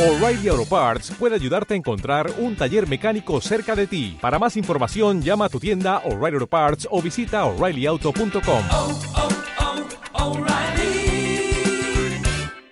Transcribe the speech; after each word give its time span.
O'Reilly 0.00 0.48
Auto 0.48 0.64
Parts 0.64 1.10
puede 1.18 1.34
ayudarte 1.34 1.74
a 1.74 1.76
encontrar 1.76 2.32
un 2.38 2.56
taller 2.56 2.88
mecánico 2.88 3.38
cerca 3.42 3.76
de 3.76 3.86
ti. 3.86 4.16
Para 4.18 4.38
más 4.38 4.56
información, 4.56 5.20
llama 5.20 5.44
a 5.44 5.48
tu 5.50 5.60
tienda 5.60 5.98
O'Reilly 6.06 6.36
Auto 6.36 6.46
Parts 6.46 6.88
o 6.90 7.02
visita 7.02 7.44
oreillyauto.com. 7.44 8.62
oh, 8.70 8.98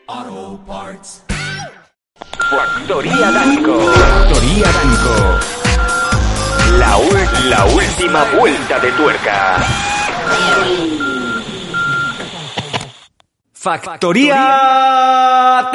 oh, 0.09 0.61
Parts. 0.67 1.23
Factoría 2.51 3.31
Danco. 3.31 3.79
Factoría 3.79 4.73
Danco. 4.73 5.39
La, 6.79 6.99
la 7.45 7.67
última 7.67 8.25
vuelta 8.39 8.81
de 8.81 8.93
tuerca. 8.93 9.59
Factoría 13.53 14.35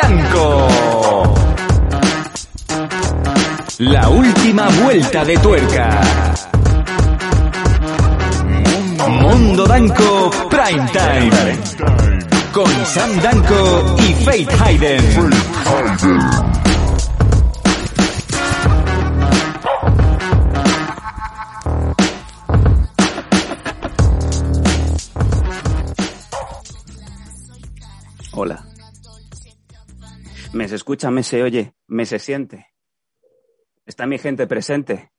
Danco. 0.01 1.32
La 3.79 4.07
última 4.07 4.69
vuelta 4.83 5.25
de 5.25 5.35
tuerca. 5.37 5.99
Mundo 9.09 9.65
Danco 9.65 10.29
Prime 10.47 10.91
Time. 10.91 11.57
Con 12.51 12.69
Sam 12.85 13.19
Danco 13.19 13.95
y 13.97 14.13
Faith 14.23 14.49
Hayden. 14.61 15.03
Hola. 28.33 28.63
Me 30.53 30.67
se 30.67 30.75
escucha, 30.75 31.09
me 31.09 31.23
se 31.23 31.41
oye, 31.41 31.73
me 31.87 32.05
se 32.05 32.19
siente. 32.19 32.72
Está 33.85 34.05
mi 34.05 34.17
gente 34.17 34.47
presente. 34.47 35.11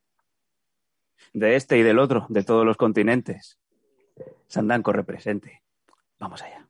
De 1.33 1.55
este 1.55 1.77
y 1.77 1.83
del 1.83 1.99
otro, 1.99 2.25
de 2.29 2.43
todos 2.43 2.65
los 2.65 2.77
continentes. 2.77 3.59
Sandanco 4.47 4.91
represente. 4.91 5.63
Vamos 6.19 6.41
allá. 6.41 6.67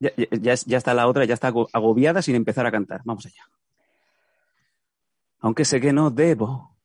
Ya, 0.00 0.10
ya- 0.16 0.76
está 0.76 0.92
la 0.94 1.06
otra, 1.06 1.24
ya 1.24 1.34
está 1.34 1.48
ago- 1.48 1.68
agobiada 1.72 2.20
sin 2.22 2.34
empezar 2.34 2.66
a 2.66 2.70
cantar. 2.72 3.00
Vamos 3.04 3.26
allá. 3.26 3.42
Aunque 5.40 5.64
sé 5.64 5.80
que 5.80 5.92
no 5.92 6.10
debo 6.10 6.76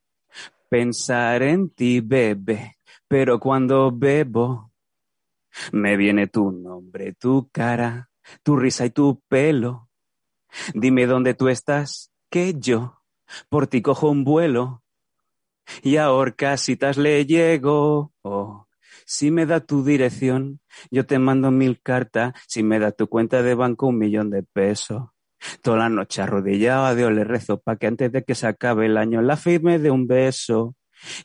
pensar 0.70 1.42
en 1.44 1.70
ti, 1.72 2.02
bebé, 2.02 2.78
pero 3.08 3.40
cuando 3.40 3.92
bebo 3.92 4.72
me 5.72 5.98
viene 5.98 6.28
tu 6.28 6.52
nombre, 6.52 7.14
tu 7.14 7.50
cara, 7.52 8.09
tu 8.44 8.58
risa 8.58 8.86
y 8.86 8.90
tu 8.90 9.22
pelo. 9.28 9.90
Dime 10.74 11.06
dónde 11.06 11.34
tú 11.34 11.48
estás, 11.48 12.12
que 12.30 12.56
yo 12.58 13.00
por 13.50 13.68
ti 13.68 13.82
cojo 13.82 14.10
un 14.10 14.24
vuelo 14.24 14.84
y 15.84 15.98
a 15.98 16.12
Orcasitas 16.12 16.98
le 16.98 17.26
llego. 17.26 18.14
Oh, 18.24 18.68
si 19.06 19.32
me 19.32 19.46
da 19.46 19.60
tu 19.60 19.84
dirección, 19.84 20.60
yo 20.92 21.06
te 21.06 21.20
mando 21.20 21.52
mil 21.52 21.82
cartas. 21.82 22.34
Si 22.48 22.64
me 22.64 22.80
da 22.80 22.92
tu 22.92 23.08
cuenta 23.08 23.42
de 23.42 23.56
banco, 23.56 23.88
un 23.88 23.98
millón 23.98 24.30
de 24.30 24.44
pesos. 24.44 25.10
Toda 25.62 25.78
la 25.78 25.90
noche 25.90 26.22
arrodillado 26.22 26.86
a 26.86 26.96
Dios 26.96 27.12
le 27.14 27.24
rezo 27.24 27.62
pa' 27.62 27.78
que 27.78 27.88
antes 27.88 28.12
de 28.12 28.24
que 28.24 28.36
se 28.36 28.48
acabe 28.48 28.88
el 28.88 28.98
año 28.98 29.22
la 29.22 29.38
firme 29.38 29.80
de 29.80 29.90
un 29.90 30.06
beso 30.06 30.76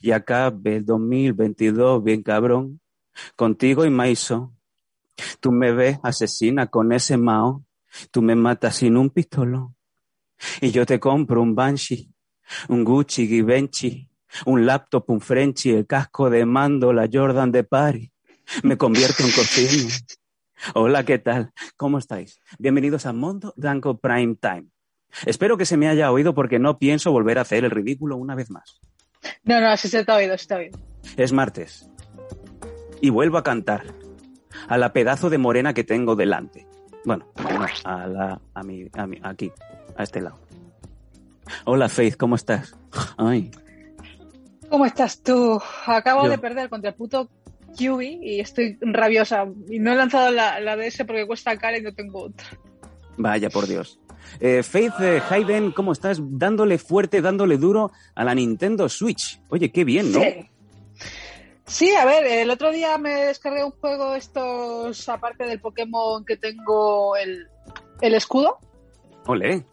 y 0.00 0.12
acabe 0.12 0.76
el 0.76 0.84
2022 0.84 2.04
bien 2.04 2.22
cabrón 2.22 2.80
contigo 3.36 3.84
y 3.84 3.90
Maiso. 3.90 4.53
Tú 5.40 5.52
me 5.52 5.72
ves 5.72 5.98
asesina 6.02 6.66
con 6.66 6.92
ese 6.92 7.16
mao, 7.16 7.64
tú 8.10 8.22
me 8.22 8.34
matas 8.34 8.76
sin 8.76 8.96
un 8.96 9.10
pistolón 9.10 9.74
y 10.60 10.70
yo 10.70 10.86
te 10.86 11.00
compro 11.00 11.42
un 11.42 11.54
Banshee, 11.54 12.12
un 12.68 12.84
Gucci 12.84 13.26
Givenchy, 13.26 14.08
un 14.46 14.66
laptop, 14.66 15.08
un 15.10 15.20
Frenchy, 15.20 15.70
el 15.70 15.86
casco 15.86 16.30
de 16.30 16.44
mando, 16.44 16.92
la 16.92 17.08
Jordan 17.10 17.52
de 17.52 17.64
Paris. 17.64 18.10
Me 18.62 18.76
convierto 18.76 19.22
en 19.22 19.30
cocina. 19.30 19.94
Hola, 20.74 21.04
¿qué 21.04 21.18
tal? 21.18 21.52
¿Cómo 21.76 21.98
estáis? 21.98 22.40
Bienvenidos 22.58 23.06
a 23.06 23.12
Mondo 23.12 23.54
Danco 23.56 23.98
Prime 23.98 24.36
Time. 24.36 24.66
Espero 25.26 25.56
que 25.56 25.66
se 25.66 25.76
me 25.76 25.88
haya 25.88 26.10
oído 26.10 26.34
porque 26.34 26.58
no 26.58 26.78
pienso 26.78 27.12
volver 27.12 27.38
a 27.38 27.42
hacer 27.42 27.64
el 27.64 27.70
ridículo 27.70 28.16
una 28.16 28.34
vez 28.34 28.50
más. 28.50 28.80
No, 29.44 29.60
no, 29.60 29.76
sí 29.76 29.88
se 29.88 30.04
te 30.04 30.12
ha 30.12 30.16
oído, 30.16 30.36
sí 30.36 30.46
te 30.46 30.54
ha 30.54 30.56
oído. 30.58 30.78
Es 31.16 31.32
martes. 31.32 31.88
Y 33.00 33.10
vuelvo 33.10 33.38
a 33.38 33.42
cantar. 33.42 33.84
A 34.68 34.78
la 34.78 34.92
pedazo 34.92 35.30
de 35.30 35.38
morena 35.38 35.74
que 35.74 35.84
tengo 35.84 36.16
delante. 36.16 36.66
Bueno, 37.04 37.26
no, 37.36 37.66
a 37.84 38.06
la, 38.06 38.40
a 38.54 38.62
mi, 38.62 38.86
a 38.94 39.06
mi, 39.06 39.18
aquí, 39.22 39.52
a 39.96 40.02
este 40.02 40.20
lado. 40.20 40.38
Hola 41.64 41.88
Faith, 41.88 42.16
¿cómo 42.16 42.36
estás? 42.36 42.74
Ay, 43.18 43.50
¿Cómo 44.70 44.86
estás 44.86 45.22
tú? 45.22 45.60
Acabo 45.86 46.24
Yo. 46.24 46.30
de 46.30 46.38
perder 46.38 46.68
contra 46.68 46.90
el 46.90 46.96
puto 46.96 47.28
QB 47.78 48.00
y 48.00 48.40
estoy 48.40 48.78
rabiosa. 48.80 49.46
Y 49.68 49.78
no 49.78 49.92
he 49.92 49.94
lanzado 49.94 50.30
la, 50.30 50.58
la 50.60 50.76
DS 50.76 51.04
porque 51.06 51.26
cuesta 51.26 51.56
cara 51.56 51.78
y 51.78 51.82
no 51.82 51.92
tengo 51.94 52.22
otra. 52.24 52.46
vaya 53.16 53.50
por 53.50 53.66
Dios. 53.66 54.00
Eh, 54.40 54.62
Faith 54.62 54.94
eh, 55.00 55.22
Hayden, 55.30 55.70
¿cómo 55.70 55.92
estás? 55.92 56.18
Dándole 56.20 56.78
fuerte, 56.78 57.20
dándole 57.20 57.56
duro 57.58 57.92
a 58.14 58.24
la 58.24 58.34
Nintendo 58.34 58.88
Switch. 58.88 59.40
Oye, 59.48 59.70
qué 59.70 59.84
bien, 59.84 60.10
¿no? 60.10 60.20
Sí. 60.20 60.50
Sí, 61.66 61.94
a 61.94 62.04
ver, 62.04 62.26
el 62.26 62.50
otro 62.50 62.70
día 62.70 62.98
me 62.98 63.26
descargué 63.26 63.64
un 63.64 63.70
juego 63.70 64.14
estos, 64.14 65.08
aparte 65.08 65.44
del 65.44 65.60
Pokémon 65.60 66.24
que 66.24 66.36
tengo 66.36 67.16
el, 67.16 67.48
el 68.00 68.14
escudo. 68.14 68.58
Ole. 69.26 69.64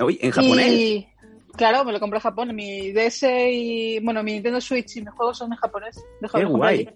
Oye, 0.00 0.18
en 0.20 0.30
japonés. 0.30 0.72
Y 0.72 1.08
claro, 1.56 1.84
me 1.84 1.92
lo 1.92 2.00
compré 2.00 2.18
en 2.18 2.22
Japón. 2.22 2.54
Mi 2.54 2.92
DS 2.92 3.22
y, 3.50 3.98
bueno, 4.00 4.22
mi 4.22 4.34
Nintendo 4.34 4.60
Switch 4.60 4.96
y 4.96 5.00
mis 5.00 5.10
juegos 5.14 5.38
son 5.38 5.52
en 5.52 5.58
japonés. 5.58 6.02
Qué 6.32 6.44
guay. 6.44 6.80
allí. 6.80 6.88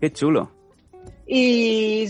Qué 0.00 0.12
chulo. 0.12 0.50
Y 1.26 2.06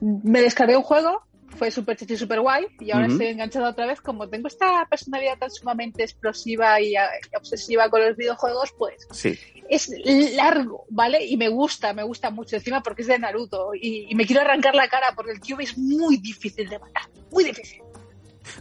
me 0.00 0.40
descargué 0.40 0.76
un 0.76 0.82
juego, 0.82 1.22
fue 1.58 1.70
súper 1.70 1.96
chichi, 1.96 2.16
súper 2.16 2.40
guay, 2.40 2.66
y 2.80 2.90
ahora 2.92 3.06
estoy 3.06 3.26
enganchada 3.26 3.70
otra 3.70 3.86
vez. 3.86 4.00
Como 4.00 4.28
tengo 4.28 4.48
esta 4.48 4.86
personalidad 4.88 5.38
tan 5.38 5.50
sumamente 5.50 6.02
explosiva 6.04 6.80
y, 6.80 6.94
ah, 6.96 7.08
y 7.32 7.36
obsesiva 7.36 7.90
con 7.90 8.00
los 8.06 8.16
videojuegos, 8.16 8.72
pues 8.78 9.06
Sí. 9.10 9.38
es 9.68 9.90
largo, 10.34 10.84
¿vale? 10.88 11.24
Y 11.24 11.36
me 11.36 11.48
gusta, 11.48 11.92
me 11.92 12.02
gusta 12.04 12.30
mucho 12.30 12.56
encima 12.56 12.82
porque 12.82 13.02
es 13.02 13.08
de 13.08 13.18
Naruto. 13.18 13.70
Y, 13.74 14.06
y 14.10 14.14
me 14.14 14.24
quiero 14.24 14.40
arrancar 14.42 14.74
la 14.74 14.88
cara 14.88 15.08
porque 15.14 15.32
el 15.32 15.40
Cube 15.40 15.64
es 15.64 15.76
muy 15.76 16.16
difícil 16.18 16.68
de 16.68 16.78
matar, 16.78 17.02
muy 17.30 17.44
difícil. 17.44 17.82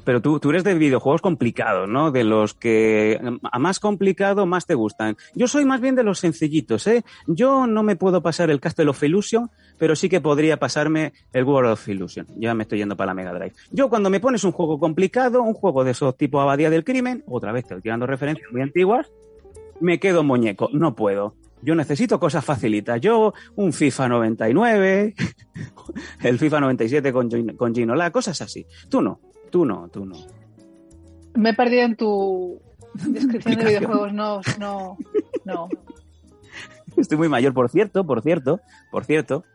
Pero 0.04 0.22
tú, 0.22 0.40
tú 0.40 0.50
eres 0.50 0.64
de 0.64 0.74
videojuegos 0.76 1.22
complicados, 1.22 1.88
¿no? 1.88 2.12
De 2.12 2.24
los 2.24 2.54
que 2.54 3.20
a 3.52 3.60
más 3.60 3.80
complicado, 3.80 4.46
más 4.46 4.66
te 4.66 4.76
gustan. 4.76 5.18
Yo 5.36 5.48
soy 5.48 5.66
más 5.66 5.82
bien 5.82 5.96
de 5.96 6.04
los 6.04 6.20
sencillitos, 6.20 6.88
¿eh? 6.88 7.04
Yo 7.28 7.68
no 7.68 7.84
me 7.84 7.96
puedo 7.96 8.22
pasar 8.22 8.50
el 8.50 8.60
Castle 8.60 8.90
of 8.90 9.04
Illusion, 9.04 9.50
pero 9.78 9.96
sí 9.96 10.10
que 10.10 10.22
podría 10.22 10.58
pasarme 10.58 11.14
el 11.34 11.44
World 11.44 11.72
of 11.72 11.88
Illusion. 11.88 12.28
Ya 12.38 12.54
me 12.54 12.64
estoy 12.64 12.80
yendo 12.80 12.96
para 12.96 13.08
la 13.08 13.14
Mega 13.14 13.34
Drive. 13.34 13.54
Yo 13.72 13.90
cuando 13.90 14.10
me 14.10 14.20
pones 14.20 14.44
un 14.44 14.52
juego 14.52 14.80
complicado, 14.80 15.42
un 15.42 15.54
juego 15.54 15.84
de 15.84 15.92
esos 15.92 16.18
tipo 16.18 16.42
Abadía 16.42 16.70
del 16.70 16.84
Crimen, 16.84 17.24
otra 17.28 17.52
vez 17.52 17.64
estoy 17.64 17.82
tirando 17.82 18.06
referencias 18.06 18.52
muy 18.52 18.62
antiguas, 18.62 19.12
me 19.80 20.00
quedo 20.00 20.24
muñeco. 20.24 20.70
No 20.74 20.96
puedo. 20.96 21.36
Yo 21.62 21.76
necesito 21.76 22.20
cosas 22.20 22.46
facilitas. 22.46 23.02
Yo, 23.02 23.34
un 23.56 23.74
FIFA 23.74 24.10
99, 24.10 25.16
el 26.24 26.40
FIFA 26.40 26.62
97 26.62 27.12
con, 27.12 27.30
con 27.56 27.74
Ginola, 27.74 28.12
cosas 28.12 28.42
así. 28.42 28.66
Tú 28.90 29.02
no, 29.02 29.20
tú 29.58 29.66
no, 29.66 29.90
tú 29.90 30.06
no. 30.06 30.16
Me 31.34 31.50
he 31.50 31.54
perdido 31.56 31.82
en 31.82 31.96
tu 31.96 32.62
descripción 32.94 33.58
de 33.58 33.66
videojuegos, 33.66 34.14
no, 34.14 34.42
no, 34.60 34.98
no. 35.46 35.70
Estoy 36.96 37.18
muy 37.18 37.28
mayor, 37.28 37.56
por 37.56 37.70
cierto, 37.70 38.06
por 38.06 38.22
cierto, 38.22 38.60
por 38.92 39.06
cierto. 39.06 39.46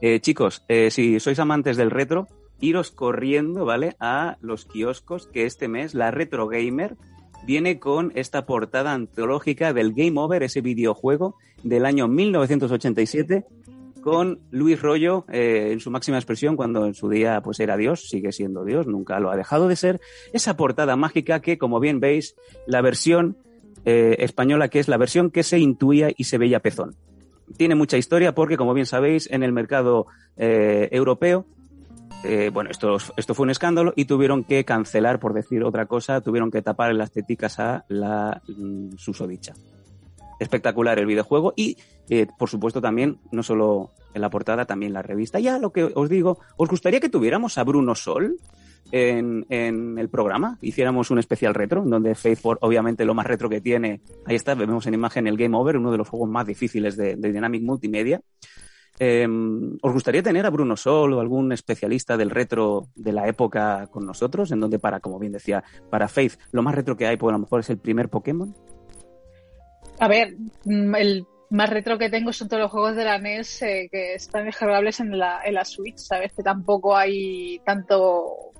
Eh, 0.00 0.20
chicos, 0.20 0.62
eh, 0.68 0.92
si 0.92 1.18
sois 1.18 1.40
amantes 1.40 1.76
del 1.76 1.90
retro, 1.90 2.28
iros 2.60 2.92
corriendo, 2.92 3.64
¿vale? 3.64 3.96
A 3.98 4.36
los 4.40 4.64
kioscos 4.64 5.26
que 5.26 5.44
este 5.44 5.66
mes 5.66 5.94
la 5.94 6.12
Retro 6.12 6.46
Gamer 6.46 6.96
viene 7.44 7.80
con 7.80 8.12
esta 8.14 8.46
portada 8.46 8.92
antológica 8.92 9.72
del 9.72 9.92
Game 9.92 10.20
Over, 10.20 10.44
ese 10.44 10.60
videojuego 10.60 11.34
del 11.64 11.84
año 11.84 12.06
1987 12.06 13.44
con 14.04 14.40
Luis 14.50 14.82
Rollo 14.82 15.24
eh, 15.32 15.70
en 15.72 15.80
su 15.80 15.90
máxima 15.90 16.18
expresión 16.18 16.56
cuando 16.56 16.84
en 16.84 16.92
su 16.92 17.08
día 17.08 17.40
pues 17.40 17.58
era 17.58 17.78
Dios, 17.78 18.06
sigue 18.06 18.32
siendo 18.32 18.62
Dios, 18.62 18.86
nunca 18.86 19.18
lo 19.18 19.30
ha 19.30 19.36
dejado 19.36 19.66
de 19.66 19.76
ser. 19.76 20.00
Esa 20.34 20.58
portada 20.58 20.94
mágica 20.94 21.40
que, 21.40 21.56
como 21.56 21.80
bien 21.80 22.00
veis, 22.00 22.36
la 22.66 22.82
versión 22.82 23.38
eh, 23.86 24.16
española 24.18 24.68
que 24.68 24.78
es 24.78 24.88
la 24.88 24.98
versión 24.98 25.30
que 25.30 25.42
se 25.42 25.58
intuía 25.58 26.10
y 26.14 26.24
se 26.24 26.36
veía 26.36 26.60
pezón. 26.60 26.96
Tiene 27.56 27.74
mucha 27.76 27.96
historia 27.96 28.34
porque, 28.34 28.58
como 28.58 28.74
bien 28.74 28.84
sabéis, 28.84 29.26
en 29.30 29.42
el 29.42 29.52
mercado 29.52 30.06
eh, 30.36 30.88
europeo, 30.92 31.46
bueno, 32.54 32.70
esto, 32.70 32.96
esto 33.18 33.34
fue 33.34 33.44
un 33.44 33.50
escándalo 33.50 33.92
y 33.96 34.06
tuvieron 34.06 34.44
que 34.44 34.64
cancelar, 34.64 35.20
por 35.20 35.34
decir 35.34 35.62
otra 35.62 35.84
cosa, 35.84 36.22
tuvieron 36.22 36.50
que 36.50 36.62
tapar 36.62 36.94
las 36.94 37.12
teticas 37.12 37.58
a 37.58 37.84
la 37.88 38.40
mm, 38.48 38.96
susodicha. 38.96 39.52
Espectacular 40.40 40.98
el 40.98 41.06
videojuego 41.06 41.52
y, 41.56 41.78
eh, 42.08 42.26
por 42.38 42.48
supuesto, 42.48 42.80
también 42.80 43.18
no 43.30 43.42
solo 43.42 43.92
en 44.14 44.20
la 44.20 44.30
portada 44.30 44.64
también 44.64 44.92
la 44.92 45.02
revista. 45.02 45.40
Ya 45.40 45.58
lo 45.58 45.72
que 45.72 45.84
os 45.84 46.08
digo, 46.08 46.38
¿os 46.56 46.68
gustaría 46.68 47.00
que 47.00 47.08
tuviéramos 47.08 47.58
a 47.58 47.64
Bruno 47.64 47.94
Sol? 47.94 48.36
En, 48.92 49.98
el 49.98 50.08
programa, 50.08 50.58
hiciéramos 50.60 51.10
un 51.10 51.18
especial 51.18 51.54
retro, 51.54 51.82
donde 51.84 52.14
Faithful, 52.14 52.58
obviamente 52.60 53.04
lo 53.04 53.14
más 53.14 53.26
retro 53.26 53.48
que 53.48 53.60
tiene, 53.60 54.02
ahí 54.24 54.36
está, 54.36 54.54
vemos 54.54 54.86
en 54.86 54.94
imagen 54.94 55.26
el 55.26 55.36
Game 55.36 55.56
Over, 55.56 55.78
uno 55.78 55.90
de 55.90 55.98
los 55.98 56.08
juegos 56.08 56.28
más 56.28 56.46
difíciles 56.46 56.96
de, 56.96 57.16
Dynamic 57.16 57.62
Multimedia. 57.62 58.20
Eh, 59.00 59.26
¿Os 59.82 59.92
gustaría 59.92 60.22
tener 60.22 60.46
a 60.46 60.50
Bruno 60.50 60.76
Sol 60.76 61.14
o 61.14 61.20
algún 61.20 61.50
especialista 61.50 62.16
del 62.16 62.30
retro 62.30 62.86
de 62.94 63.12
la 63.12 63.26
época 63.26 63.88
con 63.90 64.06
nosotros? 64.06 64.52
En 64.52 64.60
donde 64.60 64.78
para, 64.78 65.00
como 65.00 65.18
bien 65.18 65.32
decía, 65.32 65.64
para 65.90 66.06
Faith, 66.06 66.38
lo 66.52 66.62
más 66.62 66.76
retro 66.76 66.96
que 66.96 67.06
hay, 67.06 67.16
pues 67.16 67.30
a 67.30 67.36
lo 67.36 67.40
mejor 67.40 67.60
es 67.60 67.70
el 67.70 67.78
primer 67.78 68.08
Pokémon. 68.10 68.54
A 69.98 70.08
ver, 70.08 70.36
mm, 70.64 70.94
el 70.94 71.26
más 71.50 71.70
retro 71.70 71.98
que 71.98 72.10
tengo 72.10 72.32
son 72.32 72.48
todos 72.48 72.62
los 72.62 72.70
juegos 72.70 72.96
de 72.96 73.04
la 73.04 73.18
NES 73.18 73.62
eh, 73.62 73.88
que 73.90 74.14
están 74.14 74.46
descargables 74.46 75.00
en 75.00 75.16
la, 75.18 75.40
en 75.44 75.54
la 75.54 75.64
Switch, 75.64 75.98
¿sabes? 75.98 76.32
Que 76.32 76.42
tampoco 76.42 76.96
hay 76.96 77.60
tanto 77.64 78.52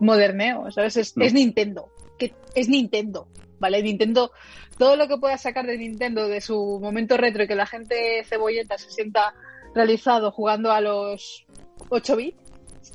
moderneo, 0.00 0.70
¿sabes? 0.70 0.96
Es, 0.96 1.16
No. 1.16 1.24
es 1.24 1.32
Nintendo, 1.32 1.90
que 2.18 2.34
es 2.54 2.68
Nintendo, 2.68 3.28
¿vale? 3.58 3.82
Nintendo, 3.82 4.32
todo 4.76 4.96
lo 4.96 5.08
que 5.08 5.16
pueda 5.16 5.38
sacar 5.38 5.66
de 5.66 5.78
Nintendo 5.78 6.28
de 6.28 6.40
su 6.40 6.78
momento 6.80 7.16
retro 7.16 7.44
y 7.44 7.48
que 7.48 7.54
la 7.54 7.66
gente 7.66 8.22
cebolleta 8.24 8.76
se 8.76 8.90
sienta 8.90 9.34
realizado 9.74 10.30
jugando 10.30 10.72
a 10.72 10.80
los 10.80 11.46
8 11.88 12.16
bits, 12.16 12.36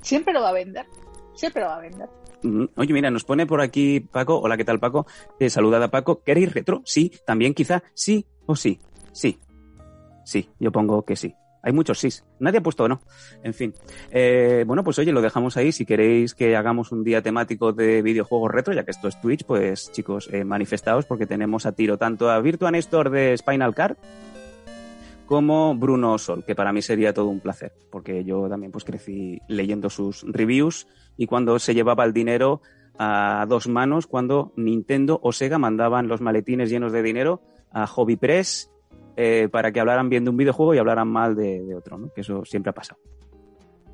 siempre 0.01 0.33
lo 0.33 0.41
va 0.41 0.49
a 0.49 0.53
vender, 0.53 0.85
siempre 1.33 1.63
lo 1.63 1.69
va 1.69 1.77
a 1.77 1.81
vender. 1.81 2.09
Mm, 2.43 2.65
Oye, 2.75 2.93
mira, 2.93 3.09
nos 3.11 3.23
pone 3.23 3.45
por 3.45 3.61
aquí 3.61 3.99
Paco. 3.99 4.39
Hola, 4.39 4.57
¿qué 4.57 4.65
tal, 4.65 4.79
Paco? 4.79 5.07
Eh, 5.39 5.49
saludada, 5.49 5.89
Paco. 5.89 6.21
¿Queréis 6.23 6.53
retro? 6.53 6.81
Sí, 6.85 7.11
también 7.25 7.53
quizá 7.53 7.83
sí 7.93 8.25
o 8.45 8.55
sí. 8.55 8.79
Sí. 9.11 9.39
Sí, 10.23 10.49
yo 10.59 10.71
pongo 10.71 11.03
que 11.03 11.15
sí. 11.15 11.33
Hay 11.63 11.73
muchos 11.73 11.99
sís. 11.99 12.23
Nadie 12.39 12.59
ha 12.59 12.63
puesto 12.63 12.87
no. 12.87 13.01
En 13.43 13.53
fin. 13.53 13.73
Eh, 14.11 14.63
bueno, 14.67 14.83
pues 14.83 14.99
oye, 14.99 15.11
lo 15.11 15.21
dejamos 15.21 15.57
ahí. 15.57 15.71
Si 15.71 15.85
queréis 15.85 16.33
que 16.33 16.55
hagamos 16.55 16.91
un 16.91 17.03
día 17.03 17.21
temático 17.21 17.73
de 17.73 18.01
videojuegos 18.01 18.51
retro, 18.51 18.73
ya 18.73 18.85
que 18.85 18.91
esto 18.91 19.07
es 19.07 19.19
Twitch, 19.19 19.43
pues 19.43 19.91
chicos, 19.91 20.29
eh, 20.31 20.43
manifestaos 20.43 21.05
porque 21.05 21.25
tenemos 21.25 21.65
a 21.65 21.73
tiro 21.73 21.97
tanto 21.97 22.29
a 22.29 22.39
Virtua 22.39 22.71
Nestor 22.71 23.09
de 23.09 23.35
Spinal 23.37 23.73
Card 23.73 23.97
como 25.25 25.75
Bruno 25.75 26.17
Sol, 26.17 26.45
que 26.45 26.55
para 26.55 26.71
mí 26.71 26.81
sería 26.81 27.13
todo 27.13 27.27
un 27.27 27.41
placer, 27.41 27.73
porque 27.91 28.23
yo 28.23 28.47
también 28.47 28.71
pues 28.71 28.85
crecí 28.85 29.41
leyendo 29.49 29.89
sus 29.89 30.23
reviews 30.25 30.87
y 31.17 31.25
cuando 31.27 31.57
se 31.59 31.73
llevaba 31.73 32.05
el 32.05 32.13
dinero 32.13 32.61
a 32.99 33.45
dos 33.47 33.67
manos, 33.67 34.07
cuando 34.07 34.53
Nintendo 34.55 35.19
o 35.21 35.31
Sega 35.31 35.57
mandaban 35.57 36.07
los 36.07 36.21
maletines 36.21 36.69
llenos 36.69 36.91
de 36.91 37.03
dinero 37.03 37.41
a 37.71 37.85
Hobby 37.87 38.15
Press 38.15 38.71
eh, 39.15 39.49
para 39.51 39.71
que 39.71 39.79
hablaran 39.79 40.09
bien 40.09 40.23
de 40.23 40.29
un 40.29 40.37
videojuego 40.37 40.73
y 40.73 40.77
hablaran 40.77 41.07
mal 41.07 41.35
de, 41.35 41.61
de 41.63 41.75
otro, 41.75 41.97
¿no? 41.97 42.11
que 42.13 42.21
eso 42.21 42.43
siempre 42.45 42.69
ha 42.69 42.73
pasado. 42.73 42.99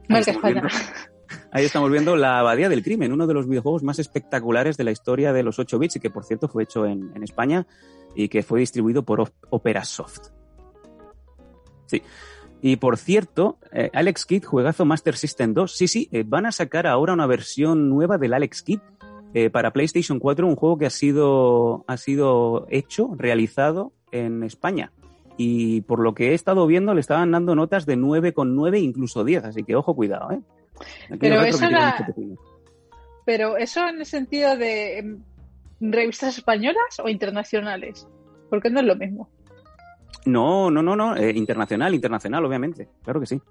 Ahí 0.09 0.19
estamos, 0.21 0.43
viendo, 0.43 0.67
ahí 1.51 1.65
estamos 1.65 1.91
viendo 1.91 2.15
La 2.15 2.39
Abadía 2.39 2.69
del 2.69 2.83
Crimen, 2.83 3.11
uno 3.13 3.25
de 3.27 3.33
los 3.33 3.47
videojuegos 3.47 3.83
más 3.83 3.99
espectaculares 3.99 4.77
de 4.77 4.83
la 4.83 4.91
historia 4.91 5.31
de 5.33 5.43
los 5.43 5.59
8 5.59 5.79
bits 5.79 5.95
y 5.95 5.99
que 5.99 6.09
por 6.09 6.25
cierto 6.25 6.47
fue 6.47 6.63
hecho 6.63 6.85
en, 6.85 7.11
en 7.15 7.23
España 7.23 7.65
y 8.15 8.27
que 8.29 8.43
fue 8.43 8.59
distribuido 8.59 9.03
por 9.03 9.21
Op- 9.21 9.33
Opera 9.49 9.83
Soft. 9.83 10.27
Sí. 11.87 12.01
Y 12.65 12.77
por 12.77 12.95
cierto, 12.95 13.57
eh, 13.74 13.89
Alex 13.94 14.25
Kidd, 14.25 14.45
juegazo 14.45 14.86
Master 14.86 15.18
System 15.18 15.54
2, 15.54 15.69
sí, 15.69 15.89
sí, 15.89 16.07
eh, 16.13 16.24
van 16.25 16.45
a 16.45 16.54
sacar 16.54 16.88
ahora 16.88 17.12
una 17.12 17.27
versión 17.27 17.89
nueva 17.89 18.18
del 18.18 18.33
Alex 18.33 18.63
Kidd 18.63 18.80
eh, 19.33 19.50
para 19.50 19.74
PlayStation 19.74 20.18
4, 20.18 20.48
un 20.48 20.56
juego 20.56 20.77
que 20.77 20.86
ha 20.86 20.89
sido, 20.89 21.83
ha 21.88 21.98
sido 21.98 22.65
hecho, 22.69 23.15
realizado 23.18 23.92
en 24.13 24.44
España. 24.44 24.94
Y 25.36 25.81
por 25.81 26.00
lo 26.00 26.13
que 26.13 26.31
he 26.31 26.33
estado 26.36 26.65
viendo, 26.65 26.94
le 26.94 27.01
estaban 27.01 27.31
dando 27.31 27.54
notas 27.54 27.86
de 27.86 27.98
9,9, 27.98 28.81
incluso 28.81 29.25
10, 29.25 29.44
así 29.44 29.63
que 29.65 29.75
ojo, 29.75 29.94
cuidado, 29.94 30.31
¿eh? 30.31 30.39
Aquí 31.10 31.18
Pero 31.19 31.42
eso. 31.42 31.65
Pero 33.25 33.57
eso 33.57 33.86
en 33.89 34.00
el 34.00 34.06
sentido 34.06 34.56
de 34.56 35.00
em, 35.00 35.24
revistas 35.81 36.38
españolas 36.38 37.01
o 37.04 37.10
internacionales, 37.10 38.07
porque 38.50 38.69
no 38.69 38.80
es 38.80 38.86
lo 38.86 38.95
mismo. 38.95 39.30
No, 40.25 40.71
no, 40.71 40.81
no, 40.81 40.95
no. 40.95 41.15
eh, 41.15 41.31
internacional, 41.36 41.94
internacional, 41.94 42.45
obviamente. 42.45 42.89
Claro 43.04 43.19
que 43.19 43.25
sí. 43.25 43.42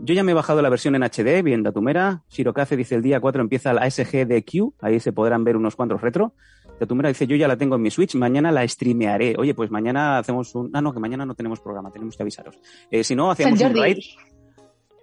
Yo 0.00 0.14
ya 0.14 0.22
me 0.22 0.30
he 0.30 0.34
bajado 0.34 0.62
la 0.62 0.68
versión 0.68 0.94
en 0.94 1.02
HD, 1.02 1.42
bien 1.42 1.64
Datumera. 1.64 2.22
Shirokaze 2.28 2.76
dice 2.76 2.94
el 2.94 3.02
día 3.02 3.20
4 3.20 3.42
empieza 3.42 3.72
la 3.72 3.82
ASG 3.82 4.26
de 4.26 4.44
Q. 4.44 4.74
Ahí 4.80 5.00
se 5.00 5.12
podrán 5.12 5.42
ver 5.42 5.56
unos 5.56 5.74
cuantos 5.74 6.00
retro. 6.00 6.34
Datumera 6.78 7.08
dice 7.08 7.26
yo 7.26 7.34
ya 7.34 7.48
la 7.48 7.56
tengo 7.56 7.74
en 7.74 7.82
mi 7.82 7.90
Switch, 7.90 8.14
mañana 8.14 8.52
la 8.52 8.66
streamearé. 8.66 9.34
Oye, 9.36 9.54
pues 9.54 9.70
mañana 9.72 10.18
hacemos 10.18 10.54
un... 10.54 10.70
Ah, 10.72 10.80
no, 10.80 10.92
que 10.92 11.00
mañana 11.00 11.26
no 11.26 11.34
tenemos 11.34 11.58
programa, 11.60 11.90
tenemos 11.90 12.16
que 12.16 12.22
avisaros. 12.22 12.56
Eh, 12.90 13.02
si 13.02 13.16
no, 13.16 13.30
hacemos 13.30 13.60
un 13.60 13.76
raid. 13.76 13.98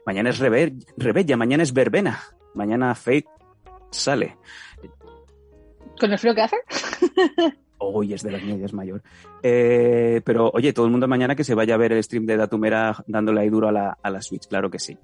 Mañana 0.05 0.29
es 0.29 0.39
Rever... 0.39 0.71
Rebella, 0.95 1.35
mañana 1.35 1.63
es 1.63 1.73
Verbena. 1.73 2.21
Mañana 2.53 2.95
Fate 2.95 3.25
sale. 3.91 4.37
Con 5.99 6.11
el 6.11 6.19
frío 6.19 6.35
que 6.35 6.41
hace. 6.41 6.57
Hoy 7.87 8.13
es 8.13 8.23
de 8.23 8.31
las 8.31 8.43
medias 8.43 8.73
mayor. 8.73 9.01
Eh, 9.43 10.21
pero 10.25 10.49
oye, 10.53 10.73
todo 10.73 10.85
el 10.85 10.91
mundo 10.91 11.07
mañana 11.07 11.35
que 11.35 11.43
se 11.43 11.55
vaya 11.55 11.75
a 11.75 11.77
ver 11.77 11.93
el 11.93 12.03
stream 12.03 12.25
de 12.25 12.37
Datumera 12.37 13.03
dándole 13.07 13.41
ahí 13.41 13.49
duro 13.49 13.67
a 13.67 13.71
la, 13.71 13.97
a 14.01 14.09
la 14.09 14.21
Switch, 14.21 14.47
claro 14.47 14.69
que 14.69 14.79
sí. 14.79 14.97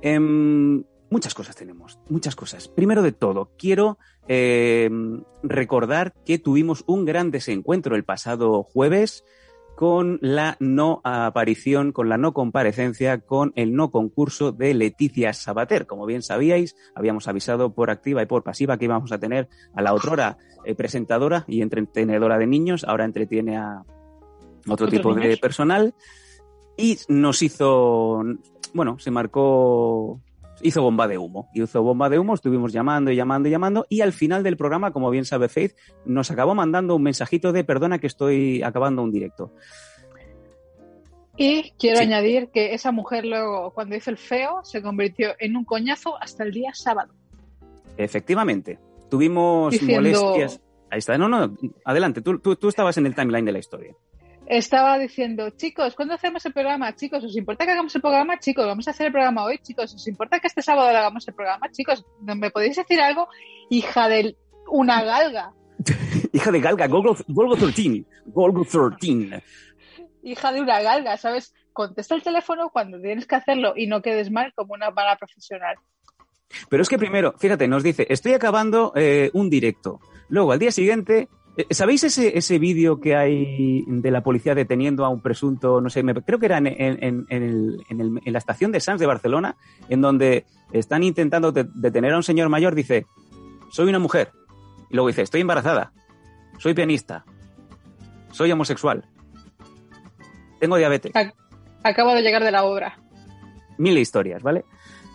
Em, 0.00 0.84
muchas 1.10 1.34
cosas 1.34 1.56
tenemos, 1.56 1.98
muchas 2.08 2.36
cosas. 2.36 2.68
Primero 2.68 3.02
de 3.02 3.12
todo, 3.12 3.52
quiero 3.58 3.98
em, 4.26 5.22
recordar 5.42 6.14
que 6.24 6.38
tuvimos 6.38 6.84
un 6.86 7.04
gran 7.04 7.30
desencuentro 7.30 7.96
el 7.96 8.04
pasado 8.04 8.62
jueves 8.62 9.24
con 9.78 10.18
la 10.20 10.56
no 10.58 11.00
aparición, 11.04 11.92
con 11.92 12.08
la 12.08 12.18
no 12.18 12.34
comparecencia, 12.34 13.20
con 13.20 13.52
el 13.54 13.76
no 13.76 13.92
concurso 13.92 14.50
de 14.50 14.74
Leticia 14.74 15.32
Sabater. 15.32 15.86
Como 15.86 16.04
bien 16.04 16.22
sabíais, 16.22 16.74
habíamos 16.96 17.28
avisado 17.28 17.72
por 17.72 17.88
activa 17.88 18.20
y 18.20 18.26
por 18.26 18.42
pasiva 18.42 18.76
que 18.76 18.86
íbamos 18.86 19.12
a 19.12 19.20
tener 19.20 19.48
a 19.76 19.82
la 19.82 19.94
otrora 19.94 20.36
eh, 20.64 20.74
presentadora 20.74 21.44
y 21.46 21.62
entretenedora 21.62 22.38
de 22.38 22.48
niños, 22.48 22.82
ahora 22.82 23.04
entretiene 23.04 23.56
a 23.56 23.84
otro 24.66 24.88
tipo 24.88 25.14
de 25.14 25.36
personal. 25.36 25.94
Y 26.76 26.98
nos 27.06 27.40
hizo, 27.42 28.24
bueno, 28.74 28.98
se 28.98 29.12
marcó, 29.12 30.20
hizo 30.62 30.82
bomba 30.82 31.06
de 31.08 31.18
humo. 31.18 31.48
Hizo 31.54 31.82
bomba 31.82 32.08
de 32.08 32.18
humo, 32.18 32.34
estuvimos 32.34 32.72
llamando 32.72 33.10
y 33.10 33.16
llamando 33.16 33.48
y 33.48 33.52
llamando 33.52 33.86
y 33.88 34.00
al 34.00 34.12
final 34.12 34.42
del 34.42 34.56
programa, 34.56 34.90
como 34.92 35.10
bien 35.10 35.24
sabe 35.24 35.48
Faith, 35.48 35.74
nos 36.04 36.30
acabó 36.30 36.54
mandando 36.54 36.96
un 36.96 37.02
mensajito 37.02 37.52
de 37.52 37.64
perdona 37.64 37.98
que 37.98 38.06
estoy 38.06 38.62
acabando 38.62 39.02
un 39.02 39.10
directo. 39.12 39.52
Y 41.36 41.70
quiero 41.78 41.98
Sí. 41.98 42.02
añadir 42.02 42.48
que 42.52 42.74
esa 42.74 42.90
mujer 42.90 43.24
luego, 43.24 43.70
cuando 43.72 43.94
hizo 43.94 44.10
el 44.10 44.18
feo, 44.18 44.60
se 44.64 44.82
convirtió 44.82 45.30
en 45.38 45.56
un 45.56 45.64
coñazo 45.64 46.20
hasta 46.20 46.42
el 46.42 46.50
día 46.52 46.70
sábado. 46.74 47.12
Efectivamente, 47.96 48.78
tuvimos 49.08 49.72
Diciendo- 49.72 49.96
molestias. 49.96 50.60
Ahí 50.90 50.98
está, 50.98 51.18
no, 51.18 51.28
no, 51.28 51.54
adelante, 51.84 52.22
tú, 52.22 52.38
tú, 52.38 52.56
tú 52.56 52.68
estabas 52.68 52.96
en 52.96 53.06
el 53.06 53.14
timeline 53.14 53.44
de 53.44 53.52
la 53.52 53.58
historia. 53.58 53.94
Estaba 54.48 54.98
diciendo, 54.98 55.50
chicos, 55.50 55.94
¿cuándo 55.94 56.14
hacemos 56.14 56.44
el 56.46 56.54
programa? 56.54 56.94
Chicos, 56.96 57.22
¿os 57.22 57.36
importa 57.36 57.66
que 57.66 57.72
hagamos 57.72 57.94
el 57.94 58.00
programa? 58.00 58.38
Chicos, 58.38 58.64
vamos 58.64 58.88
a 58.88 58.92
hacer 58.92 59.08
el 59.08 59.12
programa 59.12 59.44
hoy, 59.44 59.58
chicos. 59.58 59.92
¿Os 59.94 60.08
importa 60.08 60.40
que 60.40 60.46
este 60.46 60.62
sábado 60.62 60.90
lo 60.90 60.96
hagamos 60.96 61.28
el 61.28 61.34
programa? 61.34 61.70
Chicos, 61.70 62.02
¿me 62.22 62.50
podéis 62.50 62.76
decir 62.76 62.98
algo? 62.98 63.28
Hija 63.68 64.08
de 64.08 64.36
una 64.70 65.02
galga. 65.02 65.52
Hija 66.32 66.50
de 66.50 66.60
Galga, 66.60 66.86
Golgo, 66.86 67.14
Golgo 67.28 67.56
13, 67.56 68.04
Golgo 68.26 68.64
13. 68.64 69.42
Hija 70.22 70.52
de 70.52 70.62
una 70.62 70.80
galga, 70.80 71.18
¿sabes? 71.18 71.52
Contesta 71.74 72.14
el 72.14 72.22
teléfono 72.22 72.70
cuando 72.70 72.98
tienes 73.02 73.26
que 73.26 73.36
hacerlo 73.36 73.74
y 73.76 73.86
no 73.86 74.00
quedes 74.00 74.30
mal 74.30 74.54
como 74.54 74.72
una 74.72 74.90
mala 74.90 75.16
profesional. 75.16 75.76
Pero 76.70 76.82
es 76.82 76.88
que 76.88 76.98
primero, 76.98 77.34
fíjate, 77.38 77.68
nos 77.68 77.82
dice, 77.82 78.06
estoy 78.08 78.32
acabando 78.32 78.94
eh, 78.96 79.30
un 79.34 79.50
directo. 79.50 80.00
Luego, 80.30 80.52
al 80.52 80.58
día 80.58 80.72
siguiente, 80.72 81.28
¿sabéis 81.70 82.04
ese, 82.04 82.36
ese 82.38 82.58
vídeo 82.58 83.00
que 83.00 83.16
hay 83.16 83.84
de 83.86 84.10
la 84.10 84.22
policía 84.22 84.54
deteniendo 84.54 85.04
a 85.04 85.08
un 85.08 85.20
presunto, 85.20 85.80
no 85.80 85.90
sé, 85.90 86.02
me- 86.02 86.14
creo 86.14 86.38
que 86.38 86.46
era 86.46 86.58
en, 86.58 86.66
en- 86.68 87.02
en- 87.02 87.26
en 87.28 87.42
el- 87.42 87.84
en 87.88 88.00
el- 88.00 88.20
en 88.24 88.32
la 88.32 88.38
estación 88.38 88.70
de 88.72 88.80
Sants 88.80 89.00
de 89.00 89.06
Barcelona, 89.06 89.56
en 89.88 90.00
donde 90.00 90.44
están 90.72 91.02
intentando 91.02 91.50
de- 91.52 91.66
detener 91.74 92.12
a 92.12 92.16
un 92.16 92.22
señor 92.22 92.48
mayor, 92.48 92.74
dice, 92.74 93.06
soy 93.70 93.88
una 93.88 93.98
mujer. 93.98 94.30
Y 94.90 94.94
luego 94.94 95.08
dice, 95.08 95.22
estoy 95.22 95.40
embarazada, 95.40 95.92
soy 96.58 96.74
pianista, 96.74 97.24
soy 98.30 98.52
homosexual, 98.52 99.04
tengo 100.60 100.76
diabetes. 100.76 101.12
Ac- 101.14 101.34
Acabo 101.82 102.12
de 102.12 102.22
llegar 102.22 102.42
de 102.44 102.50
la 102.50 102.64
obra. 102.64 102.98
mil 103.78 103.96
historias, 103.98 104.42
¿vale? 104.42 104.64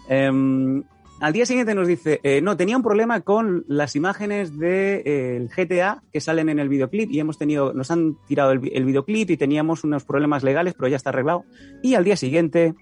Em, 0.08 0.84
al 1.24 1.32
día 1.32 1.46
siguiente 1.46 1.74
nos 1.74 1.88
dice, 1.88 2.20
eh, 2.24 2.42
no, 2.42 2.58
tenía 2.58 2.75
un 2.75 2.84
problema 2.84 3.22
con 3.22 3.63
las 3.70 3.96
imágenes 3.96 4.60
del 4.60 5.48
GTA 5.48 6.03
que 6.12 6.20
salen 6.20 6.50
en 6.50 6.60
el 6.60 6.68
videoclip 6.68 7.10
y 7.10 7.22
hemos 7.22 7.38
tenido, 7.38 7.72
nos 7.74 7.92
han 7.92 8.18
tirado 8.27 8.51
el 8.51 8.60
videoclip 8.60 9.30
y 9.30 9.38
teníamos 9.38 9.86
unos 9.86 10.03
problemas 10.03 10.44
legales, 10.44 10.74
pero 10.74 10.89
ya 10.89 10.98
está 10.98 11.12
arreglado. 11.12 11.46
Y 11.82 11.94
al 11.94 12.03
día 12.03 12.18
siguiente, 12.18 12.74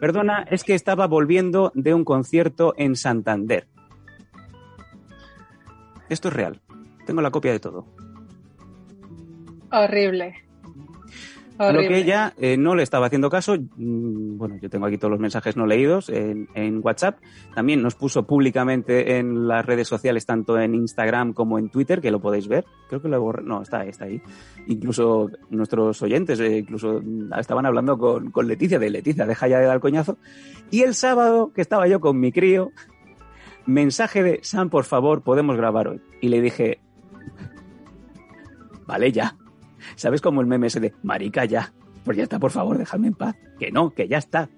perdona, 0.00 0.44
es 0.50 0.64
que 0.64 0.74
estaba 0.74 1.06
volviendo 1.06 1.70
de 1.76 1.94
un 1.94 2.04
concierto 2.04 2.74
en 2.76 2.96
Santander. 2.96 3.68
Esto 6.08 6.26
es 6.26 6.34
real. 6.34 6.60
Tengo 7.06 7.22
la 7.22 7.30
copia 7.30 7.52
de 7.52 7.60
todo. 7.60 7.86
Horrible. 9.70 10.34
A 11.60 11.72
lo 11.72 11.80
que 11.80 11.98
ella 11.98 12.32
eh, 12.38 12.56
no 12.56 12.74
le 12.74 12.82
estaba 12.82 13.06
haciendo 13.06 13.28
caso. 13.28 13.56
Mm, 13.76 14.38
Bueno, 14.38 14.56
yo 14.60 14.70
tengo 14.70 14.86
aquí 14.86 14.96
todos 14.96 15.10
los 15.10 15.20
mensajes 15.20 15.56
no 15.56 15.66
leídos 15.66 16.08
en, 16.08 16.48
en 16.54 16.80
WhatsApp. 16.82 17.18
También 17.54 17.82
nos 17.82 17.94
puso 17.94 18.26
públicamente 18.26 19.18
en 19.18 19.46
las 19.46 19.66
redes 19.66 19.86
sociales, 19.86 20.24
tanto 20.24 20.58
en 20.58 20.74
Instagram 20.74 21.34
como 21.34 21.58
en 21.58 21.68
Twitter, 21.68 22.00
que 22.00 22.10
lo 22.10 22.20
podéis 22.20 22.48
ver. 22.48 22.64
Creo 22.88 23.02
que 23.02 23.08
lo 23.08 23.16
he 23.16 23.18
borrado. 23.18 23.46
No, 23.46 23.62
está, 23.62 23.84
está 23.84 24.06
ahí. 24.06 24.22
Incluso 24.66 25.30
nuestros 25.50 26.00
oyentes, 26.02 26.40
eh, 26.40 26.58
incluso 26.58 27.00
mm, 27.04 27.32
estaban 27.38 27.66
hablando 27.66 27.98
con, 27.98 28.30
con 28.30 28.48
Leticia, 28.48 28.78
de 28.78 28.88
Leticia, 28.90 29.26
deja 29.26 29.46
ya 29.46 29.58
de 29.58 29.66
dar 29.66 29.80
coñazo. 29.80 30.16
Y 30.70 30.82
el 30.82 30.94
sábado, 30.94 31.52
que 31.54 31.60
estaba 31.60 31.86
yo 31.86 32.00
con 32.00 32.18
mi 32.18 32.32
crío, 32.32 32.70
mensaje 33.66 34.22
de 34.22 34.40
Sam, 34.42 34.70
por 34.70 34.84
favor, 34.84 35.22
podemos 35.22 35.56
grabar 35.56 35.88
hoy. 35.88 36.00
Y 36.22 36.28
le 36.28 36.40
dije, 36.40 36.80
vale, 38.86 39.12
ya. 39.12 39.36
¿Sabes 39.96 40.20
como 40.20 40.40
el 40.40 40.46
meme 40.46 40.68
ese 40.68 40.80
de 40.80 40.94
marica 41.02 41.44
ya? 41.44 41.72
Pues 42.04 42.16
ya 42.16 42.24
está, 42.24 42.38
por 42.38 42.50
favor, 42.50 42.78
déjame 42.78 43.08
en 43.08 43.14
paz. 43.14 43.36
Que 43.58 43.70
no, 43.70 43.90
que 43.90 44.08
ya 44.08 44.18
está. 44.18 44.48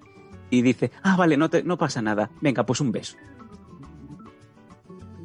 Y 0.49 0.61
dice, 0.61 0.91
ah, 1.01 1.15
vale, 1.15 1.35
no, 1.37 1.49
te, 1.49 1.63
no 1.63 1.77
pasa 1.77 2.01
nada. 2.01 2.29
Venga, 2.41 2.65
pues 2.65 2.79
un 2.79 2.91
beso. 2.91 3.17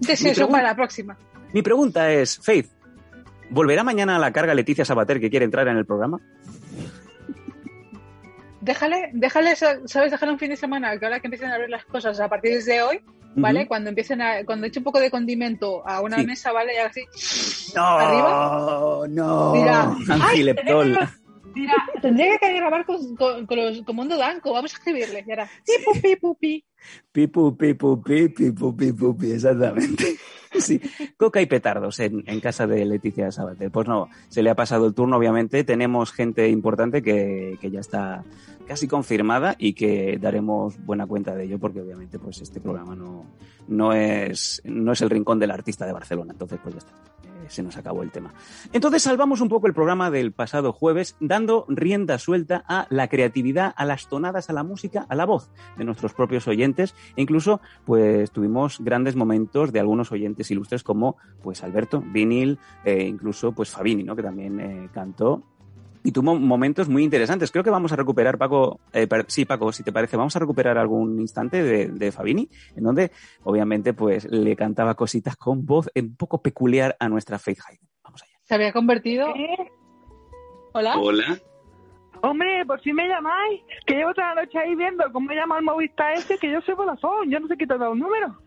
Deseo 0.00 0.48
para 0.48 0.68
la 0.68 0.76
próxima. 0.76 1.16
Mi 1.52 1.62
pregunta 1.62 2.10
es, 2.12 2.38
Faith, 2.38 2.68
¿volverá 3.50 3.84
mañana 3.84 4.16
a 4.16 4.18
la 4.18 4.32
carga 4.32 4.54
Leticia 4.54 4.84
Sabater 4.84 5.20
que 5.20 5.30
quiere 5.30 5.44
entrar 5.44 5.68
en 5.68 5.76
el 5.76 5.86
programa? 5.86 6.20
Déjale, 8.60 9.10
déjale, 9.14 9.56
¿sabes? 9.56 10.10
Déjale 10.10 10.32
un 10.32 10.38
fin 10.38 10.50
de 10.50 10.56
semana, 10.56 10.98
que 10.98 11.06
ahora 11.06 11.20
que 11.20 11.28
empiecen 11.28 11.50
a 11.50 11.58
ver 11.58 11.70
las 11.70 11.84
cosas 11.84 12.20
a 12.20 12.28
partir 12.28 12.62
de 12.62 12.82
hoy, 12.82 13.00
¿vale? 13.40 13.66
Cuando 13.66 13.88
empiecen 13.90 14.20
a, 14.22 14.44
cuando 14.44 14.66
eche 14.66 14.80
un 14.80 14.84
poco 14.84 15.00
de 15.00 15.10
condimento 15.10 15.86
a 15.86 16.00
una 16.00 16.18
Sí. 16.18 16.26
mesa, 16.26 16.52
¿vale? 16.52 16.74
Y 16.74 16.78
así, 16.78 17.04
No, 17.74 17.82
arriba. 17.84 19.06
no. 19.08 19.52
Dirá, 19.54 19.96
"Ay, 20.08 20.20
Angileptol. 20.20 20.92
tenemos- 20.94 21.10
dirá, 21.54 21.74
tendría 22.02 22.38
que 22.38 22.52
grabar 22.52 22.84
con, 22.84 23.16
con, 23.16 23.46
con 23.46 23.56
los, 23.56 23.82
con 23.82 23.96
Mundo 23.96 24.16
Danco, 24.16 24.52
vamos 24.52 24.72
a 24.74 24.76
escribirle. 24.76 25.24
Y 25.26 25.30
ahora, 25.30 25.48
pipu, 25.66 26.00
pipu, 26.00 26.34
pi. 26.38 26.64
Pipu, 27.10 27.56
pipu, 27.56 28.02
pi, 28.02 28.28
pipu, 28.28 28.76
pipu, 28.76 29.16
pi, 29.16 29.32
exactamente. 29.32 30.16
Sí, 30.58 30.80
coca 31.18 31.42
y 31.42 31.46
petardos 31.46 32.00
en, 32.00 32.24
en 32.26 32.40
casa 32.40 32.66
de 32.66 32.82
Leticia 32.86 33.30
Sabater. 33.30 33.70
Pues 33.70 33.86
no, 33.86 34.08
se 34.28 34.42
le 34.42 34.48
ha 34.48 34.54
pasado 34.54 34.86
el 34.86 34.94
turno, 34.94 35.18
obviamente. 35.18 35.62
Tenemos 35.62 36.10
gente 36.10 36.48
importante 36.48 37.02
que, 37.02 37.58
que 37.60 37.70
ya 37.70 37.80
está 37.80 38.24
casi 38.68 38.86
confirmada 38.86 39.56
y 39.58 39.72
que 39.72 40.18
daremos 40.20 40.78
buena 40.84 41.06
cuenta 41.06 41.34
de 41.34 41.44
ello 41.44 41.58
porque 41.58 41.80
obviamente 41.80 42.18
pues 42.18 42.40
este 42.42 42.60
programa 42.60 42.94
no, 42.94 43.24
no, 43.66 43.92
es, 43.92 44.60
no 44.64 44.92
es 44.92 45.00
el 45.00 45.10
rincón 45.10 45.38
del 45.38 45.50
artista 45.50 45.86
de 45.86 45.92
Barcelona. 45.92 46.32
Entonces 46.32 46.60
pues 46.62 46.74
ya 46.74 46.78
está. 46.78 46.92
Eh, 46.92 47.48
Se 47.48 47.62
nos 47.62 47.76
acabó 47.78 48.02
el 48.02 48.10
tema. 48.10 48.34
Entonces 48.72 49.02
salvamos 49.02 49.40
un 49.40 49.48
poco 49.48 49.66
el 49.66 49.74
programa 49.74 50.10
del 50.10 50.32
pasado 50.32 50.72
jueves 50.72 51.16
dando 51.18 51.64
rienda 51.68 52.18
suelta 52.18 52.62
a 52.68 52.86
la 52.90 53.08
creatividad, 53.08 53.72
a 53.74 53.86
las 53.86 54.08
tonadas, 54.08 54.50
a 54.50 54.52
la 54.52 54.62
música, 54.62 55.06
a 55.08 55.14
la 55.14 55.24
voz 55.24 55.50
de 55.78 55.84
nuestros 55.84 56.12
propios 56.12 56.46
oyentes 56.46 56.94
e 57.16 57.22
incluso 57.22 57.60
pues 57.86 58.30
tuvimos 58.30 58.80
grandes 58.80 59.16
momentos 59.16 59.72
de 59.72 59.80
algunos 59.80 60.12
oyentes 60.12 60.50
ilustres 60.50 60.82
como 60.82 61.16
pues 61.42 61.64
Alberto, 61.64 62.02
Vinil, 62.04 62.58
eh, 62.84 63.04
incluso 63.04 63.52
pues 63.52 63.70
Fabini, 63.70 64.02
¿no? 64.02 64.14
que 64.14 64.22
también 64.22 64.60
eh, 64.60 64.88
cantó 64.92 65.42
y 66.08 66.12
tuvo 66.12 66.38
momentos 66.38 66.88
muy 66.88 67.04
interesantes. 67.04 67.50
Creo 67.52 67.62
que 67.62 67.68
vamos 67.68 67.92
a 67.92 67.96
recuperar, 67.96 68.38
Paco, 68.38 68.80
eh, 68.94 69.06
per- 69.06 69.26
sí, 69.28 69.44
Paco, 69.44 69.72
si 69.72 69.82
te 69.82 69.92
parece, 69.92 70.16
vamos 70.16 70.34
a 70.34 70.38
recuperar 70.38 70.78
algún 70.78 71.20
instante 71.20 71.62
de, 71.62 71.88
de 71.88 72.12
Fabini, 72.12 72.48
en 72.76 72.82
donde 72.84 73.10
obviamente 73.44 73.92
pues 73.92 74.24
le 74.24 74.56
cantaba 74.56 74.94
cositas 74.94 75.36
con 75.36 75.66
voz 75.66 75.90
un 75.94 76.16
poco 76.16 76.40
peculiar 76.40 76.96
a 76.98 77.10
nuestra 77.10 77.38
Faith 77.38 77.58
Hayden. 77.68 77.86
Vamos 78.02 78.22
allá. 78.22 78.32
Se 78.42 78.54
había 78.54 78.72
convertido. 78.72 79.28
¿Eh? 79.36 79.70
Hola. 80.72 80.96
Hola. 80.98 81.38
Hombre, 82.22 82.64
por 82.66 82.80
si 82.82 82.92
me 82.94 83.06
llamáis, 83.06 83.60
que 83.86 83.94
llevo 83.94 84.14
toda 84.14 84.34
la 84.34 84.42
noche 84.42 84.58
ahí 84.58 84.74
viendo 84.76 85.04
cómo 85.12 85.30
llama 85.32 85.58
el 85.58 85.64
Movistar 85.64 86.14
este, 86.14 86.38
que 86.38 86.50
yo 86.50 86.62
soy 86.62 86.74
Vodafone, 86.74 87.30
yo 87.30 87.38
no 87.38 87.48
sé 87.48 87.56
qué 87.58 87.66
te 87.66 87.74
ha 87.74 87.76
dado 87.78 87.92
un 87.92 87.98
número. 87.98 88.38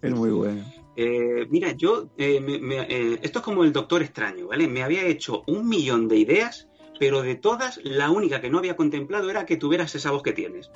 Es 0.00 0.14
muy 0.14 0.30
bueno. 0.30 0.62
Eh, 0.96 1.46
mira, 1.50 1.72
yo, 1.72 2.10
eh, 2.16 2.40
me- 2.40 2.58
me- 2.58 2.82
eh, 2.82 3.18
esto 3.22 3.40
es 3.40 3.44
como 3.44 3.64
el 3.64 3.72
Doctor 3.72 4.02
Extraño, 4.02 4.46
¿vale? 4.48 4.68
Me 4.68 4.82
había 4.82 5.04
hecho 5.04 5.42
un 5.46 5.68
millón 5.68 6.06
de 6.08 6.16
ideas, 6.18 6.68
pero 7.00 7.22
de 7.22 7.34
todas, 7.34 7.80
la 7.84 8.10
única 8.10 8.40
que 8.40 8.50
no 8.50 8.58
había 8.58 8.76
contemplado 8.76 9.28
era 9.30 9.44
que 9.46 9.56
tuvieras 9.56 9.94
esa 9.94 10.10
voz 10.12 10.22
que 10.22 10.32
tienes. 10.32 10.70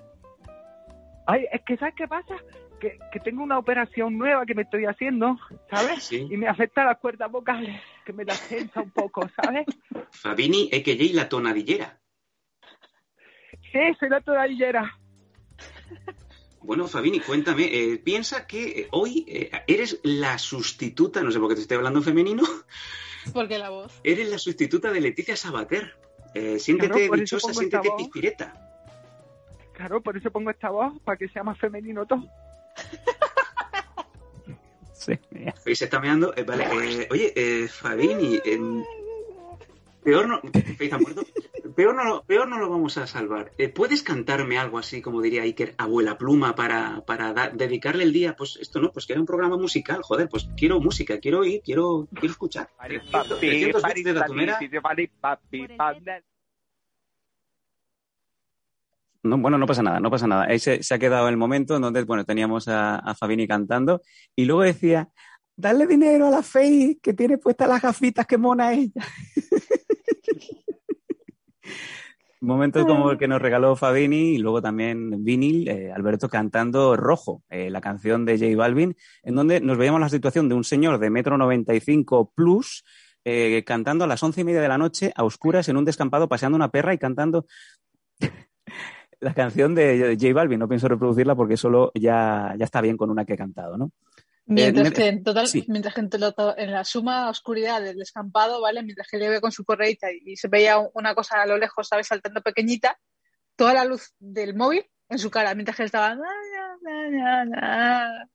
Ay, 1.27 1.47
es 1.53 1.61
que 1.65 1.77
¿sabes 1.77 1.95
qué 1.95 2.09
pasa? 2.09 2.35
Que, 2.81 2.99
que 3.13 3.21
tengo 3.21 3.43
una 3.43 3.59
operación 3.59 4.17
nueva 4.19 4.47
que 4.47 4.55
me 4.55 4.63
estoy 4.63 4.87
haciendo, 4.87 5.37
¿sabes? 5.71 6.05
Sí. 6.05 6.27
Y 6.31 6.37
me 6.37 6.49
afecta 6.49 6.85
las 6.85 6.99
cuerdas 6.99 7.31
vocales, 7.31 7.81
que 8.05 8.13
me 8.13 8.25
las 8.25 8.41
tensa 8.49 8.81
un 8.81 8.91
poco, 8.91 9.29
¿sabes? 9.41 9.67
Fabini, 10.13 10.71
a.k.a. 10.73 11.15
la 11.15 11.29
tonadillera. 11.29 12.01
Sí, 13.73 13.79
soy 14.01 14.09
la 14.09 14.21
todavillera. 14.21 14.99
Bueno, 16.61 16.87
Fabini, 16.89 17.21
cuéntame, 17.21 17.65
eh, 17.73 17.99
piensa 17.99 18.47
que 18.47 18.81
eh, 18.81 18.89
hoy 18.91 19.25
eh, 19.29 19.51
eres 19.67 20.01
la 20.03 20.39
sustituta, 20.39 21.23
no 21.23 21.31
sé 21.31 21.39
por 21.39 21.49
qué 21.49 21.55
te 21.55 21.61
estoy 21.63 21.77
hablando 21.77 22.01
en 22.01 22.05
femenino, 22.05 22.43
Porque 23.33 23.59
la 23.59 23.71
voz. 23.71 23.93
eres 24.05 24.29
la 24.29 24.39
sustituta 24.39 24.93
de 24.93 25.01
Leticia 25.01 25.37
Sabater. 25.37 25.97
Eh, 26.35 26.59
siéntete 26.59 27.07
Claro, 27.09 27.21
dichosa, 27.23 27.55
siéntete 27.55 27.89
pispireta. 27.97 28.53
Claro, 29.73 30.03
por 30.03 30.17
eso 30.17 30.31
pongo 30.31 30.51
esta 30.51 30.71
voz, 30.71 30.93
para 31.05 31.17
que 31.17 31.29
sea 31.29 31.43
más 31.43 31.59
femenino 31.59 32.07
todo. 32.07 32.25
Sí. 34.93 35.13
Ahí 35.65 35.77
se 35.77 35.85
está 35.85 36.01
meando. 36.01 36.35
Eh, 36.37 36.43
vale, 36.43 36.65
eh, 36.65 37.09
oye, 37.13 37.33
eh, 37.37 37.69
Fabini, 37.69 38.41
en- 38.45 38.85
peor 40.09 40.27
no. 40.27 40.41
Faith 40.79 40.93
ha 40.95 40.99
muerto. 40.99 41.23
Peor 41.77 41.95
no, 41.95 42.03
lo- 42.05 42.25
peor 42.25 42.49
no 42.49 42.59
lo 42.59 42.71
vamos 42.71 42.97
a 42.97 43.07
salvar. 43.07 43.53
Eh, 43.59 43.69
¿Puedes 43.69 44.03
cantarme 44.03 44.59
algo 44.59 44.79
así, 44.79 45.03
como 45.03 45.21
diría 45.21 45.43
Iker, 45.43 45.75
abuela 45.77 46.17
pluma, 46.17 46.55
para, 46.55 47.05
para 47.05 47.35
da- 47.35 47.51
dedicarle 47.51 48.05
el 48.05 48.13
día? 48.15 48.35
Pues 48.35 48.57
esto 48.61 48.81
no, 48.81 48.91
pues 48.91 49.05
que 49.07 49.13
era 49.13 49.21
un 49.21 49.27
programa 49.27 49.59
musical, 49.59 50.01
joder, 50.03 50.29
pues 50.31 50.49
quiero 50.57 50.81
música, 50.81 51.19
quiero 51.21 51.41
oír, 51.41 51.61
quiero, 51.63 52.09
quiero 52.13 52.33
escuchar. 52.33 52.71
300 52.89 53.39
300 53.39 53.83
bits 53.95 54.05
de 54.05 54.13
Datumera. 54.15 54.59
No, 59.23 59.37
bueno, 59.37 59.59
no 59.59 59.67
pasa 59.67 59.83
nada, 59.83 60.01
no 60.01 60.11
pasa 60.11 60.27
nada. 60.27 60.45
Ahí 60.49 60.59
se, 60.59 60.83
se 60.83 60.95
ha 60.95 60.99
quedado 60.99 61.29
el 61.29 61.37
momento 61.37 61.77
en 61.77 61.83
donde, 61.83 62.03
bueno, 62.05 62.25
teníamos 62.25 62.67
a, 62.69 62.97
a 62.97 63.15
Fabini 63.15 63.47
cantando 63.47 64.01
y 64.35 64.45
luego 64.47 64.63
decía, 64.63 65.09
dale 65.57 65.87
dinero 65.87 66.29
a 66.29 66.31
la 66.31 66.43
Faye 66.43 66.99
que 67.03 67.13
tiene 67.13 67.37
puestas 67.37 67.69
las 67.69 67.83
gafitas, 67.83 68.27
que 68.27 68.39
mona 68.39 68.73
ella. 68.73 69.03
Momentos 72.41 72.87
como 72.87 73.11
el 73.11 73.19
que 73.19 73.27
nos 73.27 73.43
regaló 73.43 73.75
Fabini 73.75 74.35
y 74.35 74.39
luego 74.39 74.63
también 74.63 75.25
Vinil, 75.25 75.69
eh, 75.69 75.93
Alberto 75.93 76.29
cantando 76.29 76.97
Rojo, 76.97 77.43
eh, 77.51 77.69
la 77.69 77.81
canción 77.81 78.25
de 78.25 78.39
J 78.39 78.57
Balvin, 78.57 78.97
en 79.25 79.35
donde 79.35 79.61
nos 79.61 79.77
veíamos 79.77 80.01
la 80.01 80.09
situación 80.09 80.49
de 80.49 80.55
un 80.55 80.63
señor 80.63 80.99
de 80.99 81.11
metro 81.11 81.37
95 81.37 82.33
plus 82.35 82.85
eh, 83.25 83.65
cantando 83.67 84.05
a 84.05 84.07
las 84.07 84.23
once 84.23 84.41
y 84.41 84.45
media 84.45 84.61
de 84.61 84.69
la 84.69 84.79
noche 84.79 85.13
a 85.17 85.25
oscuras 85.25 85.69
en 85.69 85.77
un 85.77 85.85
descampado 85.85 86.29
paseando 86.29 86.55
una 86.55 86.71
perra 86.71 86.95
y 86.95 86.99
cantando 86.99 87.47
la 89.21 89.35
canción 89.35 89.75
de 89.75 90.17
J 90.19 90.33
Balvin. 90.33 90.61
No 90.61 90.69
pienso 90.69 90.87
reproducirla 90.87 91.35
porque 91.35 91.57
solo 91.57 91.91
ya, 91.95 92.55
ya 92.57 92.65
está 92.65 92.81
bien 92.81 92.97
con 92.97 93.11
una 93.11 93.25
que 93.25 93.35
he 93.35 93.39
cantado, 93.39 93.77
¿no? 93.77 93.91
Mientras 94.51 94.89
Eh, 94.89 94.93
que 94.93 95.07
en 95.09 95.23
total, 95.23 95.47
sí. 95.47 95.65
mientras 95.69 95.95
que 95.95 96.01
en, 96.01 96.09
to- 96.11 96.57
en 96.57 96.73
la 96.73 96.83
suma 96.85 97.29
oscuridad 97.29 97.83
del 97.83 97.99
descampado, 97.99 98.63
¿vale? 98.63 98.83
Mientras 98.83 99.07
que 99.09 99.19
le 99.19 99.29
ve 99.29 99.41
con 99.43 99.53
su 99.53 99.63
correita 99.65 100.09
y 100.11 100.37
se 100.37 100.49
veía 100.49 100.79
una 100.95 101.15
cosa 101.15 101.43
a 101.43 101.47
lo 101.47 101.59
lejos, 101.59 101.87
¿sabes? 101.87 102.07
Saltando 102.07 102.41
pequeñita, 102.41 102.99
toda 103.57 103.75
la 103.75 103.85
luz 103.85 104.15
del 104.19 104.55
móvil 104.57 104.87
en 105.11 105.19
su 105.19 105.31
cara, 105.31 105.55
mientras 105.55 105.77
que 105.77 105.83
él 105.83 105.87
estaba. 105.87 106.17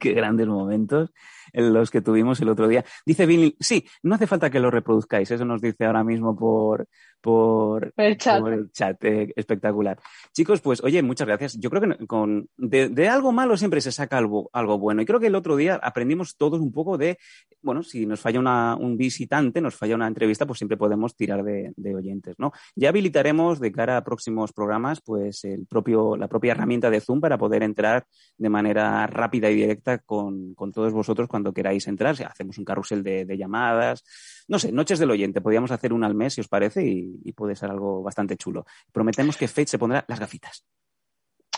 Qué 0.00 0.12
grandes 0.12 0.46
momentos 0.46 1.10
en 1.10 1.14
los 1.52 1.90
que 1.90 2.00
tuvimos 2.00 2.40
el 2.40 2.48
otro 2.48 2.68
día. 2.68 2.84
Dice 3.04 3.26
Vinil, 3.26 3.56
sí, 3.60 3.86
no 4.02 4.14
hace 4.14 4.26
falta 4.26 4.50
que 4.50 4.60
lo 4.60 4.70
reproduzcáis, 4.70 5.30
eso 5.30 5.44
nos 5.44 5.60
dice 5.60 5.84
ahora 5.84 6.04
mismo 6.04 6.36
por, 6.36 6.86
por, 7.20 7.92
el 7.96 8.18
chat. 8.18 8.40
por 8.40 8.52
el 8.52 8.70
chat, 8.72 9.02
eh, 9.04 9.32
espectacular. 9.36 9.98
Chicos, 10.32 10.60
pues 10.60 10.82
oye, 10.82 11.02
muchas 11.02 11.26
gracias. 11.26 11.58
Yo 11.58 11.70
creo 11.70 11.82
que 11.82 12.06
con, 12.06 12.48
de, 12.56 12.88
de 12.88 13.08
algo 13.08 13.32
malo 13.32 13.56
siempre 13.56 13.80
se 13.80 13.92
saca 13.92 14.18
algo, 14.18 14.50
algo 14.52 14.78
bueno. 14.78 15.02
Y 15.02 15.06
creo 15.06 15.20
que 15.20 15.28
el 15.28 15.34
otro 15.34 15.56
día 15.56 15.76
aprendimos 15.76 16.36
todos 16.36 16.60
un 16.60 16.72
poco 16.72 16.98
de, 16.98 17.18
bueno, 17.62 17.82
si 17.82 18.06
nos 18.06 18.20
falla 18.20 18.40
una, 18.40 18.76
un 18.76 18.96
visitante, 18.96 19.60
nos 19.60 19.76
falla 19.76 19.94
una 19.94 20.08
entrevista, 20.08 20.46
pues 20.46 20.58
siempre 20.58 20.76
podemos 20.76 21.14
tirar 21.16 21.44
de, 21.44 21.72
de 21.76 21.94
oyentes, 21.94 22.34
¿no? 22.38 22.52
Ya 22.74 22.88
habilitaremos 22.88 23.60
de 23.60 23.72
cara 23.72 23.96
a 23.96 24.04
próximos 24.04 24.52
programas, 24.52 25.00
pues 25.00 25.44
el 25.44 25.66
propio, 25.66 26.16
la 26.16 26.28
propia 26.28 26.52
herramienta 26.52 26.90
de 26.90 27.00
Zoom 27.00 27.20
para 27.20 27.38
poder 27.38 27.62
entrar 27.62 28.04
de 28.36 28.48
manera 28.48 29.06
rápida 29.06 29.50
y 29.50 29.54
directa 29.54 29.98
con, 29.98 30.54
con 30.54 30.72
todos 30.72 30.92
vosotros 30.92 31.28
cuando 31.28 31.41
queráis 31.50 31.88
entrar. 31.88 32.14
Hacemos 32.26 32.58
un 32.58 32.64
carrusel 32.66 33.02
de, 33.02 33.24
de 33.24 33.38
llamadas. 33.38 34.04
No 34.48 34.58
sé, 34.58 34.70
noches 34.70 34.98
del 34.98 35.10
oyente. 35.10 35.40
Podríamos 35.40 35.70
hacer 35.70 35.94
una 35.94 36.06
al 36.06 36.14
mes, 36.14 36.34
si 36.34 36.42
os 36.42 36.48
parece, 36.48 36.86
y, 36.86 37.20
y 37.24 37.32
puede 37.32 37.56
ser 37.56 37.70
algo 37.70 38.02
bastante 38.02 38.36
chulo. 38.36 38.66
Prometemos 38.92 39.38
que 39.38 39.48
Fate 39.48 39.66
se 39.68 39.78
pondrá 39.78 40.04
las 40.08 40.20
gafitas. 40.20 40.66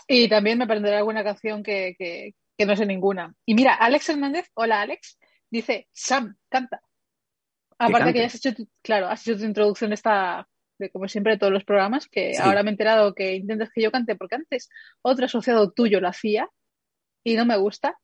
Y 0.06 0.28
también 0.28 0.58
me 0.58 0.64
aprenderé 0.64 0.96
alguna 0.96 1.24
canción 1.24 1.62
que, 1.64 1.96
que, 1.98 2.34
que 2.56 2.66
no 2.66 2.76
sé 2.76 2.86
ninguna. 2.86 3.34
Y 3.44 3.54
mira, 3.54 3.74
Alex 3.74 4.08
Hernández, 4.10 4.46
hola 4.54 4.82
Alex, 4.82 5.18
dice, 5.50 5.88
Sam, 5.92 6.36
canta. 6.48 6.80
Aparte 7.78 8.12
que 8.12 8.20
ya 8.20 8.26
has 8.26 8.34
hecho, 8.36 8.54
tu- 8.54 8.68
claro, 8.82 9.08
has 9.08 9.26
hecho 9.26 9.38
tu 9.38 9.44
introducción 9.44 9.92
esta, 9.92 10.46
de 10.78 10.90
como 10.90 11.08
siempre, 11.08 11.32
de 11.32 11.38
todos 11.38 11.52
los 11.52 11.64
programas, 11.64 12.06
que 12.08 12.34
Sí. 12.34 12.40
ahora 12.42 12.62
me 12.62 12.70
he 12.70 12.72
enterado 12.72 13.14
que 13.14 13.34
intentas 13.34 13.70
que 13.74 13.82
yo 13.82 13.90
cante, 13.90 14.14
porque 14.14 14.36
antes 14.36 14.68
otro 15.02 15.24
asociado 15.26 15.72
tuyo 15.72 16.00
lo 16.00 16.08
hacía 16.08 16.48
y 17.24 17.34
no 17.34 17.46
me 17.46 17.56
gusta. 17.56 17.98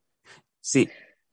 Sí. 0.61 0.89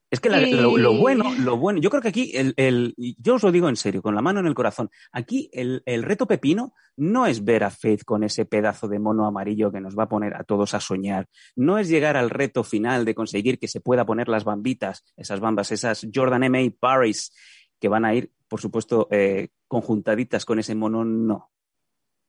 Es 0.10 0.22
que 0.22 0.30
la- 0.30 0.42
Y- 0.42 0.54
lo, 0.54 0.78
lo 0.78 0.94
bueno, 0.96 1.26
lo 1.40 1.58
bueno, 1.58 1.80
yo 1.82 1.90
creo 1.90 2.02
que 2.02 2.08
aquí, 2.08 2.32
el, 2.34 2.54
el- 2.56 2.94
yo 2.98 3.36
os 3.36 3.44
lo 3.44 3.52
digo 3.52 3.68
en 3.68 3.76
serio, 3.76 4.02
con 4.02 4.16
la 4.16 4.22
mano 4.22 4.40
en 4.40 4.48
el 4.48 4.54
corazón, 4.54 4.90
aquí 5.12 5.50
el, 5.52 5.84
el 5.86 6.04
reto 6.04 6.26
pepino 6.28 6.74
no 6.96 7.26
es 7.26 7.44
ver 7.44 7.66
a 7.66 7.70
Faith 7.70 8.04
con 8.06 8.24
ese 8.24 8.46
pedazo 8.46 8.88
de 8.88 9.00
mono 9.00 9.26
amarillo 9.26 9.70
que 9.72 9.82
nos 9.82 9.98
va 9.98 10.04
a 10.04 10.10
poner 10.10 10.34
a 10.36 10.46
todos 10.46 10.74
a 10.74 10.80
soñar, 10.80 11.28
no 11.58 11.78
es 11.78 11.90
llegar 11.90 12.16
al 12.16 12.30
reto 12.30 12.64
final 12.64 13.04
de 13.04 13.16
conseguir 13.16 13.60
que 13.60 13.68
se 13.68 13.82
pueda 13.82 14.06
poner 14.06 14.30
las 14.30 14.46
bambitas, 14.46 15.04
esas 15.18 15.42
bambas, 15.42 15.72
esas 15.74 16.08
Jordan 16.14 16.44
M.A. 16.44 16.72
Paris, 16.80 17.34
que 17.80 17.90
van 17.90 18.06
a 18.06 18.16
ir, 18.16 18.32
por 18.48 18.62
supuesto, 18.62 19.10
eh, 19.12 19.50
conjuntaditas 19.68 20.46
con 20.46 20.58
ese 20.58 20.74
mono, 20.74 21.04
no. 21.04 21.52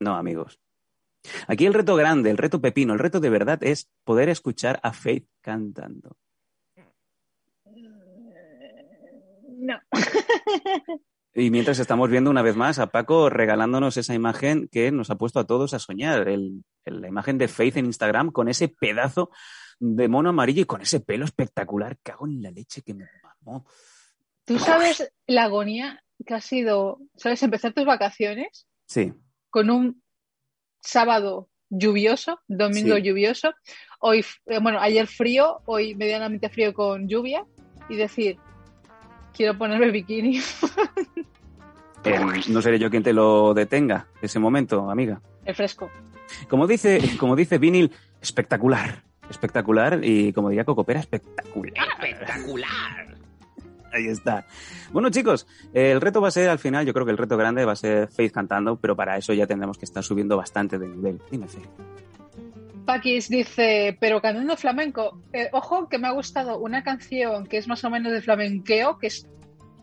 No, 0.00 0.16
amigos. 0.16 0.58
Aquí 1.46 1.64
el 1.66 1.74
reto 1.74 1.94
grande, 1.96 2.30
el 2.30 2.38
reto 2.38 2.60
pepino, 2.60 2.92
el 2.92 2.98
reto 2.98 3.20
de 3.20 3.30
verdad 3.30 3.62
es 3.62 3.88
poder 4.04 4.28
escuchar 4.28 4.80
a 4.82 4.92
Faith 4.92 5.26
cantando. 5.40 6.16
No. 9.68 9.78
Y 11.34 11.50
mientras 11.50 11.78
estamos 11.78 12.08
viendo 12.10 12.30
una 12.30 12.42
vez 12.42 12.56
más 12.56 12.78
a 12.78 12.88
Paco 12.88 13.28
regalándonos 13.30 13.96
esa 13.96 14.14
imagen 14.14 14.66
que 14.72 14.90
nos 14.90 15.10
ha 15.10 15.16
puesto 15.16 15.38
a 15.38 15.46
todos 15.46 15.74
a 15.74 15.78
soñar, 15.78 16.26
el- 16.28 16.64
el- 16.84 17.00
la 17.02 17.08
imagen 17.08 17.38
de 17.38 17.48
Faith 17.48 17.76
en 17.76 17.84
Instagram 17.86 18.32
con 18.32 18.48
ese 18.48 18.68
pedazo 18.68 19.30
de 19.78 20.08
mono 20.08 20.30
amarillo 20.30 20.62
y 20.62 20.64
con 20.64 20.80
ese 20.80 21.00
pelo 21.00 21.24
espectacular. 21.26 21.98
Cago 22.02 22.26
en 22.26 22.42
la 22.42 22.50
leche 22.50 22.82
que 22.82 22.94
me 22.94 23.04
mamó. 23.22 23.66
Tú 24.44 24.58
sabes 24.58 25.12
la 25.26 25.44
agonía 25.44 26.02
que 26.26 26.34
ha 26.34 26.40
sido, 26.40 26.98
¿sabes? 27.16 27.42
Empezar 27.42 27.72
tus 27.74 27.84
vacaciones 27.84 28.66
Sí, 28.86 29.12
con 29.50 29.68
un 29.70 30.02
sábado 30.80 31.48
lluvioso, 31.68 32.40
domingo 32.48 32.96
Sí. 32.96 33.02
lluvioso, 33.02 33.52
hoy, 34.00 34.24
eh, 34.46 34.58
bueno, 34.60 34.80
ayer 34.80 35.06
frío, 35.06 35.60
hoy 35.66 35.94
medianamente 35.94 36.48
frío 36.48 36.72
con 36.72 37.06
lluvia 37.06 37.44
y 37.90 37.96
decir, 37.96 38.38
quiero 39.38 39.56
ponerme 39.56 39.90
bikini. 39.90 40.38
eh, 42.04 42.20
no 42.48 42.60
seré 42.60 42.78
yo 42.78 42.90
quien 42.90 43.04
te 43.04 43.12
lo 43.12 43.54
detenga 43.54 44.08
ese 44.20 44.38
momento, 44.38 44.90
amiga. 44.90 45.22
El 45.44 45.54
fresco. 45.54 45.88
Como 46.48 46.66
dice, 46.66 47.00
como 47.18 47.36
dice 47.36 47.56
Vinil, 47.56 47.92
espectacular. 48.20 49.04
Espectacular 49.30 50.00
y 50.02 50.32
como 50.32 50.50
diría 50.50 50.64
Cocopera, 50.64 51.00
espectacular. 51.00 51.72
Espectacular. 52.02 53.16
Ahí 53.92 54.08
está. 54.08 54.44
Bueno, 54.90 55.08
chicos, 55.10 55.46
eh, 55.72 55.92
el 55.92 56.00
reto 56.00 56.20
va 56.20 56.28
a 56.28 56.32
ser 56.32 56.48
al 56.48 56.58
final, 56.58 56.84
yo 56.84 56.92
creo 56.92 57.06
que 57.06 57.12
el 57.12 57.18
reto 57.18 57.36
grande 57.36 57.64
va 57.64 57.72
a 57.72 57.76
ser 57.76 58.08
Faith 58.08 58.32
cantando, 58.32 58.76
pero 58.76 58.96
para 58.96 59.16
eso 59.16 59.32
ya 59.32 59.46
tendremos 59.46 59.78
que 59.78 59.84
estar 59.84 60.02
subiendo 60.02 60.36
bastante 60.36 60.78
de 60.78 60.88
nivel. 60.88 61.20
Dime, 61.30 61.46
Faith. 61.46 61.68
Paquis 62.88 63.28
dice, 63.28 63.98
pero 64.00 64.22
cantando 64.22 64.56
flamenco. 64.56 65.20
Eh, 65.34 65.50
ojo, 65.52 65.90
que 65.90 65.98
me 65.98 66.08
ha 66.08 66.12
gustado 66.12 66.58
una 66.58 66.82
canción 66.82 67.46
que 67.46 67.58
es 67.58 67.68
más 67.68 67.84
o 67.84 67.90
menos 67.90 68.10
de 68.10 68.22
flamenqueo, 68.22 68.96
que 68.96 69.08
es 69.08 69.28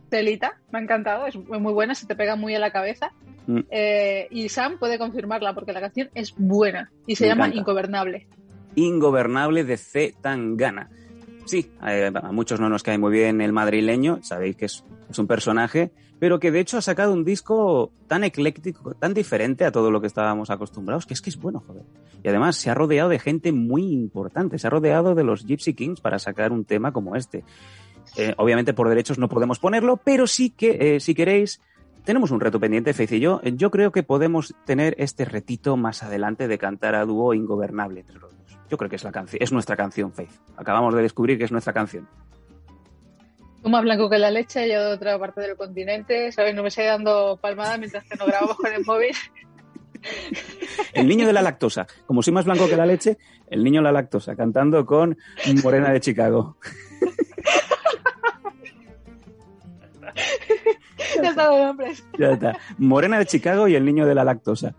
Telita, 0.10 0.60
me 0.72 0.80
ha 0.80 0.82
encantado, 0.82 1.28
es 1.28 1.36
muy 1.36 1.72
buena, 1.72 1.94
se 1.94 2.08
te 2.08 2.16
pega 2.16 2.36
muy 2.36 2.56
a 2.56 2.60
la 2.60 2.72
cabeza. 2.72 3.12
Mm. 3.46 3.60
Eh, 3.70 4.28
y 4.32 4.50
Sam 4.50 4.80
puede 4.80 4.98
confirmarla 4.98 5.54
porque 5.54 5.72
la 5.72 5.82
canción 5.82 6.10
es 6.16 6.34
buena 6.36 6.92
y 7.06 7.16
se 7.16 7.26
Me 7.26 7.30
llama 7.30 7.46
encanta. 7.46 7.60
Ingobernable. 7.60 8.28
Ingobernable 8.74 9.64
de 9.66 9.78
C. 9.78 10.16
Tangana. 10.20 10.90
Sí, 11.46 11.70
eh, 11.88 12.12
a 12.12 12.32
muchos 12.32 12.60
no 12.60 12.70
nos 12.70 12.82
cae 12.82 12.98
muy 12.98 13.12
bien 13.12 13.40
el 13.40 13.54
madrileño, 13.54 14.24
sabéis 14.24 14.56
que 14.56 14.66
es, 14.66 14.84
es 15.12 15.20
un 15.20 15.28
personaje, 15.28 15.92
pero 16.20 16.40
que 16.40 16.52
de 16.52 16.60
hecho 16.60 16.78
ha 16.78 16.82
sacado 16.82 17.14
un 17.14 17.26
disco 17.26 17.92
tan 18.08 18.24
ecléctico, 18.24 18.94
tan 18.94 19.14
diferente 19.14 19.66
a 19.66 19.72
todo 19.72 19.92
lo 19.92 20.02
que 20.02 20.08
estábamos 20.08 20.50
acostumbrados, 20.50 21.06
que 21.06 21.14
es 21.14 21.22
que 21.22 21.30
es 21.30 21.38
bueno, 21.38 21.64
joder. 21.66 21.84
Y 22.24 22.30
además 22.30 22.56
se 22.56 22.70
ha 22.70 22.74
rodeado 22.74 23.10
de 23.10 23.20
gente 23.20 23.52
muy 23.52 23.92
importante, 23.92 24.58
se 24.58 24.68
ha 24.68 24.70
rodeado 24.70 25.16
de 25.16 25.24
los 25.24 25.46
Gypsy 25.46 25.74
Kings 25.74 26.02
para 26.02 26.20
sacar 26.20 26.52
un 26.52 26.66
tema 26.66 26.92
como 26.92 27.16
este. 27.16 27.44
Eh, 28.18 28.34
obviamente 28.38 28.74
por 28.74 28.88
derechos 28.88 29.18
no 29.18 29.28
podemos 29.28 29.60
ponerlo, 29.60 29.98
pero 29.98 30.28
sí 30.28 30.50
que, 30.50 30.96
eh, 30.96 31.00
si 31.00 31.16
queréis, 31.16 31.60
tenemos 32.06 32.32
un 32.32 32.40
reto 32.40 32.60
pendiente, 32.60 32.94
Faith 32.94 33.14
y 33.14 33.20
yo. 33.20 33.42
Yo 33.42 33.72
creo 33.72 33.92
que 33.92 34.04
podemos 34.04 34.54
tener 34.66 34.96
este 35.00 35.26
retito 35.26 35.76
más 35.76 36.04
adelante 36.04 36.48
de 36.48 36.58
cantar 36.58 36.96
a 36.96 37.04
dúo 37.04 37.34
Ingobernable 37.34 38.02
entre 38.02 38.20
los 38.20 38.32
dos. 38.32 38.60
Yo 38.70 38.78
creo 38.78 38.90
que 38.90 38.96
es, 38.96 39.04
la 39.04 39.12
canción, 39.12 39.42
es 39.42 39.52
nuestra 39.52 39.76
canción, 39.76 40.12
Faith. 40.12 40.30
Acabamos 40.56 40.94
de 40.94 41.02
descubrir 41.02 41.38
que 41.38 41.46
es 41.46 41.52
nuestra 41.52 41.74
canción. 41.74 42.08
Más 43.66 43.82
blanco 43.82 44.10
que 44.10 44.20
la 44.20 44.30
leche, 44.30 44.70
yo 44.70 44.80
de 44.90 44.94
otra 44.94 45.18
parte 45.18 45.42
del 45.42 45.58
continente, 45.58 46.32
¿sabes? 46.32 46.54
No 46.54 46.62
me 46.62 46.68
estoy 46.70 46.86
dando 46.86 47.38
palmada 47.42 47.78
mientras 47.78 48.04
que 48.06 48.16
no 48.16 48.26
grabamos 48.28 48.58
con 48.58 48.72
el 48.72 48.86
móvil. 48.86 49.16
El 50.94 51.08
niño 51.08 51.26
de 51.26 51.34
la 51.34 51.42
lactosa. 51.42 51.88
Como 52.06 52.22
soy 52.22 52.32
más 52.32 52.46
blanco 52.46 52.70
que 52.70 52.78
la 52.78 52.86
leche, 52.86 53.18
el 53.48 53.64
niño 53.64 53.80
de 53.80 53.86
la 53.86 53.92
lactosa, 53.92 54.36
cantando 54.36 54.86
con 54.86 55.18
Morena 55.64 55.92
de 55.92 56.00
Chicago. 56.00 56.58
ya 61.24 61.30
está 61.30 61.50
nombres. 61.50 62.04
Ya 62.20 62.32
está. 62.32 62.60
Morena 62.78 63.18
de 63.18 63.26
Chicago 63.26 63.68
y 63.68 63.74
el 63.76 63.84
niño 63.84 64.06
de 64.06 64.14
la 64.14 64.24
lactosa. 64.24 64.76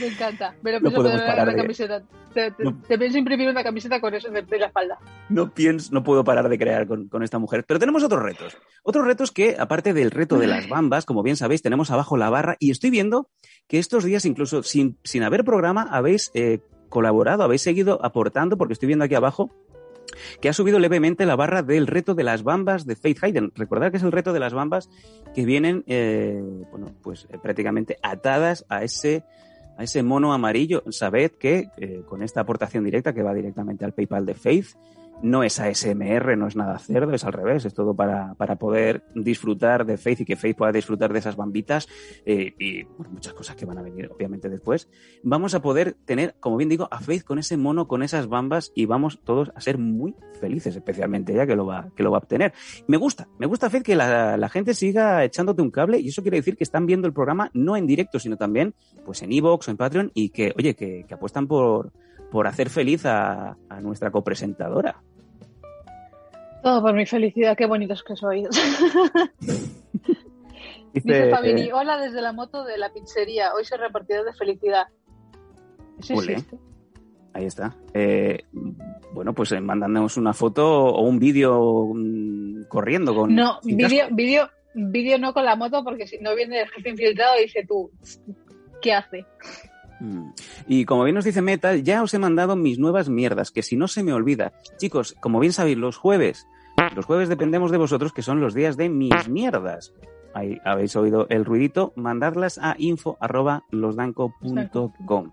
Me 0.00 0.06
encanta. 0.06 0.54
Me 0.62 0.72
lo 0.72 0.80
No 0.80 0.90
podemos 0.92 1.22
parar 1.22 1.48
de- 1.50 1.56
camiseta. 1.56 2.02
Te, 2.32 2.50
te- 2.52 2.64
No. 2.64 2.80
te 2.86 2.98
pienso 2.98 3.18
imprimir 3.18 3.48
una 3.48 3.62
camiseta 3.64 4.00
con 4.00 4.14
eso 4.14 4.30
de, 4.30 4.42
de 4.42 4.58
la 4.58 4.66
espalda. 4.66 4.98
No 5.28 5.50
pienso, 5.52 5.90
no 5.92 6.02
puedo 6.04 6.22
parar 6.24 6.48
de 6.48 6.58
crear 6.58 6.86
con, 6.86 7.08
con 7.08 7.22
esta 7.22 7.38
mujer. 7.38 7.64
Pero 7.66 7.80
tenemos 7.80 8.02
otros 8.02 8.22
retos. 8.22 8.56
Otros 8.82 9.04
retos 9.06 9.30
que, 9.32 9.56
aparte 9.58 9.92
del 9.92 10.10
reto 10.10 10.38
de 10.38 10.46
las 10.46 10.68
bambas, 10.68 11.04
como 11.06 11.22
bien 11.22 11.36
sabéis, 11.36 11.62
tenemos 11.62 11.90
abajo 11.90 12.16
la 12.16 12.30
barra. 12.30 12.56
Y 12.58 12.70
estoy 12.70 12.90
viendo 12.90 13.28
que 13.68 13.78
estos 13.78 14.04
días, 14.04 14.24
incluso 14.24 14.62
sin, 14.62 14.96
sin 15.04 15.22
haber 15.22 15.44
programa, 15.44 15.86
habéis 15.90 16.30
eh, 16.34 16.60
colaborado, 16.88 17.42
habéis 17.42 17.62
seguido 17.62 17.98
aportando, 18.04 18.56
porque 18.56 18.72
estoy 18.74 18.86
viendo 18.88 19.04
aquí 19.04 19.14
abajo 19.14 19.50
que 20.40 20.48
ha 20.48 20.52
subido 20.52 20.80
levemente 20.80 21.24
la 21.24 21.36
barra 21.36 21.62
del 21.62 21.86
reto 21.86 22.14
de 22.16 22.24
las 22.24 22.42
bambas 22.42 22.84
de 22.84 22.96
Faith 22.96 23.22
Hayden. 23.22 23.52
Recordad 23.54 23.92
que 23.92 23.96
es 23.98 24.02
el 24.02 24.10
reto 24.10 24.32
de 24.32 24.40
las 24.40 24.52
bambas 24.52 24.90
que 25.36 25.44
vienen, 25.44 25.84
eh, 25.86 26.42
bueno, 26.72 26.88
pues 27.00 27.28
eh, 27.30 27.38
prácticamente 27.40 27.96
atadas 28.02 28.66
a 28.68 28.82
ese, 28.82 29.22
a 29.80 29.84
ese 29.84 30.02
mono 30.02 30.34
amarillo. 30.34 30.82
Sabed 30.90 31.32
que 31.32 31.70
eh, 31.78 32.02
con 32.06 32.22
esta 32.22 32.42
aportación 32.42 32.84
directa 32.84 33.14
que 33.14 33.22
va 33.22 33.32
directamente 33.32 33.86
al 33.86 33.94
PayPal 33.94 34.26
de 34.26 34.34
Faith, 34.34 34.66
no 35.22 35.42
es 35.42 35.60
ASMR, 35.60 36.36
no 36.36 36.46
es 36.46 36.56
nada 36.56 36.78
cerdo, 36.78 37.12
es 37.12 37.24
al 37.24 37.32
revés, 37.32 37.64
es 37.64 37.74
todo 37.74 37.94
para, 37.94 38.34
para 38.34 38.56
poder 38.56 39.04
disfrutar 39.14 39.84
de 39.84 39.96
Faith 39.96 40.20
y 40.20 40.24
que 40.24 40.36
Faith 40.36 40.56
pueda 40.56 40.72
disfrutar 40.72 41.12
de 41.12 41.18
esas 41.18 41.36
bambitas 41.36 41.88
eh, 42.24 42.54
y 42.58 42.84
muchas 43.10 43.34
cosas 43.34 43.56
que 43.56 43.66
van 43.66 43.78
a 43.78 43.82
venir 43.82 44.10
obviamente 44.10 44.48
después. 44.48 44.88
Vamos 45.22 45.54
a 45.54 45.60
poder 45.60 45.96
tener, 46.04 46.34
como 46.40 46.56
bien 46.56 46.68
digo, 46.68 46.88
a 46.90 47.00
Faith 47.00 47.24
con 47.24 47.38
ese 47.38 47.56
mono, 47.56 47.86
con 47.86 48.02
esas 48.02 48.28
bambas 48.28 48.72
y 48.74 48.86
vamos 48.86 49.20
todos 49.24 49.52
a 49.54 49.60
ser 49.60 49.78
muy 49.78 50.14
felices, 50.40 50.74
especialmente 50.74 51.32
ella 51.32 51.46
que 51.46 51.56
lo 51.56 51.66
va, 51.66 51.90
que 51.94 52.02
lo 52.02 52.10
va 52.10 52.18
a 52.18 52.20
obtener. 52.20 52.52
Me 52.86 52.96
gusta, 52.96 53.28
me 53.38 53.46
gusta 53.46 53.70
Faith 53.70 53.84
que 53.84 53.96
la, 53.96 54.48
gente 54.50 54.74
siga 54.74 55.22
echándote 55.24 55.62
un 55.62 55.70
cable 55.70 56.00
y 56.00 56.08
eso 56.08 56.22
quiere 56.22 56.38
decir 56.38 56.56
que 56.56 56.64
están 56.64 56.86
viendo 56.86 57.06
el 57.06 57.12
programa 57.12 57.50
no 57.54 57.76
en 57.76 57.86
directo, 57.86 58.18
sino 58.18 58.36
también 58.36 58.74
pues 59.04 59.22
en 59.22 59.32
Evox 59.32 59.68
o 59.68 59.70
en 59.70 59.76
Patreon 59.76 60.10
y 60.14 60.30
que, 60.30 60.52
oye, 60.56 60.74
que, 60.74 61.04
que 61.06 61.14
apuestan 61.14 61.46
por, 61.46 61.92
por 62.30 62.46
hacer 62.46 62.70
feliz 62.70 63.04
a, 63.06 63.56
a 63.68 63.80
nuestra 63.80 64.10
copresentadora. 64.10 65.02
Todo 66.62 66.82
por 66.82 66.94
mi 66.94 67.06
felicidad, 67.06 67.56
qué 67.56 67.66
bonitos 67.66 68.02
que 68.02 68.16
sois. 68.16 68.48
Dice 70.92 71.30
Fabini, 71.30 71.70
hola 71.72 71.98
desde 71.98 72.20
la 72.20 72.32
moto 72.32 72.64
de 72.64 72.76
la 72.76 72.92
pizzería. 72.92 73.54
Hoy 73.54 73.64
soy 73.64 73.78
repartidor 73.78 74.24
de 74.24 74.34
felicidad. 74.34 74.88
Eso 75.98 76.14
Ole. 76.14 76.32
existe. 76.32 76.58
Ahí 77.32 77.46
está. 77.46 77.76
Eh, 77.94 78.44
bueno, 79.12 79.32
pues 79.32 79.52
eh, 79.52 79.60
mandándonos 79.60 80.16
una 80.16 80.32
foto 80.32 80.86
o 80.86 81.02
un 81.02 81.18
vídeo 81.18 81.92
mm, 81.94 82.64
corriendo 82.68 83.14
con. 83.14 83.34
No, 83.34 83.60
vídeo, 83.62 84.08
vídeo, 84.10 84.50
vídeo 84.74 85.18
no 85.18 85.32
con 85.32 85.44
la 85.44 85.54
moto 85.54 85.84
porque 85.84 86.08
si 86.08 86.18
no 86.18 86.34
viene 86.34 86.62
el 86.62 86.68
jefe 86.70 86.90
infiltrado 86.90 87.38
y 87.38 87.42
dice 87.42 87.64
tú, 87.66 87.90
¿qué 88.82 88.92
hace? 88.94 89.24
Mm. 90.00 90.30
Y 90.66 90.84
como 90.84 91.04
bien 91.04 91.14
nos 91.14 91.24
dice 91.24 91.42
Metal, 91.42 91.82
ya 91.82 92.02
os 92.02 92.12
he 92.14 92.18
mandado 92.18 92.56
mis 92.56 92.78
nuevas 92.78 93.08
mierdas, 93.08 93.50
que 93.50 93.62
si 93.62 93.76
no 93.76 93.88
se 93.88 94.02
me 94.02 94.12
olvida. 94.12 94.52
Chicos, 94.78 95.14
como 95.20 95.40
bien 95.40 95.52
sabéis, 95.52 95.78
los 95.78 95.96
jueves, 95.96 96.46
los 96.94 97.04
jueves 97.04 97.28
dependemos 97.28 97.70
de 97.70 97.78
vosotros, 97.78 98.12
que 98.12 98.22
son 98.22 98.40
los 98.40 98.54
días 98.54 98.76
de 98.76 98.88
mis 98.88 99.28
mierdas. 99.28 99.92
Ahí 100.34 100.58
habéis 100.64 100.94
oído 100.96 101.26
el 101.28 101.44
ruidito, 101.44 101.92
mandadlas 101.96 102.58
a 102.58 102.74
info 102.78 103.16
arroba 103.20 103.64
losdanco.com. 103.70 105.32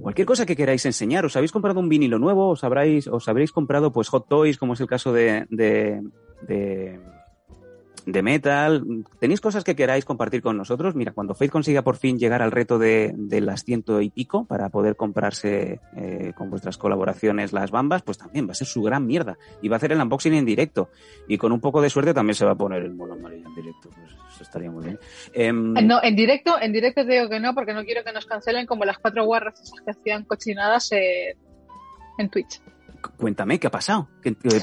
Cualquier 0.00 0.26
cosa 0.26 0.44
que 0.44 0.56
queráis 0.56 0.84
enseñar, 0.86 1.24
os 1.24 1.36
habéis 1.36 1.52
comprado 1.52 1.78
un 1.78 1.88
vinilo 1.88 2.18
nuevo, 2.18 2.48
os 2.48 2.64
habréis, 2.64 3.06
os 3.06 3.28
habréis 3.28 3.52
comprado 3.52 3.92
pues 3.92 4.08
hot 4.08 4.28
toys, 4.28 4.58
como 4.58 4.72
es 4.74 4.80
el 4.80 4.88
caso 4.88 5.12
de, 5.12 5.46
de, 5.50 7.00
de 8.06 8.22
metal. 8.22 8.84
¿Tenéis 9.18 9.40
cosas 9.40 9.64
que 9.64 9.74
queráis 9.74 10.04
compartir 10.04 10.42
con 10.42 10.56
nosotros? 10.56 10.94
Mira, 10.94 11.12
cuando 11.12 11.34
Faith 11.34 11.50
consiga 11.50 11.82
por 11.82 11.96
fin 11.96 12.18
llegar 12.18 12.42
al 12.42 12.50
reto 12.50 12.78
de, 12.78 13.12
de 13.16 13.40
las 13.40 13.64
ciento 13.64 14.00
y 14.00 14.10
pico 14.10 14.44
para 14.44 14.68
poder 14.68 14.96
comprarse 14.96 15.80
eh, 15.96 16.32
con 16.36 16.50
vuestras 16.50 16.76
colaboraciones 16.76 17.52
las 17.52 17.70
bambas, 17.70 18.02
pues 18.02 18.18
también 18.18 18.46
va 18.46 18.52
a 18.52 18.54
ser 18.54 18.66
su 18.66 18.82
gran 18.82 19.06
mierda. 19.06 19.36
Y 19.62 19.68
va 19.68 19.76
a 19.76 19.78
hacer 19.78 19.92
el 19.92 20.00
unboxing 20.00 20.34
en 20.34 20.44
directo. 20.44 20.90
Y 21.28 21.38
con 21.38 21.52
un 21.52 21.60
poco 21.60 21.80
de 21.80 21.88
suerte 21.90 22.12
también 22.12 22.34
se 22.34 22.44
va 22.44 22.52
a 22.52 22.56
poner 22.56 22.82
el 22.82 22.94
mono 22.94 23.14
amarillo 23.14 23.48
en 23.48 23.54
directo. 23.54 23.88
Pues 23.94 24.12
eso 24.34 24.42
estaría 24.42 24.70
muy 24.70 24.84
bien. 24.84 24.98
Em, 25.32 25.72
No, 25.86 26.02
en 26.02 26.14
directo, 26.16 26.60
en 26.60 26.72
directo 26.72 27.06
te 27.06 27.12
digo 27.14 27.28
que 27.30 27.40
no, 27.40 27.54
porque 27.54 27.72
no 27.72 27.84
quiero 27.84 28.04
que 28.04 28.12
nos 28.12 28.26
cancelen 28.26 28.66
como 28.66 28.84
las 28.84 28.98
cuatro 28.98 29.24
guarras 29.24 29.60
esas 29.60 29.80
que 29.80 29.90
hacían 29.92 30.24
cochinadas 30.24 30.92
eh, 30.92 31.36
en 32.18 32.28
Twitch. 32.28 32.60
cu- 33.00 33.10
cuéntame, 33.16 33.58
¿qué 33.58 33.66
ha 33.68 33.70
pasado? 33.70 34.08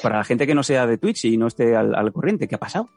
Para 0.03 0.17
la 0.17 0.23
gente 0.23 0.45
que 0.47 0.55
no 0.55 0.63
sea 0.63 0.85
de 0.85 0.97
Twitch 0.97 1.25
y 1.25 1.37
no 1.37 1.47
esté 1.47 1.75
al, 1.75 1.95
al 1.95 2.11
corriente, 2.13 2.47
¿qué 2.47 2.55
ha 2.55 2.59
pasado? 2.59 2.89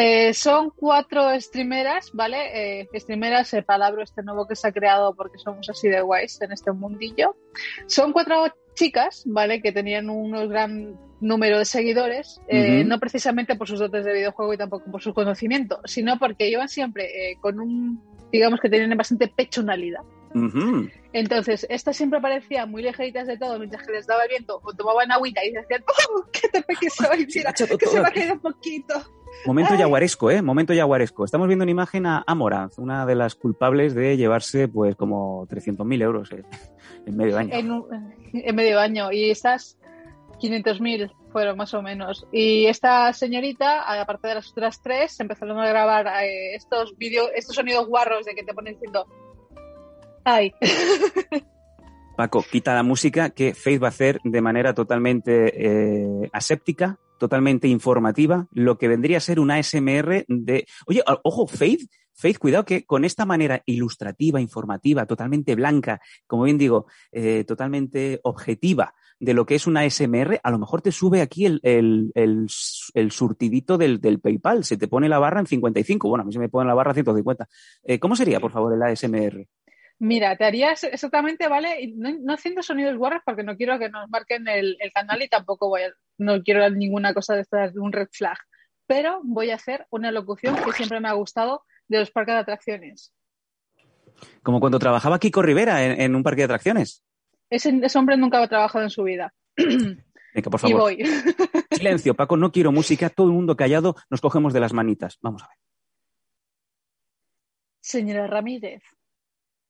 Eh, 0.00 0.32
son 0.32 0.70
cuatro 0.70 1.28
streameras, 1.40 2.10
¿vale? 2.12 2.82
Eh, 2.82 2.88
streameras, 2.94 3.52
el 3.54 3.64
palabra 3.64 4.04
este 4.04 4.22
nuevo 4.22 4.46
que 4.46 4.54
se 4.54 4.68
ha 4.68 4.72
creado 4.72 5.12
porque 5.16 5.38
somos 5.38 5.68
así 5.68 5.88
de 5.88 6.00
guays 6.02 6.40
en 6.40 6.52
este 6.52 6.70
mundillo. 6.70 7.34
Son 7.86 8.12
cuatro 8.12 8.44
chicas, 8.74 9.24
¿vale? 9.26 9.60
Que 9.60 9.72
tenían 9.72 10.08
un 10.08 10.30
gran 10.48 10.96
número 11.20 11.58
de 11.58 11.64
seguidores, 11.64 12.40
eh, 12.46 12.78
Ujú. 12.82 12.88
no 12.90 13.00
precisamente 13.00 13.56
por 13.56 13.66
sus 13.66 13.80
dotes 13.80 14.04
de 14.04 14.12
videojuego 14.12 14.52
y 14.54 14.56
tampoco 14.56 14.88
por 14.88 15.02
su 15.02 15.12
conocimiento, 15.12 15.80
sino 15.84 16.16
porque 16.16 16.48
iban 16.48 16.68
siempre 16.68 17.32
eh, 17.32 17.36
con 17.40 17.58
un, 17.58 18.00
digamos 18.30 18.60
que 18.60 18.68
tenían 18.70 18.96
bastante 18.96 19.26
pechonalidad. 19.26 20.02
Ujú. 20.32 20.88
Entonces, 21.12 21.66
estas 21.70 21.96
siempre 21.96 22.20
parecían 22.20 22.70
muy 22.70 22.82
ligeritas 22.82 23.26
de 23.26 23.36
todo 23.36 23.58
mientras 23.58 23.84
que 23.84 23.94
les 23.94 24.06
daba 24.06 24.22
el 24.24 24.28
viento 24.28 24.60
o 24.62 24.72
tomaban 24.74 25.10
agüita 25.10 25.44
y 25.44 25.50
decían, 25.50 25.82
¡Oh, 25.88 26.22
qué 26.30 26.46
torpe 26.48 26.74
que 26.80 26.88
soy! 26.90 27.26
Mira, 27.34 27.52
que 27.52 27.66
se 27.66 27.98
me 27.98 28.04
ha 28.06 28.08
aquí". 28.08 28.20
caído 28.20 28.34
un 28.34 28.40
poquito. 28.40 28.94
Momento 29.46 29.72
Ay. 29.72 29.78
yaguaresco, 29.78 30.30
¿eh? 30.30 30.42
Momento 30.42 30.72
yaguaresco. 30.72 31.24
Estamos 31.24 31.46
viendo 31.46 31.62
una 31.62 31.70
imagen 31.70 32.06
a 32.06 32.24
Amoranz, 32.26 32.78
una 32.78 33.06
de 33.06 33.14
las 33.14 33.34
culpables 33.34 33.94
de 33.94 34.16
llevarse, 34.16 34.68
pues, 34.68 34.96
como 34.96 35.46
300.000 35.46 36.02
euros 36.02 36.32
eh, 36.32 36.42
en 37.06 37.16
medio 37.16 37.38
año. 37.38 37.86
en 38.32 38.56
medio 38.56 38.80
año 38.80 39.12
y 39.12 39.30
estas 39.30 39.78
500.000 40.40 41.12
fueron 41.32 41.56
más 41.56 41.74
o 41.74 41.82
menos. 41.82 42.26
Y 42.32 42.66
esta 42.66 43.12
señorita, 43.12 44.00
aparte 44.00 44.28
de 44.28 44.34
las 44.36 44.50
otras 44.50 44.82
tres, 44.82 45.18
empezaron 45.20 45.58
a 45.58 45.68
grabar 45.68 46.06
eh, 46.24 46.54
estos 46.54 46.96
vídeos, 46.96 47.30
estos 47.34 47.56
sonidos 47.56 47.86
guarros 47.86 48.24
de 48.24 48.34
que 48.34 48.42
te 48.42 48.54
ponen 48.54 48.74
diciendo 48.74 49.06
¡ay! 50.24 50.52
Paco, 52.16 52.44
quita 52.50 52.74
la 52.74 52.82
música 52.82 53.30
que 53.30 53.54
Faith 53.54 53.80
va 53.80 53.86
a 53.86 53.90
hacer 53.90 54.18
de 54.24 54.40
manera 54.40 54.74
totalmente 54.74 55.52
eh, 55.54 56.28
aséptica, 56.32 56.98
totalmente 57.18 57.68
informativa, 57.68 58.46
lo 58.52 58.78
que 58.78 58.88
vendría 58.88 59.18
a 59.18 59.20
ser 59.20 59.40
una 59.40 59.56
ASMR 59.56 60.24
de... 60.28 60.66
Oye, 60.86 61.02
ojo, 61.22 61.46
Faith, 61.46 61.90
Faith, 62.14 62.38
cuidado 62.38 62.64
que 62.64 62.84
con 62.84 63.04
esta 63.04 63.26
manera 63.26 63.62
ilustrativa, 63.64 64.40
informativa, 64.40 65.06
totalmente 65.06 65.54
blanca, 65.54 66.00
como 66.26 66.44
bien 66.44 66.58
digo, 66.58 66.86
eh, 67.12 67.44
totalmente 67.44 68.18
objetiva 68.24 68.94
de 69.20 69.34
lo 69.34 69.46
que 69.46 69.54
es 69.54 69.66
una 69.66 69.80
ASMR, 69.82 70.40
a 70.42 70.50
lo 70.50 70.58
mejor 70.58 70.82
te 70.82 70.92
sube 70.92 71.20
aquí 71.20 71.46
el, 71.46 71.60
el, 71.62 72.10
el, 72.14 72.46
el 72.94 73.10
surtidito 73.12 73.78
del, 73.78 74.00
del 74.00 74.20
PayPal, 74.20 74.64
se 74.64 74.76
te 74.76 74.88
pone 74.88 75.08
la 75.08 75.18
barra 75.18 75.40
en 75.40 75.46
55, 75.46 76.08
bueno, 76.08 76.22
a 76.22 76.24
mí 76.24 76.32
se 76.32 76.38
me 76.38 76.48
pone 76.48 76.68
la 76.68 76.74
barra 76.74 76.90
en 76.90 76.96
150. 76.96 77.48
Eh, 77.84 77.98
¿Cómo 77.98 78.16
sería, 78.16 78.40
por 78.40 78.52
favor, 78.52 78.74
el 78.74 78.82
ASMR? 78.82 79.46
Mira, 80.00 80.36
te 80.36 80.44
harías 80.44 80.84
exactamente, 80.84 81.48
¿vale? 81.48 81.80
Y 81.82 81.92
No, 81.92 82.10
no 82.20 82.34
haciendo 82.34 82.62
sonidos 82.62 82.96
guarros 82.96 83.22
porque 83.24 83.42
no 83.42 83.56
quiero 83.56 83.78
que 83.78 83.88
nos 83.88 84.08
marquen 84.08 84.46
el, 84.46 84.76
el 84.80 84.92
canal 84.92 85.22
y 85.22 85.28
tampoco 85.28 85.68
voy 85.68 85.82
a, 85.82 85.92
no 86.18 86.42
quiero 86.42 86.68
ninguna 86.70 87.12
cosa 87.14 87.34
de 87.34 87.42
estas, 87.42 87.74
de 87.74 87.80
un 87.80 87.92
red 87.92 88.08
flag. 88.12 88.38
Pero 88.86 89.20
voy 89.24 89.50
a 89.50 89.56
hacer 89.56 89.86
una 89.90 90.12
locución 90.12 90.56
que 90.64 90.72
siempre 90.72 91.00
me 91.00 91.08
ha 91.08 91.12
gustado 91.12 91.64
de 91.88 91.98
los 91.98 92.10
parques 92.10 92.34
de 92.34 92.40
atracciones. 92.40 93.12
Como 94.42 94.60
cuando 94.60 94.78
trabajaba 94.78 95.18
Kiko 95.18 95.42
Rivera 95.42 95.84
en, 95.84 96.00
en 96.00 96.14
un 96.14 96.22
parque 96.22 96.42
de 96.42 96.44
atracciones. 96.44 97.04
Ese, 97.50 97.78
ese 97.82 97.98
hombre 97.98 98.16
nunca 98.16 98.42
ha 98.42 98.48
trabajado 98.48 98.84
en 98.84 98.90
su 98.90 99.02
vida. 99.02 99.34
Venga, 99.56 100.50
por 100.50 100.60
y 100.60 100.62
favor. 100.62 100.80
voy. 100.80 101.04
Silencio, 101.72 102.14
Paco, 102.14 102.36
no 102.36 102.52
quiero 102.52 102.70
música, 102.72 103.10
todo 103.10 103.28
el 103.28 103.32
mundo 103.32 103.56
callado, 103.56 103.96
nos 104.10 104.20
cogemos 104.20 104.52
de 104.52 104.60
las 104.60 104.72
manitas. 104.72 105.18
Vamos 105.22 105.42
a 105.42 105.48
ver. 105.48 105.56
Señora 107.80 108.26
Ramírez, 108.26 108.82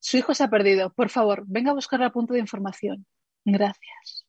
su 0.00 0.16
hijo 0.16 0.34
se 0.34 0.44
ha 0.44 0.48
perdido. 0.50 0.90
Por 0.92 1.08
favor, 1.10 1.44
venga 1.46 1.70
a 1.70 1.74
buscar 1.74 2.02
al 2.02 2.12
punto 2.12 2.34
de 2.34 2.40
información. 2.40 3.06
Gracias. 3.44 4.26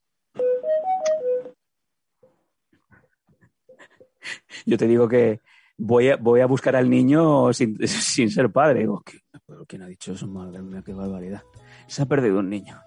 Yo 4.66 4.78
te 4.78 4.88
digo 4.88 5.08
que 5.08 5.42
voy 5.78 6.10
a, 6.10 6.18
voy 6.18 6.42
a 6.42 6.46
buscar 6.46 6.76
al 6.76 6.90
niño 6.90 7.52
sin, 7.54 7.78
sin 7.88 8.30
ser 8.30 8.52
padre. 8.52 8.82
Digo, 8.82 9.02
¿qué- 9.02 9.20
pero 9.46 9.66
¿quién 9.66 9.82
ha 9.84 9.88
dicho 9.88 10.14
eso? 10.14 10.28
Madre 10.28 10.62
mía, 10.62 10.82
qué 10.86 10.94
barbaridad. 10.94 11.42
Se 11.88 12.02
ha 12.02 12.06
perdido 12.06 12.40
un 12.40 12.50
niño. 12.50 12.80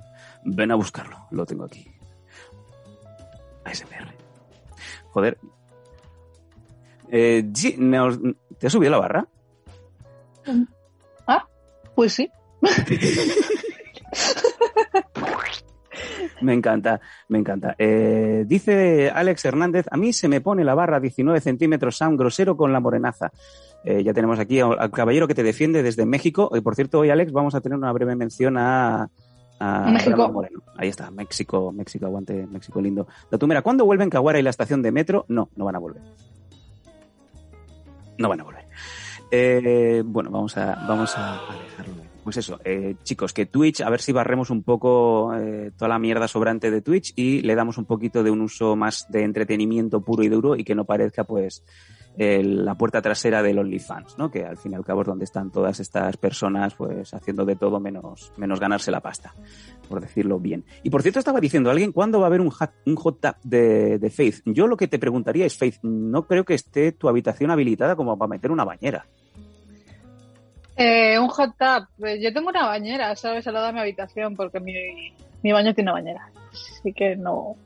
Ven 0.45 0.71
a 0.71 0.75
buscarlo, 0.77 1.17
lo 1.31 1.45
tengo 1.47 1.65
aquí. 1.65 1.87
ASMR. 3.65 4.13
Joder. 5.11 5.39
Eh, 7.11 7.45
¿te 8.59 8.67
has 8.67 8.73
subido 8.73 8.91
la 8.91 8.99
barra? 8.99 9.27
Ah, 11.27 11.47
pues 11.95 12.15
sí. 12.15 12.31
Me 16.41 16.53
encanta, 16.53 17.01
me 17.29 17.39
encanta. 17.39 17.75
Eh, 17.79 18.45
dice 18.47 19.11
Alex 19.11 19.45
Hernández, 19.45 19.87
a 19.91 19.97
mí 19.97 20.13
se 20.13 20.29
me 20.29 20.41
pone 20.41 20.65
la 20.65 20.75
barra 20.75 21.01
19 21.01 21.41
centímetros 21.41 21.97
Sam 21.97 22.17
grosero 22.17 22.57
con 22.57 22.73
la 22.73 22.81
morenaza. 22.81 23.31
Eh, 23.85 24.03
ya 24.03 24.13
tenemos 24.13 24.39
aquí 24.39 24.61
al, 24.61 24.79
al 24.79 24.91
caballero 24.91 25.29
que 25.29 25.35
te 25.35 25.43
defiende 25.43 25.83
desde 25.83 26.05
México. 26.05 26.51
Y 26.55 26.61
por 26.61 26.75
cierto, 26.75 26.99
hoy 27.01 27.11
Alex 27.11 27.33
vamos 27.33 27.55
a 27.55 27.61
tener 27.61 27.79
una 27.79 27.93
breve 27.93 28.17
mención 28.17 28.57
a, 28.59 29.09
a 29.61 29.91
México. 29.91 30.29
Moreno. 30.31 30.63
Ahí 30.77 30.89
está, 30.89 31.11
México, 31.11 31.73
México, 31.73 32.07
aguante, 32.07 32.47
México 32.47 32.81
lindo. 32.81 33.07
Datumera, 33.31 33.63
¿cuándo 33.63 33.85
vuelven 33.85 34.11
Caguara 34.11 34.39
y 34.39 34.43
la 34.43 34.51
estación 34.51 34.83
de 34.83 34.93
metro? 34.93 35.25
No, 35.29 35.49
no 35.57 35.65
van 35.65 35.77
a 35.77 35.79
volver. 35.79 36.03
No 38.19 38.29
van 38.29 38.41
a 38.41 38.45
volver. 38.45 38.67
Eh, 39.31 40.03
bueno, 40.05 40.31
vamos 40.31 40.57
a, 40.57 40.85
vamos 40.87 41.17
a, 41.17 41.35
a 41.35 41.57
dejarlo. 41.63 42.12
Pues 42.25 42.37
eso, 42.37 42.61
eh, 42.65 42.95
chicos, 43.03 43.33
que 43.33 43.47
Twitch, 43.47 43.81
a 43.81 43.91
ver 43.91 44.01
si 44.01 44.13
barremos 44.13 44.51
un 44.51 44.63
poco 44.63 45.35
eh, 45.35 45.73
toda 45.77 45.89
la 45.89 45.99
mierda 45.99 46.29
sobrante 46.29 46.71
de 46.71 46.81
Twitch 46.81 47.13
y 47.17 47.41
le 47.41 47.57
damos 47.57 47.79
un 47.79 47.85
poquito 47.85 48.23
de 48.23 48.31
un 48.31 48.43
uso 48.43 48.77
más 48.77 49.07
de 49.11 49.25
entretenimiento 49.25 50.03
puro 50.03 50.23
y 50.23 50.29
duro 50.29 50.55
y 50.55 50.63
que 50.63 50.77
no 50.77 50.85
parezca 50.85 51.25
pues 51.25 51.65
la 52.15 52.75
puerta 52.75 53.01
trasera 53.01 53.43
del 53.43 53.59
OnlyFans, 53.59 54.19
¿no? 54.19 54.31
Que 54.31 54.45
al 54.45 54.59
fin 54.59 54.73
y 54.73 54.75
al 54.75 54.85
cabo 54.85 55.01
es 55.01 55.07
donde 55.07 55.25
están 55.25 55.51
todas 55.51 55.81
estas 55.81 56.17
personas 56.19 56.75
pues 56.75 57.13
haciendo 57.15 57.47
de 57.47 57.57
todo 57.57 57.81
menos, 57.81 58.31
menos 58.37 58.61
ganarse 58.61 58.91
la 58.91 59.01
pasta, 59.01 59.35
por 59.89 60.01
decirlo 60.03 60.39
bien. 60.39 60.63
Y 60.83 60.91
por 60.91 61.01
cierto, 61.01 61.19
estaba 61.19 61.41
diciendo 61.41 61.71
alguien, 61.71 61.91
¿cuándo 61.91 62.19
va 62.21 62.27
a 62.27 62.29
haber 62.29 62.43
un, 62.43 62.51
hat- 62.51 62.75
un 62.85 62.97
hot 62.97 63.19
tub 63.21 63.35
de, 63.43 63.99
de 63.99 64.11
Faith? 64.11 64.43
Yo 64.45 64.67
lo 64.67 64.77
que 64.77 64.89
te 64.89 64.99
preguntaría 64.99 65.47
es, 65.47 65.57
Faith, 65.57 65.77
no 65.83 66.27
creo 66.27 66.45
que 66.45 66.53
esté 66.55 66.93
tu 66.93 67.09
habitación 67.09 67.51
habilitada 67.51 67.97
como 67.97 68.17
para 68.19 68.29
meter 68.29 68.51
una 68.53 68.65
bañera. 68.65 69.07
Eh, 70.77 71.19
un 71.19 71.29
hot 71.29 71.51
tub. 71.59 72.07
Eh, 72.07 72.21
Yo 72.23 72.33
tengo 72.33 72.49
una 72.49 72.67
bañera, 72.67 73.15
¿sabes? 73.17 73.47
Al 73.47 73.55
lado 73.55 73.67
de 73.67 73.73
mi 73.75 73.81
habitación 73.81 74.35
porque 74.35 74.59
mi, 74.61 74.75
mi 75.43 75.53
baño 75.53 75.75
tiene 75.75 75.93
bañera. 75.93 76.29
Así 76.53 76.93
que 76.93 77.17
no 77.17 77.57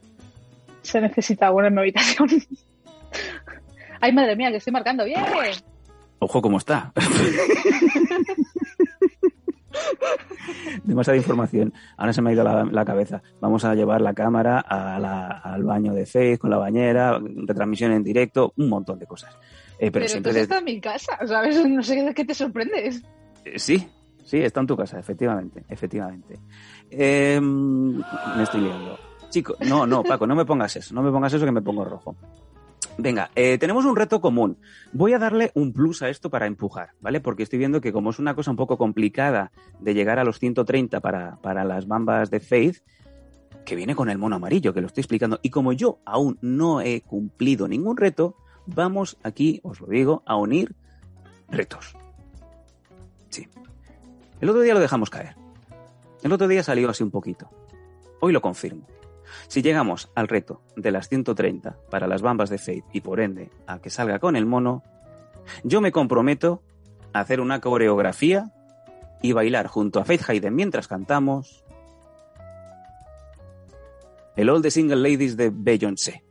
se 0.82 1.00
necesita 1.00 1.50
una 1.52 1.68
en 1.68 1.74
mi 1.74 1.80
habitación. 1.80 2.28
Ay, 4.00 4.12
madre 4.12 4.36
mía, 4.36 4.50
que 4.50 4.56
estoy 4.58 4.72
marcando 4.72 5.04
bien. 5.04 5.20
Ojo 6.18 6.40
cómo 6.42 6.58
está. 6.58 6.92
Demasiada 10.84 11.16
información. 11.16 11.72
Ahora 11.96 12.12
se 12.12 12.22
me 12.22 12.30
ha 12.30 12.32
ido 12.32 12.44
la, 12.44 12.64
la 12.64 12.84
cabeza. 12.84 13.22
Vamos 13.40 13.64
a 13.64 13.74
llevar 13.74 14.00
la 14.00 14.14
cámara 14.14 14.60
a 14.60 14.98
la- 14.98 15.26
al 15.42 15.64
baño 15.64 15.92
de 15.92 16.06
Face 16.06 16.38
con 16.38 16.50
la 16.50 16.56
bañera, 16.58 17.18
retransmisión 17.20 17.92
en 17.92 18.04
directo, 18.04 18.52
un 18.56 18.68
montón 18.68 18.98
de 18.98 19.06
cosas. 19.06 19.36
Eh, 19.78 19.90
pero, 19.90 20.04
Pero, 20.04 20.08
siempre 20.08 20.32
de- 20.32 20.40
estás 20.42 20.58
en 20.58 20.64
mi 20.64 20.80
casa, 20.80 21.18
¿sabes? 21.26 21.56
No 21.68 21.82
sé 21.82 22.02
de 22.02 22.14
qué 22.14 22.24
te 22.24 22.34
sorprendes. 22.34 23.02
Eh, 23.44 23.58
Sí, 23.58 23.86
sí, 24.24 24.38
está 24.38 24.60
en 24.60 24.66
tu 24.66 24.76
casa, 24.76 24.98
efectivamente, 24.98 25.64
efectivamente. 25.68 26.38
Eh, 26.90 27.40
me 27.40 28.42
estoy 28.42 28.62
liando. 28.62 28.98
Chico, 29.30 29.56
no, 29.66 29.86
no, 29.86 30.02
Paco, 30.02 30.26
no 30.26 30.34
me 30.34 30.44
pongas 30.44 30.76
eso, 30.76 30.94
no 30.94 31.02
me 31.02 31.10
pongas 31.10 31.32
eso 31.32 31.44
que 31.44 31.52
me 31.52 31.62
pongo 31.62 31.84
rojo. 31.84 32.16
Venga, 32.98 33.30
eh, 33.34 33.58
tenemos 33.58 33.84
un 33.84 33.94
reto 33.94 34.20
común. 34.22 34.56
Voy 34.92 35.12
a 35.12 35.18
darle 35.18 35.50
un 35.54 35.72
plus 35.74 36.00
a 36.02 36.08
esto 36.08 36.30
para 36.30 36.46
empujar, 36.46 36.92
¿vale? 37.00 37.20
Porque 37.20 37.42
estoy 37.42 37.58
viendo 37.58 37.80
que 37.82 37.92
como 37.92 38.08
es 38.10 38.18
una 38.18 38.34
cosa 38.34 38.50
un 38.50 38.56
poco 38.56 38.78
complicada 38.78 39.52
de 39.80 39.92
llegar 39.92 40.18
a 40.18 40.24
los 40.24 40.38
130 40.38 41.00
para, 41.00 41.36
para 41.42 41.64
las 41.64 41.86
bambas 41.86 42.30
de 42.30 42.40
Faith, 42.40 42.78
que 43.66 43.76
viene 43.76 43.94
con 43.94 44.08
el 44.08 44.16
mono 44.16 44.36
amarillo, 44.36 44.72
que 44.72 44.80
lo 44.80 44.86
estoy 44.86 45.02
explicando, 45.02 45.38
y 45.42 45.50
como 45.50 45.72
yo 45.74 45.98
aún 46.06 46.38
no 46.40 46.80
he 46.80 47.02
cumplido 47.02 47.68
ningún 47.68 47.96
reto, 47.98 48.36
vamos 48.66 49.16
aquí, 49.22 49.60
os 49.62 49.80
lo 49.80 49.88
digo, 49.88 50.22
a 50.26 50.36
unir 50.36 50.74
retos. 51.48 51.96
Sí. 53.30 53.48
El 54.40 54.50
otro 54.50 54.62
día 54.62 54.74
lo 54.74 54.80
dejamos 54.80 55.10
caer. 55.10 55.36
El 56.22 56.32
otro 56.32 56.48
día 56.48 56.62
salió 56.62 56.90
así 56.90 57.02
un 57.02 57.10
poquito. 57.10 57.50
Hoy 58.20 58.32
lo 58.32 58.40
confirmo. 58.40 58.86
Si 59.48 59.62
llegamos 59.62 60.10
al 60.14 60.28
reto 60.28 60.62
de 60.76 60.90
las 60.90 61.08
130 61.08 61.76
para 61.90 62.06
las 62.06 62.22
bambas 62.22 62.50
de 62.50 62.58
Faith 62.58 62.84
y 62.92 63.00
por 63.00 63.20
ende 63.20 63.50
a 63.66 63.78
que 63.78 63.90
salga 63.90 64.18
con 64.18 64.36
el 64.36 64.46
mono, 64.46 64.82
Yo 65.62 65.80
me 65.80 65.92
comprometo 65.92 66.62
a 67.12 67.20
hacer 67.20 67.40
una 67.40 67.60
coreografía 67.60 68.52
y 69.22 69.32
bailar 69.32 69.66
junto 69.66 70.00
a 70.00 70.04
Faith 70.04 70.28
Hayden 70.28 70.54
mientras 70.54 70.88
cantamos 70.88 71.64
el 74.36 74.50
All 74.50 74.60
the 74.60 74.70
Single 74.70 74.96
Ladies 74.96 75.36
de 75.36 75.50
Beyoncé. 75.54 76.25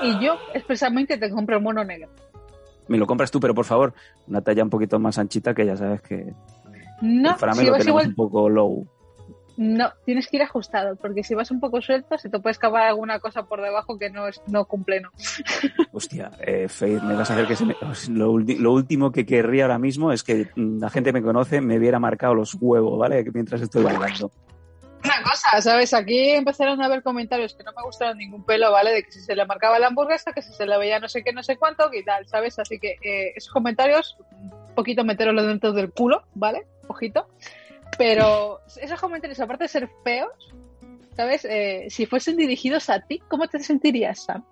Y 0.00 0.18
yo 0.22 0.38
expresamente 0.52 1.16
te 1.18 1.30
compro 1.30 1.56
el 1.56 1.62
mono 1.62 1.84
negro. 1.84 2.08
Me 2.88 2.98
lo 2.98 3.06
compras 3.06 3.30
tú, 3.30 3.40
pero 3.40 3.54
por 3.54 3.64
favor, 3.64 3.94
una 4.28 4.40
talla 4.42 4.62
un 4.62 4.70
poquito 4.70 4.98
más 4.98 5.18
anchita 5.18 5.54
que 5.54 5.66
ya 5.66 5.76
sabes 5.76 6.00
que 6.02 6.32
No, 7.02 7.30
el 7.30 7.36
frame 7.36 7.60
si 7.60 7.66
lo 7.66 7.72
vas 7.72 7.86
igual, 7.86 8.06
un 8.08 8.14
poco 8.14 8.48
low. 8.48 8.86
no, 9.56 9.90
tienes 10.04 10.28
que 10.28 10.36
ir 10.36 10.42
ajustado, 10.44 10.94
porque 10.96 11.24
si 11.24 11.34
vas 11.34 11.50
un 11.50 11.58
poco 11.58 11.80
suelto 11.82 12.16
se 12.18 12.28
te 12.30 12.38
puede 12.38 12.52
escapar 12.52 12.82
alguna 12.84 13.18
cosa 13.18 13.42
por 13.44 13.60
debajo 13.60 13.98
que 13.98 14.10
no 14.10 14.28
es 14.28 14.40
no 14.46 14.66
cumple, 14.66 15.00
no. 15.00 15.10
Hostia, 15.92 16.30
eh, 16.40 16.68
Faith, 16.68 17.02
me 17.02 17.14
vas 17.16 17.28
a 17.30 17.32
hacer 17.32 17.46
que 17.48 17.56
se 17.56 17.64
me... 17.66 17.74
Lo, 18.10 18.32
ulti- 18.32 18.58
lo 18.58 18.72
último 18.72 19.10
que 19.10 19.26
querría 19.26 19.64
ahora 19.64 19.78
mismo 19.80 20.12
es 20.12 20.22
que 20.22 20.46
la 20.54 20.88
gente 20.90 21.12
me 21.12 21.22
conoce, 21.22 21.60
me 21.60 21.78
hubiera 21.78 21.98
marcado 21.98 22.34
los 22.34 22.54
huevos, 22.60 22.98
¿vale? 22.98 23.24
Mientras 23.34 23.62
estoy 23.62 23.82
bailando. 23.82 24.30
Una 25.06 25.22
cosa, 25.22 25.60
¿sabes? 25.62 25.94
Aquí 25.94 26.30
empezaron 26.30 26.82
a 26.82 26.86
haber 26.86 27.02
comentarios 27.02 27.54
que 27.54 27.64
no 27.64 27.72
me 27.72 27.82
gustaron 27.82 28.18
ningún 28.18 28.44
pelo, 28.44 28.72
¿vale? 28.72 28.92
De 28.92 29.02
que 29.02 29.12
si 29.12 29.20
se 29.20 29.34
le 29.34 29.46
marcaba 29.46 29.78
la 29.78 29.86
hamburguesa, 29.86 30.32
que 30.32 30.42
si 30.42 30.52
se 30.52 30.66
le 30.66 30.76
veía 30.78 31.00
no 31.00 31.08
sé 31.08 31.22
qué, 31.22 31.32
no 31.32 31.42
sé 31.42 31.56
cuánto, 31.56 31.90
y 31.92 32.04
tal, 32.04 32.26
¿sabes? 32.28 32.58
Así 32.58 32.78
que 32.78 32.96
eh, 33.02 33.32
esos 33.36 33.52
comentarios, 33.52 34.16
un 34.30 34.74
poquito 34.74 35.04
meteroslo 35.04 35.44
dentro 35.44 35.72
del 35.72 35.92
culo, 35.92 36.24
¿vale? 36.34 36.66
Ojito. 36.88 37.28
Pero 37.98 38.60
esos 38.80 39.00
comentarios, 39.00 39.40
aparte 39.40 39.64
de 39.64 39.68
ser 39.68 39.90
feos, 40.04 40.54
¿sabes? 41.16 41.44
Eh, 41.44 41.86
si 41.88 42.06
fuesen 42.06 42.36
dirigidos 42.36 42.90
a 42.90 43.00
ti, 43.00 43.22
¿cómo 43.28 43.48
te 43.48 43.60
sentirías, 43.60 44.24
Sam? 44.24 44.44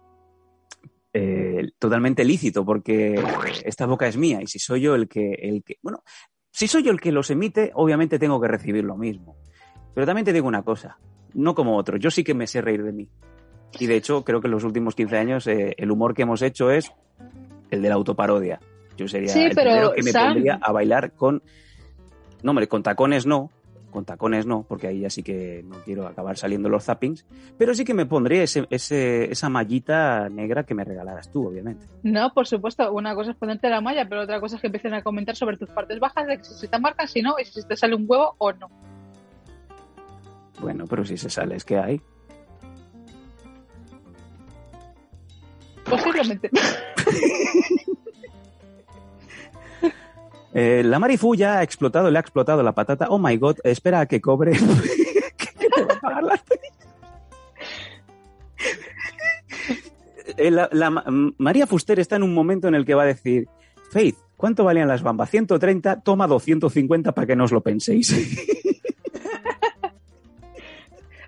eh, 1.14 1.70
totalmente 1.78 2.24
lícito, 2.24 2.64
porque 2.64 3.14
esta 3.64 3.86
boca 3.86 4.08
es 4.08 4.16
mía 4.16 4.40
y 4.42 4.48
si 4.48 4.58
soy 4.58 4.82
yo 4.82 4.96
el 4.96 5.08
que, 5.08 5.32
el 5.32 5.62
que, 5.62 5.78
bueno, 5.80 6.02
si 6.50 6.66
soy 6.66 6.82
yo 6.82 6.90
el 6.90 7.00
que 7.00 7.12
los 7.12 7.30
emite, 7.30 7.70
obviamente 7.74 8.18
tengo 8.18 8.40
que 8.40 8.48
recibir 8.48 8.84
lo 8.84 8.96
mismo. 8.96 9.36
Pero 9.94 10.06
también 10.06 10.24
te 10.24 10.32
digo 10.32 10.48
una 10.48 10.62
cosa, 10.62 10.98
no 11.34 11.54
como 11.54 11.76
otros, 11.76 12.00
yo 12.00 12.10
sí 12.10 12.24
que 12.24 12.34
me 12.34 12.46
sé 12.46 12.60
reír 12.60 12.82
de 12.82 12.92
mí. 12.92 13.08
Y 13.78 13.86
de 13.86 13.96
hecho, 13.96 14.22
creo 14.24 14.40
que 14.40 14.46
en 14.46 14.52
los 14.52 14.64
últimos 14.64 14.94
15 14.94 15.16
años 15.18 15.46
eh, 15.46 15.74
el 15.78 15.90
humor 15.90 16.14
que 16.14 16.22
hemos 16.22 16.42
hecho 16.42 16.70
es 16.70 16.92
el 17.70 17.82
de 17.82 17.88
la 17.88 17.94
autoparodia. 17.96 18.60
Yo 18.96 19.08
sería 19.08 19.32
Sí, 19.32 19.40
el 19.42 19.54
pero, 19.54 19.70
primero 19.70 19.92
que 19.92 20.02
me 20.02 20.10
Sam- 20.12 20.32
pondría 20.34 20.58
a 20.62 20.70
bailar 20.72 21.12
con... 21.12 21.42
No, 22.42 22.50
hombre, 22.50 22.68
con 22.68 22.82
tacones 22.84 23.26
no, 23.26 23.50
con 23.90 24.04
tacones 24.04 24.46
no, 24.46 24.64
porque 24.68 24.86
ahí 24.88 25.00
ya 25.00 25.10
sí 25.10 25.22
que 25.22 25.62
no 25.64 25.76
quiero 25.84 26.06
acabar 26.06 26.36
saliendo 26.36 26.68
los 26.68 26.84
zappings, 26.84 27.24
pero 27.58 27.74
sí 27.74 27.84
que 27.84 27.94
me 27.94 28.06
pondría 28.06 28.42
ese, 28.42 28.66
ese- 28.70 29.30
esa 29.32 29.48
mallita 29.48 30.28
negra 30.28 30.62
que 30.64 30.74
me 30.74 30.84
regalaras 30.84 31.30
tú, 31.32 31.48
obviamente. 31.48 31.84
No, 32.02 32.32
por 32.32 32.46
supuesto, 32.46 32.92
una 32.92 33.14
cosa 33.14 33.30
es 33.32 33.36
ponerte 33.36 33.68
la 33.70 33.80
malla, 33.80 34.06
pero 34.08 34.22
otra 34.22 34.40
cosa 34.40 34.56
es 34.56 34.60
que 34.60 34.66
empiecen 34.68 34.94
a 34.94 35.02
comentar 35.02 35.34
sobre 35.36 35.56
tus 35.56 35.70
partes 35.70 35.98
bajas, 35.98 36.26
de 36.28 36.36
que 36.36 36.44
si 36.44 36.54
se 36.54 36.68
te 36.68 36.78
marcan, 36.78 37.08
si 37.08 37.22
no, 37.22 37.34
y 37.40 37.44
si 37.44 37.62
te 37.66 37.76
sale 37.76 37.94
un 37.96 38.04
huevo 38.06 38.34
o 38.38 38.52
no. 38.52 38.68
Bueno, 40.64 40.86
pero 40.86 41.04
si 41.04 41.18
se 41.18 41.28
sale, 41.28 41.56
es 41.56 41.64
que 41.64 41.76
hay. 41.78 42.00
Posiblemente. 45.84 46.50
Eh, 50.56 50.82
la 50.84 51.00
Marifu 51.00 51.34
ya 51.34 51.58
ha 51.58 51.62
explotado, 51.64 52.08
le 52.12 52.16
ha 52.16 52.20
explotado 52.20 52.62
la 52.62 52.70
patata. 52.70 53.08
Oh 53.10 53.18
my 53.18 53.36
god, 53.38 53.56
espera 53.64 53.98
a 53.98 54.06
que 54.06 54.20
cobre. 54.20 54.52
Que 55.36 55.68
te 55.68 55.82
va 55.84 55.94
a 55.94 56.00
pagar 56.00 56.22
la- 56.22 56.40
Eh, 60.36 60.50
la- 60.52 60.68
la 60.70 60.90
Ma- 60.90 61.04
María 61.38 61.66
Fuster 61.66 61.98
está 61.98 62.14
en 62.14 62.22
un 62.22 62.32
momento 62.32 62.68
en 62.68 62.76
el 62.76 62.84
que 62.84 62.94
va 62.94 63.02
a 63.02 63.06
decir: 63.06 63.48
Faith, 63.90 64.14
¿cuánto 64.36 64.62
valían 64.62 64.86
las 64.86 65.02
bambas? 65.02 65.28
130, 65.30 66.02
toma 66.02 66.28
250 66.28 67.10
para 67.12 67.26
que 67.26 67.34
no 67.34 67.44
os 67.44 67.50
lo 67.52 67.60
penséis. 67.60 68.14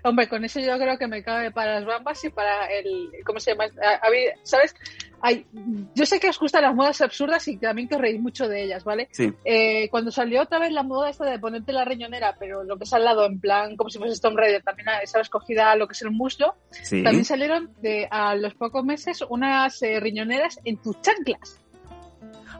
Hombre, 0.07 0.27
con 0.29 0.43
eso 0.45 0.59
yo 0.59 0.77
creo 0.77 0.97
que 0.97 1.07
me 1.07 1.23
cabe 1.23 1.51
para 1.51 1.75
las 1.75 1.85
bambas 1.85 2.23
y 2.23 2.29
para 2.29 2.65
el. 2.67 3.11
¿Cómo 3.25 3.39
se 3.39 3.51
llama? 3.51 3.65
A- 3.83 3.95
a 3.95 4.09
¿Sabes? 4.43 4.75
Hay, 5.19 5.47
yo 5.95 6.05
sé 6.05 6.19
que 6.19 6.29
os 6.29 6.39
gustan 6.39 6.61
las 6.61 6.75
modas 6.75 7.01
absurdas 7.01 7.47
y 7.47 7.57
también 7.57 7.87
que 7.87 7.95
os 7.95 8.01
reís 8.01 8.21
mucho 8.21 8.47
de 8.47 8.63
ellas, 8.63 8.83
¿vale? 8.83 9.07
Sí, 9.11 9.33
Eh, 9.45 9.89
cuando 9.89 10.11
salió 10.11 10.43
otra 10.43 10.59
vez 10.59 10.71
la 10.71 10.83
moda 10.83 11.09
esta 11.09 11.25
de 11.25 11.39
ponerte 11.39 11.73
la 11.73 11.85
riñonera, 11.85 12.35
pero 12.39 12.63
lo 12.63 12.77
que 12.77 12.83
es 12.83 12.93
al 12.93 13.03
lado, 13.03 13.25
en 13.25 13.39
plan, 13.39 13.75
como 13.75 13.89
si 13.89 13.97
fuese 13.97 14.21
Tomb 14.21 14.37
Raider, 14.37 14.61
también 14.61 14.87
sabes, 15.05 15.29
cogida 15.29 15.75
lo 15.75 15.87
que 15.87 15.93
es 15.93 16.01
el 16.03 16.11
muslo, 16.11 16.55
sí. 16.69 17.01
también 17.03 17.25
salieron 17.25 17.71
de, 17.81 18.07
a 18.11 18.35
los 18.35 18.53
pocos 18.53 18.85
meses 18.85 19.23
unas 19.27 19.81
eh, 19.81 19.99
riñoneras 19.99 20.59
en 20.65 20.77
tus 20.77 21.01
chanclas. 21.01 21.59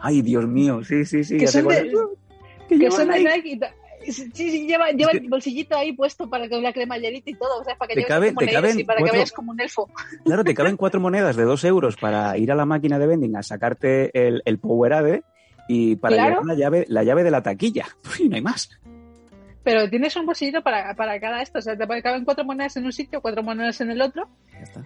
Ay, 0.02 0.22
Dios 0.24 0.48
mío, 0.48 0.84
sí, 0.84 1.06
sí, 1.06 1.24
sí. 1.24 1.38
que 1.38 1.46
ya 1.46 1.52
son 1.52 1.68
de. 1.68 1.92
Que 2.68 2.80
que 2.80 2.92
son 2.92 3.08
de. 3.10 3.20
Nike 3.24 3.50
y 3.50 3.60
ta- 3.60 3.74
Sí, 4.12 4.32
sí, 4.34 4.68
lleva, 4.68 4.90
lleva 4.92 5.12
que- 5.12 5.18
el 5.18 5.30
bolsillito 5.30 5.76
ahí 5.78 5.92
puesto 5.94 6.30
para 6.30 6.48
que 6.48 6.60
la 6.62 6.74
cremallerita 6.74 7.30
y 7.30 7.34
todo, 7.36 7.60
o 7.62 7.64
sea, 7.64 7.76
para 7.76 7.90
que 7.90 8.02
Te 8.02 8.06
cabe- 8.08 8.34
te 8.34 8.48
caben 8.52 8.80
y 8.80 8.84
para 8.84 9.04
que 9.04 9.12
vayas 9.12 9.32
como 9.32 9.52
un 9.52 9.60
elfo. 9.62 9.90
Claro, 10.26 10.44
te 10.44 10.54
caben 10.54 10.78
cuatro 10.78 11.00
monedas 11.00 11.36
de 11.36 11.44
dos 11.44 11.64
euros 11.64 11.96
para 11.98 12.38
ir 12.38 12.52
a 12.52 12.56
la 12.56 12.66
máquina 12.66 13.00
de 13.00 13.08
vending 13.08 13.36
a 13.36 13.44
sacarte 13.44 14.12
el, 14.28 14.42
el 14.46 14.60
Powerade 14.60 15.24
y 15.68 15.96
para 15.98 16.16
Claro. 16.16 16.30
llevar 16.42 16.46
la 16.46 16.54
llave, 16.56 16.86
la 16.88 17.04
llave 17.04 17.24
de 17.24 17.32
la 17.32 17.44
taquilla. 17.44 17.86
Uy, 18.20 18.30
no 18.30 18.36
hay 18.36 18.42
más. 18.42 18.70
Pero 19.64 19.90
tienes 19.90 20.16
un 20.16 20.26
bolsillito 20.26 20.64
para, 20.64 20.96
para 20.96 21.20
cada 21.20 21.42
esto, 21.42 21.60
o 21.60 21.62
sea, 21.62 21.76
te 21.78 21.86
caben 22.02 22.24
cuatro 22.24 22.46
monedas 22.46 22.78
en 22.78 22.86
un 22.86 22.94
sitio, 22.94 23.22
cuatro 23.22 23.44
monedas 23.44 23.82
en 23.82 23.92
el 23.92 24.02
otro. 24.02 24.30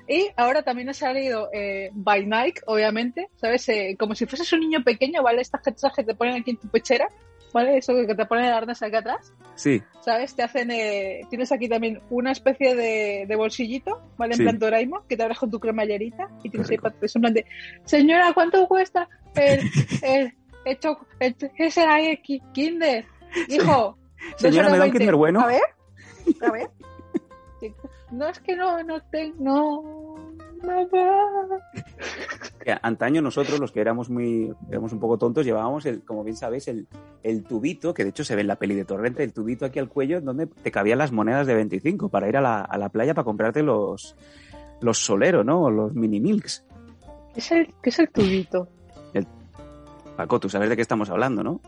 Y 0.08 0.30
ahora 0.36 0.64
también 0.64 0.90
ha 0.90 0.94
salido 0.96 1.50
eh, 1.54 1.92
by 1.94 2.26
Nike, 2.26 2.62
obviamente, 2.66 3.28
¿sabes? 3.36 3.70
Eh, 3.70 3.96
como 4.00 4.16
si 4.16 4.26
fueses 4.26 4.52
un 4.54 4.62
niño 4.62 4.84
pequeño, 4.84 5.22
¿vale? 5.22 5.42
Estas 5.44 5.62
cosas 5.62 5.94
que 5.96 6.04
te 6.04 6.16
ponen 6.16 6.34
aquí 6.42 6.50
en 6.52 6.58
tu 6.58 6.68
pechera, 6.68 7.08
¿vale? 7.54 7.78
Eso 7.78 7.94
que 7.96 8.16
te 8.16 8.26
ponen 8.26 8.46
el 8.46 8.54
arnés 8.54 8.82
aquí 8.82 8.96
atrás, 8.96 9.34
Sí, 9.56 9.82
¿sabes? 10.04 10.36
Te 10.36 10.44
hacen, 10.44 10.72
eh, 10.72 11.22
tienes 11.30 11.52
aquí 11.52 11.68
también 11.70 12.02
una 12.10 12.32
especie 12.32 12.76
de, 12.76 13.26
de 13.28 13.36
bolsillito, 13.36 14.02
¿vale? 14.18 14.34
En 14.34 14.38
Sí. 14.38 14.44
plan 14.44 14.58
Doraemon, 14.60 15.02
que 15.08 15.18
te 15.18 15.24
abres 15.24 15.38
con 15.40 15.52
tu 15.52 15.60
cremallerita 15.60 16.28
y 16.44 16.50
tienes 16.50 16.70
ahí 16.70 16.78
rico. 16.78 16.84
para 16.90 16.96
es 17.02 17.16
en 17.16 17.22
plan 17.22 17.34
de, 17.34 17.46
señora, 17.86 18.32
¿cuánto 18.34 18.68
cuesta 18.68 19.08
el, 19.36 19.60
el, 20.02 20.34
el, 20.66 20.80
choco- 20.80 21.06
el- 21.20 21.36
¿qué 21.56 21.70
será 21.72 21.96
ahí, 21.96 22.18
Ki- 22.18 22.42
Kinder? 22.54 23.06
Hijo. 23.48 23.98
Señora, 24.38 24.70
¿me 24.70 24.78
da 24.78 24.86
un 24.86 24.92
2,20. 24.92 24.98
Kinder 24.98 25.16
bueno? 25.16 25.42
A 25.42 25.48
ver, 25.48 25.62
a 26.42 26.52
ver. 26.52 26.70
No, 28.12 28.28
es 28.28 28.40
que 28.40 28.56
no, 28.56 28.84
no 28.84 29.02
tengo, 29.04 29.36
no, 29.40 30.18
no 30.64 30.90
va. 30.90 32.78
Antaño 32.82 33.22
nosotros, 33.22 33.60
los 33.60 33.72
que 33.72 33.82
éramos 33.82 34.10
muy, 34.10 34.54
éramos 34.70 34.92
un 34.94 35.00
poco 35.00 35.18
tontos, 35.18 35.46
llevábamos 35.46 35.86
el, 35.86 36.04
como 36.04 36.24
bien 36.24 36.36
sabéis, 36.36 36.68
el, 36.68 36.88
el 37.24 37.44
tubito, 37.44 37.94
que 37.94 38.04
de 38.04 38.10
hecho 38.10 38.24
se 38.24 38.36
ve 38.36 38.42
en 38.42 38.48
la 38.48 38.58
peli 38.58 38.76
de 38.76 38.86
Torrente, 38.86 39.24
el 39.24 39.34
tubito 39.34 39.66
aquí 39.66 39.80
al 39.80 39.90
cuello 39.90 40.22
donde 40.22 40.48
te 40.48 40.72
cabían 40.72 40.98
las 41.00 41.12
monedas 41.12 41.48
de 41.48 41.56
25 41.56 42.10
para 42.10 42.28
ir 42.30 42.38
a 42.38 42.42
la, 42.42 42.62
a 42.62 42.78
la 42.78 42.90
playa 42.90 43.14
para 43.14 43.26
comprarte 43.26 43.64
los, 43.64 44.16
los 44.82 44.98
soleros, 44.98 45.46
¿no? 45.46 45.64
O 45.64 45.72
Los 45.72 45.94
mini 45.94 46.20
milks. 46.20 46.66
¿Qué 47.34 47.40
es 47.40 47.52
el, 47.52 47.74
qué 47.82 47.90
es 47.90 48.00
el 48.00 48.10
tubito? 48.10 48.68
Paco, 50.18 50.40
tú 50.40 50.50
sabes 50.50 50.70
de 50.70 50.76
qué 50.76 50.82
estamos 50.82 51.10
hablando, 51.10 51.42
¿no? 51.42 51.62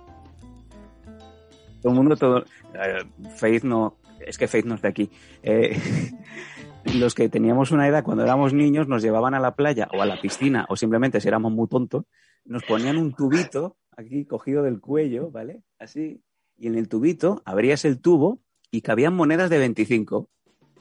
Todo 1.82 1.93
el 1.93 1.97
mundo, 1.97 2.15
todo. 2.17 2.39
eh, 2.73 3.03
Faith 3.36 3.63
no. 3.63 3.95
Es 4.27 4.38
que 4.38 4.47
Faith 4.47 4.65
no 4.65 4.75
es 4.75 4.81
de 4.81 4.88
aquí. 4.88 5.09
Eh, 5.41 5.77
los 6.95 7.15
que 7.15 7.29
teníamos 7.29 7.71
una 7.71 7.88
edad 7.88 8.03
cuando 8.03 8.23
éramos 8.23 8.53
niños 8.53 8.88
nos 8.88 9.01
llevaban 9.01 9.33
a 9.33 9.39
la 9.39 9.55
playa 9.55 9.88
o 9.93 10.01
a 10.01 10.05
la 10.05 10.19
piscina 10.21 10.65
o 10.69 10.75
simplemente 10.75 11.21
si 11.21 11.27
éramos 11.27 11.51
muy 11.51 11.67
tontos, 11.67 12.05
nos 12.45 12.63
ponían 12.63 12.97
un 12.97 13.13
tubito 13.13 13.77
aquí 13.95 14.25
cogido 14.25 14.63
del 14.63 14.79
cuello, 14.81 15.31
¿vale? 15.31 15.62
Así. 15.79 16.21
Y 16.57 16.67
en 16.67 16.75
el 16.75 16.88
tubito 16.89 17.41
abrías 17.45 17.86
el 17.86 17.99
tubo 17.99 18.41
y 18.71 18.81
cabían 18.81 19.15
monedas 19.15 19.49
de 19.49 19.57
25. 19.59 20.29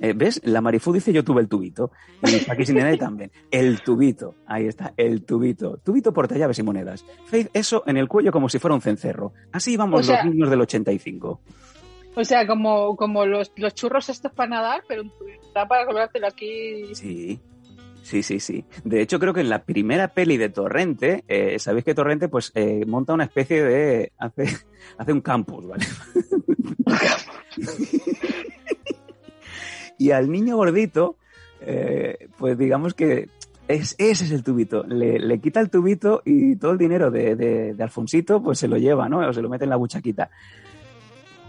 Eh, 0.01 0.15
¿Ves? 0.17 0.41
La 0.45 0.61
Marifú 0.61 0.93
dice 0.93 1.13
yo 1.13 1.23
tuve 1.23 1.43
el 1.43 1.49
tubito. 1.49 1.93
Y 2.23 2.45
Paqui 2.45 2.67
Sinene 2.67 2.97
también. 2.97 3.31
El 3.51 3.83
tubito. 3.83 4.35
Ahí 4.47 4.67
está, 4.67 4.93
el 4.97 5.25
tubito. 5.25 5.77
Tubito 5.77 6.13
portallaves 6.13 6.59
y 6.59 6.63
monedas. 6.65 7.05
Faith, 7.27 7.51
eso 7.53 7.85
en 7.87 7.97
el 7.99 8.09
cuello 8.09 8.33
como 8.33 8.49
si 8.49 8.59
fuera 8.59 8.75
un 8.75 8.81
cencerro. 8.81 9.33
Así 9.53 9.75
íbamos 9.75 10.01
O 10.01 10.03
sea- 10.03 10.25
los 10.25 10.35
niños 10.35 10.51
del 10.51 10.61
85. 10.63 11.41
O 12.15 12.25
sea, 12.25 12.47
como, 12.47 12.95
como 12.97 13.25
los, 13.27 13.53
los 13.57 13.75
churros 13.75 14.09
estos 14.09 14.33
para 14.33 14.51
nadar, 14.51 14.83
pero 14.87 15.03
tubito 15.05 15.41
para 15.69 15.87
colgártelo 15.87 16.27
aquí. 16.27 16.95
Sí. 16.95 17.41
Sí, 18.03 18.23
sí, 18.25 18.41
sí. 18.41 18.65
De 18.83 19.01
hecho, 19.01 19.21
creo 19.21 19.33
que 19.33 19.41
en 19.43 19.49
la 19.49 19.63
primera 19.63 20.09
peli 20.09 20.37
de 20.37 20.49
Torrente, 20.49 21.23
eh, 21.29 21.59
sabéis 21.61 21.85
que 21.85 21.95
Torrente 21.95 22.29
pues 22.29 22.51
eh, 22.57 22.85
monta 22.85 23.13
una 23.15 23.25
especie 23.25 23.63
de... 23.63 24.13
hace, 24.19 24.45
hace 24.99 25.13
un 25.13 25.21
campus, 25.21 25.67
¿vale? 25.69 25.87
y 29.99 30.11
al 30.11 30.31
niño 30.31 30.57
gordito, 30.57 31.17
eh, 31.61 32.29
pues 32.39 32.59
digamos 32.59 32.95
que 32.95 33.29
es, 33.69 33.95
ese 33.99 34.25
es 34.25 34.33
el 34.33 34.43
tubito. 34.43 34.83
Le, 34.83 35.19
le 35.21 35.39
quita 35.39 35.61
el 35.61 35.71
tubito 35.71 36.23
y 36.25 36.57
todo 36.57 36.73
el 36.73 36.79
dinero 36.79 37.11
de, 37.11 37.37
de- 37.37 37.75
de 37.75 37.83
Alfonsito 37.83 38.43
pues 38.43 38.59
se 38.59 38.69
lo 38.69 38.77
lleva, 38.79 39.09
¿no? 39.09 39.19
O 39.21 39.33
se 39.33 39.43
lo 39.43 39.49
mete 39.49 39.65
en 39.65 39.71
la 39.71 39.77
buchaquita. 39.77 40.29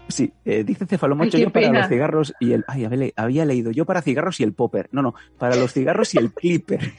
Sí, 0.08 0.32
eh, 0.44 0.64
dice 0.64 0.86
Cefalomocho 0.86 1.38
yo 1.38 1.50
para 1.50 1.70
los 1.72 1.88
cigarros 1.88 2.34
y 2.38 2.52
el... 2.52 2.64
Ay, 2.68 2.84
había, 2.84 2.98
le- 2.98 3.12
había 3.16 3.44
leído 3.44 3.70
yo 3.70 3.84
para 3.86 4.02
cigarros 4.02 4.38
y 4.40 4.44
el 4.44 4.52
popper. 4.52 4.88
No, 4.92 5.00
no, 5.02 5.14
para 5.38 5.56
los 5.56 5.72
cigarros 5.72 6.14
y 6.14 6.18
el 6.18 6.32
clipper. 6.32 6.80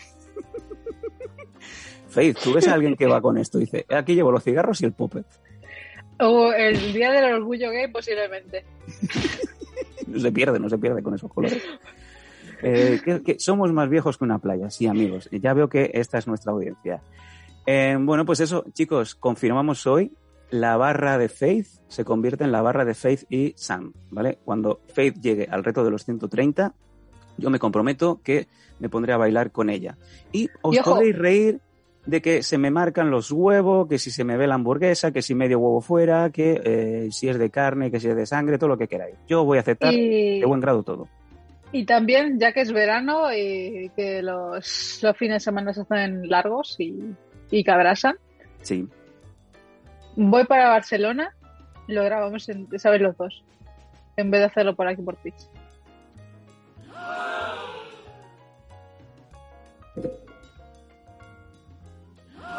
Faith, 2.10 2.38
tú 2.44 2.54
ves 2.54 2.68
a 2.68 2.74
alguien 2.74 2.96
que 2.96 3.06
va 3.08 3.22
con 3.22 3.38
esto 3.38 3.58
dice, 3.58 3.86
aquí 3.90 4.16
llevo 4.16 4.32
los 4.32 4.44
cigarros 4.44 4.82
y 4.82 4.86
el 4.86 4.94
puppet. 4.94 5.26
O 6.20 6.52
el 6.54 6.94
día 6.94 7.12
del 7.12 7.34
orgullo 7.34 7.70
gay, 7.72 7.88
posiblemente. 7.92 8.64
No 10.08 10.20
se 10.20 10.32
pierde, 10.32 10.60
no 10.60 10.70
se 10.70 10.78
pierde 10.78 11.02
con 11.02 11.16
esos 11.16 11.32
colores. 11.34 11.62
Eh, 12.62 13.02
que- 13.04 13.22
que 13.24 13.40
somos 13.40 13.74
más 13.74 13.90
viejos 13.90 14.18
que 14.18 14.24
una 14.24 14.38
playa, 14.40 14.70
sí, 14.70 14.86
amigos. 14.88 15.28
Ya 15.32 15.54
veo 15.54 15.68
que 15.68 15.92
esta 15.96 16.18
es 16.20 16.28
nuestra 16.28 16.52
audiencia. 16.54 17.02
Eh, 17.66 17.98
bueno, 18.00 18.24
pues 18.26 18.40
eso, 18.40 18.64
chicos, 18.74 19.16
confirmamos 19.16 19.86
hoy 19.88 20.12
la 20.52 20.78
barra 20.78 21.18
de 21.18 21.30
Faith 21.30 21.68
se 21.88 22.06
convierte 22.06 22.44
en 22.44 22.52
la 22.52 22.62
barra 22.62 22.86
de 22.86 22.94
Faith 22.94 23.24
y 23.30 23.54
Sam, 23.56 23.94
¿vale? 24.10 24.40
Cuando 24.46 24.82
Faith 24.94 25.20
llegue 25.22 25.48
al 25.50 25.64
reto 25.64 25.84
de 25.84 25.92
los 25.92 26.06
130, 26.06 26.74
yo 27.38 27.50
me 27.50 27.60
comprometo 27.60 28.22
que 28.24 28.48
me 28.80 28.90
pondré 28.90 29.14
a 29.14 29.18
bailar 29.18 29.52
con 29.52 29.70
ella. 29.70 29.98
Y 30.32 30.50
os 30.62 30.78
podéis 30.80 31.18
reír 31.18 31.60
de 32.06 32.22
que 32.22 32.44
se 32.44 32.58
me 32.58 32.70
marcan 32.70 33.10
los 33.10 33.32
huevos, 33.32 33.88
que 33.88 33.98
si 33.98 34.12
se 34.12 34.24
me 34.24 34.38
ve 34.38 34.46
la 34.48 34.56
hamburguesa, 34.56 35.12
que 35.12 35.22
si 35.22 35.34
medio 35.34 35.60
huevo 35.60 35.82
fuera, 35.82 36.30
que 36.30 36.62
eh, 36.64 37.08
si 37.12 37.28
es 37.30 37.40
de 37.40 37.50
carne, 37.50 37.90
que 37.90 38.00
si 38.00 38.08
es 38.08 38.16
de 38.16 38.26
sangre, 38.26 38.58
todo 38.58 38.70
lo 38.70 38.78
que 38.78 38.88
queráis. 38.88 39.16
Yo 39.28 39.44
voy 39.44 39.58
a 39.58 39.62
aceptar 39.62 39.92
Y, 39.94 40.40
de 40.40 40.46
buen 40.46 40.60
grado 40.62 40.84
todo. 40.84 41.08
y 41.72 41.84
también, 41.86 42.40
ya 42.40 42.52
que 42.54 42.62
es 42.62 42.72
verano 42.72 43.34
y 43.34 43.90
que 43.96 44.22
los, 44.22 45.00
los 45.02 45.18
fines 45.18 45.36
de 45.38 45.40
semana 45.40 45.74
se 45.74 45.82
hacen 45.82 46.30
largos 46.30 46.76
y, 46.80 46.96
y 47.52 47.64
que 47.64 47.72
abrasan, 47.72 48.16
Sí. 48.62 48.88
Voy 50.16 50.46
para 50.46 50.70
Barcelona, 50.70 51.34
lo 51.88 52.04
grabamos 52.04 52.48
en, 52.50 52.68
¿sabes? 52.80 53.02
Los 53.02 53.18
dos, 53.18 53.44
en 54.18 54.32
vez 54.32 54.42
de 54.42 54.46
hacerlo 54.46 54.76
por 54.76 54.88
aquí 54.88 55.02
por 55.02 55.16
Twitch. 55.18 55.50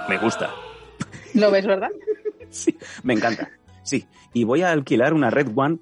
Me 0.09 0.19
gusta. 0.19 0.51
¿Lo 1.35 1.51
ves, 1.51 1.67
verdad? 1.67 1.91
Sí, 2.49 2.79
me 3.03 3.13
encanta. 3.13 3.51
Sí, 3.83 4.07
y 4.33 4.45
voy 4.45 4.63
a 4.63 4.71
alquilar 4.71 5.13
una 5.13 5.31
Red 5.31 5.49
One 5.55 5.79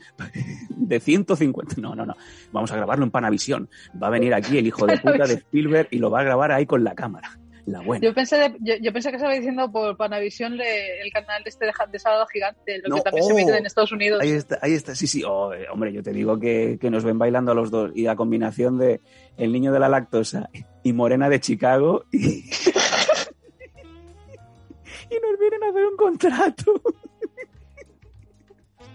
de 0.71 0.99
150. 0.99 1.77
No, 1.81 1.95
no, 1.95 2.07
no. 2.07 2.17
Vamos 2.53 2.73
a 2.73 2.77
grabarlo 2.77 3.05
en 3.05 3.11
Panavisión. 3.11 3.69
Va 4.03 4.09
a 4.09 4.11
venir 4.11 4.35
aquí 4.35 4.57
el 4.59 4.67
hijo 4.67 4.87
de 4.87 4.99
puta 4.99 5.27
de 5.27 5.35
Spielberg 5.35 5.89
y 5.91 5.99
lo 5.99 6.11
va 6.11 6.21
a 6.21 6.25
grabar 6.25 6.53
ahí 6.53 6.65
con 6.65 6.83
la 6.83 6.95
cámara. 6.95 7.39
La 7.66 7.81
buena. 7.81 8.05
Yo 8.07 8.12
pensé, 8.12 8.37
de- 8.37 8.57
yo, 8.61 8.74
yo 8.81 8.92
pensé 8.92 9.09
que 9.11 9.16
estaba 9.16 9.33
diciendo 9.33 9.72
por 9.72 9.96
Panavisión 9.96 10.57
le- 10.59 11.00
el 11.00 11.11
canal 11.11 11.42
de 11.42 11.48
este 11.50 11.64
de, 11.64 11.98
Sábado 11.98 12.27
Gigante, 12.27 12.79
lo 12.83 12.88
No, 12.90 12.96
que 12.96 13.03
también 13.03 13.24
se 13.27 13.33
oh. 13.33 13.38
emite 13.38 13.57
en 13.57 13.64
Estados 13.64 13.90
Unidos. 13.92 14.20
Ahí 14.20 14.33
está, 14.33 14.59
ahí 14.61 14.74
está. 14.74 14.94
Sí, 14.94 15.07
sí. 15.07 15.22
Oh, 15.27 15.53
eh, 15.55 15.66
hombre, 15.72 15.90
yo 15.92 16.03
te 16.03 16.12
digo 16.12 16.38
que, 16.38 16.77
que 16.79 16.90
nos 16.90 17.05
ven 17.05 17.18
bailando 17.18 17.53
a 17.53 17.55
los 17.55 17.70
dos. 17.70 17.90
Y 17.94 18.03
la 18.03 18.16
combinación 18.16 18.77
de 18.77 19.00
El 19.38 19.50
niño 19.53 19.72
de 19.72 19.81
la 19.81 19.88
lactosa 19.88 20.50
y 20.83 20.92
Morena 20.92 21.29
de 21.31 21.40
Chicago. 21.40 22.05
Y, 22.12 22.18
y 25.11 25.14
nos 25.20 25.38
vienen 25.38 25.64
a 25.64 25.68
hacer 25.70 25.87
un 25.87 25.96
contrato. 25.96 26.74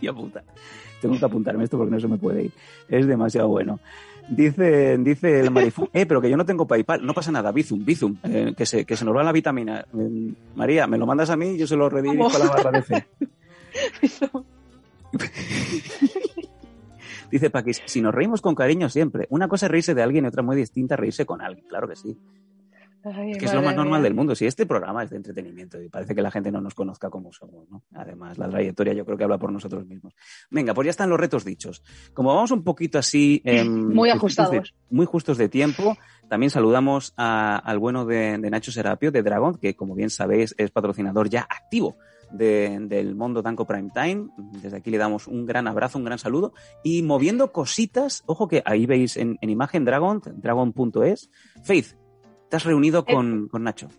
Ya 0.01 0.13
puta. 0.13 0.43
Tengo 1.01 1.19
que 1.19 1.25
apuntarme 1.25 1.65
esto 1.65 1.77
porque 1.77 1.91
no 1.91 1.99
se 1.99 2.08
me 2.08 2.17
puede 2.17 2.43
ir. 2.43 2.51
Es 2.88 3.05
demasiado 3.05 3.49
bueno. 3.49 3.82
Dice, 4.30 4.98
dice 5.00 5.39
el 5.39 5.52
Marifú, 5.56 5.89
eh, 5.92 6.06
pero 6.06 6.22
que 6.22 6.30
yo 6.30 6.38
no 6.38 6.46
tengo 6.46 6.68
PayPal. 6.68 7.06
No 7.06 7.13
pasa 7.13 7.32
nada, 7.32 7.52
Bizum, 7.52 7.84
Bizum, 7.84 8.18
eh, 8.24 8.54
que, 8.56 8.65
se, 8.65 8.86
que 8.86 8.96
se 8.96 9.04
nos 9.06 9.15
va 9.15 9.24
la 9.24 9.32
vitamina. 9.32 9.86
Eh, 9.94 10.34
María, 10.56 10.88
me 10.88 10.98
lo 10.98 11.06
mandas 11.06 11.30
a 11.30 11.38
mí, 11.38 11.58
yo 11.58 11.68
se 11.68 11.76
lo 11.76 11.89
redirijo 11.89 12.28
a 12.28 12.39
la 12.39 12.48
barra 12.48 12.72
de 12.72 12.82
fe. 12.82 13.08
Dice 17.32 17.50
Paqui, 17.50 17.74
si 17.74 18.02
nos 18.02 18.13
reímos 18.13 18.42
con 18.42 18.56
cariño 18.56 18.89
siempre. 18.89 19.28
Una 19.30 19.48
cosa 19.48 19.68
es 19.68 19.72
reírse 19.72 19.94
de 19.94 20.02
alguien 20.02 20.26
y 20.26 20.28
otra 20.28 20.42
muy 20.42 20.56
distinta 20.56 20.96
reírse 20.96 21.26
con 21.26 21.42
alguien. 21.42 21.68
Claro 21.68 21.88
que 21.88 21.96
sí. 21.96 22.18
Ay, 23.04 23.34
que 23.38 23.46
es 23.46 23.54
lo 23.54 23.62
más 23.62 23.76
normal 23.76 24.00
mía. 24.02 24.04
del 24.04 24.14
mundo. 24.14 24.36
Si 24.36 24.46
este 24.46 24.66
programa 24.66 25.04
es 25.04 25.10
de 25.10 25.18
entretenimiento 25.18 25.82
y 25.82 25.88
parece 25.90 26.14
que 26.14 26.22
la 26.22 26.32
gente 26.32 26.52
no 26.52 26.60
nos 26.62 26.74
conozca 26.76 27.10
como 27.10 27.32
somos, 27.32 27.70
¿no? 27.70 27.84
Además, 27.94 28.38
la 28.38 28.50
trayectoria 28.50 28.94
yo 28.94 29.06
creo 29.06 29.18
que 29.18 29.24
habla 29.24 29.38
por 29.38 29.52
nosotros 29.52 29.86
mismos. 29.86 30.14
Venga, 30.50 30.74
pues 30.74 30.86
ya 30.86 30.90
están 30.92 31.10
los 31.10 31.20
retos 31.20 31.46
dichos. 31.46 31.82
Como 32.14 32.34
vamos 32.36 32.52
un 32.52 32.64
poquito 32.64 32.98
así... 33.00 33.42
em, 33.46 33.88
Muy 33.94 34.10
ajustados. 34.10 34.52
de- 34.52 34.64
muy 34.90 35.06
justos 35.06 35.38
de 35.38 35.48
tiempo, 35.50 35.98
también 36.28 36.50
saludamos 36.50 37.14
a- 37.16 37.58
al 37.58 37.80
bueno 37.80 38.06
de, 38.06 38.38
de 38.38 38.50
Nacho 38.50 38.72
Serapio, 38.72 39.12
de 39.12 39.24
Dragon, 39.24 39.56
que 39.56 39.76
como 39.76 39.96
bien 39.96 40.10
sabéis 40.10 40.54
es 40.58 40.72
patrocinador 40.72 41.30
ya 41.30 41.42
activo 41.50 41.96
de- 42.32 42.78
del 42.82 43.16
Mundo 43.16 43.42
Tanco 43.42 43.66
Prime 43.66 43.90
Time. 43.94 44.28
Desde 44.62 44.78
aquí 44.78 44.92
le 44.92 44.98
damos 44.98 45.28
un 45.28 45.46
gran 45.46 45.68
abrazo, 45.68 45.98
un 45.98 46.04
gran 46.06 46.20
saludo. 46.20 46.54
Y 46.84 47.02
moviendo 47.04 47.52
cositas, 47.54 48.24
ojo 48.26 48.48
que 48.48 48.62
ahí 48.66 48.86
veis 48.86 49.16
en, 49.18 49.38
en 49.42 49.50
imagen 49.50 49.86
Dragon, 49.86 50.22
dragon.es. 50.36 51.30
Faith, 51.64 51.96
te 52.50 52.56
has 52.56 52.64
reunido 52.64 53.06
con, 53.06 53.48
con 53.48 53.64
Nacho. 53.64 53.90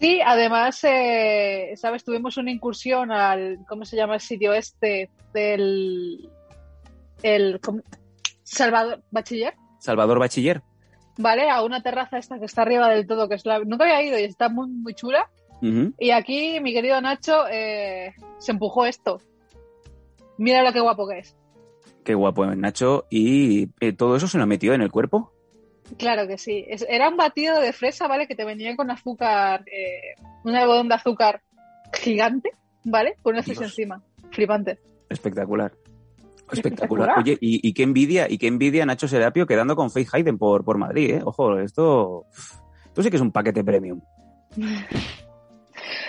Sí, 0.00 0.20
además, 0.24 0.80
eh, 0.84 1.72
¿sabes? 1.76 2.04
Tuvimos 2.04 2.36
una 2.36 2.50
incursión 2.50 3.10
al, 3.10 3.58
¿cómo 3.68 3.84
se 3.84 3.96
llama 3.96 4.14
el 4.14 4.20
sitio 4.20 4.52
este? 4.52 5.10
Del, 5.32 6.28
el. 7.22 7.60
Salvador 8.42 9.02
Bachiller, 9.10 9.54
Salvador 9.78 10.18
Bachiller. 10.18 10.62
¿vale? 11.18 11.50
A 11.50 11.62
una 11.62 11.82
terraza 11.82 12.16
esta 12.16 12.38
que 12.38 12.46
está 12.46 12.62
arriba 12.62 12.88
del 12.88 13.06
todo, 13.06 13.28
que 13.28 13.34
es 13.34 13.44
la, 13.44 13.58
nunca 13.58 13.84
había 13.84 14.02
ido 14.02 14.18
y 14.18 14.22
está 14.22 14.48
muy, 14.48 14.68
muy 14.68 14.94
chula. 14.94 15.28
Y 15.60 16.10
aquí 16.10 16.60
mi 16.60 16.72
querido 16.72 17.00
Nacho 17.00 17.48
eh, 17.50 18.14
se 18.38 18.52
empujó 18.52 18.86
esto. 18.86 19.20
Mira 20.36 20.62
lo 20.62 20.72
que 20.72 20.78
guapo 20.78 21.08
que 21.08 21.18
es. 21.18 21.36
Qué 22.04 22.14
guapo 22.14 22.44
es 22.44 22.56
Nacho. 22.56 23.06
Y 23.10 23.70
eh, 23.80 23.92
todo 23.92 24.14
eso 24.14 24.28
se 24.28 24.38
lo 24.38 24.46
metió 24.46 24.72
en 24.72 24.82
el 24.82 24.92
cuerpo. 24.92 25.32
Claro 25.96 26.26
que 26.28 26.38
sí. 26.38 26.64
Es- 26.68 26.86
era 26.88 27.08
un 27.08 27.16
batido 27.16 27.60
de 27.60 27.72
fresa, 27.72 28.06
¿vale? 28.08 28.26
Que 28.26 28.34
te 28.34 28.44
venía 28.44 28.76
con 28.76 28.90
azúcar, 28.90 29.64
eh, 29.66 30.14
un 30.44 30.54
algodón 30.54 30.88
de 30.88 30.94
azúcar 30.96 31.40
gigante, 31.92 32.50
¿vale? 32.84 33.16
Con 33.22 33.34
una 33.34 33.42
fresa 33.42 33.64
encima. 33.64 34.02
Flipante. 34.30 34.78
Espectacular. 35.08 35.72
Espectacular. 36.52 37.18
Oye, 37.18 37.36
y, 37.40 37.66
y 37.66 37.72
qué 37.72 37.82
envidia, 37.82 38.26
y 38.30 38.38
qué 38.38 38.46
envidia 38.46 38.86
Nacho 38.86 39.08
Serapio 39.08 39.46
quedando 39.46 39.76
con 39.76 39.90
Faith 39.90 40.08
Hayden 40.12 40.38
por, 40.38 40.64
por 40.64 40.78
Madrid, 40.78 41.14
¿eh? 41.16 41.20
Ojo, 41.24 41.58
esto. 41.58 42.26
Esto 42.86 43.02
sí 43.02 43.10
que 43.10 43.16
es 43.16 43.22
un 43.22 43.32
paquete 43.32 43.62
premium. 43.64 44.00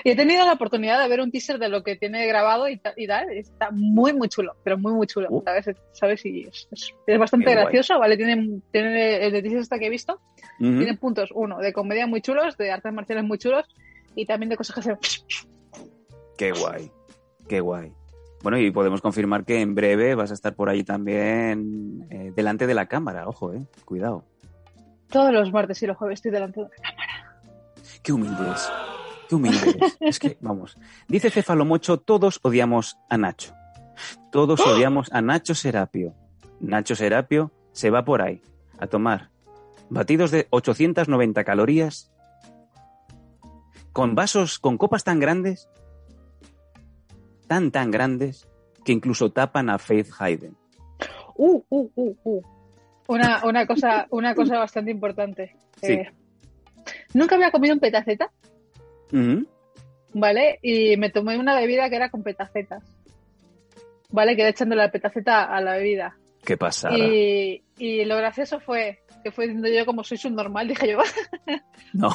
Y 0.03 0.11
he 0.11 0.15
tenido 0.15 0.45
la 0.45 0.53
oportunidad 0.53 1.01
de 1.01 1.07
ver 1.07 1.21
un 1.21 1.31
teaser 1.31 1.59
de 1.59 1.69
lo 1.69 1.83
que 1.83 1.95
tiene 1.95 2.25
grabado 2.27 2.67
y, 2.69 2.77
ta- 2.77 2.93
y 2.95 3.07
tal. 3.07 3.29
Está 3.31 3.69
muy, 3.71 4.13
muy 4.13 4.27
chulo, 4.29 4.55
pero 4.63 4.77
muy, 4.77 4.93
muy 4.93 5.07
chulo. 5.07 5.27
Uh. 5.29 5.41
¿Sabes? 5.43 5.69
¿Sabes? 5.93 6.25
Y 6.25 6.43
es, 6.47 6.67
es- 6.71 6.93
es 7.07 7.19
bastante 7.19 7.45
guay. 7.45 7.55
gracioso, 7.63 7.99
¿vale? 7.99 8.17
Tiene, 8.17 8.61
tiene 8.71 9.25
el 9.25 9.31
de 9.33 9.41
teaser 9.41 9.59
este 9.59 9.79
que 9.79 9.87
he 9.87 9.89
visto. 9.89 10.19
Ujú. 10.59 10.77
Tiene 10.77 10.97
puntos, 10.97 11.29
uno, 11.33 11.57
de 11.59 11.71
comedia 11.73 12.07
muy 12.07 12.21
chulos, 12.21 12.57
de 12.57 12.71
artes 12.71 12.93
marciales 12.93 13.23
muy 13.23 13.37
chulos 13.37 13.65
y 14.15 14.25
también 14.25 14.49
de 14.49 14.57
cosas 14.57 14.73
que 14.75 14.79
hacen. 14.81 14.97
Qué 16.37 16.51
guay. 16.51 16.91
Qué 17.47 17.59
guay. 17.59 17.91
Bueno, 18.41 18.57
y 18.57 18.71
podemos 18.71 19.01
confirmar 19.01 19.43
que 19.43 19.59
en 19.59 19.75
breve 19.75 20.15
vas 20.15 20.31
a 20.31 20.33
estar 20.33 20.53
por 20.55 20.69
ahí 20.69 20.83
también 20.85 22.07
eh, 22.09 22.31
delante 22.35 22.67
de 22.67 22.73
la 22.73 22.85
cámara. 22.85 23.27
Ojo, 23.27 23.53
eh. 23.53 23.61
Cuidado. 23.85 24.23
Todos 25.09 25.33
los 25.33 25.51
martes 25.51 25.81
y 25.83 25.87
los 25.87 25.97
jueves 25.97 26.19
estoy 26.19 26.31
delante 26.31 26.61
de 26.61 26.67
Qué 28.03 28.13
humilde 28.13 28.43
es. 28.53 28.71
Qué 29.29 29.35
humilde 29.35 29.77
es. 29.79 29.97
Es 30.01 30.19
que, 30.19 30.37
vamos. 30.41 30.75
Dice 31.07 31.29
Cefalomocho, 31.29 31.99
todos 31.99 32.39
odiamos 32.41 32.97
a 33.09 33.17
Nacho. 33.17 33.53
Todos 34.31 34.59
odiamos 34.61 35.13
a 35.13 35.21
Nacho 35.21 35.53
Serapio. 35.53 36.15
Nacho 36.59 36.95
Serapio 36.95 37.51
se 37.71 37.91
va 37.91 38.03
por 38.03 38.23
ahí 38.23 38.41
a 38.79 38.87
tomar 38.87 39.29
batidos 39.89 40.31
de 40.31 40.47
890 40.49 41.43
calorías 41.43 42.11
con 43.93 44.15
vasos, 44.15 44.57
con 44.59 44.77
copas 44.77 45.03
tan 45.03 45.19
grandes, 45.19 45.69
tan, 47.47 47.71
tan 47.71 47.91
grandes, 47.91 48.47
que 48.83 48.93
incluso 48.93 49.31
tapan 49.31 49.69
a 49.69 49.77
Faith 49.77 50.09
Hayden. 50.17 50.55
Uh, 51.35 51.61
uh, 51.69 51.91
uh, 51.95 52.15
uh. 52.23 52.41
Una, 53.07 53.41
una, 53.45 53.67
cosa, 53.67 54.07
una 54.09 54.33
cosa 54.33 54.57
bastante 54.59 54.91
importante. 54.91 55.55
Sí. 55.81 55.93
Eh, 55.93 56.11
nunca 57.13 57.35
había 57.35 57.51
comido 57.51 57.73
un 57.73 57.79
petaceta, 57.79 58.31
¿vale? 60.13 60.59
Y 60.61 60.97
me 60.97 61.09
tomé 61.09 61.37
una 61.37 61.55
bebida 61.55 61.89
que 61.89 61.95
era 61.95 62.09
con 62.09 62.23
petacetas. 62.23 62.83
¿Vale? 64.11 64.35
Quedé 64.35 64.49
echándole 64.49 64.81
la 64.81 64.91
petaceta 64.91 65.43
a 65.43 65.61
la 65.61 65.73
bebida. 65.73 66.17
Qué 66.43 66.57
pasada. 66.57 66.97
Y, 66.97 67.63
y 67.77 68.05
lo 68.05 68.17
gracioso 68.17 68.59
fue 68.59 68.99
que 69.23 69.31
fue 69.31 69.45
diciendo 69.45 69.69
yo 69.69 69.85
como 69.85 70.03
soy 70.03 70.17
subnormal, 70.17 70.67
dije 70.67 70.91
yo, 70.91 70.99
No, 71.93 72.09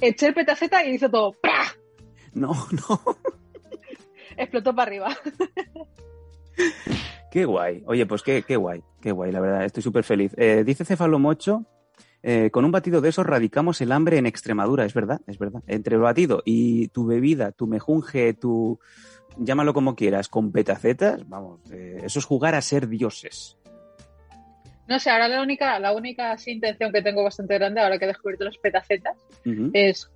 eché 0.00 0.28
el 0.28 0.34
petaceta 0.34 0.84
y 0.84 0.94
hizo 0.94 1.10
todo, 1.10 1.32
¡pra! 1.32 1.64
no, 2.34 2.52
no. 2.70 3.00
explotó 4.36 4.74
para 4.74 4.88
arriba. 4.88 5.16
Qué 7.30 7.44
guay. 7.44 7.82
Oye, 7.86 8.06
pues 8.06 8.22
qué, 8.22 8.42
qué 8.42 8.56
guay, 8.56 8.82
qué 9.00 9.12
guay, 9.12 9.32
la 9.32 9.40
verdad, 9.40 9.64
estoy 9.64 9.82
súper 9.82 10.04
feliz. 10.04 10.32
Eh, 10.36 10.62
dice 10.64 10.84
Cefalomocho, 10.84 11.64
eh, 12.22 12.50
con 12.50 12.64
un 12.64 12.72
batido 12.72 13.00
de 13.00 13.08
esos 13.08 13.26
radicamos 13.26 13.80
el 13.80 13.92
hambre 13.92 14.18
en 14.18 14.26
Extremadura, 14.26 14.84
es 14.84 14.94
verdad, 14.94 15.20
es 15.26 15.38
verdad. 15.38 15.62
Entre 15.66 15.96
el 15.96 16.00
batido 16.00 16.42
y 16.44 16.88
tu 16.88 17.06
bebida, 17.06 17.52
tu 17.52 17.66
mejunje, 17.66 18.34
tu... 18.34 18.78
llámalo 19.36 19.74
como 19.74 19.94
quieras, 19.94 20.28
con 20.28 20.52
petacetas, 20.52 21.28
vamos, 21.28 21.60
eh, 21.70 22.00
eso 22.02 22.18
es 22.18 22.24
jugar 22.24 22.54
a 22.54 22.60
ser 22.60 22.88
dioses. 22.88 23.56
No 24.88 24.98
sé, 24.98 25.10
ahora 25.10 25.28
la 25.28 25.42
única, 25.42 25.78
la 25.78 25.92
única 25.92 26.34
intención 26.46 26.92
que 26.92 27.02
tengo 27.02 27.22
bastante 27.22 27.54
grande, 27.54 27.80
ahora 27.80 27.98
que 27.98 28.06
he 28.06 28.08
descubierto 28.08 28.44
las 28.44 28.56
petacetas, 28.56 29.16
es 29.74 30.10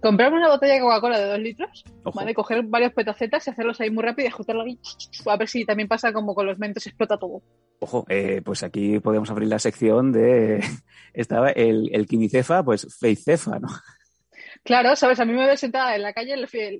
Comprarme 0.00 0.38
una 0.38 0.48
botella 0.48 0.74
de 0.74 0.80
Coca-Cola 0.80 1.18
de 1.18 1.26
dos 1.26 1.38
litros, 1.40 1.84
Ojo. 2.04 2.16
¿vale? 2.16 2.32
Coger 2.32 2.62
varios 2.62 2.92
petacetas 2.92 3.46
y 3.46 3.50
hacerlos 3.50 3.80
ahí 3.80 3.90
muy 3.90 4.04
rápido 4.04 4.26
y 4.26 4.30
ajustarlo 4.30 4.62
ahí. 4.62 4.78
A 5.26 5.36
ver 5.36 5.48
si 5.48 5.64
también 5.64 5.88
pasa 5.88 6.12
como 6.12 6.34
con 6.34 6.46
los 6.46 6.58
mentos, 6.58 6.86
explota 6.86 7.18
todo. 7.18 7.42
Ojo, 7.80 8.04
eh, 8.08 8.42
pues 8.44 8.62
aquí 8.62 8.98
podemos 9.00 9.30
abrir 9.30 9.48
la 9.48 9.58
sección 9.58 10.12
de... 10.12 10.60
Estaba 11.14 11.50
el, 11.50 11.90
el 11.92 12.06
quimicefa, 12.06 12.62
pues 12.62 12.86
feicefa, 12.98 13.58
¿no? 13.58 13.68
Claro, 14.64 14.94
¿sabes? 14.96 15.18
A 15.20 15.24
mí 15.24 15.32
me 15.32 15.46
veo 15.46 15.56
sentada 15.56 15.94
en 15.96 16.02
la 16.02 16.12
calle, 16.12 16.34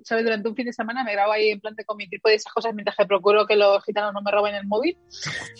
¿sabes? 0.05 0.24
Durante 0.24 0.49
un 0.49 0.55
fin 0.57 0.66
de 0.66 0.72
semana 0.72 1.05
me 1.05 1.12
grabo 1.12 1.32
ahí 1.32 1.51
en 1.51 1.61
plan 1.61 1.74
con 1.86 1.96
mi 1.96 2.09
tipo 2.09 2.28
y 2.28 2.34
esas 2.34 2.53
cosas 2.53 2.74
mientras 2.74 2.96
que 2.96 3.07
procuro 3.07 3.46
que 3.46 3.57
los 3.57 3.82
gitanos 3.84 4.12
no 4.12 4.20
me 4.22 4.30
roben 4.30 4.55
el 4.55 4.66
móvil. 4.66 4.99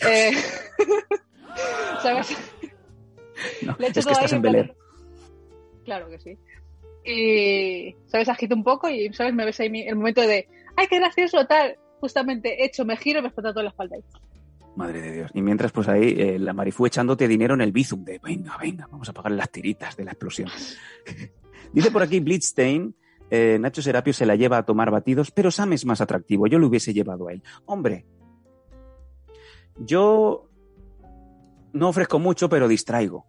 Eh, 0.07 0.32
¿Sabes? 2.03 2.36
No, 3.62 3.76
Le 3.78 3.89
echo 3.89 4.01
es 4.01 4.07
que 4.07 4.12
todo 4.12 4.18
ahí 4.20 4.24
estás 4.24 4.32
en 4.32 4.43
plan- 4.43 4.53
Bel 4.53 4.62
Air. 4.64 4.76
Claro 5.84 6.09
que 6.11 6.18
sí. 6.18 6.39
Y, 7.05 7.97
¿sabes? 8.09 8.28
Agito 8.28 8.55
un 8.55 8.64
poco 8.64 8.89
y, 8.91 9.12
¿sabes? 9.14 9.32
Me 9.32 9.45
ves 9.45 9.59
ahí 9.61 9.70
mi- 9.70 9.86
el 9.89 9.97
momento 9.97 10.20
de, 10.20 10.49
¡ay, 10.76 10.86
qué 10.89 10.99
gracioso! 10.99 11.47
Tal, 11.47 11.76
justamente 12.01 12.64
hecho, 12.64 12.84
me 12.84 12.97
giro 12.97 13.20
y 13.20 13.22
me 13.22 13.28
explota 13.28 13.51
toda 13.53 13.62
la 13.62 13.70
espalda. 13.70 13.97
ahí. 13.97 14.03
Madre 14.79 15.03
de 15.03 15.12
Dios. 15.12 15.31
Y 15.35 15.43
mientras, 15.43 15.72
pues 15.72 15.89
ahí, 15.89 16.14
eh, 16.16 16.39
la 16.39 16.53
Marifú 16.53 16.87
echándote 16.87 17.26
dinero 17.26 17.55
en 17.55 17.62
el 17.62 17.72
Bizum 17.72 18.05
de, 18.05 18.20
venga, 18.20 18.57
venga, 18.57 18.87
vamos 18.89 19.09
a 19.09 19.12
pagar 19.12 19.33
las 19.33 19.51
tiritas 19.51 19.97
de 19.97 20.05
la 20.05 20.12
explosión. 20.12 20.49
Dice 21.72 21.91
por 21.91 22.01
aquí 22.01 22.20
Blitzstein, 22.20 22.95
eh, 23.29 23.59
Nacho 23.61 23.83
Serapio 23.83 24.12
se 24.12 24.24
la 24.24 24.37
lleva 24.37 24.59
a 24.59 24.62
tomar 24.64 24.93
batidos, 24.93 25.33
pero 25.33 25.51
Sam 25.51 25.72
es 25.72 25.85
más 25.85 26.01
atractivo, 26.01 26.47
yo 26.47 26.61
lo 26.61 26.68
hubiese 26.68 26.95
llevado 26.95 27.26
a 27.26 27.33
él. 27.33 27.43
Hombre, 27.66 28.07
yo 29.79 30.49
no 31.72 31.89
ofrezco 31.89 32.20
mucho, 32.20 32.49
pero 32.49 32.68
distraigo. 32.68 33.26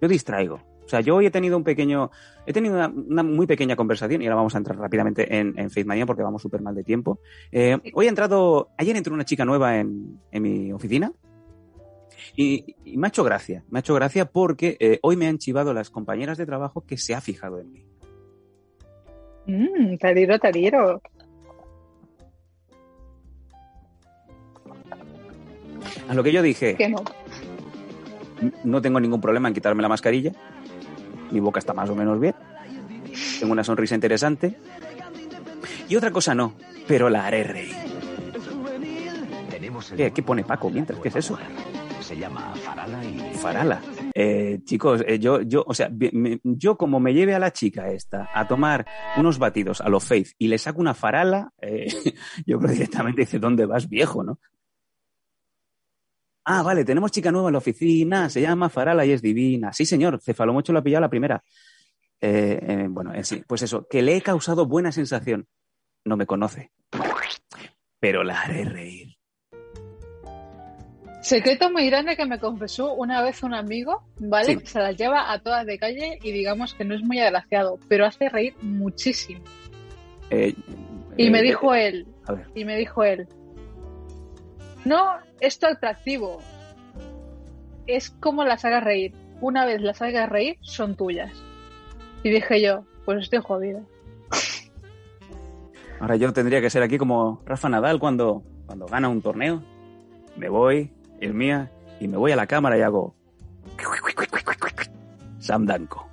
Yo 0.00 0.08
distraigo. 0.08 0.60
O 0.84 0.88
sea, 0.88 1.00
yo 1.00 1.16
hoy 1.16 1.26
he 1.26 1.30
tenido 1.30 1.56
un 1.56 1.64
pequeño, 1.64 2.10
he 2.46 2.52
tenido 2.52 2.74
una, 2.74 2.88
una 2.88 3.22
muy 3.22 3.46
pequeña 3.46 3.74
conversación 3.74 4.20
y 4.20 4.26
ahora 4.26 4.36
vamos 4.36 4.54
a 4.54 4.58
entrar 4.58 4.76
rápidamente 4.78 5.34
en, 5.38 5.58
en 5.58 5.70
Faith 5.70 5.86
Mania 5.86 6.04
porque 6.06 6.22
vamos 6.22 6.42
súper 6.42 6.60
mal 6.60 6.74
de 6.74 6.84
tiempo. 6.84 7.20
Eh, 7.50 7.78
hoy 7.94 8.06
ha 8.06 8.10
entrado, 8.10 8.68
ayer 8.76 8.94
entró 8.96 9.14
una 9.14 9.24
chica 9.24 9.44
nueva 9.44 9.78
en, 9.78 10.20
en 10.30 10.42
mi 10.42 10.72
oficina 10.72 11.12
y, 12.36 12.76
y 12.84 12.96
me 12.98 13.06
ha 13.06 13.08
hecho 13.08 13.24
gracia, 13.24 13.64
me 13.70 13.78
ha 13.78 13.80
hecho 13.80 13.94
gracia 13.94 14.26
porque 14.26 14.76
eh, 14.78 14.98
hoy 15.02 15.16
me 15.16 15.26
han 15.26 15.38
chivado 15.38 15.72
las 15.72 15.88
compañeras 15.90 16.36
de 16.36 16.46
trabajo 16.46 16.82
que 16.82 16.98
se 16.98 17.14
ha 17.14 17.20
fijado 17.20 17.60
en 17.60 17.72
mí. 17.72 17.84
Mmm, 19.46 19.96
tariro, 19.98 20.38
tariro. 20.38 21.02
A 26.08 26.14
lo 26.14 26.22
que 26.22 26.32
yo 26.32 26.42
dije, 26.42 26.76
Que 26.76 26.88
no. 26.88 27.02
no 28.64 28.82
tengo 28.82 29.00
ningún 29.00 29.20
problema 29.20 29.48
en 29.48 29.54
quitarme 29.54 29.82
la 29.82 29.88
mascarilla, 29.88 30.32
mi 31.30 31.40
boca 31.40 31.58
está 31.58 31.72
más 31.74 31.88
o 31.90 31.94
menos 31.94 32.18
bien, 32.20 32.34
tengo 33.40 33.52
una 33.52 33.64
sonrisa 33.64 33.94
interesante 33.94 34.56
y 35.88 35.96
otra 35.96 36.10
cosa 36.10 36.34
no, 36.34 36.54
pero 36.86 37.08
la 37.10 37.26
haré 37.26 37.44
reír. 37.44 37.74
¿Qué, 39.96 40.12
qué 40.12 40.22
pone 40.22 40.44
Paco 40.44 40.70
mientras? 40.70 40.98
¿Qué 41.00 41.08
es 41.08 41.16
eso? 41.16 41.38
Se 42.00 42.16
llama 42.16 42.52
Farala 42.56 43.02
y 43.04 43.18
Farala. 43.36 43.80
Eh, 44.14 44.60
chicos, 44.64 45.02
eh, 45.06 45.18
yo, 45.18 45.40
yo, 45.42 45.64
o 45.66 45.74
sea, 45.74 45.90
me- 46.12 46.38
yo 46.44 46.76
como 46.76 47.00
me 47.00 47.12
lleve 47.14 47.34
a 47.34 47.38
la 47.38 47.52
chica 47.52 47.88
esta 47.90 48.28
a 48.32 48.46
tomar 48.46 48.86
unos 49.16 49.38
batidos 49.38 49.80
a 49.80 49.88
los 49.88 50.04
Faith 50.04 50.28
y 50.38 50.48
le 50.48 50.58
saco 50.58 50.80
una 50.80 50.94
farala, 50.94 51.52
eh, 51.60 51.86
yo 52.46 52.58
creo 52.58 52.72
directamente 52.72 53.22
dice, 53.22 53.38
¿dónde 53.38 53.66
vas, 53.66 53.88
viejo, 53.88 54.22
no? 54.22 54.38
Ah, 56.44 56.62
vale, 56.62 56.84
tenemos 56.84 57.10
chica 57.10 57.32
nueva 57.32 57.48
en 57.48 57.52
la 57.52 57.58
oficina, 57.58 58.28
se 58.28 58.42
llama 58.42 58.68
Farala 58.68 59.06
y 59.06 59.12
es 59.12 59.22
divina. 59.22 59.72
Sí, 59.72 59.86
señor, 59.86 60.20
Cefalomocho 60.20 60.72
lo 60.72 60.80
ha 60.80 60.82
pillado 60.82 61.00
la 61.02 61.08
primera. 61.08 61.42
Eh, 62.20 62.58
eh, 62.62 62.86
bueno, 62.88 63.14
en 63.14 63.24
sí, 63.24 63.42
pues 63.46 63.62
eso, 63.62 63.86
que 63.88 64.02
le 64.02 64.16
he 64.16 64.22
causado 64.22 64.66
buena 64.66 64.92
sensación. 64.92 65.46
No 66.04 66.16
me 66.16 66.26
conoce, 66.26 66.70
pero 67.98 68.22
la 68.22 68.42
haré 68.42 68.64
reír. 68.64 69.16
Secreto 71.22 71.70
muy 71.70 71.86
grande 71.86 72.16
que 72.16 72.26
me 72.26 72.38
confesó 72.38 72.92
una 72.92 73.22
vez 73.22 73.42
un 73.42 73.54
amigo, 73.54 74.04
¿vale? 74.18 74.48
Sí. 74.48 74.56
Que 74.58 74.66
se 74.66 74.78
las 74.78 74.94
lleva 74.94 75.32
a 75.32 75.38
todas 75.38 75.64
de 75.64 75.78
calle 75.78 76.18
y 76.22 76.32
digamos 76.32 76.74
que 76.74 76.84
no 76.84 76.94
es 76.94 77.02
muy 77.02 77.18
agraciado, 77.20 77.78
pero 77.88 78.04
hace 78.04 78.28
reír 78.28 78.54
muchísimo. 78.60 79.42
Eh, 80.28 80.54
Y 81.16 81.28
eh, 81.28 81.30
me 81.30 81.40
dijo 81.40 81.74
él, 81.74 82.06
A 82.26 82.32
ver, 82.32 82.46
y 82.54 82.66
me 82.66 82.76
dijo 82.76 83.02
él, 83.04 83.26
no 84.84 85.14
es 85.46 85.58
tu 85.58 85.66
atractivo, 85.66 86.40
es 87.86 88.10
como 88.10 88.44
las 88.44 88.64
hagas 88.64 88.82
reír. 88.82 89.14
Una 89.40 89.66
vez 89.66 89.80
las 89.80 90.00
hagas 90.00 90.28
reír, 90.28 90.56
son 90.62 90.96
tuyas. 90.96 91.32
Y 92.22 92.30
dije 92.30 92.62
yo, 92.62 92.84
pues 93.04 93.22
estoy 93.22 93.40
jodida. 93.40 93.82
Ahora 96.00 96.16
yo 96.16 96.32
tendría 96.32 96.60
que 96.60 96.70
ser 96.70 96.82
aquí 96.82 96.98
como 96.98 97.42
Rafa 97.44 97.68
Nadal 97.68 97.98
cuando, 97.98 98.42
cuando 98.66 98.86
gana 98.86 99.08
un 99.08 99.22
torneo. 99.22 99.62
Me 100.36 100.48
voy, 100.48 100.92
es 101.20 101.32
mía, 101.32 101.70
y 102.00 102.08
me 102.08 102.16
voy 102.16 102.32
a 102.32 102.36
la 102.36 102.46
cámara 102.46 102.78
y 102.78 102.82
hago. 102.82 103.14
Sam 105.38 105.66
Danko. 105.66 106.08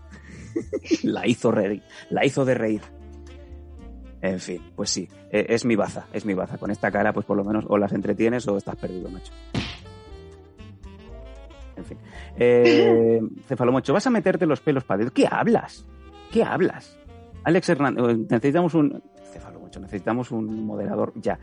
la 1.04 1.26
hizo 1.26 1.52
reír, 1.52 1.82
la 2.10 2.26
hizo 2.26 2.46
de 2.46 2.54
reír. 2.54 2.82
En 4.22 4.40
fin, 4.40 4.62
pues 4.76 4.90
sí, 4.92 5.08
e- 5.32 5.48
es 5.50 5.66
mi 5.66 5.76
baza, 5.76 6.06
es 6.14 6.26
mi 6.26 6.34
baza. 6.34 6.58
Con 6.58 6.70
esta 6.72 6.92
cara, 6.92 7.12
pues 7.14 7.26
por 7.26 7.38
lo 7.38 7.44
menos 7.44 7.66
o 7.68 7.78
las 7.78 7.92
entretienes 7.92 8.48
o 8.48 8.58
estás 8.58 8.76
perdido, 8.76 9.10
macho. 9.10 9.34
En 11.76 11.86
fin. 11.86 11.98
Eh, 12.38 13.20
Cefalomocho, 13.48 13.94
vas 13.94 14.06
a 14.08 14.10
meterte 14.10 14.46
los 14.46 14.62
pelos 14.62 14.84
para 14.84 14.98
adentro. 14.98 15.14
¿Qué 15.14 15.28
hablas? 15.30 15.86
¿Qué 16.32 16.44
hablas? 16.44 16.98
Alex 17.44 17.70
Hernández, 17.70 18.04
eh, 18.08 18.18
necesitamos 18.30 18.74
un. 18.76 19.02
Cefalomocho, 19.34 19.80
necesitamos 19.80 20.32
un 20.32 20.66
moderador 20.66 21.14
ya. 21.16 21.40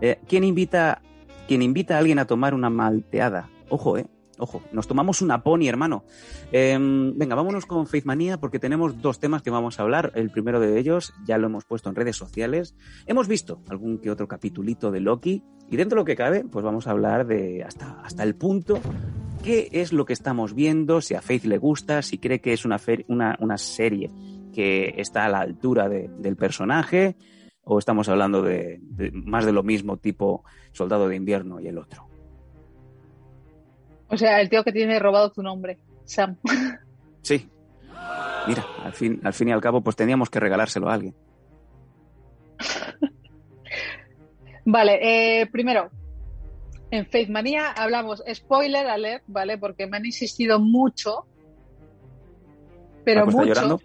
Eh, 0.00 0.18
¿quién, 0.26 0.44
invita, 0.44 1.02
¿Quién 1.46 1.62
invita 1.62 1.96
a 1.96 1.98
alguien 1.98 2.18
a 2.18 2.24
tomar 2.26 2.54
una 2.54 2.70
malteada? 2.70 3.48
Ojo, 3.68 3.98
eh. 3.98 4.06
Ojo, 4.38 4.62
nos 4.72 4.86
tomamos 4.86 5.22
una 5.22 5.42
pony, 5.42 5.66
hermano. 5.68 6.04
Eh, 6.52 6.76
venga, 7.14 7.34
vámonos 7.34 7.66
con 7.66 7.86
Faith 7.86 8.04
Manía 8.04 8.38
porque 8.38 8.58
tenemos 8.58 9.00
dos 9.00 9.18
temas 9.20 9.42
que 9.42 9.50
vamos 9.50 9.78
a 9.78 9.82
hablar. 9.82 10.12
El 10.14 10.30
primero 10.30 10.60
de 10.60 10.78
ellos 10.78 11.12
ya 11.26 11.38
lo 11.38 11.46
hemos 11.46 11.64
puesto 11.64 11.88
en 11.88 11.94
redes 11.96 12.16
sociales. 12.16 12.74
Hemos 13.06 13.28
visto 13.28 13.62
algún 13.68 13.98
que 13.98 14.10
otro 14.10 14.26
capitulito 14.28 14.90
de 14.90 15.00
Loki 15.00 15.42
y 15.70 15.76
dentro 15.76 15.96
de 15.96 16.00
lo 16.00 16.04
que 16.04 16.16
cabe, 16.16 16.44
pues 16.44 16.64
vamos 16.64 16.86
a 16.86 16.90
hablar 16.90 17.26
de 17.26 17.62
hasta, 17.64 18.00
hasta 18.02 18.22
el 18.22 18.34
punto 18.34 18.80
qué 19.42 19.68
es 19.72 19.92
lo 19.92 20.04
que 20.06 20.12
estamos 20.14 20.54
viendo, 20.54 21.00
si 21.00 21.14
a 21.14 21.20
Faith 21.22 21.44
le 21.44 21.58
gusta, 21.58 22.02
si 22.02 22.18
cree 22.18 22.40
que 22.40 22.52
es 22.52 22.64
una, 22.64 22.80
una, 23.08 23.36
una 23.40 23.58
serie 23.58 24.10
que 24.54 24.94
está 24.98 25.24
a 25.24 25.28
la 25.28 25.40
altura 25.40 25.88
de- 25.88 26.08
del 26.18 26.36
personaje 26.36 27.16
o 27.62 27.78
estamos 27.78 28.08
hablando 28.08 28.42
de 28.42 28.80
más 29.12 29.44
de 29.44 29.52
lo 29.52 29.62
mismo 29.62 29.96
tipo 29.96 30.44
Soldado 30.72 31.08
de 31.08 31.16
Invierno 31.16 31.60
y 31.60 31.66
el 31.68 31.78
otro. 31.78 32.06
O 34.14 34.16
sea, 34.16 34.40
el 34.40 34.48
tío 34.48 34.62
que 34.64 34.72
tiene 34.72 34.98
robado 34.98 35.30
tu 35.32 35.42
nombre, 35.42 35.78
Sam. 36.04 36.36
Sí. 37.22 37.48
Mira, 38.46 38.64
al 38.84 38.92
fin, 38.92 39.20
al 39.24 39.32
fin 39.32 39.48
y 39.48 39.52
al 39.52 39.60
cabo, 39.60 39.80
pues 39.80 39.96
teníamos 39.96 40.30
que 40.30 40.38
regalárselo 40.40 40.88
a 40.88 40.94
alguien. 40.94 41.14
Vale, 44.66 45.40
eh, 45.40 45.46
primero, 45.46 45.90
en 46.90 47.06
Faith 47.06 47.28
Manía 47.28 47.70
hablamos 47.72 48.22
spoiler 48.32 48.86
alert, 48.86 49.24
¿vale? 49.26 49.58
Porque 49.58 49.86
me 49.86 49.96
han 49.98 50.06
insistido 50.06 50.58
mucho, 50.58 51.26
pero 53.04 53.26
Paco 53.26 53.30
está 53.30 53.42
mucho, 53.42 53.54
llorando. 53.54 53.80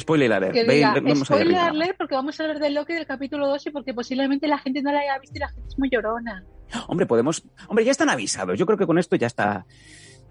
Spoiler 0.00 0.32
alert. 0.32 0.54
Ve- 0.54 0.64
diga 0.74 0.94
ve- 0.94 1.00
vamos 1.02 1.30
a 1.30 1.34
ver, 1.34 1.42
spoiler 1.44 1.46
venga. 1.62 1.66
alert 1.68 1.96
porque 1.98 2.14
vamos 2.14 2.40
a 2.40 2.42
hablar 2.42 2.58
de 2.58 2.70
Loki 2.70 2.94
del 2.94 3.06
capítulo 3.06 3.46
2 3.48 3.66
y 3.66 3.70
porque 3.70 3.94
posiblemente 3.94 4.48
la 4.48 4.58
gente 4.58 4.82
no 4.82 4.92
la 4.92 5.00
haya 5.00 5.18
visto 5.18 5.36
y 5.36 5.40
la 5.40 5.48
gente 5.50 5.68
es 5.68 5.78
muy 5.78 5.88
llorona. 5.90 6.44
Hombre, 6.88 7.06
podemos. 7.06 7.42
Hombre, 7.68 7.84
ya 7.84 7.90
están 7.92 8.08
avisados. 8.10 8.58
Yo 8.58 8.66
creo 8.66 8.78
que 8.78 8.86
con 8.86 8.98
esto 8.98 9.16
ya 9.16 9.26
está. 9.26 9.66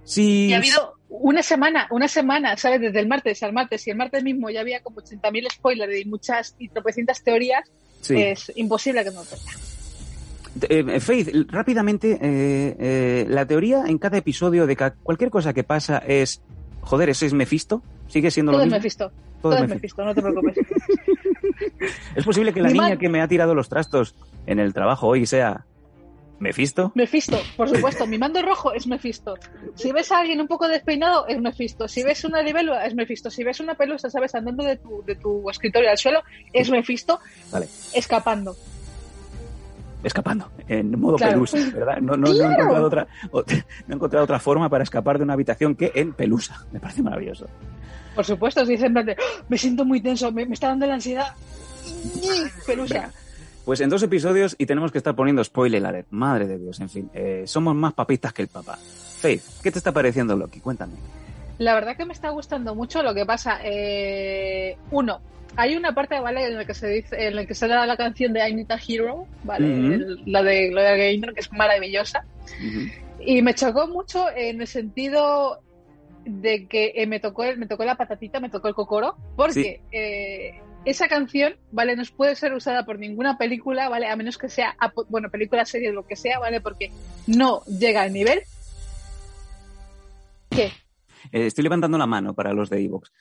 Sí. 0.05 0.47
Y 0.47 0.53
ha 0.53 0.57
habido 0.57 0.95
una 1.09 1.43
semana, 1.43 1.87
una 1.91 2.07
semana, 2.07 2.55
¿sabes? 2.57 2.81
Desde 2.81 2.99
el 2.99 3.07
martes 3.07 3.43
al 3.43 3.53
martes 3.53 3.85
y 3.87 3.91
el 3.91 3.97
martes 3.97 4.23
mismo 4.23 4.49
ya 4.49 4.61
había 4.61 4.81
como 4.81 5.01
80.000 5.01 5.51
spoilers 5.51 5.99
y 5.99 6.05
muchas 6.05 6.55
y 6.59 6.69
tropecientas 6.69 7.21
teorías, 7.23 7.69
sí. 8.01 8.15
es 8.21 8.51
imposible 8.55 9.03
que 9.03 9.11
no 9.11 9.21
te 9.23 9.35
Eh, 10.69 10.99
Faith, 10.99 11.29
rápidamente, 11.51 12.13
eh, 12.13 12.75
eh, 12.79 13.25
la 13.29 13.45
teoría 13.45 13.83
en 13.85 13.97
cada 13.99 14.17
episodio 14.17 14.65
de 14.65 14.75
ca- 14.75 14.95
cualquier 15.03 15.29
cosa 15.29 15.53
que 15.53 15.63
pasa 15.63 15.99
es. 15.99 16.41
Joder, 16.81 17.09
¿eso 17.09 17.25
es 17.25 17.33
Mephisto? 17.33 17.83
¿Sigue 18.07 18.31
siendo 18.31 18.51
Todo 18.51 18.59
lo 18.59 18.63
es 18.63 18.67
mismo? 18.67 18.77
Mephisto, 18.77 19.09
Todo 19.41 19.51
todo 19.51 19.55
es 19.57 19.61
es 19.63 19.69
Mephisto. 19.69 20.03
Mephisto, 20.03 20.05
no 20.05 20.15
te 20.15 20.21
preocupes. 20.41 20.57
¿Es 22.15 22.25
posible 22.25 22.53
que 22.53 22.61
la 22.61 22.67
Mi 22.69 22.73
niña 22.73 22.89
man- 22.89 22.97
que 22.97 23.09
me 23.09 23.21
ha 23.21 23.27
tirado 23.27 23.53
los 23.53 23.69
trastos 23.69 24.15
en 24.47 24.59
el 24.59 24.73
trabajo 24.73 25.07
hoy 25.07 25.25
sea. 25.25 25.65
Mephisto? 26.39 26.91
Mephisto, 26.95 27.37
por 27.57 27.69
supuesto, 27.75 28.07
mi 28.07 28.17
mando 28.17 28.41
rojo 28.41 28.73
es 28.73 28.87
Mephisto. 28.87 29.35
Si 29.75 29.91
ves 29.91 30.11
a 30.11 30.19
alguien 30.19 30.39
un 30.41 30.47
poco 30.47 30.67
despeinado, 30.67 31.27
es 31.27 31.39
Mephisto. 31.41 31.87
Si 31.87 32.03
ves 32.03 32.23
una 32.23 32.41
libélula, 32.41 32.85
es 32.85 32.95
Mephisto. 32.95 33.29
Si 33.29 33.43
ves 33.43 33.59
una 33.59 33.75
pelusa, 33.75 34.09
¿sabes? 34.09 34.33
Andando 34.35 34.63
de 34.63 34.77
tu, 34.77 35.03
de 35.05 35.15
tu 35.15 35.49
escritorio 35.49 35.89
al 35.89 35.97
suelo, 35.97 36.21
es 36.53 36.69
Mephisto 36.69 37.19
Vale. 37.51 37.67
escapando. 37.93 38.55
escapando, 40.01 40.49
en 40.69 40.97
modo 40.97 41.17
Claro. 41.17 41.33
pelusa, 41.33 41.57
¿verdad? 41.73 41.97
No, 41.97 42.15
no, 42.15 42.31
no 42.33 42.33
he 42.33 42.53
encontrado 42.53 42.85
otra, 42.87 43.07
no 43.33 43.43
he 43.89 43.93
encontrado 43.95 44.23
otra 44.23 44.39
forma 44.39 44.69
para 44.69 44.83
escapar 44.85 45.17
de 45.17 45.25
una 45.25 45.33
habitación 45.33 45.75
que 45.75 45.91
en 45.93 46.13
pelusa. 46.13 46.65
Me 46.71 46.79
parece 46.79 47.01
maravilloso. 47.03 47.47
Por 48.15 48.23
supuesto, 48.25 48.65
se 48.65 48.71
dice 48.71 48.85
en 48.85 48.93
plan 48.93 49.05
de, 49.05 49.11
"Ah, 49.13 49.43
me 49.49 49.57
siento 49.57 49.83
muy 49.83 49.99
tenso, 50.01 50.31
me, 50.31 50.45
me 50.45 50.53
está 50.53 50.67
dando 50.69 50.87
la 50.87 50.93
ansiedad. 50.95 51.27
Pelusa. 52.65 52.93
Venga. 52.93 53.11
Pues 53.69 53.81
en 53.81 53.91
dos 53.91 54.01
episodios 54.01 54.55
y 54.57 54.65
tenemos 54.65 54.91
que 54.91 54.97
estar 54.97 55.15
poniendo 55.15 55.43
spoiler 55.43 55.85
alert. 55.85 56.07
Madre 56.09 56.47
de 56.47 56.57
Dios, 56.57 56.79
en 56.79 56.89
fin. 56.89 57.11
eh, 57.13 57.43
somos 57.45 57.75
más 57.75 57.93
papistas 57.93 58.33
que 58.33 58.41
el 58.41 58.47
papá. 58.47 58.79
Faith, 59.19 59.43
¿qué 59.61 59.69
te 59.69 59.77
está 59.77 59.91
pareciendo 59.91 60.35
Loki? 60.35 60.59
Cuéntame. 60.59 60.93
La 61.59 61.75
verdad 61.75 61.95
que 61.95 62.03
me 62.03 62.13
está 62.13 62.31
gustando 62.31 62.73
mucho 62.73 63.03
lo 63.03 63.13
que 63.13 63.27
pasa. 63.27 63.59
eh, 63.63 64.75
uno, 64.89 65.21
hay 65.55 65.75
una 65.75 65.93
parte, 65.93 66.19
¿vale? 66.19 66.47
En 66.47 66.55
la 66.57 66.65
que 66.65 66.73
se 66.73 66.87
dice, 66.87 67.27
en 67.27 67.35
la 67.35 67.45
que 67.45 67.53
se 67.53 67.67
da 67.67 67.85
la 67.85 67.95
canción 67.95 68.33
de 68.33 68.49
I 68.49 68.55
Need 68.55 68.71
a 68.71 68.79
Hero, 68.87 69.27
la 69.45 70.41
de 70.41 70.69
Gloria 70.69 70.95
Gaynor, 70.95 71.35
que 71.35 71.41
es 71.41 71.51
maravillosa. 71.51 72.25
Y 73.19 73.43
me 73.43 73.53
chocó 73.53 73.87
mucho 73.87 74.25
en 74.35 74.61
el 74.61 74.67
sentido 74.67 75.59
de 76.25 76.65
que 76.65 76.93
eh, 76.95 77.05
me 77.05 77.19
tocó 77.19 77.43
me 77.55 77.67
tocó 77.67 77.85
la 77.85 77.93
patatita, 77.93 78.39
me 78.39 78.49
tocó 78.49 78.67
el 78.67 78.73
cocoro, 78.73 79.15
porque 79.35 79.81
eh, 79.91 80.59
esa 80.85 81.07
canción, 81.07 81.55
¿vale? 81.71 81.95
No 81.95 82.03
puede 82.15 82.35
ser 82.35 82.53
usada 82.53 82.85
por 82.85 82.99
ninguna 82.99 83.37
película, 83.37 83.89
¿vale? 83.89 84.07
A 84.07 84.15
menos 84.15 84.37
que 84.37 84.49
sea, 84.49 84.75
bueno, 85.09 85.29
película, 85.29 85.65
serie, 85.65 85.91
lo 85.91 86.05
que 86.05 86.15
sea, 86.15 86.39
¿vale? 86.39 86.61
Porque 86.61 86.91
no 87.27 87.63
llega 87.65 88.01
al 88.01 88.13
nivel. 88.13 88.41
¿Qué? 90.49 90.71
Eh, 91.31 91.45
estoy 91.45 91.63
levantando 91.63 91.97
la 91.97 92.07
mano 92.07 92.33
para 92.33 92.53
los 92.53 92.69
de 92.69 92.83
Evox. 92.83 93.11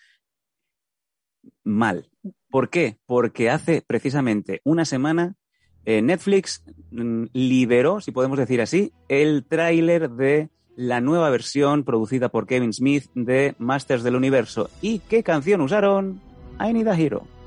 Mal. 1.65 2.11
¿Por 2.51 2.71
qué? 2.71 2.99
Porque 3.07 3.51
hace 3.51 3.83
precisamente 3.87 4.61
una 4.65 4.85
semana 4.85 5.37
eh, 5.85 6.03
Netflix 6.03 6.65
mm, 6.91 7.25
liberó, 7.33 8.01
si 8.01 8.13
podemos 8.13 8.39
decir 8.39 8.61
así, 8.61 8.93
el 9.09 9.45
tráiler 9.45 10.11
de 10.11 10.51
la 10.77 11.01
nueva 11.01 11.29
versión 11.29 11.83
producida 11.83 12.29
por 12.29 12.47
Kevin 12.47 12.73
Smith 12.73 13.07
de 13.15 13.55
Masters 13.59 14.03
del 14.03 14.17
Universo. 14.17 14.71
¿Y 14.81 15.01
qué 15.01 15.23
canción 15.23 15.61
usaron? 15.61 16.21
I 16.61 16.87
a 16.87 16.95
Hero. 16.95 17.38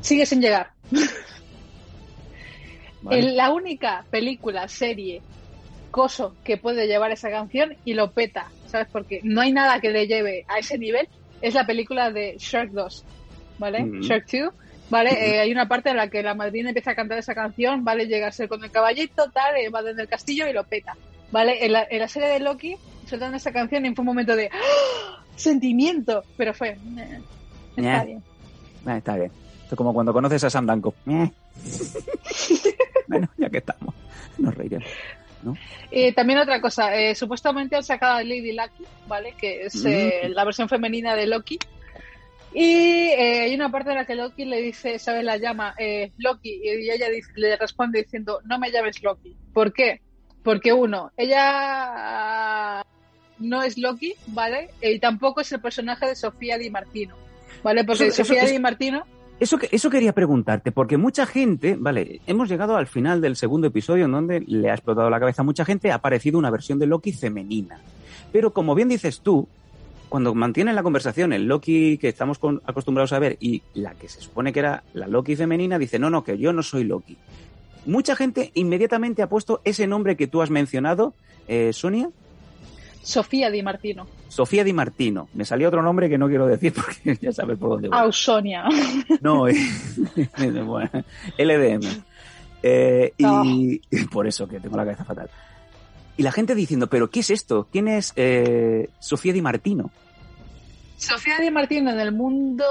Sigue 0.00 0.26
sin 0.26 0.40
llegar. 0.40 0.70
la 3.02 3.52
única 3.52 4.04
película, 4.10 4.68
serie, 4.68 5.22
coso 5.90 6.34
que 6.44 6.56
puede 6.56 6.86
llevar 6.86 7.10
esa 7.12 7.30
canción 7.30 7.76
y 7.84 7.94
lo 7.94 8.10
peta, 8.12 8.50
¿sabes? 8.66 8.88
Porque 8.90 9.20
no 9.22 9.40
hay 9.40 9.52
nada 9.52 9.80
que 9.80 9.90
le 9.90 10.06
lleve 10.06 10.44
a 10.48 10.58
ese 10.58 10.78
nivel. 10.78 11.08
Es 11.40 11.54
la 11.54 11.66
película 11.66 12.10
de 12.10 12.36
Shark 12.38 12.70
2, 12.72 13.04
¿vale? 13.58 13.86
Shark 14.00 14.26
2, 14.30 14.52
¿vale? 14.90 15.10
Eh, 15.10 15.40
hay 15.40 15.52
una 15.52 15.68
parte 15.68 15.90
en 15.90 15.96
la 15.96 16.08
que 16.08 16.22
la 16.22 16.34
madrina 16.34 16.70
empieza 16.70 16.92
a 16.92 16.94
cantar 16.94 17.18
esa 17.18 17.34
canción, 17.34 17.84
¿vale? 17.84 18.06
Llega 18.06 18.28
a 18.28 18.32
ser 18.32 18.48
con 18.48 18.62
el 18.64 18.70
caballito, 18.70 19.30
tal, 19.30 19.56
eh, 19.56 19.68
va 19.68 19.82
desde 19.82 20.02
el 20.02 20.08
castillo 20.08 20.48
y 20.48 20.52
lo 20.52 20.64
peta, 20.64 20.96
¿vale? 21.30 21.64
En 21.64 21.72
la, 21.72 21.86
en 21.88 21.98
la 21.98 22.08
serie 22.08 22.28
de 22.28 22.40
Loki 22.40 22.76
sueltan 23.06 23.34
esa 23.34 23.52
canción 23.52 23.86
y 23.86 23.94
fue 23.94 24.02
un 24.02 24.06
momento 24.06 24.34
de 24.34 24.50
¡ah! 24.52 25.22
sentimiento, 25.36 26.24
pero 26.36 26.52
fue... 26.54 26.70
eh, 26.70 27.20
está 27.76 28.04
bien. 28.04 28.22
Ah, 28.84 28.96
está 28.98 29.16
bien. 29.16 29.30
Esto 29.66 29.74
es 29.74 29.76
como 29.78 29.92
cuando 29.92 30.12
conoces 30.12 30.44
a 30.44 30.50
Sam 30.50 30.64
Danko. 30.64 30.94
Eh. 31.08 31.28
bueno, 33.08 33.28
ya 33.36 33.50
que 33.50 33.58
estamos, 33.58 33.94
nos 34.38 34.54
reiremos. 34.54 34.88
Eh, 35.90 36.12
también 36.12 36.38
otra 36.38 36.60
cosa, 36.60 36.96
eh, 36.96 37.16
supuestamente 37.16 37.74
han 37.74 37.82
sacado 37.82 38.14
a 38.18 38.22
Lady 38.22 38.52
Lucky, 38.52 38.84
¿vale? 39.08 39.34
Que 39.36 39.62
es 39.66 39.84
eh, 39.84 40.22
Mm. 40.28 40.32
la 40.34 40.44
versión 40.44 40.68
femenina 40.68 41.16
de 41.16 41.26
Loki. 41.26 41.58
Y 42.54 43.08
eh, 43.10 43.40
hay 43.42 43.54
una 43.56 43.70
parte 43.70 43.90
en 43.90 43.96
la 43.96 44.04
que 44.06 44.14
Loki 44.14 44.44
le 44.44 44.60
dice, 44.62 45.00
¿sabes? 45.00 45.24
La 45.24 45.36
llama 45.36 45.74
eh, 45.78 46.12
Loki 46.18 46.60
y 46.62 46.68
ella 46.90 47.06
le 47.34 47.56
responde 47.56 48.02
diciendo, 48.04 48.40
no 48.44 48.58
me 48.60 48.70
llames 48.70 49.02
Loki. 49.02 49.36
¿Por 49.52 49.72
qué? 49.72 50.00
Porque 50.44 50.72
uno, 50.72 51.10
ella 51.16 52.84
no 53.40 53.62
es 53.64 53.76
Loki, 53.78 54.14
¿vale? 54.28 54.70
Y 54.80 55.00
tampoco 55.00 55.40
es 55.40 55.50
el 55.52 55.60
personaje 55.60 56.06
de 56.06 56.14
Sofía 56.16 56.56
Di 56.56 56.70
Martino, 56.70 57.16
¿vale? 57.64 57.82
Porque 57.84 58.06
Eso- 58.06 58.24
Sofía 58.24 58.44
Di 58.46 58.58
Martino 58.58 59.04
Eso, 59.38 59.58
eso 59.70 59.90
quería 59.90 60.14
preguntarte, 60.14 60.72
porque 60.72 60.96
mucha 60.96 61.26
gente, 61.26 61.76
vale, 61.78 62.20
hemos 62.26 62.48
llegado 62.48 62.76
al 62.76 62.86
final 62.86 63.20
del 63.20 63.36
segundo 63.36 63.66
episodio 63.66 64.06
en 64.06 64.12
donde 64.12 64.40
le 64.40 64.70
ha 64.70 64.74
explotado 64.74 65.10
la 65.10 65.20
cabeza 65.20 65.42
a 65.42 65.44
mucha 65.44 65.64
gente, 65.66 65.90
ha 65.90 65.96
aparecido 65.96 66.38
una 66.38 66.50
versión 66.50 66.78
de 66.78 66.86
Loki 66.86 67.12
femenina. 67.12 67.78
Pero 68.32 68.52
como 68.54 68.74
bien 68.74 68.88
dices 68.88 69.20
tú, 69.20 69.46
cuando 70.08 70.34
mantienen 70.34 70.74
la 70.74 70.82
conversación 70.82 71.34
el 71.34 71.46
Loki 71.46 71.98
que 71.98 72.08
estamos 72.08 72.38
acostumbrados 72.64 73.12
a 73.12 73.18
ver 73.18 73.36
y 73.38 73.62
la 73.74 73.94
que 73.94 74.08
se 74.08 74.22
supone 74.22 74.54
que 74.54 74.60
era 74.60 74.84
la 74.94 75.06
Loki 75.06 75.36
femenina, 75.36 75.78
dice, 75.78 75.98
no, 75.98 76.08
no, 76.08 76.24
que 76.24 76.38
yo 76.38 76.54
no 76.54 76.62
soy 76.62 76.84
Loki. 76.84 77.18
Mucha 77.84 78.16
gente 78.16 78.52
inmediatamente 78.54 79.22
ha 79.22 79.28
puesto 79.28 79.60
ese 79.64 79.86
nombre 79.86 80.16
que 80.16 80.26
tú 80.26 80.40
has 80.40 80.50
mencionado, 80.50 81.12
eh, 81.46 81.72
Sonia, 81.74 82.08
Sofía 83.02 83.50
Di 83.50 83.62
Martino. 83.62 84.06
Sofía 84.28 84.64
Di 84.64 84.72
Martino. 84.72 85.28
Me 85.34 85.44
salía 85.44 85.68
otro 85.68 85.82
nombre 85.82 86.08
que 86.08 86.18
no 86.18 86.28
quiero 86.28 86.46
decir 86.46 86.72
porque 86.72 87.16
ya 87.20 87.32
sabes 87.32 87.58
por 87.58 87.70
dónde 87.70 87.88
voy. 87.88 87.98
Ausonia. 87.98 88.64
No, 89.20 89.48
eh, 89.48 89.54
bueno, 90.64 91.04
LDM. 91.38 91.86
Eh, 92.62 93.12
y 93.16 94.04
por 94.10 94.26
eso 94.26 94.48
que 94.48 94.60
tengo 94.60 94.76
la 94.76 94.84
cabeza 94.84 95.04
fatal. 95.04 95.30
Y 96.16 96.22
la 96.22 96.32
gente 96.32 96.54
diciendo, 96.54 96.86
¿pero 96.88 97.10
qué 97.10 97.20
es 97.20 97.30
esto? 97.30 97.68
¿Quién 97.70 97.88
es 97.88 98.12
eh, 98.16 98.88
Sofía 98.98 99.32
Di 99.32 99.42
Martino? 99.42 99.90
Sofía 100.96 101.38
Di 101.38 101.50
Martino 101.50 101.90
en 101.90 102.00
el 102.00 102.10
mundo, 102.10 102.64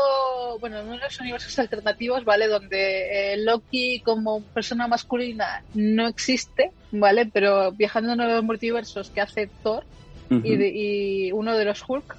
bueno, 0.60 0.80
en 0.80 0.88
uno 0.88 0.96
de 0.96 1.04
los 1.04 1.20
universos 1.20 1.60
alternativos, 1.60 2.26
¿vale? 2.26 2.48
Donde 2.48 3.34
eh, 3.34 3.38
Loki 3.38 4.00
como 4.00 4.42
persona 4.42 4.88
masculina 4.88 5.64
no 5.76 6.08
existe, 6.08 6.72
¿vale? 6.92 7.28
Pero 7.28 7.72
viajando 7.72 8.14
en 8.14 8.18
los 8.18 8.44
multiversos 8.44 9.12
que 9.12 9.22
hace 9.22 9.48
Thor 9.62 9.84
y, 10.30 10.56
de- 10.56 10.70
y 10.74 11.32
uno 11.32 11.56
de 11.58 11.66
los 11.66 11.84
Hulk, 11.88 12.16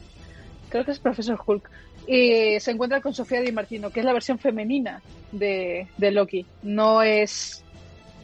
creo 0.69 0.85
que 0.85 0.91
es 0.93 0.99
Profesor 0.99 1.39
Hulk, 1.45 1.71
y 2.07 2.61
se 2.61 2.71
encuentra 2.71 3.01
con 3.01 3.13
Sofía 3.15 3.41
Di 3.41 3.51
Martino, 3.53 3.91
que 3.91 4.01
es 4.01 4.07
la 4.07 4.13
versión 4.13 4.39
femenina 4.39 5.03
de, 5.33 5.89
de 5.97 6.11
Loki. 6.13 6.47
No 6.63 7.03
es 7.03 7.63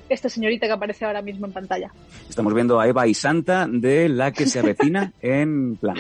esta 0.09 0.29
señorita 0.29 0.67
que 0.67 0.73
aparece 0.73 1.05
ahora 1.05 1.23
mismo 1.23 1.47
en 1.47 1.53
pantalla. 1.53 1.91
Estamos 2.29 2.55
viendo 2.55 2.79
a 2.79 2.87
Eva 2.87 3.07
y 3.07 3.15
Santa 3.15 3.67
de 3.69 4.09
la 4.09 4.31
que 4.33 4.47
se 4.47 4.59
avecina 4.61 5.13
en 5.21 5.77
plan. 5.77 5.97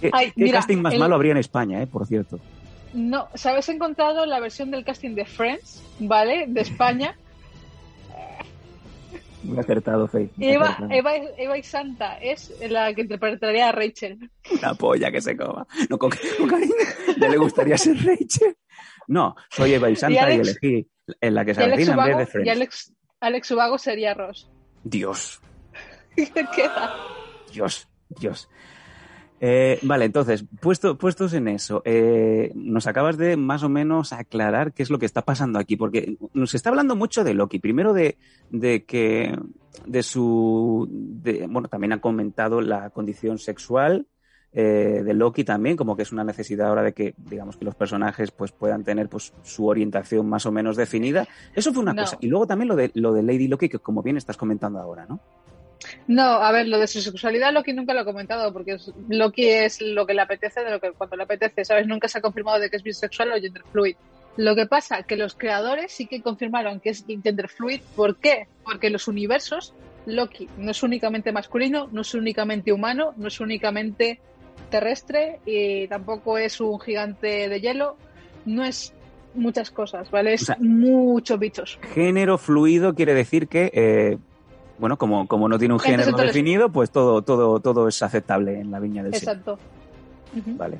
¿Qué, 0.00 0.10
Ay, 0.12 0.32
qué 0.32 0.44
mira, 0.44 0.58
casting 0.58 0.78
más 0.78 0.94
el- 0.94 1.00
malo 1.00 1.14
habría 1.14 1.32
en 1.32 1.38
España, 1.38 1.80
eh, 1.82 1.86
por 1.86 2.06
cierto? 2.06 2.38
No, 2.92 3.28
¿sabes? 3.34 3.68
He 3.68 3.72
encontrado 3.72 4.24
la 4.26 4.38
versión 4.40 4.70
del 4.70 4.84
casting 4.84 5.14
de 5.14 5.24
Friends, 5.24 5.82
¿vale? 5.98 6.44
De 6.48 6.60
España. 6.60 7.16
Muy 9.44 9.58
acertado, 9.58 10.08
Faye. 10.08 10.30
muy 10.36 10.48
Eva, 10.48 10.64
acertado. 10.66 10.90
Eva, 10.92 11.12
Eva 11.36 11.58
y 11.58 11.62
Santa 11.62 12.18
es 12.18 12.52
la 12.68 12.92
que 12.94 13.02
interpretaría 13.02 13.68
a 13.68 13.72
Rachel. 13.72 14.30
La 14.62 14.74
polla 14.74 15.10
que 15.12 15.20
se 15.20 15.36
coma. 15.36 15.66
No, 15.90 15.98
con, 15.98 16.10
con 16.38 16.48
cariño. 16.48 16.72
¿Ya 17.18 17.28
le 17.28 17.36
gustaría 17.36 17.76
ser 17.78 17.96
Rachel? 18.04 18.56
No, 19.06 19.36
soy 19.50 19.74
Eva 19.74 19.90
y 19.90 19.96
Santa 19.96 20.14
y, 20.14 20.18
Alex- 20.40 20.58
elegí 20.62 20.88
en 21.20 21.34
la 21.34 21.44
que 21.44 21.50
Y 21.50 21.54
se 21.54 21.62
avecina 21.62 21.92
en 21.92 22.04
vez 22.04 22.16
de 22.16 22.22
y 22.22 22.26
Friends. 22.26 22.50
Alex, 22.50 22.92
Alex 23.20 23.50
Ubago 23.50 23.78
sería 23.78 24.14
Ross. 24.14 24.50
Dios, 24.82 25.40
¿Qué 26.16 26.30
queda? 26.54 26.94
Dios, 27.52 27.88
Dios. 28.08 28.48
Eh, 29.46 29.78
vale, 29.82 30.06
entonces, 30.06 30.46
puesto, 30.58 30.96
puestos 30.96 31.34
en 31.34 31.48
eso, 31.48 31.82
eh, 31.84 32.50
nos 32.54 32.86
acabas 32.86 33.18
de 33.18 33.36
más 33.36 33.62
o 33.62 33.68
menos 33.68 34.14
aclarar 34.14 34.72
qué 34.72 34.82
es 34.82 34.88
lo 34.88 34.98
que 34.98 35.04
está 35.04 35.20
pasando 35.20 35.58
aquí, 35.58 35.76
porque 35.76 36.16
nos 36.32 36.54
está 36.54 36.70
hablando 36.70 36.96
mucho 36.96 37.24
de 37.24 37.34
Loki. 37.34 37.58
Primero 37.58 37.92
de, 37.92 38.16
de 38.48 38.84
que, 38.84 39.38
de 39.86 40.02
su, 40.02 40.88
de- 40.90 41.46
bueno, 41.46 41.68
también 41.68 41.92
ha 41.92 42.00
comentado 42.00 42.62
la 42.62 42.88
condición 42.88 43.36
sexual 43.38 44.06
eh, 44.52 45.02
de 45.04 45.12
Loki 45.12 45.44
también, 45.44 45.76
como 45.76 45.94
que 45.94 46.04
es 46.04 46.12
una 46.12 46.24
necesidad 46.24 46.68
ahora 46.68 46.82
de 46.82 46.94
que, 46.94 47.14
digamos, 47.18 47.58
que 47.58 47.66
los 47.66 47.74
personajes 47.74 48.30
pues 48.30 48.50
puedan 48.52 48.82
tener 48.82 49.10
pues 49.10 49.34
su 49.42 49.66
orientación 49.66 50.26
más 50.26 50.46
o 50.46 50.52
menos 50.52 50.76
definida. 50.76 51.26
Eso 51.54 51.70
fue 51.74 51.82
una 51.82 51.92
No. 51.92 52.00
cosa. 52.02 52.16
Y 52.20 52.28
luego 52.28 52.46
también 52.46 52.68
lo 52.68 52.76
de, 52.76 52.92
lo 52.94 53.12
de 53.12 53.22
Lady 53.22 53.48
Loki, 53.48 53.68
que 53.68 53.78
como 53.80 54.02
bien 54.02 54.16
estás 54.16 54.38
comentando 54.38 54.78
ahora, 54.78 55.04
¿no? 55.06 55.20
No, 56.06 56.22
a 56.22 56.52
ver, 56.52 56.68
lo 56.68 56.78
de 56.78 56.86
su 56.86 57.00
sexualidad 57.00 57.52
Loki 57.52 57.72
nunca 57.72 57.94
lo 57.94 58.00
ha 58.00 58.04
comentado, 58.04 58.52
porque 58.52 58.76
Loki 59.08 59.48
es 59.48 59.80
lo 59.80 60.06
que 60.06 60.14
le 60.14 60.22
apetece 60.22 60.62
de 60.64 60.70
lo 60.70 60.80
que 60.80 60.92
cuando 60.92 61.16
le 61.16 61.24
apetece, 61.24 61.64
¿sabes? 61.64 61.86
Nunca 61.86 62.08
se 62.08 62.18
ha 62.18 62.20
confirmado 62.22 62.58
de 62.60 62.70
que 62.70 62.76
es 62.76 62.82
bisexual 62.82 63.32
o 63.32 63.40
genderfluid. 63.40 63.96
Lo 64.36 64.56
que 64.56 64.66
pasa 64.66 65.02
que 65.04 65.16
los 65.16 65.34
creadores 65.34 65.92
sí 65.92 66.06
que 66.06 66.20
confirmaron 66.20 66.80
que 66.80 66.90
es 66.90 67.04
genderfluid. 67.06 67.80
¿Por 67.94 68.16
qué? 68.16 68.48
Porque 68.64 68.90
los 68.90 69.06
universos, 69.06 69.74
Loki 70.06 70.48
no 70.58 70.70
es 70.72 70.82
únicamente 70.82 71.30
masculino, 71.32 71.88
no 71.92 72.00
es 72.00 72.12
únicamente 72.14 72.72
humano, 72.72 73.14
no 73.16 73.28
es 73.28 73.38
únicamente 73.40 74.20
terrestre 74.70 75.40
y 75.46 75.86
tampoco 75.88 76.38
es 76.38 76.60
un 76.60 76.80
gigante 76.80 77.48
de 77.48 77.60
hielo, 77.60 77.96
no 78.44 78.64
es 78.64 78.92
muchas 79.34 79.70
cosas, 79.70 80.10
¿vale? 80.10 80.34
Es 80.34 80.42
O 80.42 80.46
sea- 80.46 80.56
muchos 80.60 81.38
bichos. 81.38 81.78
Género 81.94 82.38
fluido 82.38 82.94
quiere 82.94 83.14
decir 83.14 83.48
que, 83.48 83.70
eh, 83.72 84.18
bueno, 84.78 84.96
como, 84.96 85.26
como 85.28 85.48
no 85.48 85.58
tiene 85.58 85.74
un 85.74 85.80
género 85.80 86.04
Entonces, 86.04 86.28
definido, 86.28 86.70
pues 86.70 86.90
todo, 86.90 87.22
todo, 87.22 87.60
todo 87.60 87.88
es 87.88 88.02
aceptable 88.02 88.60
en 88.60 88.70
la 88.70 88.80
viña 88.80 89.02
del. 89.02 89.14
Exacto. 89.14 89.58
Vale. 90.56 90.78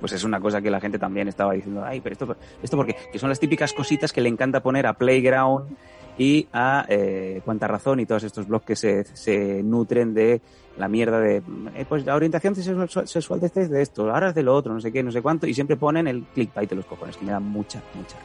Pues 0.00 0.12
es 0.12 0.24
una 0.24 0.40
cosa 0.40 0.60
que 0.62 0.70
la 0.70 0.80
gente 0.80 0.98
también 0.98 1.28
estaba 1.28 1.52
diciendo, 1.52 1.84
ay, 1.84 2.00
pero 2.00 2.14
esto, 2.14 2.36
esto 2.62 2.76
porque 2.76 2.96
que 3.12 3.18
son 3.18 3.28
las 3.28 3.38
típicas 3.38 3.72
cositas 3.72 4.12
que 4.12 4.20
le 4.22 4.28
encanta 4.30 4.62
poner 4.62 4.86
a 4.86 4.94
Playground 4.94 5.76
y 6.18 6.48
a 6.52 6.86
eh, 6.88 7.40
Cuánta 7.44 7.68
Razón 7.68 8.00
y 8.00 8.06
todos 8.06 8.24
estos 8.24 8.48
blogs 8.48 8.64
que 8.64 8.76
se, 8.76 9.04
se 9.04 9.62
nutren 9.62 10.12
de 10.14 10.40
la 10.78 10.88
mierda 10.88 11.20
de, 11.20 11.42
eh, 11.76 11.84
pues 11.88 12.06
la 12.06 12.14
orientación 12.16 12.54
sexual, 12.54 13.06
sexual 13.06 13.40
de 13.40 13.46
este 13.46 13.60
es 13.62 13.70
de 13.70 13.82
esto, 13.82 14.10
ahora 14.12 14.30
es 14.30 14.34
de 14.34 14.42
lo 14.42 14.54
otro, 14.54 14.72
no 14.72 14.80
sé 14.80 14.90
qué, 14.90 15.02
no 15.02 15.12
sé 15.12 15.20
cuánto, 15.20 15.46
y 15.46 15.52
siempre 15.54 15.76
ponen 15.76 16.08
el 16.08 16.24
clickbait 16.34 16.68
de 16.70 16.76
los 16.76 16.86
cojones, 16.86 17.16
que 17.18 17.24
me 17.26 17.32
da 17.32 17.40
mucha, 17.40 17.82
mucha. 17.94 18.16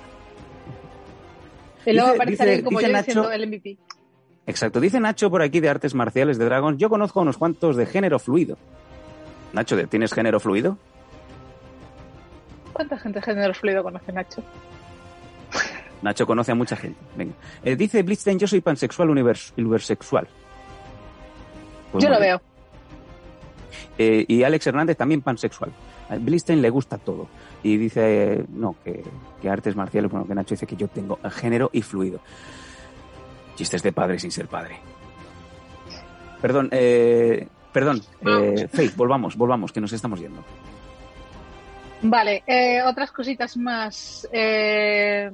Y 1.85 1.93
luego 1.93 2.13
Dice- 2.13 2.45
dice- 2.45 2.63
como 2.63 2.79
dice 2.79 2.91
yo 2.91 2.97
Nacho- 2.97 3.05
diciendo 3.05 3.31
el 3.31 3.43
MVP. 3.47 3.77
Exacto. 4.47 4.79
Dice 4.79 4.99
Nacho 4.99 5.29
por 5.29 5.41
aquí 5.41 5.59
de 5.59 5.69
artes 5.69 5.95
marciales 5.95 6.37
de 6.37 6.45
Dragons. 6.45 6.77
Yo 6.77 6.89
conozco 6.89 7.19
a 7.19 7.23
unos 7.23 7.37
cuantos 7.37 7.75
de 7.75 7.85
género 7.85 8.19
fluido. 8.19 8.57
Nacho, 9.53 9.87
¿tienes 9.87 10.13
género 10.13 10.39
fluido? 10.39 10.77
¿Cuánta 12.73 12.97
gente 12.97 13.19
de 13.19 13.25
género 13.25 13.53
fluido 13.53 13.83
conoce 13.83 14.11
Nacho? 14.11 14.43
Nacho 16.01 16.27
conoce 16.27 16.51
a 16.51 16.55
mucha 16.55 16.75
gente. 16.75 16.99
Venga. 17.15 17.33
Eh, 17.63 17.75
dice 17.75 18.03
Blitzstein, 18.03 18.37
yo 18.37 18.47
soy 18.47 18.61
pansexual 18.61 19.09
univers 19.09 19.53
ubersexual. 19.57 20.27
Pues 21.91 22.03
yo 22.03 22.09
lo 22.09 22.19
bien. 22.19 22.29
veo. 22.31 22.41
Eh, 23.97 24.25
y 24.27 24.43
Alex 24.43 24.67
Hernández 24.67 24.97
también 24.97 25.21
pansexual. 25.21 25.71
A 26.09 26.17
Blitzstein 26.17 26.61
le 26.61 26.69
gusta 26.69 26.97
todo. 26.97 27.27
Y 27.63 27.77
dice, 27.77 28.33
eh, 28.33 28.45
no, 28.49 28.75
que, 28.83 29.03
que 29.41 29.49
artes 29.49 29.75
marciales, 29.75 30.11
bueno, 30.11 30.27
que 30.27 30.35
Nacho 30.35 30.53
dice 30.53 30.67
que 30.67 30.75
yo 30.75 30.87
tengo 30.87 31.17
género 31.31 31.69
y 31.73 31.81
fluido. 31.81 32.19
Chistes 33.55 33.81
de 33.83 33.91
padre 33.91 34.19
sin 34.19 34.31
ser 34.31 34.47
padre. 34.47 34.77
Perdón, 36.41 36.69
eh, 36.71 37.47
perdón, 37.71 38.01
eh, 38.25 38.67
Faith, 38.71 38.95
volvamos, 38.95 39.35
volvamos, 39.35 39.71
que 39.71 39.81
nos 39.81 39.93
estamos 39.93 40.19
yendo. 40.19 40.43
Vale, 42.01 42.43
eh, 42.45 42.81
otras 42.83 43.11
cositas 43.11 43.57
más. 43.57 44.27
Eh, 44.31 45.31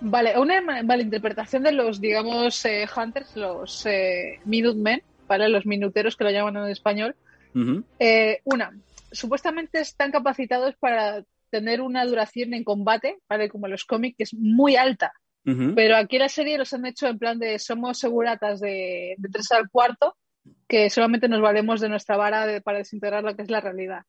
vale, 0.00 0.38
una 0.38 0.60
ma- 0.62 0.82
malinterpretación 0.82 1.62
de 1.64 1.72
los, 1.72 2.00
digamos, 2.00 2.64
eh, 2.64 2.86
Hunters, 2.96 3.36
los 3.36 3.84
eh, 3.86 4.38
Minutemen, 4.44 5.02
¿vale? 5.28 5.48
Los 5.48 5.66
minuteros 5.66 6.16
que 6.16 6.24
lo 6.24 6.30
llaman 6.30 6.56
en 6.56 6.70
español. 6.70 7.14
Eh, 7.98 8.40
una, 8.44 8.72
supuestamente 9.10 9.80
están 9.80 10.12
capacitados 10.12 10.76
para 10.76 11.24
tener 11.50 11.80
una 11.82 12.04
duración 12.06 12.54
en 12.54 12.62
combate, 12.64 13.18
¿vale? 13.28 13.48
Como 13.48 13.66
en 13.66 13.72
los 13.72 13.84
cómics, 13.84 14.16
que 14.16 14.22
es 14.22 14.34
muy 14.34 14.76
alta. 14.76 15.12
Pero 15.74 15.96
aquí 15.96 16.18
la 16.18 16.28
serie 16.28 16.58
los 16.58 16.72
han 16.72 16.86
hecho 16.86 17.06
en 17.08 17.18
plan 17.18 17.38
de 17.38 17.58
somos 17.58 17.98
seguratas 17.98 18.60
de, 18.60 19.14
de 19.18 19.28
tres 19.28 19.50
al 19.52 19.68
cuarto, 19.70 20.16
que 20.68 20.88
solamente 20.90 21.28
nos 21.28 21.40
valemos 21.40 21.80
de 21.80 21.88
nuestra 21.88 22.16
vara 22.16 22.46
de- 22.46 22.60
para 22.60 22.78
desintegrar 22.78 23.22
lo 23.24 23.34
que 23.36 23.42
es 23.42 23.50
la 23.50 23.60
realidad. 23.60 24.02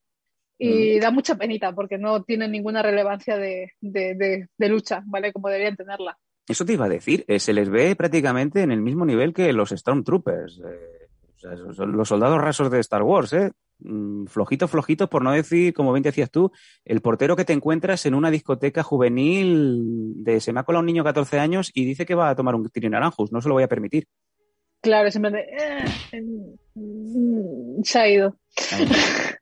Y 0.63 0.99
da 0.99 1.09
mucha 1.11 1.35
penita 1.35 1.73
porque 1.73 1.97
no 1.97 2.23
tienen 2.23 2.51
ninguna 2.51 2.81
relevancia 2.83 3.35
de, 3.37 3.71
de- 3.81 4.13
de- 4.15 4.47
de 4.57 4.69
lucha, 4.69 5.01
¿vale? 5.05 5.33
Como 5.33 5.47
deberían 5.49 5.75
tenerla. 5.75 6.17
Eso 6.47 6.65
te 6.65 6.73
iba 6.73 6.85
a 6.85 6.89
decir, 6.89 7.23
eh, 7.27 7.39
se 7.39 7.53
les 7.53 7.69
ve 7.69 7.95
prácticamente 7.95 8.61
en 8.61 8.71
el 8.71 8.81
mismo 8.81 9.05
nivel 9.05 9.33
que 9.33 9.51
los 9.53 9.69
Stormtroopers. 9.71 10.59
eh, 10.63 11.07
o 11.35 11.39
sea, 11.39 11.57
son 11.73 11.93
los 11.97 12.07
soldados 12.07 12.39
rasos 12.39 12.69
de 12.69 12.79
Star 12.79 13.01
Wars, 13.01 13.33
¿eh? 13.33 13.51
Mm, 13.83 14.25
Flojito, 14.27 14.67
flojito, 14.67 15.09
por 15.09 15.23
no 15.23 15.31
decir, 15.31 15.73
como 15.73 15.91
bien 15.93 16.03
decías 16.03 16.29
tú, 16.31 16.51
el 16.85 17.01
portero 17.01 17.35
que 17.35 17.45
te 17.45 17.53
encuentras 17.53 18.05
en 18.05 18.13
una 18.13 18.29
discoteca 18.31 18.83
juvenil 18.83 20.13
de 20.23 20.39
se 20.39 20.53
me 20.53 20.59
ha 20.59 20.63
colado 20.63 20.81
un 20.81 20.85
niño 20.85 21.03
de 21.03 21.09
14 21.09 21.39
años 21.39 21.71
y 21.73 21.85
dice 21.85 22.05
que 22.05 22.15
va 22.15 22.29
a 22.29 22.35
tomar 22.35 22.55
un 22.55 22.69
tiro 22.69 22.89
naranjos, 22.89 23.31
no 23.31 23.41
se 23.41 23.47
lo 23.49 23.55
voy 23.55 23.63
a 23.63 23.67
permitir. 23.67 24.07
Claro, 24.81 25.07
es 25.07 25.15
en 25.15 25.21
plan 25.21 25.33
de, 25.33 25.41
eh, 25.41 26.21
mm, 26.75 27.81
se 27.83 27.99
ha 27.99 28.07
ido. 28.09 28.37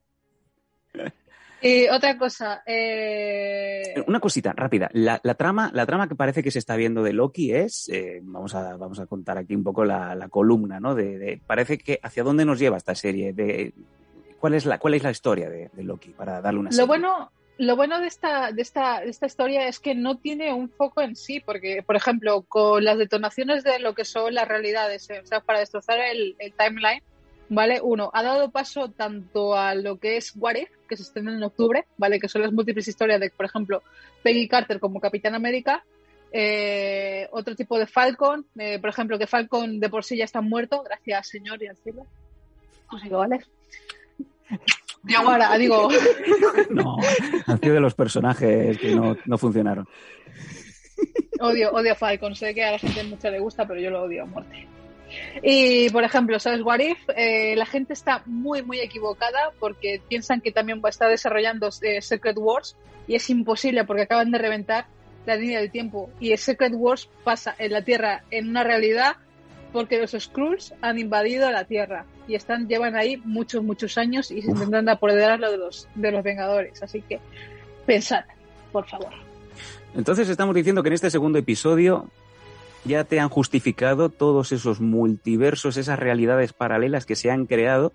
Y 1.62 1.90
otra 1.90 2.18
cosa, 2.18 2.64
eh, 2.66 3.94
Una 4.08 4.22
cosita 4.22 4.54
rápida. 4.54 4.90
La, 4.94 5.20
la 5.24 5.36
trama, 5.36 5.70
la 5.74 5.86
trama 5.86 6.08
que 6.08 6.16
parece 6.16 6.42
que 6.42 6.52
se 6.52 6.60
está 6.60 6.78
viendo 6.78 7.04
de 7.04 7.12
Loki 7.12 7.52
es, 7.54 7.90
eh, 7.90 8.22
vamos, 8.24 8.56
a, 8.56 8.78
vamos 8.78 8.98
a 9.00 9.08
contar 9.08 9.38
aquí 9.38 9.56
un 9.56 9.64
poco 9.66 9.84
la, 9.84 10.16
la 10.16 10.30
columna, 10.30 10.80
¿no? 10.80 10.96
De, 10.96 11.18
de- 11.20 11.42
parece 11.46 11.78
que 11.78 12.00
hacia 12.02 12.24
dónde 12.24 12.46
nos 12.46 12.60
lleva 12.60 12.78
esta 12.78 12.96
serie. 12.96 13.34
De, 13.34 13.74
¿cuál, 14.40 14.54
es 14.54 14.66
la, 14.66 14.80
¿Cuál 14.80 14.96
es 14.96 15.04
la 15.04 15.12
historia 15.12 15.50
de, 15.50 15.70
de 15.74 15.84
Loki? 15.84 16.10
Para 16.10 16.42
darle 16.42 16.60
una 16.62 16.70
Lo 16.70 16.76
serie? 16.76 16.88
bueno, 16.88 17.32
lo 17.58 17.76
bueno 17.76 18.00
de 18.00 18.08
esta, 18.08 18.52
de 18.52 18.62
esta, 18.62 19.02
de 19.02 19.10
esta 19.10 19.26
historia 19.26 19.68
es 19.68 19.80
que 19.80 19.96
no 19.96 20.18
tiene 20.18 20.54
un 20.54 20.70
foco 20.70 21.02
en 21.02 21.16
sí, 21.16 21.42
porque, 21.42 21.84
por 21.86 21.96
ejemplo, 21.96 22.42
con 22.44 22.84
las 22.84 22.98
detonaciones 22.98 23.64
de 23.64 23.80
lo 23.80 23.94
que 23.94 24.06
son 24.06 24.34
las 24.34 24.48
realidades, 24.48 25.10
eh, 25.10 25.20
o 25.22 25.26
sea, 25.26 25.42
para 25.42 25.60
destrozar 25.60 26.00
el, 26.00 26.36
el 26.40 26.54
timeline, 26.54 27.04
¿vale? 27.50 27.82
Uno, 27.82 28.12
ha 28.14 28.24
dado 28.24 28.50
paso 28.50 28.90
tanto 28.92 29.56
a 29.56 29.76
lo 29.76 29.98
que 29.98 30.18
es 30.18 30.34
What 30.36 30.56
If, 30.56 30.70
que 30.88 30.96
se 30.96 31.04
estrena 31.04 31.34
en 31.34 31.44
octubre, 31.44 31.86
¿vale? 31.98 32.20
Que 32.20 32.30
son 32.30 32.44
las 32.44 32.54
múltiples 32.54 32.88
historias 32.88 33.20
de, 33.20 33.30
por 33.30 33.46
ejemplo, 33.46 33.84
Peggy 34.24 34.48
Carter 34.48 34.80
como 34.80 35.02
Capitán 35.02 35.36
América, 35.36 35.84
eh, 36.32 37.28
otro 37.32 37.56
tipo 37.56 37.78
de 37.78 37.88
Falcon, 37.88 38.46
eh, 38.58 38.80
por 38.80 38.90
ejemplo, 38.90 39.18
que 39.18 39.28
Falcon 39.28 39.80
de 39.80 39.90
por 39.90 40.04
sí 40.06 40.16
ya 40.16 40.26
está 40.26 40.42
muerto, 40.42 40.84
gracias 40.84 41.28
señor 41.28 41.62
y 41.64 41.68
al 41.68 41.78
cielo. 41.78 42.06
Pues 42.90 43.04
ahora 45.18 45.56
digo, 45.58 45.90
No, 46.70 46.98
han 47.46 47.60
sido 47.60 47.76
de 47.76 47.80
los 47.80 47.94
personajes 47.94 48.78
que 48.78 48.96
no, 48.96 49.16
no 49.26 49.38
funcionaron. 49.38 49.88
Odio, 51.40 51.72
odio 51.72 51.94
a 51.94 51.96
Falcon. 51.96 52.36
Sé 52.36 52.54
que 52.54 52.64
a 52.64 52.72
la 52.74 52.80
gente 52.80 53.04
mucho 53.04 53.30
le 53.30 53.40
gusta, 53.40 53.66
pero 53.66 53.80
yo 53.80 53.90
lo 53.90 54.04
odio 54.04 54.24
a 54.24 54.26
muerte. 54.26 54.68
Y, 55.42 55.90
por 55.90 56.04
ejemplo, 56.04 56.40
¿sabes? 56.40 56.62
What 56.62 56.80
If? 56.80 56.98
Eh, 57.16 57.56
la 57.56 57.66
gente 57.66 57.94
está 57.94 58.22
muy, 58.26 58.62
muy 58.62 58.80
equivocada 58.80 59.52
porque 59.60 60.02
piensan 60.08 60.42
que 60.42 60.52
también 60.52 60.82
va 60.84 60.90
a 60.90 60.92
estar 60.92 61.10
desarrollando 61.10 61.70
eh, 61.82 62.02
Secret 62.02 62.38
Wars 62.38 62.76
y 63.08 63.16
es 63.16 63.30
imposible 63.30 63.86
porque 63.86 64.04
acaban 64.04 64.32
de 64.32 64.38
reventar 64.38 64.86
la 65.26 65.36
línea 65.36 65.60
del 65.60 65.72
tiempo. 65.72 66.10
Y 66.20 66.32
el 66.32 66.38
Secret 66.38 66.74
Wars 66.76 67.10
pasa 67.24 67.56
en 67.58 67.72
la 67.72 67.84
Tierra 67.84 68.24
en 68.32 68.50
una 68.50 68.64
realidad 68.64 69.18
porque 69.72 70.00
los 70.00 70.12
Skrulls 70.12 70.74
han 70.82 70.98
invadido 71.00 71.50
la 71.52 71.64
Tierra 71.66 72.06
y 72.28 72.36
están 72.36 72.68
llevan 72.68 72.96
ahí 72.96 73.18
muchos, 73.24 73.64
muchos 73.64 73.98
años 73.98 74.32
y 74.32 74.42
se 74.42 74.50
intentan 74.52 74.88
apoderarlo 74.90 75.52
de 75.52 75.58
los, 75.58 75.88
de 75.96 76.12
los 76.12 76.24
Vengadores. 76.24 76.82
Así 76.84 77.02
que 77.02 77.20
pensad, 77.86 78.24
por 78.72 78.88
favor. 78.88 79.10
Entonces 79.96 80.30
estamos 80.30 80.56
diciendo 80.56 80.84
que 80.84 80.90
en 80.90 80.94
este 80.94 81.10
segundo 81.10 81.40
episodio 81.40 82.10
ya 82.86 83.04
te 83.04 83.20
han 83.20 83.30
justificado 83.30 84.10
todos 84.10 84.52
esos 84.52 84.80
multiversos, 84.80 85.78
esas 85.78 86.00
realidades 86.00 86.54
paralelas 86.54 87.06
que 87.06 87.16
se 87.16 87.30
han 87.32 87.46
creado 87.46 87.92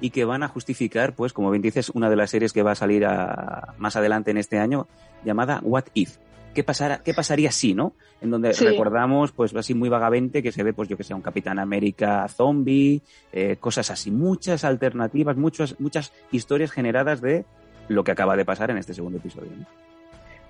y 0.00 0.10
que 0.10 0.24
van 0.26 0.42
a 0.42 0.48
justificar, 0.48 1.14
pues 1.14 1.32
como 1.32 1.50
bien 1.50 1.62
dices, 1.62 1.90
una 1.90 2.10
de 2.10 2.16
las 2.16 2.30
series 2.30 2.52
que 2.52 2.62
va 2.62 2.72
a 2.72 2.74
salir 2.74 3.06
a- 3.06 3.74
más 3.78 3.96
adelante 3.96 4.30
en 4.30 4.36
este 4.36 4.58
año, 4.58 4.88
llamada 5.24 5.60
What 5.62 5.84
If. 5.94 6.16
¿Qué, 6.54 6.62
pasara, 6.64 6.98
¿Qué 7.02 7.14
pasaría 7.14 7.50
si, 7.50 7.72
no? 7.74 7.94
En 8.20 8.30
donde 8.30 8.54
Sí. 8.54 8.64
recordamos, 8.64 9.32
pues 9.32 9.54
así 9.54 9.74
muy 9.74 9.88
vagamente, 9.88 10.42
que 10.42 10.52
se 10.52 10.62
ve, 10.62 10.72
pues 10.72 10.88
yo 10.88 10.96
que 10.96 11.04
sé, 11.04 11.12
un 11.12 11.20
Capitán 11.22 11.58
América 11.58 12.26
zombie, 12.28 13.02
eh, 13.32 13.56
cosas 13.60 13.90
así, 13.90 14.10
muchas 14.10 14.64
alternativas, 14.64 15.36
muchas, 15.36 15.78
muchas 15.78 16.12
historias 16.32 16.70
generadas 16.70 17.20
de 17.20 17.44
lo 17.88 18.04
que 18.04 18.12
acaba 18.12 18.36
de 18.36 18.44
pasar 18.44 18.70
en 18.70 18.78
este 18.78 18.94
segundo 18.94 19.18
episodio. 19.18 19.50
¿no? 19.54 19.66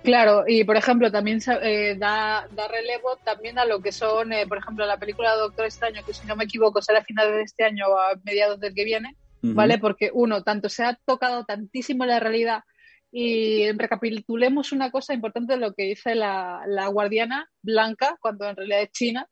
Claro, 0.03 0.45
y 0.47 0.63
por 0.63 0.77
ejemplo, 0.77 1.11
también 1.11 1.39
eh, 1.61 1.95
da, 1.99 2.47
da 2.55 2.67
relevo 2.67 3.17
también 3.25 3.59
a 3.59 3.65
lo 3.65 3.81
que 3.81 3.91
son, 3.91 4.31
eh, 4.31 4.47
por 4.47 4.59
ejemplo, 4.59 4.85
la 4.85 4.97
película 4.97 5.35
Doctor 5.35 5.65
Extraño, 5.65 6.01
que 6.05 6.13
si 6.13 6.25
no 6.25 6.35
me 6.35 6.45
equivoco 6.45 6.81
será 6.81 6.99
a 6.99 7.03
finales 7.03 7.33
de 7.33 7.41
este 7.41 7.65
año 7.65 7.87
o 7.87 7.97
a 7.97 8.13
mediados 8.23 8.59
del 8.59 8.73
que 8.73 8.85
viene. 8.85 9.15
¿vale? 9.41 9.77
Porque 9.77 10.09
uno, 10.13 10.43
tanto 10.43 10.67
se 10.67 10.83
ha 10.83 10.97
tocado 11.05 11.45
tantísimo 11.45 12.05
la 12.05 12.19
realidad 12.19 12.63
y 13.11 13.71
recapitulemos 13.71 14.71
una 14.71 14.91
cosa 14.91 15.13
importante 15.13 15.53
de 15.53 15.59
lo 15.59 15.73
que 15.73 15.83
dice 15.83 16.15
la, 16.15 16.61
la 16.67 16.87
guardiana 16.87 17.49
blanca, 17.61 18.17
cuando 18.21 18.47
en 18.49 18.55
realidad 18.55 18.81
es 18.81 18.91
china, 18.91 19.27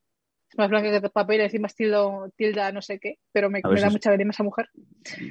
es 0.50 0.58
más 0.58 0.70
blanca 0.70 0.90
que 0.92 1.06
el 1.06 1.12
papel 1.12 1.42
encima 1.42 1.68
es 1.68 1.76
tildo- 1.76 2.32
tilda 2.38 2.72
no 2.72 2.82
sé 2.82 3.00
qué, 3.00 3.18
pero 3.32 3.50
me, 3.50 3.62
me 3.64 3.82
da 3.82 3.90
mucha 3.90 4.10
vergüenza 4.12 4.36
esa 4.38 4.44
mujer. 4.44 4.70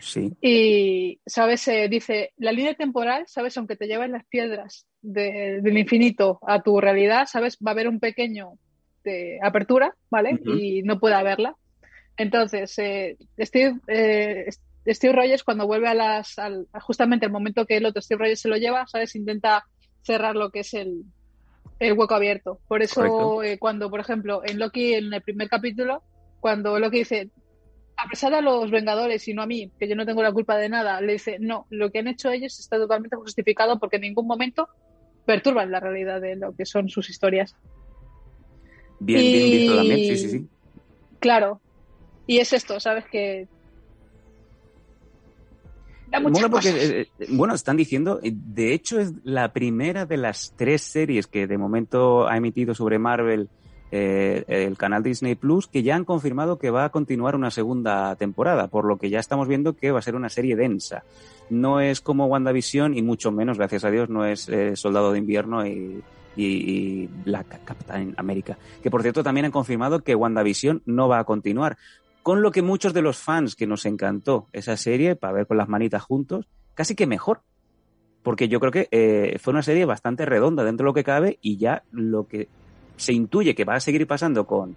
Sí. 0.01 0.33
Y, 0.41 1.21
¿sabes? 1.27 1.67
Eh, 1.69 1.89
dice, 1.89 2.33
la 2.37 2.53
línea 2.53 2.75
temporal, 2.75 3.25
¿sabes? 3.27 3.57
Aunque 3.57 3.77
te 3.77 3.87
lleven 3.87 4.13
las 4.13 4.25
piedras 4.27 4.87
de- 5.01 5.61
del 5.63 5.79
infinito 5.79 6.39
a 6.47 6.63
tu 6.63 6.81
realidad, 6.81 7.27
¿sabes? 7.27 7.57
Va 7.65 7.71
a 7.71 7.75
haber 7.75 7.89
un 7.89 8.01
pequeño 8.01 8.59
de 9.05 9.39
apertura, 9.43 9.95
¿vale? 10.11 10.35
Ujú. 10.35 10.53
Y 10.59 10.83
no 10.83 10.99
puede 11.01 11.15
haberla. 11.15 11.57
Entonces, 12.17 12.79
eh, 12.79 13.17
Steve, 13.39 13.79
eh, 13.89 14.47
Steve 14.87 15.15
Rogers, 15.15 15.45
cuando 15.45 15.67
vuelve 15.67 15.89
a 15.89 15.95
las, 15.95 16.39
al, 16.39 16.67
justamente 16.83 17.27
el 17.27 17.33
momento 17.33 17.65
que 17.67 17.79
el 17.79 17.87
otro 17.87 18.03
Steve 18.03 18.19
Rogers 18.19 18.41
se 18.41 18.49
lo 18.49 18.57
lleva, 18.57 18.87
¿sabes? 18.87 19.15
Intenta 19.15 19.65
cerrar 20.03 20.37
lo 20.37 20.51
que 20.51 20.61
es 20.61 20.75
el, 20.75 21.05
el 21.79 21.93
hueco 21.95 22.15
abierto. 22.15 22.61
Por 22.69 22.83
eso, 22.83 23.43
eh, 23.43 23.59
cuando, 23.59 23.91
por 23.91 24.01
ejemplo, 24.01 24.43
en 24.45 24.59
Loki, 24.59 24.95
en 24.95 25.13
el 25.13 25.23
primer 25.23 25.49
capítulo, 25.49 26.03
cuando 26.41 26.79
Loki 26.79 26.99
dice, 26.99 27.31
apresar 27.97 28.35
a 28.35 28.41
los 28.41 28.71
Vengadores 28.71 29.27
y 29.29 29.35
no 29.35 29.43
a 29.43 29.47
mí, 29.47 29.71
que 29.79 29.89
yo 29.89 29.97
no 29.97 30.05
tengo 30.05 30.23
la 30.23 30.33
culpa 30.33 30.57
de 30.59 30.69
nada, 30.69 31.01
le 31.01 31.15
dice, 31.15 31.39
no, 31.41 31.67
lo 31.71 31.91
que 31.91 32.01
han 32.01 32.09
hecho 32.09 32.31
ellos 32.31 32.59
está 32.61 32.77
totalmente 32.77 33.17
justificado 33.17 33.79
porque 33.79 33.97
en 33.97 34.03
ningún 34.03 34.27
momento 34.27 34.69
perturban 35.25 35.71
la 35.71 35.81
realidad 35.81 36.21
de 36.21 36.37
lo 36.37 36.55
que 36.55 36.67
son 36.67 36.89
sus 36.91 37.09
historias. 37.09 37.55
Bien, 39.01 39.25
Y- 39.25 39.33
bien 39.33 39.51
visto 39.51 39.77
también, 39.77 40.05
sí, 40.05 40.17
sí, 40.19 40.29
sí. 40.29 40.49
Claro. 41.21 41.63
Y 42.27 42.39
es 42.39 42.53
esto, 42.53 42.81
¿sabes? 42.81 43.07
Que 43.11 43.49
Da 46.23 46.29
muchas 46.29 46.49
porque, 46.49 46.71
cosas. 46.71 46.85
eh, 46.85 47.09
eh, 47.19 47.27
bueno, 47.31 47.55
están 47.55 47.77
diciendo, 47.77 48.21
eh, 48.23 48.33
de 48.35 48.73
hecho 48.73 49.01
es 49.01 49.13
la 49.25 49.53
primera 49.53 50.07
de 50.07 50.17
las 50.17 50.55
tres 50.57 50.83
series 50.83 51.27
que 51.27 51.47
de 51.47 51.59
momento 51.59 52.29
ha 52.29 52.37
emitido 52.37 52.75
sobre 52.75 52.99
Marvel 52.99 53.49
eh, 53.91 54.45
el 54.49 54.77
canal 54.77 55.03
Disney 55.03 55.35
Plus, 55.35 55.67
que 55.69 55.83
ya 55.83 55.95
han 55.95 56.05
confirmado 56.05 56.59
que 56.59 56.71
va 56.71 56.85
a 56.85 56.89
continuar 56.91 57.37
una 57.37 57.51
segunda 57.51 58.17
temporada, 58.17 58.69
por 58.69 58.85
lo 58.87 58.97
que 58.97 59.11
ya 59.11 59.21
estamos 59.21 59.47
viendo 59.49 59.75
que 59.77 59.93
va 59.93 59.99
a 59.99 60.03
ser 60.03 60.17
una 60.17 60.29
serie 60.29 60.57
densa. 60.57 61.05
No 61.51 61.81
es 61.81 62.01
como 62.01 62.27
WandaVision 62.27 62.97
y 62.97 63.03
mucho 63.03 63.31
menos, 63.31 63.59
gracias 63.59 63.85
a 63.85 63.91
Dios, 63.91 64.09
no 64.09 64.25
es 64.25 64.49
eh, 64.49 64.77
Soldado 64.77 65.13
de 65.13 65.19
Invierno 65.19 65.67
y, 65.67 66.03
y, 66.37 66.45
y 66.45 67.09
Black 67.25 67.61
Captain 67.65 68.15
America. 68.17 68.57
Que 68.83 68.91
por 68.91 69.03
cierto 69.03 69.23
también 69.23 69.47
han 69.47 69.53
confirmado 69.53 70.01
que 70.01 70.15
WandaVision 70.15 70.83
no 70.87 71.07
va 71.09 71.19
a 71.21 71.25
continuar. 71.25 71.77
Con 72.25 72.41
lo 72.41 72.53
que 72.53 72.63
muchos 72.63 72.95
de 72.95 73.03
los 73.03 73.19
fans 73.19 73.55
que 73.55 73.67
nos 73.67 73.85
encantó 73.85 74.49
esa 74.55 74.79
serie, 74.79 75.15
para 75.15 75.35
ver 75.35 75.47
con 75.47 75.59
las 75.59 75.69
manitas 75.69 76.03
juntos, 76.03 76.49
casi 76.73 76.95
que 76.95 77.07
mejor. 77.07 77.43
Porque 78.23 78.49
yo 78.49 78.61
creo 78.61 78.73
que 78.73 78.89
eh, 78.93 79.37
fue 79.39 79.53
una 79.53 79.63
serie 79.63 79.85
bastante 79.85 80.25
redonda 80.25 80.65
dentro 80.65 80.85
de 80.85 80.89
lo 80.89 80.95
que 80.95 81.05
cabe 81.05 81.39
y 81.43 81.59
ya 81.59 81.83
lo 81.93 82.27
que 82.27 82.49
se 82.97 83.13
intuye 83.13 83.55
que 83.55 83.67
va 83.67 83.75
a 83.75 83.81
seguir 83.81 84.07
pasando 84.07 84.47
con, 84.47 84.75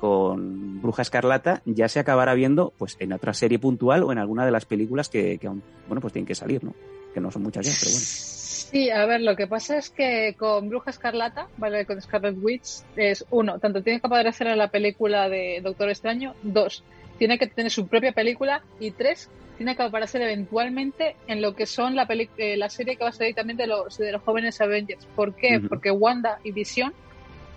con 0.00 0.82
Bruja 0.82 1.02
Escarlata 1.02 1.62
ya 1.64 1.88
se 1.88 2.00
acabará 2.00 2.34
viendo 2.34 2.72
pues 2.76 2.96
en 2.98 3.12
otra 3.12 3.34
serie 3.34 3.60
puntual 3.60 4.02
o 4.02 4.10
en 4.10 4.18
alguna 4.18 4.44
de 4.44 4.50
las 4.50 4.64
películas 4.64 5.08
que, 5.08 5.38
que 5.38 5.46
aún, 5.46 5.62
bueno, 5.86 6.00
pues 6.00 6.12
tienen 6.12 6.26
que 6.26 6.34
salir, 6.34 6.64
¿no? 6.64 6.74
Que 7.14 7.20
no 7.20 7.30
son 7.30 7.44
muchas 7.44 7.66
ya, 7.66 7.72
pero 7.78 7.92
bueno. 7.92 8.39
Sí, 8.70 8.88
a 8.88 9.04
ver, 9.04 9.20
lo 9.20 9.34
que 9.34 9.48
pasa 9.48 9.78
es 9.78 9.90
que 9.90 10.36
con 10.38 10.68
Bruja 10.68 10.90
Escarlata, 10.90 11.48
¿vale? 11.56 11.84
Con 11.86 12.00
Scarlet 12.00 12.36
Witch, 12.40 12.82
es 12.94 13.24
uno, 13.30 13.58
tanto 13.58 13.82
tiene 13.82 14.00
que 14.00 14.06
aparecer 14.06 14.46
en 14.46 14.58
la 14.58 14.68
película 14.68 15.28
de 15.28 15.60
Doctor 15.60 15.88
Extraño, 15.90 16.34
dos, 16.42 16.84
tiene 17.18 17.36
que 17.36 17.48
tener 17.48 17.72
su 17.72 17.88
propia 17.88 18.12
película, 18.12 18.62
y 18.78 18.92
tres, 18.92 19.28
tiene 19.56 19.74
que 19.74 19.82
aparecer 19.82 20.22
eventualmente 20.22 21.16
en 21.26 21.42
lo 21.42 21.54
que 21.56 21.66
son 21.66 21.96
la, 21.96 22.06
peli- 22.06 22.30
eh, 22.38 22.56
la 22.56 22.70
serie 22.70 22.94
que 22.96 23.02
va 23.02 23.10
a 23.10 23.12
salir 23.12 23.34
también 23.34 23.56
de 23.56 23.66
los, 23.66 23.98
de 23.98 24.12
los 24.12 24.22
jóvenes 24.22 24.60
Avengers. 24.60 25.04
¿Por 25.16 25.34
qué? 25.34 25.58
Porque 25.68 25.90
Wanda 25.90 26.38
y 26.44 26.52
Vision 26.52 26.94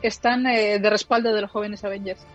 están 0.01 0.47
eh, 0.47 0.79
de 0.79 0.89
respaldo 0.89 1.33
de 1.33 1.41
los 1.41 1.51
jóvenes 1.51 1.83
Avengers. 1.83 2.25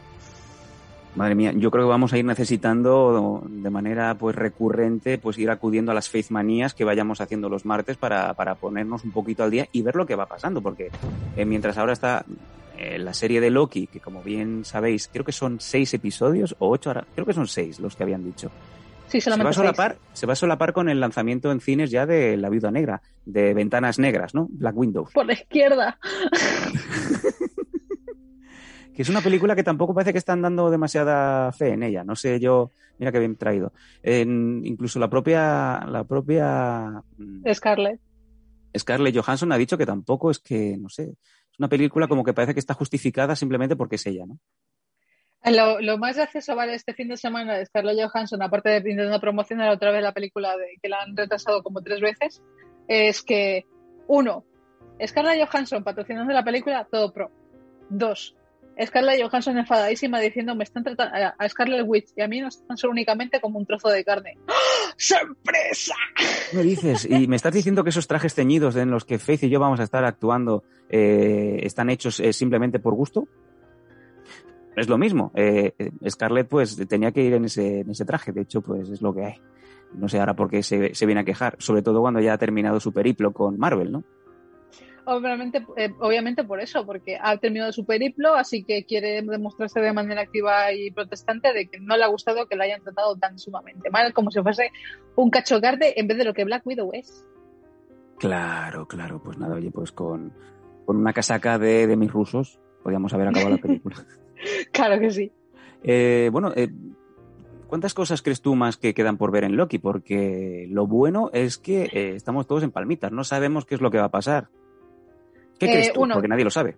Madre 1.19 1.35
mía, 1.35 1.53
yo 1.57 1.73
creo 1.73 1.87
que 1.87 1.91
vamos 1.91 2.13
a 2.13 2.19
ir 2.19 2.25
necesitando 2.25 3.43
de 3.45 3.71
manera 3.71 4.15
pues 4.15 4.37
recurrente 4.37 5.19
pues 5.19 5.37
ir 5.37 5.51
acudiendo 5.51 5.91
a 5.91 5.95
las 5.95 6.09
Faith 6.09 6.31
Manías 6.31 6.75
que 6.75 6.85
vayamos 6.85 7.21
haciendo 7.21 7.49
los 7.49 7.65
martes 7.65 7.97
para, 7.97 8.35
para 8.35 8.55
ponernos 8.55 9.03
un 9.03 9.11
poquito 9.11 9.43
al 9.43 9.51
día 9.51 9.67
y 9.73 9.83
ver 9.83 9.97
lo 9.97 10.07
que 10.07 10.15
va 10.15 10.27
pasando, 10.27 10.63
porque 10.63 10.93
eh, 11.37 11.45
mientras 11.45 11.77
ahora 11.77 11.93
está 11.93 12.25
eh, 12.79 13.01
la 13.01 13.15
serie 13.15 13.41
de 13.41 13.51
Loki, 13.51 13.89
que 13.89 13.99
como 13.99 14.23
bien 14.23 14.65
sabéis, 14.65 15.11
creo 15.13 15.25
que 15.25 15.33
son 15.33 15.59
seis 15.59 15.93
episodios 15.93 16.55
o 16.61 16.71
ocho, 16.71 16.91
ahora, 16.91 17.05
creo 17.13 17.27
que 17.27 17.33
son 17.33 17.49
seis 17.49 17.81
los 17.81 17.97
que 17.97 18.05
habían 18.05 18.23
dicho. 18.23 18.53
Sí, 19.09 19.21
Se 19.21 19.29
va, 19.31 19.51
a 19.51 19.53
solapar, 19.53 19.97
se 20.13 20.25
va 20.25 20.35
a 20.35 20.37
solapar 20.37 20.73
con 20.73 20.89
el 20.89 21.01
lanzamiento 21.01 21.51
en 21.51 21.61
cines 21.61 21.91
ya 21.91 22.07
de 22.07 22.37
La 22.37 22.49
Viuda 22.49 22.71
Negra, 22.71 23.03
de 23.27 23.55
Ventanas 23.55 23.99
Negras, 23.99 24.37
¿no? 24.37 24.47
Black 24.53 24.77
Windows. 24.77 25.11
Por 25.13 25.27
la 25.27 25.33
izquierda. 25.33 25.99
Que 28.99 29.03
es 29.03 29.09
una 29.11 29.21
película 29.21 29.55
que 29.55 29.63
tampoco 29.63 29.95
parece 29.95 30.11
que 30.11 30.19
están 30.19 30.43
dando 30.43 30.71
demasiada 30.71 31.53
fe 31.53 31.69
en 31.69 31.85
ella. 31.85 32.03
No 32.03 32.17
sé 32.17 32.41
yo, 32.41 32.73
mira 32.99 33.13
qué 33.13 33.21
bien 33.21 33.37
traído. 33.37 33.73
En- 34.03 34.61
incluso 34.65 34.99
la 34.99 35.09
propia, 35.09 35.87
la 35.87 36.03
propia 36.03 37.01
mm, 37.17 37.45
Scarlett. 37.55 38.01
Scarlett 38.77 39.17
Johansson 39.17 39.53
ha 39.53 39.57
dicho 39.57 39.79
que 39.79 39.87
tampoco 39.87 40.33
es 40.33 40.41
que, 40.41 40.77
no 40.77 40.89
sé, 40.89 41.05
es 41.05 41.59
una 41.61 41.69
película 41.69 42.09
como 42.09 42.25
que 42.25 42.33
parece 42.35 42.55
que 42.55 42.59
está 42.59 42.75
justificada 42.75 43.37
simplemente 43.37 43.77
porque 43.77 43.95
es 43.95 44.07
ella, 44.09 44.27
¿no? 44.27 44.41
Lo, 45.45 45.81
lo 45.81 45.97
más 45.97 46.17
gracioso, 46.17 46.57
¿vale? 46.57 46.75
Este 46.75 46.93
fin 46.93 47.07
de 47.07 47.17
semana 47.17 47.57
de 47.57 47.67
Scarlett 47.67 48.05
Johansson, 48.05 48.43
aparte 48.43 48.69
de 48.71 48.79
intentando 48.79 49.21
promocionar 49.21 49.71
otra 49.71 49.93
vez 49.93 50.03
la 50.03 50.13
película 50.13 50.57
de, 50.57 50.77
que 50.83 50.89
la 50.89 51.03
han 51.03 51.17
retrasado 51.17 51.63
como 51.63 51.83
tres 51.83 52.01
veces, 52.01 52.43
es 52.89 53.23
que, 53.23 53.65
uno, 54.09 54.45
Scarlett 55.07 55.49
Johansson 55.49 55.85
patrocinando 55.85 56.33
la 56.33 56.43
película, 56.43 56.85
todo 56.91 57.13
pro. 57.13 57.31
Dos, 57.91 58.35
Scarlett 58.87 59.23
Johansson 59.23 59.59
enfadadísima 59.59 60.21
diciendo 60.21 60.55
me 60.55 60.65
están 60.65 60.85
tratando 60.85 61.33
a 61.39 61.49
Scarlett 61.49 61.85
Witch 61.87 62.11
y 62.17 62.23
a 62.23 62.29
mí 62.29 62.41
nos 62.41 62.57
están 62.57 62.77
solo 62.77 62.93
únicamente 62.93 63.41
como 63.41 63.59
un 63.59 63.67
trozo 63.67 63.89
de 63.89 64.05
carne. 64.05 64.39
¡Sorpresa! 64.97 65.95
¿Qué 66.51 66.57
me 66.57 66.63
dices? 66.63 67.07
Y 67.09 67.27
me 67.27 67.37
estás 67.37 67.53
diciendo 67.53 67.83
que 67.83 67.91
esos 67.91 68.07
trajes 68.07 68.35
teñidos 68.35 68.77
en 68.77 68.91
los 68.91 69.05
que 69.05 69.19
Faith 69.19 69.45
y 69.45 69.49
yo 69.49 69.61
vamos 69.61 69.81
a 69.81 69.85
estar 69.85 70.05
actuando 70.05 70.65
eh, 70.89 71.61
están 71.63 71.91
hechos 71.91 72.21
eh, 72.21 72.33
simplemente 72.33 72.79
por 72.79 72.95
gusto. 72.95 73.29
Es 74.77 74.89
lo 74.89 74.97
mismo. 74.97 75.33
Eh, 75.35 75.73
Scarlett, 76.09 76.49
pues, 76.49 76.77
tenía 76.89 77.11
que 77.11 77.23
ir 77.23 77.35
en 77.35 77.47
ese, 77.47 77.81
en 77.81 77.91
ese 77.91 78.05
traje. 78.05 78.31
De 78.31 78.43
hecho, 78.43 78.61
pues, 78.61 78.89
es 78.89 79.03
lo 79.03 79.13
que 79.13 79.25
hay. 79.25 79.35
No 79.93 80.09
sé 80.09 80.21
ahora 80.21 80.37
por 80.37 80.49
qué 80.49 80.63
se, 80.63 80.95
se 80.95 81.07
viene 81.07 81.23
a 81.23 81.25
quejar. 81.25 81.57
Sobre 81.59 81.83
todo 81.83 82.01
cuando 82.01 82.21
ya 82.21 82.35
ha 82.35 82.39
terminado 82.39 82.79
su 82.79 82.93
periplo 82.93 83.33
con 83.33 83.59
Marvel, 83.59 83.91
¿no? 83.91 84.05
Obviamente, 85.05 85.65
eh, 85.77 85.91
obviamente 86.01 86.45
por 86.45 86.61
eso, 86.61 86.85
porque 86.85 87.19
ha 87.21 87.39
terminado 87.39 87.73
su 87.73 87.87
periplo, 87.87 88.35
así 88.35 88.63
que 88.63 88.85
quiere 88.85 89.23
demostrarse 89.23 89.81
de 89.81 89.93
manera 89.95 90.21
activa 90.21 90.71
y 90.73 90.91
protestante 90.91 91.55
de 91.55 91.67
que 91.67 91.81
no 91.81 91.97
le 91.97 92.05
ha 92.05 92.09
gustado 92.09 92.47
que 92.47 92.57
la 92.57 92.65
hayan 92.65 92.83
tratado 92.83 93.17
tan 93.17 93.39
sumamente 93.39 93.89
mal, 93.91 94.13
como 94.13 94.31
si 94.31 94.43
fuese 94.43 94.71
un 95.17 95.31
cacho 95.31 95.63
carde 95.63 95.99
en 95.99 96.09
vez 96.09 96.19
de 96.19 96.25
lo 96.25 96.35
que 96.35 96.45
Black 96.45 96.67
Widow 96.67 96.91
es. 96.93 97.25
Claro, 98.19 98.87
claro. 98.87 99.23
Pues 99.23 99.39
nada, 99.39 99.55
oye, 99.55 99.71
pues 99.71 99.93
con, 99.93 100.33
con 100.85 100.97
una 100.97 101.15
casaca 101.15 101.59
de, 101.59 101.87
de 101.87 101.97
mis 101.97 102.13
rusos 102.13 102.61
podíamos 102.83 103.13
haber 103.15 103.29
acabado 103.29 103.51
la 103.51 103.63
película. 103.63 103.97
Claro 104.71 105.01
que 105.01 105.11
sí. 105.11 105.33
Eh, 105.83 106.29
bueno, 106.31 106.53
eh, 106.55 106.69
¿cuántas 107.69 107.95
cosas 107.95 108.21
crees 108.23 108.41
tú 108.43 108.57
más 108.57 108.77
que 108.77 108.95
quedan 108.95 109.17
por 109.17 109.31
ver 109.31 109.45
en 109.45 109.57
Loki? 109.57 109.79
Porque 109.79 110.67
lo 110.71 110.87
bueno 110.89 111.31
es 111.33 111.57
que 111.59 111.85
eh, 111.93 112.15
estamos 112.17 112.47
todos 112.49 112.65
en 112.65 112.73
palmitas, 112.73 113.13
no 113.13 113.23
sabemos 113.23 113.65
qué 113.65 113.77
es 113.77 113.81
lo 113.81 113.91
que 113.93 113.99
va 113.99 114.05
a 114.07 114.11
pasar. 114.11 114.49
¿Qué 115.61 115.67
Eh, 115.67 115.71
crees 115.73 115.93
tú? 115.93 116.03
uno. 116.03 116.15
Porque 116.15 116.29
nadie 116.29 116.45
lo 116.45 116.51
sabe. 116.51 116.77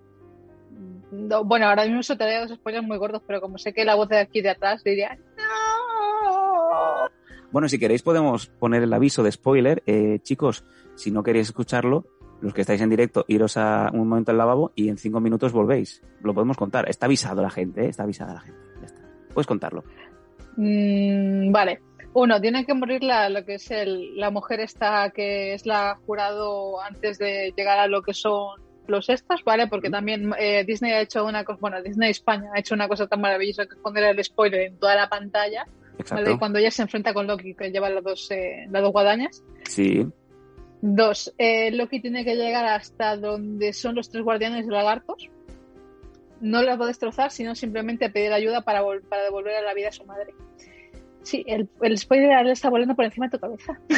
No, 1.12 1.42
bueno, 1.44 1.66
ahora 1.66 1.84
mismo 1.84 2.00
eso 2.00 2.16
te 2.16 2.24
daré 2.24 2.40
dos 2.46 2.50
spoilers 2.56 2.86
muy 2.86 2.96
gordos, 2.98 3.22
pero 3.26 3.40
como 3.40 3.58
sé 3.58 3.72
que 3.72 3.84
la 3.84 3.94
voz 3.94 4.08
de 4.08 4.18
aquí 4.18 4.42
de 4.42 4.50
atrás 4.50 4.84
diría 4.84 5.16
¡No! 5.36 7.08
Bueno, 7.52 7.68
si 7.68 7.78
queréis 7.78 8.02
podemos 8.02 8.46
poner 8.46 8.82
el 8.82 8.92
aviso 8.92 9.22
de 9.22 9.32
spoiler. 9.32 9.82
Eh, 9.86 10.20
chicos, 10.22 10.64
si 10.94 11.10
no 11.10 11.22
queréis 11.24 11.48
escucharlo, 11.48 12.06
los 12.40 12.54
que 12.54 12.60
estáis 12.60 12.80
en 12.80 12.90
directo, 12.90 13.24
iros 13.28 13.56
a 13.56 13.90
un 13.92 14.08
momento 14.08 14.30
al 14.30 14.38
lavabo 14.38 14.70
y 14.76 14.88
en 14.88 14.98
cinco 14.98 15.20
minutos 15.20 15.52
volvéis. 15.52 16.02
Lo 16.22 16.32
podemos 16.32 16.56
contar. 16.56 16.88
Está 16.88 17.06
avisado 17.06 17.42
la 17.42 17.50
gente, 17.50 17.86
¿eh? 17.86 17.88
está 17.88 18.04
avisada 18.04 18.34
la 18.34 18.40
gente. 18.40 18.60
Ya 18.80 18.86
está. 18.86 19.02
Puedes 19.34 19.46
contarlo. 19.48 19.82
Mm, 20.56 21.52
vale. 21.52 21.80
Uno, 22.12 22.40
tiene 22.40 22.66
que 22.66 22.74
morir 22.74 23.04
la, 23.04 23.28
lo 23.28 23.44
que 23.44 23.54
es 23.54 23.70
el, 23.70 24.16
la 24.16 24.30
mujer 24.30 24.60
esta 24.60 25.10
que 25.10 25.54
es 25.54 25.64
la 25.64 25.96
jurado 26.06 26.80
antes 26.82 27.18
de 27.18 27.54
llegar 27.56 27.78
a 27.78 27.86
lo 27.86 28.02
que 28.02 28.14
son 28.14 28.60
los 28.88 29.08
estos, 29.08 29.44
¿vale? 29.44 29.68
Porque 29.68 29.90
también 29.90 30.32
eh, 30.38 30.64
Disney 30.66 30.92
ha 30.92 31.00
hecho 31.00 31.24
una 31.24 31.44
cosa, 31.44 31.58
bueno, 31.60 31.82
Disney 31.82 32.10
España 32.10 32.50
ha 32.54 32.58
hecho 32.58 32.74
una 32.74 32.88
cosa 32.88 33.06
tan 33.06 33.20
maravillosa 33.20 33.66
que 33.66 33.74
es 33.74 33.80
poner 33.80 34.04
el 34.04 34.24
spoiler 34.24 34.62
en 34.62 34.78
toda 34.78 34.96
la 34.96 35.08
pantalla. 35.08 35.66
Cuando 36.38 36.58
ella 36.58 36.70
se 36.70 36.82
enfrenta 36.82 37.12
con 37.12 37.26
Loki, 37.26 37.54
que 37.54 37.70
lleva 37.70 37.90
las 37.90 38.02
dos, 38.02 38.30
eh, 38.30 38.66
las 38.70 38.82
dos 38.82 38.92
guadañas. 38.92 39.44
Sí. 39.64 40.06
Dos, 40.80 41.32
eh, 41.36 41.70
Loki 41.72 42.00
tiene 42.00 42.24
que 42.24 42.36
llegar 42.36 42.64
hasta 42.64 43.16
donde 43.16 43.72
son 43.74 43.94
los 43.94 44.10
tres 44.10 44.24
guardianes 44.24 44.66
de 44.66 44.72
lagartos. 44.72 45.28
No 46.40 46.62
los 46.62 46.80
va 46.80 46.84
a 46.84 46.88
destrozar, 46.88 47.30
sino 47.30 47.54
simplemente 47.54 48.10
pedir 48.10 48.32
ayuda 48.32 48.62
para, 48.62 48.82
para 49.08 49.24
devolver 49.24 49.56
a 49.56 49.62
la 49.62 49.74
vida 49.74 49.88
a 49.88 49.92
su 49.92 50.04
madre. 50.04 50.34
Sí, 51.22 51.44
el, 51.46 51.68
el 51.82 51.98
spoiler 51.98 52.44
le 52.46 52.52
está 52.52 52.70
volando 52.70 52.94
por 52.94 53.04
encima 53.04 53.26
de 53.26 53.38
tu 53.38 53.40
cabeza. 53.40 53.78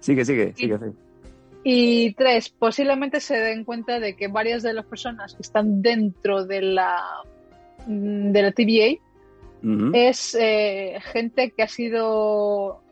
Sigue, 0.00 0.24
sigue, 0.24 0.52
sigue. 0.54 0.78
sigue. 0.78 0.92
Y 1.68 2.12
tres, 2.14 2.50
posiblemente 2.50 3.18
se 3.18 3.36
den 3.38 3.64
cuenta 3.64 3.98
de 3.98 4.14
que 4.14 4.28
varias 4.28 4.62
de 4.62 4.72
las 4.72 4.86
personas 4.86 5.34
que 5.34 5.42
están 5.42 5.82
dentro 5.82 6.44
de 6.44 6.62
la, 6.62 7.02
mm, 7.86 8.30
de 8.30 8.42
la 8.42 8.52
TVA 8.52 9.00
es 9.92 10.36
eh, 10.38 10.98
gente 11.12 11.50
que 11.50 11.64
ha 11.64 11.68
sido 11.68 12.82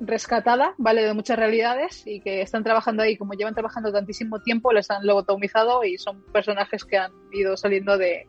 rescatada, 0.00 0.74
¿vale? 0.78 1.04
De 1.04 1.14
muchas 1.14 1.38
realidades 1.38 2.02
y 2.06 2.20
que 2.20 2.40
están 2.40 2.64
trabajando 2.64 3.02
ahí, 3.02 3.16
como 3.16 3.34
llevan 3.34 3.54
trabajando 3.54 3.92
tantísimo 3.92 4.40
tiempo, 4.40 4.72
les 4.72 4.90
han 4.90 5.06
lobotomizado 5.06 5.84
y 5.84 5.98
son 5.98 6.22
personajes 6.32 6.84
que 6.84 6.96
han 6.96 7.12
ido 7.32 7.56
saliendo 7.56 7.98
de, 7.98 8.26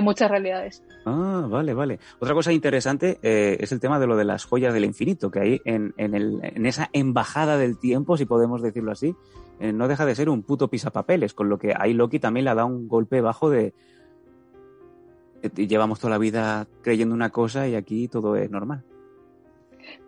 muchas 0.00 0.30
realidades. 0.30 0.84
Ah, 1.06 1.44
vale, 1.50 1.74
vale. 1.74 1.98
Otra 2.20 2.32
cosa 2.32 2.52
interesante 2.52 3.18
eh, 3.20 3.56
es 3.58 3.72
el 3.72 3.80
tema 3.80 3.98
de 3.98 4.06
lo 4.06 4.16
de 4.16 4.24
las 4.24 4.44
joyas 4.44 4.72
del 4.72 4.84
infinito, 4.84 5.28
que 5.28 5.40
hay 5.40 5.60
en, 5.64 5.92
en, 5.96 6.14
el, 6.14 6.38
en 6.42 6.66
esa 6.66 6.88
embajada 6.92 7.58
del 7.58 7.78
tiempo, 7.78 8.16
si 8.16 8.24
podemos 8.24 8.62
decirlo 8.62 8.92
así, 8.92 9.16
eh, 9.58 9.72
no 9.72 9.88
deja 9.88 10.06
de 10.06 10.14
ser 10.14 10.28
un 10.28 10.44
puto 10.44 10.68
pisapapeles, 10.68 11.34
con 11.34 11.48
lo 11.48 11.58
que 11.58 11.74
ahí 11.76 11.94
Loki 11.94 12.20
también 12.20 12.44
le 12.44 12.54
dado 12.54 12.68
un 12.68 12.86
golpe 12.86 13.20
bajo 13.20 13.50
de... 13.50 13.74
Llevamos 15.56 15.98
toda 15.98 16.10
la 16.10 16.18
vida 16.18 16.68
creyendo 16.82 17.14
una 17.14 17.30
cosa 17.30 17.66
y 17.66 17.74
aquí 17.74 18.08
todo 18.08 18.36
es 18.36 18.50
normal. 18.50 18.84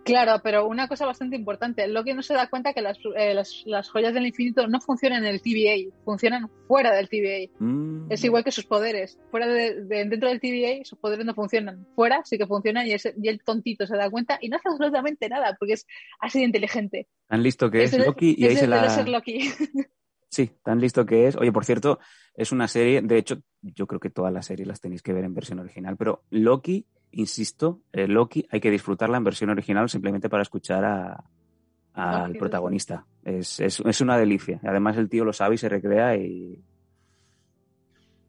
Claro, 0.04 0.40
pero 0.42 0.66
una 0.66 0.88
cosa 0.88 1.06
bastante 1.06 1.36
importante, 1.36 1.86
Loki 1.86 2.14
no 2.14 2.22
se 2.22 2.34
da 2.34 2.48
cuenta 2.48 2.72
que 2.72 2.80
las, 2.80 2.98
eh, 3.16 3.34
las, 3.34 3.62
las 3.66 3.90
joyas 3.90 4.14
del 4.14 4.26
infinito 4.26 4.66
no 4.66 4.80
funcionan 4.80 5.24
en 5.24 5.34
el 5.34 5.42
TVA, 5.42 5.94
funcionan 6.04 6.50
fuera 6.66 6.94
del 6.94 7.08
TVA. 7.08 7.52
Mm. 7.58 8.10
Es 8.10 8.24
igual 8.24 8.42
que 8.42 8.50
sus 8.50 8.64
poderes. 8.64 9.18
Fuera 9.30 9.46
de, 9.46 9.84
de- 9.84 10.04
dentro 10.06 10.28
del 10.28 10.40
TVA, 10.40 10.84
sus 10.84 10.98
poderes 10.98 11.26
no 11.26 11.34
funcionan. 11.34 11.86
Fuera 11.94 12.22
sí 12.24 12.38
que 12.38 12.46
funcionan 12.46 12.86
y, 12.86 12.92
el 12.92 13.42
tontito 13.44 13.86
se 13.86 13.96
da 13.96 14.10
cuenta 14.10 14.38
y 14.40 14.48
no 14.48 14.56
hace 14.56 14.68
absolutamente 14.68 15.28
nada 15.28 15.56
porque 15.58 15.74
es 15.74 15.86
así 16.18 16.40
de 16.40 16.46
inteligente. 16.46 17.06
Tan 17.28 17.42
listo 17.42 17.70
que 17.70 17.84
es, 17.84 17.96
Loki 17.96 18.34
y 18.36 18.46
ahí 18.46 18.56
se 18.56 18.66
la... 18.66 18.88
ser 18.90 19.08
Loki. 19.08 19.40
Sí, 20.30 20.48
tan 20.62 20.80
listo 20.80 21.04
que 21.04 21.26
es. 21.26 21.34
Oye, 21.34 21.50
por 21.50 21.64
cierto, 21.64 21.98
es 22.34 22.52
una 22.52 22.68
serie, 22.68 23.02
de 23.02 23.18
hecho, 23.18 23.42
yo 23.62 23.88
creo 23.88 23.98
que 23.98 24.10
todas 24.10 24.32
las 24.32 24.46
series 24.46 24.68
las 24.68 24.80
tenéis 24.80 25.02
que 25.02 25.12
ver 25.12 25.24
en 25.24 25.34
versión 25.34 25.58
original, 25.58 25.96
pero 25.96 26.22
Loki, 26.30 26.86
insisto, 27.12 27.80
eh, 27.92 28.06
Loki 28.06 28.46
hay 28.50 28.60
que 28.60 28.70
disfrutarla 28.70 29.16
en 29.16 29.24
versión 29.24 29.50
original 29.50 29.88
simplemente 29.88 30.28
para 30.28 30.42
escuchar 30.42 30.84
a- 30.84 31.24
al 31.94 32.28
Loki, 32.28 32.38
protagonista. 32.38 33.04
Es, 33.24 33.60
es, 33.60 33.80
es 33.80 34.00
una 34.00 34.16
delicia. 34.16 34.60
Además, 34.64 34.96
el 34.96 35.08
tío 35.08 35.24
lo 35.24 35.32
sabe 35.32 35.56
y 35.56 35.58
se 35.58 35.68
recrea 35.68 36.16
y... 36.16 36.62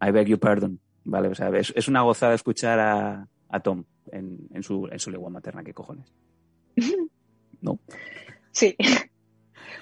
I 0.03 0.11
beg 0.11 0.27
your 0.27 0.39
pardon. 0.39 0.79
Vale, 1.03 1.27
o 1.29 1.35
sea, 1.35 1.49
es, 1.49 1.71
es 1.75 1.87
una 1.87 2.01
gozada 2.01 2.33
escuchar 2.33 2.79
a, 2.79 3.27
a 3.49 3.59
Tom 3.59 3.83
en, 4.11 4.39
en 4.53 4.63
su, 4.63 4.87
en 4.91 4.99
su 4.99 5.11
lengua 5.11 5.29
materna. 5.29 5.63
¿Qué 5.63 5.73
cojones? 5.73 6.11
No. 7.61 7.77
Sí. 8.51 8.75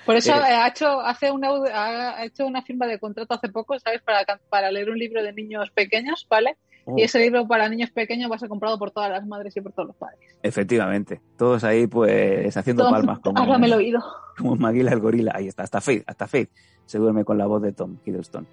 Por 0.05 0.17
eso 0.17 0.33
Eh. 0.33 0.37
eh, 0.37 0.53
ha 0.55 0.67
hecho 0.67 0.99
hace 0.99 1.31
una 1.31 1.47
ha 1.73 2.25
hecho 2.25 2.45
una 2.45 2.61
firma 2.61 2.85
de 2.87 2.99
contrato 2.99 3.33
hace 3.35 3.47
poco, 3.47 3.79
¿sabes? 3.79 4.01
Para, 4.01 4.25
para 4.49 4.69
leer 4.69 4.89
un 4.89 4.99
libro 4.99 5.23
de 5.23 5.31
niños 5.31 5.71
pequeños, 5.71 6.27
¿vale? 6.29 6.57
Oh. 6.89 6.97
Y 6.97 7.03
ese 7.03 7.19
libro 7.19 7.47
para 7.47 7.69
niños 7.69 7.91
pequeños 7.91 8.31
va 8.31 8.35
a 8.35 8.39
ser 8.39 8.49
comprado 8.49 8.77
por 8.79 8.91
todas 8.91 9.11
las 9.11 9.25
madres 9.25 9.55
y 9.55 9.61
por 9.61 9.71
todos 9.71 9.87
los 9.89 9.95
padres. 9.95 10.19
Efectivamente. 10.41 11.21
Todos 11.37 11.63
ahí, 11.63 11.87
pues, 11.87 12.55
haciendo 12.57 12.83
Tom, 12.83 12.91
palmas. 12.91 13.19
Como, 13.19 13.39
háblame 13.39 13.67
el 13.67 13.73
oído. 13.73 14.03
como 14.37 14.55
Maguila 14.55 14.91
el 14.91 14.99
gorila. 14.99 15.33
Ahí 15.35 15.47
está, 15.47 15.63
hasta 15.63 15.81
Faith, 15.81 16.03
hasta 16.07 16.27
Faith 16.27 16.49
se 16.85 16.97
duerme 16.97 17.23
con 17.23 17.37
la 17.37 17.45
voz 17.45 17.61
de 17.61 17.71
Tom 17.71 17.97
Hiddleston. 18.03 18.47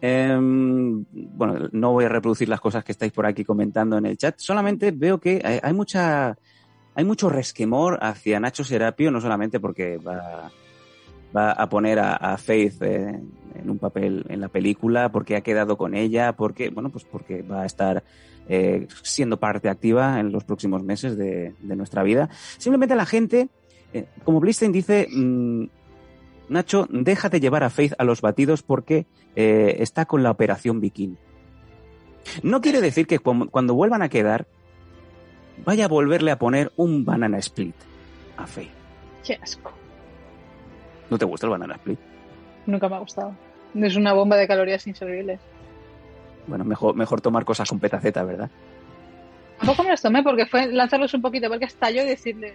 Em, 0.00 1.04
bueno, 1.12 1.68
no 1.72 1.92
voy 1.92 2.06
a 2.06 2.08
reproducir 2.08 2.48
las 2.48 2.60
cosas 2.60 2.84
que 2.84 2.92
estáis 2.92 3.12
por 3.12 3.26
aquí 3.26 3.44
comentando 3.44 3.98
en 3.98 4.06
el 4.06 4.16
chat. 4.16 4.34
Solamente 4.38 4.90
veo 4.90 5.18
que 5.18 5.40
hay, 5.44 5.60
hay 5.62 5.72
mucha, 5.72 6.36
hay 6.94 7.04
mucho 7.04 7.28
resquemor 7.28 7.98
hacia 8.02 8.40
Nacho 8.40 8.64
Serapio, 8.64 9.10
no 9.10 9.20
solamente 9.20 9.60
porque 9.60 9.98
va, 9.98 10.50
va 11.34 11.52
a 11.52 11.68
poner 11.68 11.98
a, 11.98 12.36
Faith 12.38 12.82
eh, 12.82 13.20
en 13.54 13.70
un 13.70 13.78
papel 13.78 14.24
en 14.28 14.40
la 14.40 14.48
película, 14.48 15.10
porque 15.10 15.36
ha 15.36 15.40
quedado 15.40 15.76
con 15.76 15.94
ella, 15.94 16.34
porque, 16.34 16.70
bueno, 16.70 16.90
pues 16.90 17.04
porque 17.04 17.42
va 17.42 17.62
a 17.62 17.66
estar 17.66 18.04
eh, 18.48 18.86
siendo 19.02 19.38
parte 19.38 19.68
activa 19.68 20.20
en 20.20 20.32
los 20.32 20.44
próximos 20.44 20.82
meses 20.82 21.16
de, 21.16 21.54
nuestra 21.62 22.02
vida. 22.02 22.28
Simplemente 22.58 22.94
la 22.94 23.06
gente, 23.06 23.48
eh, 23.92 24.06
como 24.24 24.40
Blistein 24.40 24.72
dice, 24.72 25.08
mm, 25.10 25.64
Nacho, 26.48 26.86
déjate 26.90 27.40
llevar 27.40 27.64
a 27.64 27.70
Faith 27.70 27.94
a 27.98 28.04
los 28.04 28.20
batidos 28.20 28.62
porque 28.62 29.06
está 29.34 30.04
con 30.04 30.22
la 30.22 30.30
operación 30.30 30.78
bikini. 30.78 31.16
No 32.42 32.60
quiere 32.60 32.80
decir 32.80 33.06
que 33.06 33.18
cuando 33.18 33.74
vuelvan 33.74 34.02
a 34.02 34.08
quedar, 34.08 34.46
vaya 35.64 35.86
a 35.86 35.88
volverle 35.88 36.30
a 36.30 36.38
poner 36.38 36.70
un 36.76 37.04
banana 37.04 37.38
split 37.38 37.74
a 38.36 38.46
Faith. 38.46 38.70
Qué 39.24 39.38
asco. 39.42 39.72
¿No 41.10 41.18
te 41.18 41.24
gusta 41.24 41.46
el 41.46 41.50
banana 41.50 41.74
split? 41.74 41.98
Nunca 42.66 42.88
me 42.88 42.96
ha 42.96 42.98
gustado. 43.00 43.34
Es 43.74 43.96
una 43.96 44.12
bomba 44.12 44.36
de 44.36 44.46
calorías 44.46 44.86
inservibles. 44.86 45.40
Bueno, 46.46 46.64
mejor, 46.64 46.94
mejor 46.94 47.20
tomar 47.20 47.44
cosas 47.44 47.68
con 47.68 47.80
petaceta, 47.80 48.22
¿verdad? 48.22 48.50
Tampoco 49.58 49.82
me 49.84 49.90
los 49.90 50.02
tomé 50.02 50.22
porque 50.22 50.46
fue 50.46 50.66
lanzarlos 50.66 51.12
un 51.14 51.22
poquito, 51.22 51.48
porque 51.48 51.64
hasta 51.64 51.90
yo 51.90 52.02
y 52.02 52.06
decirle, 52.06 52.54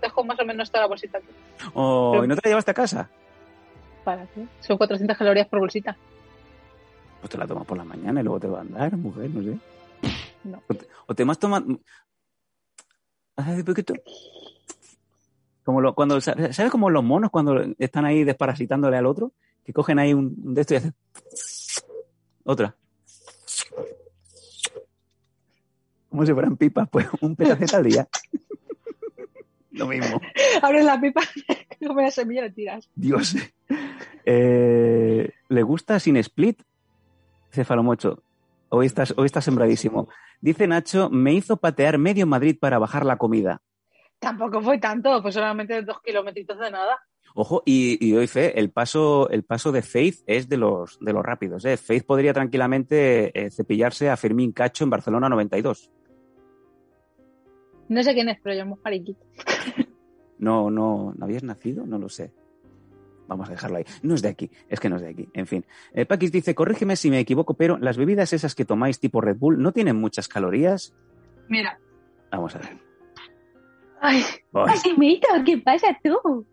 dejo 0.00 0.24
más 0.24 0.38
o 0.40 0.44
menos 0.44 0.70
toda 0.70 0.82
la 0.82 0.88
bolsita 0.88 1.18
aquí. 1.18 1.26
Oh, 1.74 2.10
Pero- 2.12 2.24
¿y 2.24 2.28
no 2.28 2.36
te 2.36 2.42
la 2.44 2.50
llevaste 2.50 2.70
a 2.70 2.74
casa? 2.74 3.10
¿Para 4.04 4.26
qué? 4.26 4.46
Son 4.60 4.76
400 4.78 5.16
calorías 5.16 5.46
por 5.48 5.60
bolsita. 5.60 5.96
Pues 7.20 7.30
te 7.30 7.38
la 7.38 7.46
tomas 7.46 7.66
por 7.66 7.76
la 7.76 7.84
mañana 7.84 8.20
y 8.20 8.24
luego 8.24 8.40
te 8.40 8.46
va 8.48 8.58
a 8.58 8.62
andar, 8.62 8.96
mujer, 8.96 9.28
no 9.30 9.42
sé. 9.42 9.58
No. 10.44 10.62
O 10.68 10.74
te, 10.74 10.86
o 11.06 11.14
te 11.14 11.24
más 11.24 11.38
tomas... 11.38 11.62
Ay, 13.36 13.62
poquito. 13.62 13.94
Como 15.70 15.82
lo, 15.82 15.94
cuando, 15.94 16.20
¿Sabes 16.20 16.68
como 16.68 16.90
los 16.90 17.04
monos 17.04 17.30
cuando 17.30 17.62
están 17.78 18.04
ahí 18.04 18.24
desparasitándole 18.24 18.96
al 18.96 19.06
otro? 19.06 19.30
Que 19.64 19.72
cogen 19.72 20.00
ahí 20.00 20.12
un, 20.12 20.34
un 20.44 20.52
de 20.52 20.62
esto 20.62 20.74
y 20.74 20.78
hacen... 20.78 20.94
Otra. 22.42 22.74
Como 26.08 26.26
si 26.26 26.32
fueran 26.32 26.56
pipas, 26.56 26.88
pues 26.88 27.06
un 27.20 27.36
pedacito 27.36 27.76
al 27.76 27.84
día. 27.84 28.08
Lo 29.70 29.86
mismo. 29.86 30.20
Abres 30.60 30.84
la 30.84 31.00
pipa, 31.00 31.20
comes 31.86 32.04
la 32.04 32.10
semilla 32.10 32.40
y 32.40 32.48
la 32.48 32.52
tiras. 32.52 32.90
Dios. 32.96 33.36
Eh, 34.24 35.30
¿Le 35.48 35.62
gusta 35.62 36.00
sin 36.00 36.16
split? 36.16 36.62
Cefalomocho. 37.52 38.24
Hoy 38.70 38.86
estás, 38.86 39.14
hoy 39.16 39.26
estás 39.26 39.44
sembradísimo. 39.44 40.08
Dice 40.40 40.66
Nacho, 40.66 41.10
me 41.10 41.32
hizo 41.32 41.58
patear 41.58 41.96
medio 41.96 42.26
Madrid 42.26 42.56
para 42.58 42.80
bajar 42.80 43.06
la 43.06 43.18
comida. 43.18 43.62
Tampoco 44.20 44.60
fue 44.60 44.78
tanto, 44.78 45.20
pues 45.22 45.34
solamente 45.34 45.82
dos 45.82 46.00
kilómetros 46.02 46.58
de 46.58 46.70
nada. 46.70 47.00
Ojo, 47.34 47.62
y, 47.64 47.96
y 48.06 48.12
doy 48.12 48.26
fe, 48.26 48.58
el 48.58 48.70
paso, 48.70 49.30
el 49.30 49.44
paso 49.44 49.72
de 49.72 49.82
Faith 49.82 50.22
es 50.26 50.48
de 50.48 50.56
los, 50.56 50.98
de 51.00 51.12
los 51.12 51.24
rápidos. 51.24 51.64
¿eh? 51.64 51.76
Faith 51.76 52.04
podría 52.04 52.32
tranquilamente 52.32 53.30
eh, 53.38 53.50
cepillarse 53.50 54.10
a 54.10 54.16
Fermín 54.16 54.52
Cacho 54.52 54.84
en 54.84 54.90
Barcelona 54.90 55.28
92. 55.28 55.90
No 57.88 58.02
sé 58.02 58.14
quién 58.14 58.28
es, 58.28 58.38
pero 58.42 58.56
yo 58.56 58.66
me 58.66 58.76
mariquita. 58.84 59.24
No, 60.40 60.70
no, 60.70 61.12
¿no 61.18 61.24
habías 61.26 61.42
nacido? 61.42 61.84
No 61.84 61.98
lo 61.98 62.08
sé. 62.08 62.32
Vamos 63.28 63.50
a 63.50 63.52
dejarlo 63.52 63.76
ahí. 63.76 63.84
No 64.02 64.14
es 64.14 64.22
de 64.22 64.30
aquí, 64.30 64.50
es 64.70 64.80
que 64.80 64.88
no 64.88 64.96
es 64.96 65.02
de 65.02 65.10
aquí. 65.10 65.28
En 65.34 65.46
fin. 65.46 65.66
Eh, 65.92 66.06
Paquis 66.06 66.32
dice, 66.32 66.54
corrígeme 66.54 66.96
si 66.96 67.10
me 67.10 67.20
equivoco, 67.20 67.52
pero 67.52 67.76
las 67.76 67.98
bebidas 67.98 68.32
esas 68.32 68.54
que 68.54 68.64
tomáis 68.64 68.98
tipo 69.00 69.20
Red 69.20 69.36
Bull 69.36 69.60
no 69.60 69.72
tienen 69.72 69.96
muchas 69.96 70.28
calorías. 70.28 70.94
Mira. 71.46 71.78
Vamos 72.30 72.56
a 72.56 72.60
ver. 72.60 72.89
Ay, 74.00 74.22
Voy. 74.52 74.70
Mito, 74.96 75.28
¿qué 75.44 75.58
pasa 75.58 75.88
tú? 76.02 76.46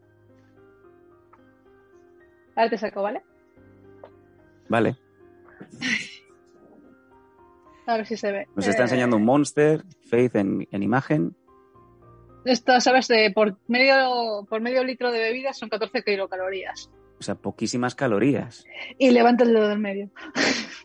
Ahora 2.56 2.70
te 2.70 2.78
saco, 2.78 3.02
¿vale? 3.04 3.22
Vale. 4.70 4.98
A 7.86 7.96
ver 7.98 8.06
si 8.06 8.18
se 8.18 8.32
ve. 8.32 8.48
Nos 8.56 8.68
está 8.68 8.82
Eh, 8.84 8.86
enseñando 8.86 9.16
un 9.16 9.24
monster, 9.26 9.84
Faith 10.10 10.36
en, 10.36 10.68
en 10.72 10.84
imagen. 10.84 11.36
Esto, 12.44 12.80
¿sabes? 12.82 13.08
De 13.08 13.32
por 13.34 13.58
medio, 13.68 14.46
por 14.50 14.62
medio 14.62 14.84
litro 14.84 15.12
de 15.12 15.20
bebida 15.20 15.54
son 15.54 15.70
14 15.70 16.04
kilocalorías. 16.04 16.90
O 17.20 17.24
sea, 17.24 17.36
poquísimas 17.36 17.96
calorías. 17.96 18.66
Y 18.98 19.10
levanta 19.12 19.44
el 19.44 19.54
dedo 19.54 19.68
del 19.70 19.80
medio. 19.80 20.10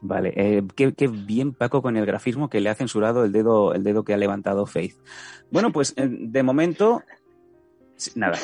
Vale, 0.01 0.33
eh, 0.35 0.63
qué, 0.75 0.95
qué 0.95 1.07
bien 1.07 1.53
Paco 1.53 1.83
con 1.83 1.97
el 1.97 2.07
grafismo 2.07 2.49
que 2.49 2.61
le 2.61 2.71
ha 2.71 2.75
censurado 2.75 3.25
el 3.25 3.33
dedo, 3.33 3.75
el 3.75 3.85
dedo 3.85 4.05
que 4.05 4.15
ha 4.15 4.17
levantado 4.17 4.67
Faith. 4.67 4.97
Bueno, 5.51 5.73
pues 5.73 5.95
eh, 5.97 6.09
de 6.09 6.43
momento, 6.43 7.03
nada. 8.15 8.39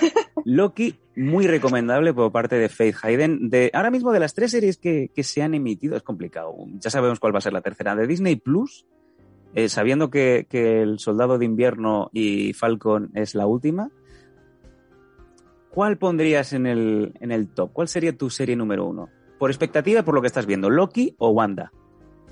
Loki, 0.44 0.96
muy 1.16 1.46
recomendable 1.46 2.14
por 2.14 2.30
parte 2.30 2.56
de 2.56 2.68
Faith 2.68 2.96
Hayden. 3.02 3.50
De, 3.50 3.70
ahora 3.72 3.90
mismo 3.90 4.12
de 4.12 4.20
las 4.20 4.34
tres 4.34 4.50
series 4.52 4.76
que, 4.76 5.10
que 5.14 5.24
se 5.24 5.42
han 5.42 5.54
emitido, 5.54 5.96
es 5.96 6.02
complicado. 6.02 6.54
Ya 6.74 6.90
sabemos 6.90 7.18
cuál 7.18 7.34
va 7.34 7.38
a 7.38 7.42
ser 7.42 7.52
la 7.52 7.62
tercera. 7.62 7.96
De 7.96 8.06
Disney 8.06 8.36
Plus, 8.36 8.86
eh, 9.54 9.68
sabiendo 9.68 10.10
que, 10.10 10.46
que 10.48 10.82
El 10.82 10.98
Soldado 10.98 11.38
de 11.38 11.46
Invierno 11.46 12.10
y 12.12 12.52
Falcon 12.52 13.10
es 13.14 13.34
la 13.34 13.46
última, 13.46 13.90
¿cuál 15.70 15.98
pondrías 15.98 16.52
en 16.52 16.66
el, 16.66 17.12
en 17.20 17.32
el 17.32 17.48
top? 17.48 17.72
¿Cuál 17.72 17.88
sería 17.88 18.16
tu 18.16 18.30
serie 18.30 18.56
número 18.56 18.86
uno? 18.86 19.08
Por 19.38 19.50
expectativa, 19.50 20.02
por 20.02 20.14
lo 20.14 20.20
que 20.20 20.26
estás 20.26 20.46
viendo, 20.46 20.68
¿Loki 20.70 21.14
o 21.18 21.30
Wanda? 21.30 21.72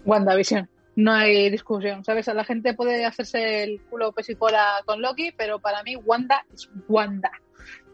WandaVision. 0.04 0.68
No 0.96 1.12
hay 1.12 1.50
discusión, 1.50 2.04
¿sabes? 2.04 2.26
La 2.28 2.44
gente 2.44 2.72
puede 2.74 3.04
hacerse 3.04 3.62
el 3.64 3.80
culo 3.82 4.12
pesicola 4.12 4.82
con 4.86 5.02
Loki, 5.02 5.30
pero 5.36 5.58
para 5.58 5.82
mí 5.82 5.94
Wanda 5.96 6.44
es 6.52 6.70
Wanda. 6.88 7.30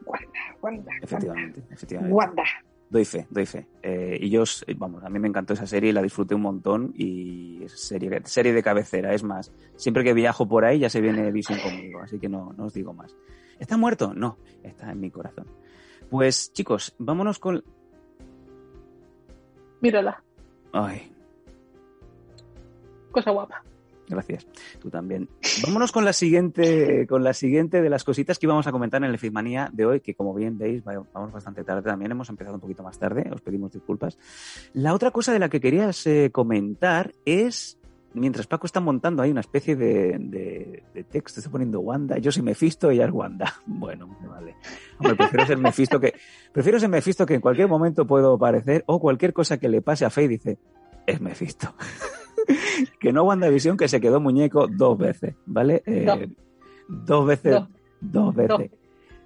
Wanda, 0.04 0.28
Wanda, 0.60 0.92
Efectivamente, 1.02 1.62
efectivamente. 1.70 2.14
Wanda. 2.14 2.42
Doy 2.90 3.04
fe, 3.06 3.26
doy 3.30 3.46
fe. 3.46 3.66
Eh, 3.82 4.18
y 4.20 4.28
yo, 4.30 4.42
os- 4.42 4.64
vamos, 4.76 5.02
a 5.02 5.08
mí 5.08 5.18
me 5.18 5.26
encantó 5.26 5.54
esa 5.54 5.66
serie, 5.66 5.92
la 5.92 6.02
disfruté 6.02 6.34
un 6.34 6.42
montón 6.42 6.92
y 6.94 7.64
es 7.64 7.72
serie, 7.72 8.20
serie 8.24 8.52
de 8.52 8.62
cabecera. 8.62 9.14
Es 9.14 9.22
más, 9.22 9.50
siempre 9.76 10.04
que 10.04 10.12
viajo 10.12 10.46
por 10.46 10.64
ahí 10.64 10.78
ya 10.78 10.90
se 10.90 11.00
viene 11.00 11.30
Vision 11.32 11.58
conmigo, 11.60 12.00
así 12.02 12.18
que 12.18 12.28
no, 12.28 12.52
no 12.56 12.66
os 12.66 12.74
digo 12.74 12.92
más. 12.92 13.16
¿Está 13.62 13.76
muerto? 13.76 14.12
No, 14.12 14.38
está 14.64 14.90
en 14.90 14.98
mi 14.98 15.08
corazón. 15.12 15.46
Pues 16.10 16.52
chicos, 16.52 16.96
vámonos 16.98 17.38
con... 17.38 17.62
Mírala, 19.80 20.22
Ay, 20.72 21.12
cosa 23.12 23.30
guapa. 23.30 23.62
Gracias. 24.08 24.46
Tú 24.80 24.90
también. 24.90 25.28
Vámonos 25.64 25.92
con 25.92 26.04
la 26.04 26.12
siguiente, 26.12 27.06
con 27.06 27.22
la 27.22 27.32
siguiente 27.32 27.80
de 27.80 27.88
las 27.88 28.02
cositas 28.04 28.38
que 28.38 28.46
íbamos 28.46 28.66
a 28.66 28.72
comentar 28.72 29.02
en 29.04 29.10
el 29.10 29.18
Fitmanía 29.18 29.70
de 29.72 29.86
hoy, 29.86 30.00
que 30.00 30.14
como 30.14 30.34
bien 30.34 30.58
veis, 30.58 30.82
va- 30.86 31.04
vamos 31.14 31.32
bastante 31.32 31.62
tarde 31.62 31.82
también, 31.82 32.10
hemos 32.10 32.28
empezado 32.28 32.56
un 32.56 32.60
poquito 32.60 32.82
más 32.82 32.98
tarde, 32.98 33.30
os 33.32 33.40
pedimos 33.40 33.72
disculpas. 33.72 34.18
La 34.74 34.92
otra 34.92 35.12
cosa 35.12 35.32
de 35.32 35.38
la 35.38 35.48
que 35.48 35.60
querías 35.60 36.04
eh, 36.06 36.30
comentar 36.32 37.14
es 37.24 37.78
mientras 38.14 38.46
Paco 38.46 38.66
está 38.66 38.80
montando 38.80 39.22
ahí 39.22 39.30
una 39.30 39.40
especie 39.40 39.76
de, 39.76 40.16
de, 40.18 40.82
de 40.94 41.04
texto, 41.04 41.40
está 41.40 41.50
poniendo 41.50 41.80
Wanda, 41.80 42.18
yo 42.18 42.30
soy 42.32 42.42
Mephisto 42.42 42.90
y 42.90 42.96
ella 42.96 43.06
es 43.06 43.12
Wanda. 43.12 43.54
Bueno, 43.66 44.16
vale. 44.28 44.54
Hombre, 44.98 45.16
prefiero 45.16 45.46
ser 45.46 45.58
Mephisto 45.58 45.98
que, 46.00 46.14
prefiero 46.52 46.78
ser 46.78 46.88
Mephisto 46.88 47.26
que 47.26 47.34
en 47.34 47.40
cualquier 47.40 47.68
momento 47.68 48.06
puedo 48.06 48.34
aparecer 48.34 48.84
o 48.86 49.00
cualquier 49.00 49.32
cosa 49.32 49.58
que 49.58 49.68
le 49.68 49.82
pase 49.82 50.04
a 50.04 50.10
Faye 50.10 50.28
dice, 50.28 50.58
es 51.06 51.20
Mephisto. 51.20 51.74
que 53.00 53.12
no 53.12 53.24
WandaVision 53.24 53.76
que 53.76 53.88
se 53.88 54.00
quedó 54.00 54.20
muñeco 54.20 54.66
dos 54.68 54.98
veces, 54.98 55.34
¿vale? 55.46 55.82
Eh, 55.86 56.04
No. 56.06 56.16
Dos 56.88 57.26
veces, 57.26 57.52
No. 57.52 57.68
dos 58.00 58.34
veces. 58.34 58.70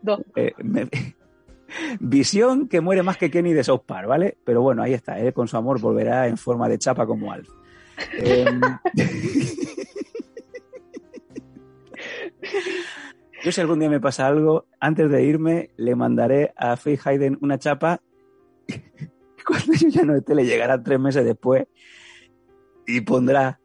No. 0.02 0.18
Eh, 0.36 0.52
me- 0.62 0.88
Visión 2.00 2.68
que 2.68 2.80
muere 2.80 3.02
más 3.02 3.16
que 3.16 3.30
Kenny 3.30 3.52
de 3.52 3.64
South 3.64 3.82
Park, 3.86 4.06
¿vale? 4.06 4.36
Pero 4.44 4.62
bueno, 4.62 4.82
ahí 4.82 4.94
está, 4.94 5.18
él 5.18 5.32
con 5.32 5.48
su 5.48 5.56
amor 5.56 5.80
volverá 5.80 6.28
en 6.28 6.36
forma 6.36 6.68
de 6.68 6.78
chapa 6.78 7.06
como 7.06 7.32
Alf. 7.32 7.48
Em, 8.18 8.60
Yo 13.44 13.52
si 13.52 13.60
algún 13.60 13.78
día 13.78 13.88
me 13.90 14.00
pasa 14.00 14.26
algo, 14.26 14.66
antes 14.80 15.08
de 15.10 15.24
irme 15.24 15.70
le 15.76 15.94
mandaré 15.94 16.52
a 16.56 16.76
Faye 16.76 16.98
Hayden 17.04 17.38
una 17.40 17.58
chapa. 17.58 18.00
Cuando 19.46 19.72
yo 19.74 19.88
ya 19.88 20.02
no 20.02 20.16
esté, 20.16 20.34
le 20.34 20.44
llegará 20.44 20.82
tres 20.82 20.98
meses 20.98 21.24
después 21.24 21.66
y 22.86 23.00
pondrá 23.02 23.60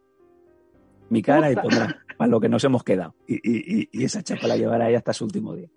mi 1.09 1.21
cara 1.23 1.51
y 1.51 1.55
pondrá 1.55 1.87
para 2.17 2.29
lo 2.29 2.39
que 2.39 2.49
nos 2.49 2.63
hemos 2.63 2.83
quedado. 2.83 3.15
Y, 3.27 3.35
y- 3.37 3.81
y- 3.81 3.89
y 3.91 4.03
esa 4.03 4.21
chapa 4.21 4.47
la 4.47 4.57
llevará 4.57 4.85
ahí 4.85 4.93
hasta 4.95 5.13
su 5.13 5.25
último 5.25 5.55
día. 5.55 5.69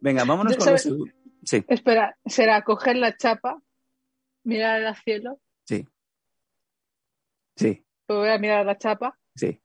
Venga, 0.00 0.24
vámonos 0.26 0.54
Yo 0.56 0.64
con 0.64 0.78
segundo. 0.78 1.06
Sí, 1.42 1.64
Espera, 1.68 2.18
será 2.26 2.62
coger 2.62 2.96
la 2.96 3.16
chapa, 3.16 3.62
mirar 4.44 4.84
al 4.84 4.96
cielo, 4.96 5.40
sí. 5.64 5.86
Sí, 7.56 7.84
volver 8.14 8.32
a 8.32 8.38
mirar 8.38 8.66
la 8.66 8.76
chapa, 8.78 9.18
sí. 9.34 9.60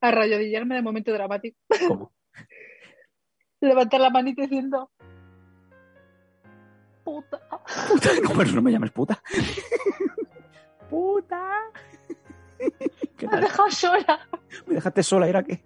arrodillarme 0.00 0.76
de 0.76 0.82
momento 0.82 1.12
dramático, 1.12 1.58
¿Cómo? 1.88 2.12
levantar 3.60 4.00
la 4.00 4.10
manita 4.10 4.42
diciendo 4.42 4.90
puta. 7.04 7.40
Puta, 7.88 8.10
no, 8.54 8.62
me 8.62 8.70
llames 8.72 8.90
puta. 8.90 9.20
puta. 10.90 11.42
¿Qué 13.16 13.26
Me 13.26 13.26
has 13.26 13.30
tal? 13.30 13.40
dejado 13.40 13.70
sola. 13.70 14.28
me 14.66 14.74
dejaste 14.74 15.02
sola, 15.02 15.28
¿era 15.28 15.42
qué? 15.42 15.62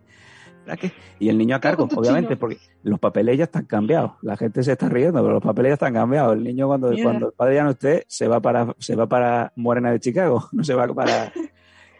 ¿Era 0.64 0.76
qué? 0.76 0.92
Y 1.18 1.28
el 1.28 1.38
niño 1.38 1.56
a 1.56 1.60
cargo, 1.60 1.88
obviamente, 1.92 2.28
chino. 2.28 2.38
porque 2.38 2.58
los 2.84 3.00
papeles 3.00 3.38
ya 3.38 3.44
están 3.44 3.64
cambiados. 3.64 4.12
La 4.22 4.36
gente 4.36 4.62
se 4.62 4.72
está 4.72 4.88
riendo, 4.88 5.20
pero 5.20 5.34
los 5.34 5.42
papeles 5.42 5.70
ya 5.70 5.74
están 5.74 5.94
cambiados. 5.94 6.34
El 6.34 6.44
niño 6.44 6.68
cuando, 6.68 6.90
Mierda. 6.90 7.02
cuando 7.02 7.26
el 7.28 7.32
padre 7.32 7.54
ya 7.56 7.64
no 7.64 7.70
esté, 7.70 8.04
se 8.06 8.28
va 8.28 8.40
para, 8.40 8.74
se 8.78 8.94
va 8.94 9.08
para 9.08 9.52
Morena 9.56 9.90
de 9.90 9.98
Chicago, 9.98 10.48
no 10.52 10.62
se 10.62 10.74
va 10.74 10.86
para 10.94 11.32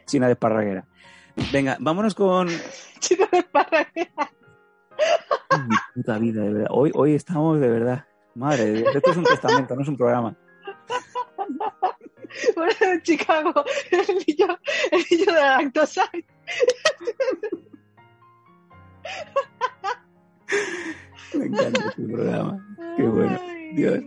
China 0.07 0.27
de 0.27 0.33
Esparraguera. 0.33 0.87
Venga, 1.53 1.77
vámonos 1.81 2.15
con 2.15 2.49
Chico 2.99 3.27
de 3.31 3.39
Esparraguera. 3.39 4.31
Mi 5.69 5.77
puta 5.95 6.19
vida, 6.19 6.43
de 6.43 6.53
verdad. 6.53 6.69
Hoy, 6.71 6.91
hoy 6.95 7.15
estamos 7.15 7.61
de 7.61 7.69
verdad. 7.69 8.05
Madre 8.35 8.85
esto 8.95 9.11
es 9.11 9.17
un 9.17 9.25
testamento, 9.25 9.75
no 9.75 9.83
es 9.83 9.89
un 9.89 9.97
programa. 9.97 10.37
Bueno, 12.57 12.73
en 12.81 13.03
Chicago, 13.03 13.53
el 13.91 14.07
niño, 14.27 14.59
el 14.91 15.05
niño 15.11 15.27
de 15.27 15.33
la 15.33 15.59
lactosa. 15.59 16.11
Me 21.35 21.45
encanta 21.45 21.89
este 21.89 22.03
programa. 22.03 22.77
Qué 22.97 23.03
bueno. 23.03 23.39
Dios. 23.75 24.01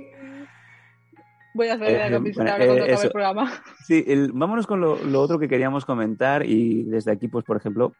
Voy 1.56 1.68
a 1.70 1.74
hacer 1.74 1.89
Eh, 1.89 1.97
la 1.97 2.10
camiseta 2.12 2.43
bueno, 2.43 2.51
ahora 2.53 2.66
cuando 2.68 2.86
eh, 2.86 2.91
acabe 2.91 3.06
el 3.08 3.12
programa. 3.12 3.51
Sí, 3.88 4.03
el- 4.08 4.32
vámonos 4.34 4.68
con 4.68 4.80
lo, 4.82 5.03
lo 5.03 5.22
otro 5.22 5.39
que 5.39 5.47
queríamos 5.47 5.86
comentar 5.86 6.45
y 6.45 6.84
desde 6.84 7.12
aquí, 7.12 7.28
pues, 7.28 7.43
por 7.45 7.58
ejemplo, 7.58 7.93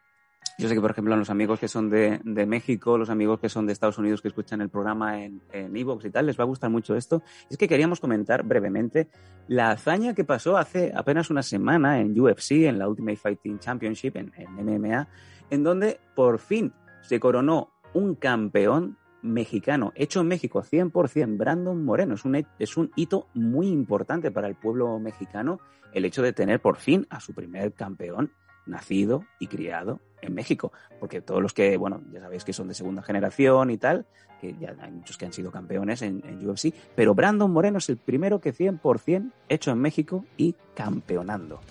yo 0.60 0.70
sé 0.70 0.76
que, 0.76 0.80
por 0.82 0.92
ejemplo, 0.92 1.14
a 1.14 1.18
los 1.18 1.30
amigos 1.30 1.60
que 1.60 1.68
son 1.68 1.90
de, 1.90 2.20
de 2.24 2.46
México, 2.46 2.98
los 2.98 3.10
amigos 3.10 3.40
que 3.40 3.50
son 3.50 3.66
de 3.66 3.74
Estados 3.74 3.98
Unidos 3.98 4.22
que 4.22 4.28
escuchan 4.30 4.62
el 4.62 4.70
programa 4.70 5.22
en 5.24 5.42
en 5.52 5.76
Evox 5.76 6.06
y 6.06 6.12
tal, 6.12 6.28
les 6.28 6.40
va 6.40 6.44
a 6.44 6.48
gustar 6.48 6.70
mucho 6.70 6.96
esto. 6.96 7.24
Es 7.50 7.58
que 7.58 7.68
queríamos 7.68 8.00
comentar 8.00 8.44
brevemente 8.44 9.10
la 9.48 9.72
hazaña 9.72 10.14
que 10.14 10.24
pasó 10.24 10.56
hace 10.58 10.94
apenas 10.96 11.30
una 11.30 11.44
semana 11.44 12.00
en 12.00 12.18
UFC, 12.20 12.52
en 12.68 12.78
la 12.80 12.88
Ultimate 12.88 13.18
Fighting 13.18 13.60
Championship, 13.60 14.16
en, 14.18 14.32
en 14.38 14.56
MMA, 14.82 15.08
en 15.50 15.64
donde 15.64 16.00
por 16.16 16.40
fin 16.40 16.72
se 17.02 17.20
coronó 17.20 17.72
un 17.94 18.16
campeón 18.16 18.98
mexicano, 19.26 19.92
hecho 19.96 20.22
en 20.22 20.28
México 20.28 20.64
100%, 20.64 21.38
Brandon 21.38 21.84
Moreno. 21.84 22.16
Es 22.16 22.26
un, 22.26 22.46
es 22.60 22.78
un 22.78 22.92
hito 22.96 23.28
muy 23.34 23.68
importante 23.68 24.32
para 24.32 24.48
el 24.48 24.56
pueblo 24.56 25.00
mexicano 25.00 25.60
el 25.94 26.06
hecho 26.06 26.22
de 26.22 26.34
tener 26.34 26.62
por 26.62 26.78
fin 26.78 27.08
a 27.10 27.20
su 27.20 27.34
primer 27.34 27.74
campeón 27.74 28.32
nacido 28.66 29.26
y 29.40 29.48
criado 29.48 30.02
en 30.22 30.34
México. 30.34 30.72
Porque 31.00 31.22
todos 31.22 31.42
los 31.42 31.54
que, 31.54 31.78
bueno, 31.78 32.02
ya 32.12 32.22
sabéis 32.22 32.44
que 32.44 32.54
son 32.54 32.68
de 32.68 32.74
segunda 32.74 33.02
generación 33.02 33.70
y 33.70 33.78
tal, 33.78 34.06
que 34.42 34.56
ya 34.60 34.76
hay 34.80 34.92
muchos 34.92 35.18
que 35.18 35.26
han 35.26 35.34
sido 35.34 35.52
campeones 35.52 36.02
en, 36.02 36.22
UFC, 36.48 36.74
pero 36.96 37.16
Brandon 37.16 37.52
Moreno 37.52 37.78
es 37.78 37.90
el 37.90 37.98
primero 37.98 38.40
que 38.40 38.54
100% 38.54 39.32
hecho 39.50 39.72
en 39.72 39.80
México 39.80 40.26
y 40.38 40.56
campeonando. 40.74 41.62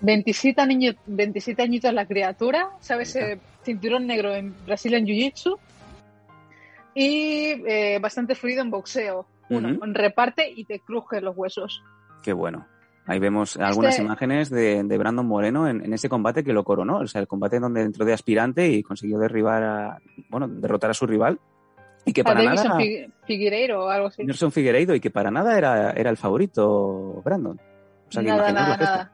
27, 0.00 0.60
años, 0.60 0.96
27 1.06 1.62
añitos 1.62 1.92
la 1.92 2.06
criatura, 2.06 2.70
¿sabes? 2.80 3.14
Eh, 3.16 3.38
cinturón 3.62 4.06
negro 4.06 4.34
en 4.34 4.54
Brasil 4.64 4.94
en 4.94 5.04
Jiu-Jitsu 5.06 5.58
y 6.94 7.62
eh, 7.66 7.98
bastante 8.00 8.34
fluido 8.34 8.62
en 8.62 8.70
boxeo. 8.70 9.26
Uno, 9.50 9.78
reparte 9.94 10.50
y 10.54 10.64
te 10.64 10.80
cruje 10.80 11.20
los 11.20 11.36
huesos. 11.36 11.82
Qué 12.22 12.32
bueno. 12.32 12.66
Ahí 13.06 13.18
vemos 13.18 13.56
algunas 13.56 13.92
Este- 13.94 14.02
imágenes 14.04 14.50
de, 14.50 14.82
de 14.84 14.98
Brandon 14.98 15.26
Moreno 15.26 15.66
en, 15.66 15.82
en 15.82 15.92
ese 15.94 16.10
combate 16.10 16.44
que 16.44 16.52
lo 16.52 16.64
coronó. 16.64 16.98
O 16.98 17.06
sea, 17.06 17.22
el 17.22 17.26
combate 17.26 17.58
donde 17.58 17.80
entró 17.80 18.04
de 18.04 18.12
aspirante 18.12 18.68
y 18.68 18.82
consiguió 18.82 19.18
derribar 19.18 19.62
a, 19.62 19.98
bueno, 20.28 20.46
derrotar 20.48 20.90
a 20.90 20.94
su 20.94 21.06
rival. 21.06 21.38
Y 22.04 22.12
que 22.12 22.22
para 22.22 22.42
nada, 22.42 22.76
Fig- 22.76 23.10
Figueiredo 23.26 23.86
o 23.86 23.88
algo 23.88 24.08
así. 24.08 24.24
Nelson 24.24 24.52
Figueiredo, 24.52 24.94
y 24.94 25.00
que 25.00 25.10
para 25.10 25.30
nada 25.30 25.56
era, 25.56 25.90
era 25.92 26.10
el 26.10 26.16
favorito 26.18 27.22
Brandon. 27.24 27.58
O 28.08 28.12
sea, 28.12 28.22
que 28.22 28.28
nada, 28.28 28.52
nada. 28.52 29.12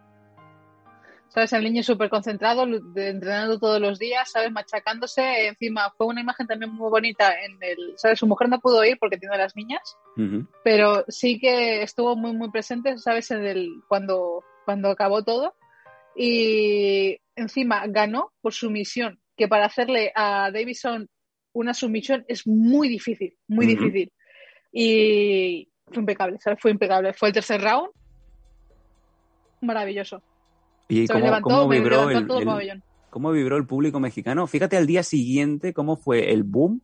¿Sabes? 1.34 1.52
El 1.52 1.64
niño 1.64 1.82
súper 1.82 2.10
concentrado, 2.10 2.62
entrenando 2.62 3.58
todos 3.58 3.80
los 3.80 3.98
días, 3.98 4.30
¿sabes? 4.30 4.52
Machacándose. 4.52 5.48
Encima, 5.48 5.92
fue 5.98 6.06
una 6.06 6.20
imagen 6.20 6.46
también 6.46 6.72
muy 6.72 6.88
bonita 6.88 7.34
en 7.42 7.58
el... 7.60 7.94
¿Sabes? 7.96 8.20
Su 8.20 8.28
mujer 8.28 8.48
no 8.48 8.60
pudo 8.60 8.84
ir 8.84 8.98
porque 9.00 9.16
tiene 9.16 9.34
a 9.34 9.38
las 9.38 9.56
niñas, 9.56 9.96
pero 10.62 11.04
sí 11.08 11.40
que 11.40 11.82
estuvo 11.82 12.14
muy, 12.14 12.32
muy 12.34 12.52
presente, 12.52 12.96
¿sabes? 12.98 13.32
En 13.32 13.44
el, 13.44 13.82
cuando, 13.88 14.44
cuando 14.64 14.90
acabó 14.90 15.24
todo. 15.24 15.56
Y 16.14 17.18
encima 17.34 17.84
ganó 17.88 18.32
por 18.40 18.52
sumisión, 18.52 19.18
que 19.36 19.48
para 19.48 19.66
hacerle 19.66 20.12
a 20.14 20.52
Davison 20.52 21.08
una 21.52 21.74
sumisión 21.74 22.24
es 22.28 22.46
muy 22.46 22.88
difícil, 22.88 23.36
muy 23.48 23.66
difícil. 23.66 24.12
Y 24.72 25.68
fue 25.86 25.98
impecable, 25.98 26.38
¿sabes? 26.38 26.60
Fue 26.60 26.70
impecable. 26.70 27.12
Fue 27.12 27.28
el 27.28 27.34
tercer 27.34 27.60
round. 27.60 27.90
Maravilloso. 29.60 30.22
Y 30.88 31.06
cómo, 31.08 31.24
levantó, 31.24 31.48
cómo 31.48 31.68
vibró 31.68 32.10
el, 32.10 32.16
el 32.16 32.80
cómo 33.10 33.30
vibró 33.32 33.56
el 33.56 33.66
público 33.66 34.00
mexicano. 34.00 34.46
Fíjate 34.46 34.76
al 34.76 34.86
día 34.86 35.02
siguiente 35.02 35.72
cómo 35.72 35.96
fue 35.96 36.32
el 36.32 36.42
boom, 36.42 36.80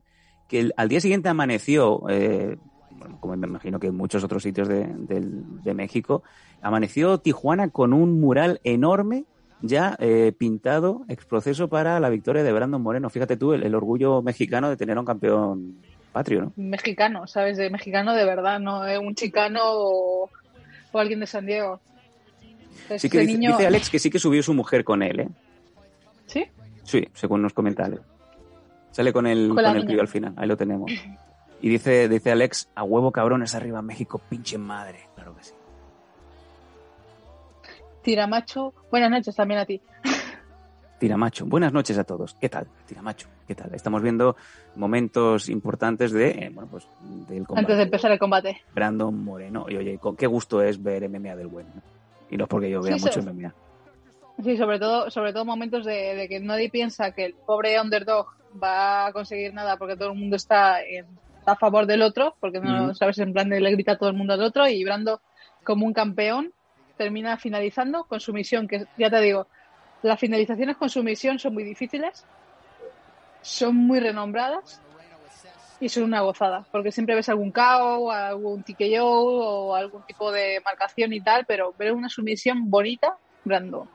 que 0.48 0.60
el- 0.60 0.74
al 0.76 0.88
día 0.88 1.00
siguiente 1.00 1.28
amaneció, 1.28 2.02
eh, 2.08 2.56
bueno, 2.90 3.18
como 3.20 3.36
me 3.36 3.46
imagino 3.46 3.78
que 3.80 3.88
en 3.88 3.96
muchos 3.96 4.24
otros 4.24 4.42
sitios 4.42 4.68
de, 4.68 4.86
del- 4.86 5.62
de 5.62 5.74
México, 5.74 6.22
amaneció 6.62 7.18
Tijuana 7.18 7.70
con 7.70 7.92
un 7.92 8.20
mural 8.20 8.60
enorme 8.64 9.24
ya 9.62 9.96
eh, 9.98 10.32
pintado, 10.38 11.04
ex 11.08 11.26
proceso 11.26 11.68
para 11.68 12.00
la 12.00 12.08
victoria 12.08 12.42
de 12.42 12.52
Brandon 12.52 12.80
Moreno. 12.80 13.10
Fíjate 13.10 13.36
tú 13.36 13.52
el, 13.52 13.62
el 13.62 13.74
orgullo 13.74 14.22
mexicano 14.22 14.70
de 14.70 14.76
tener 14.76 14.96
a 14.96 15.00
un 15.00 15.06
campeón 15.06 15.76
patrio, 16.12 16.40
¿no? 16.42 16.52
Mexicano, 16.56 17.26
¿sabes? 17.26 17.58
De 17.58 17.68
mexicano 17.70 18.14
de 18.14 18.24
verdad, 18.24 18.58
no 18.58 18.86
eh, 18.86 18.98
un 18.98 19.14
chicano 19.14 19.60
o, 19.64 20.30
o 20.92 20.98
alguien 20.98 21.20
de 21.20 21.26
San 21.26 21.44
Diego. 21.44 21.80
Entonces, 22.70 23.02
Sí 23.02 23.10
que 23.10 23.20
dice, 23.20 23.32
niño... 23.32 23.50
dice 23.52 23.66
Alex 23.66 23.90
que 23.90 23.98
sí 23.98 24.10
que 24.10 24.18
subió 24.18 24.42
su 24.42 24.54
mujer 24.54 24.84
con 24.84 25.02
él, 25.02 25.20
¿eh? 25.20 25.28
¿Sí? 26.26 26.44
Sí, 26.84 27.06
según 27.14 27.42
nos 27.42 27.52
comenta 27.52 27.84
Alex. 27.84 28.02
Sale 28.90 29.12
con 29.12 29.26
el, 29.26 29.50
Con 29.54 29.64
el 29.64 29.84
crío 29.84 30.00
al 30.00 30.08
final, 30.08 30.34
ahí 30.36 30.48
lo 30.48 30.56
tenemos. 30.56 30.90
Y 31.62 31.68
dice, 31.68 32.08
dice 32.08 32.32
Alex, 32.32 32.70
a 32.74 32.84
huevo 32.84 33.12
cabrones 33.12 33.54
arriba 33.54 33.82
México, 33.82 34.18
pinche 34.30 34.56
madre. 34.56 35.10
Claro 35.14 35.36
que 35.36 35.44
sí. 35.44 35.52
Tiramacho. 38.02 38.72
Buenas 38.90 39.10
noches 39.10 39.36
también 39.36 39.60
a 39.60 39.66
ti. 39.66 39.82
Tiramacho, 40.98 41.46
buenas 41.46 41.72
noches 41.72 41.96
a 41.96 42.04
todos. 42.04 42.34
¿Qué 42.34 42.48
tal? 42.50 42.66
Tiramacho, 42.86 43.26
¿qué 43.46 43.54
tal? 43.54 43.74
Estamos 43.74 44.02
viendo 44.02 44.36
momentos 44.76 45.48
importantes 45.48 46.12
de, 46.12 46.28
eh, 46.28 46.50
bueno, 46.52 46.68
pues, 46.70 46.86
del 47.26 47.46
combate. 47.46 47.60
Antes 47.60 47.76
de 47.78 47.82
empezar 47.84 48.12
el 48.12 48.18
combate. 48.18 48.60
Brandon 48.74 49.24
Moreno. 49.24 49.66
Y 49.68 49.76
oye, 49.76 49.98
qué 50.18 50.26
gusto 50.26 50.62
es 50.62 50.82
ver 50.82 51.08
MMA 51.08 51.36
del 51.36 51.46
bueno. 51.46 51.70
Y 52.30 52.36
no 52.36 52.44
es 52.44 52.48
porque 52.48 52.70
yo 52.70 52.82
vea 52.82 52.96
Sí, 52.96 53.00
mucho 53.02 53.20
sí. 53.20 53.28
MMA. 53.28 53.54
Sí, 54.42 54.56
sobre 54.56 54.78
todo, 54.78 55.10
sobre 55.10 55.32
todo 55.32 55.44
momentos 55.44 55.84
de, 55.84 56.14
de 56.14 56.28
que 56.28 56.40
nadie 56.40 56.70
piensa 56.70 57.12
que 57.12 57.26
el 57.26 57.34
pobre 57.44 57.78
underdog 57.80 58.26
va 58.62 59.06
a 59.06 59.12
conseguir 59.12 59.52
nada 59.52 59.76
porque 59.76 59.96
todo 59.96 60.12
el 60.12 60.18
mundo 60.18 60.36
está 60.36 60.82
en- 60.82 61.20
a 61.46 61.56
favor 61.56 61.86
del 61.86 62.02
otro, 62.02 62.36
porque 62.40 62.60
no 62.60 62.94
sabes, 62.94 63.18
en 63.18 63.32
plan 63.32 63.48
de 63.48 63.60
le 63.60 63.70
grita 63.72 63.92
a 63.92 63.98
todo 63.98 64.08
el 64.10 64.16
mundo 64.16 64.34
al 64.34 64.42
otro 64.42 64.66
y 64.68 64.82
Brando 64.84 65.20
como 65.64 65.86
un 65.86 65.92
campeón 65.92 66.52
termina 66.96 67.36
finalizando 67.38 68.04
con 68.04 68.20
su 68.20 68.32
misión, 68.32 68.68
que 68.68 68.86
ya 68.96 69.10
te 69.10 69.20
digo, 69.20 69.48
las 70.02 70.20
finalizaciones 70.20 70.76
con 70.76 70.88
su 70.90 71.02
misión 71.02 71.38
son 71.38 71.54
muy 71.54 71.64
difíciles, 71.64 72.24
son 73.42 73.74
muy 73.76 74.00
renombradas 74.00 74.80
y 75.80 75.88
son 75.88 76.04
una 76.04 76.20
gozada, 76.20 76.66
porque 76.70 76.92
siempre 76.92 77.14
ves 77.14 77.28
algún 77.30 77.50
KO, 77.50 78.12
algún 78.12 78.62
TKO 78.62 79.02
o 79.02 79.74
algún 79.74 80.02
tipo 80.02 80.30
de 80.30 80.60
marcación 80.62 81.12
y 81.14 81.20
tal, 81.20 81.46
pero 81.46 81.74
ver 81.78 81.92
una 81.92 82.10
sumisión 82.10 82.70
bonita, 82.70 83.16
Brando. 83.44 83.88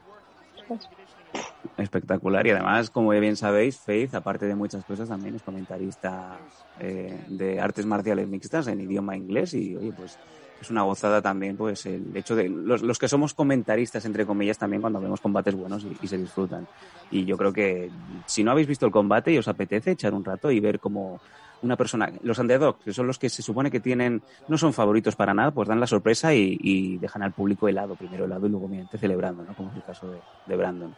Espectacular 1.77 2.47
y 2.47 2.51
además, 2.51 2.89
como 2.89 3.09
bien 3.09 3.35
sabéis, 3.35 3.79
Faith, 3.79 4.15
aparte 4.15 4.47
de 4.47 4.55
muchas 4.55 4.83
cosas, 4.83 5.09
también 5.09 5.35
es 5.35 5.43
comentarista 5.43 6.37
eh, 6.79 7.19
de 7.27 7.59
artes 7.59 7.85
marciales 7.85 8.27
mixtas 8.27 8.67
en 8.67 8.81
idioma 8.81 9.15
inglés 9.15 9.53
y, 9.53 9.75
oye, 9.75 9.93
pues 9.95 10.17
es 10.59 10.71
una 10.71 10.83
gozada 10.83 11.21
también, 11.21 11.55
pues 11.55 11.85
el 11.85 12.15
hecho 12.15 12.35
de 12.35 12.49
los, 12.49 12.81
los 12.81 12.97
que 12.97 13.07
somos 13.07 13.35
comentaristas, 13.35 14.05
entre 14.05 14.25
comillas, 14.25 14.57
también 14.57 14.81
cuando 14.81 14.99
vemos 14.99 15.21
combates 15.21 15.53
buenos 15.53 15.83
y, 15.83 15.95
y 16.01 16.07
se 16.07 16.17
disfrutan. 16.17 16.65
Y 17.11 17.25
yo 17.25 17.37
creo 17.37 17.53
que 17.53 17.91
si 18.25 18.43
no 18.43 18.51
habéis 18.51 18.67
visto 18.67 18.85
el 18.87 18.91
combate 18.91 19.31
y 19.31 19.37
os 19.37 19.47
apetece 19.47 19.91
echar 19.91 20.13
un 20.15 20.25
rato 20.25 20.49
y 20.49 20.59
ver 20.59 20.79
cómo 20.79 21.19
una 21.65 21.75
persona, 21.75 22.11
los 22.21 22.37
underdogs, 22.39 22.83
que 22.83 22.93
son 22.93 23.07
los 23.07 23.19
que 23.19 23.29
se 23.29 23.41
supone 23.41 23.71
que 23.71 23.79
tienen, 23.79 24.21
no 24.47 24.57
son 24.57 24.73
favoritos 24.73 25.15
para 25.15 25.33
nada, 25.33 25.51
pues 25.51 25.67
dan 25.67 25.79
la 25.79 25.87
sorpresa 25.87 26.33
y, 26.33 26.57
y 26.61 26.97
dejan 26.97 27.23
al 27.23 27.31
público 27.33 27.67
helado, 27.67 27.95
primero 27.95 28.25
helado 28.25 28.47
y 28.47 28.49
luego 28.49 28.67
obviamente 28.67 28.97
celebrando, 28.97 29.43
¿no? 29.43 29.53
Como 29.55 29.71
es 29.71 29.77
el 29.77 29.83
caso 29.83 30.09
de, 30.09 30.19
de 30.45 30.55
Brandon. 30.55 30.95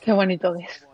Qué 0.00 0.12
bonito 0.12 0.54
es. 0.54 0.86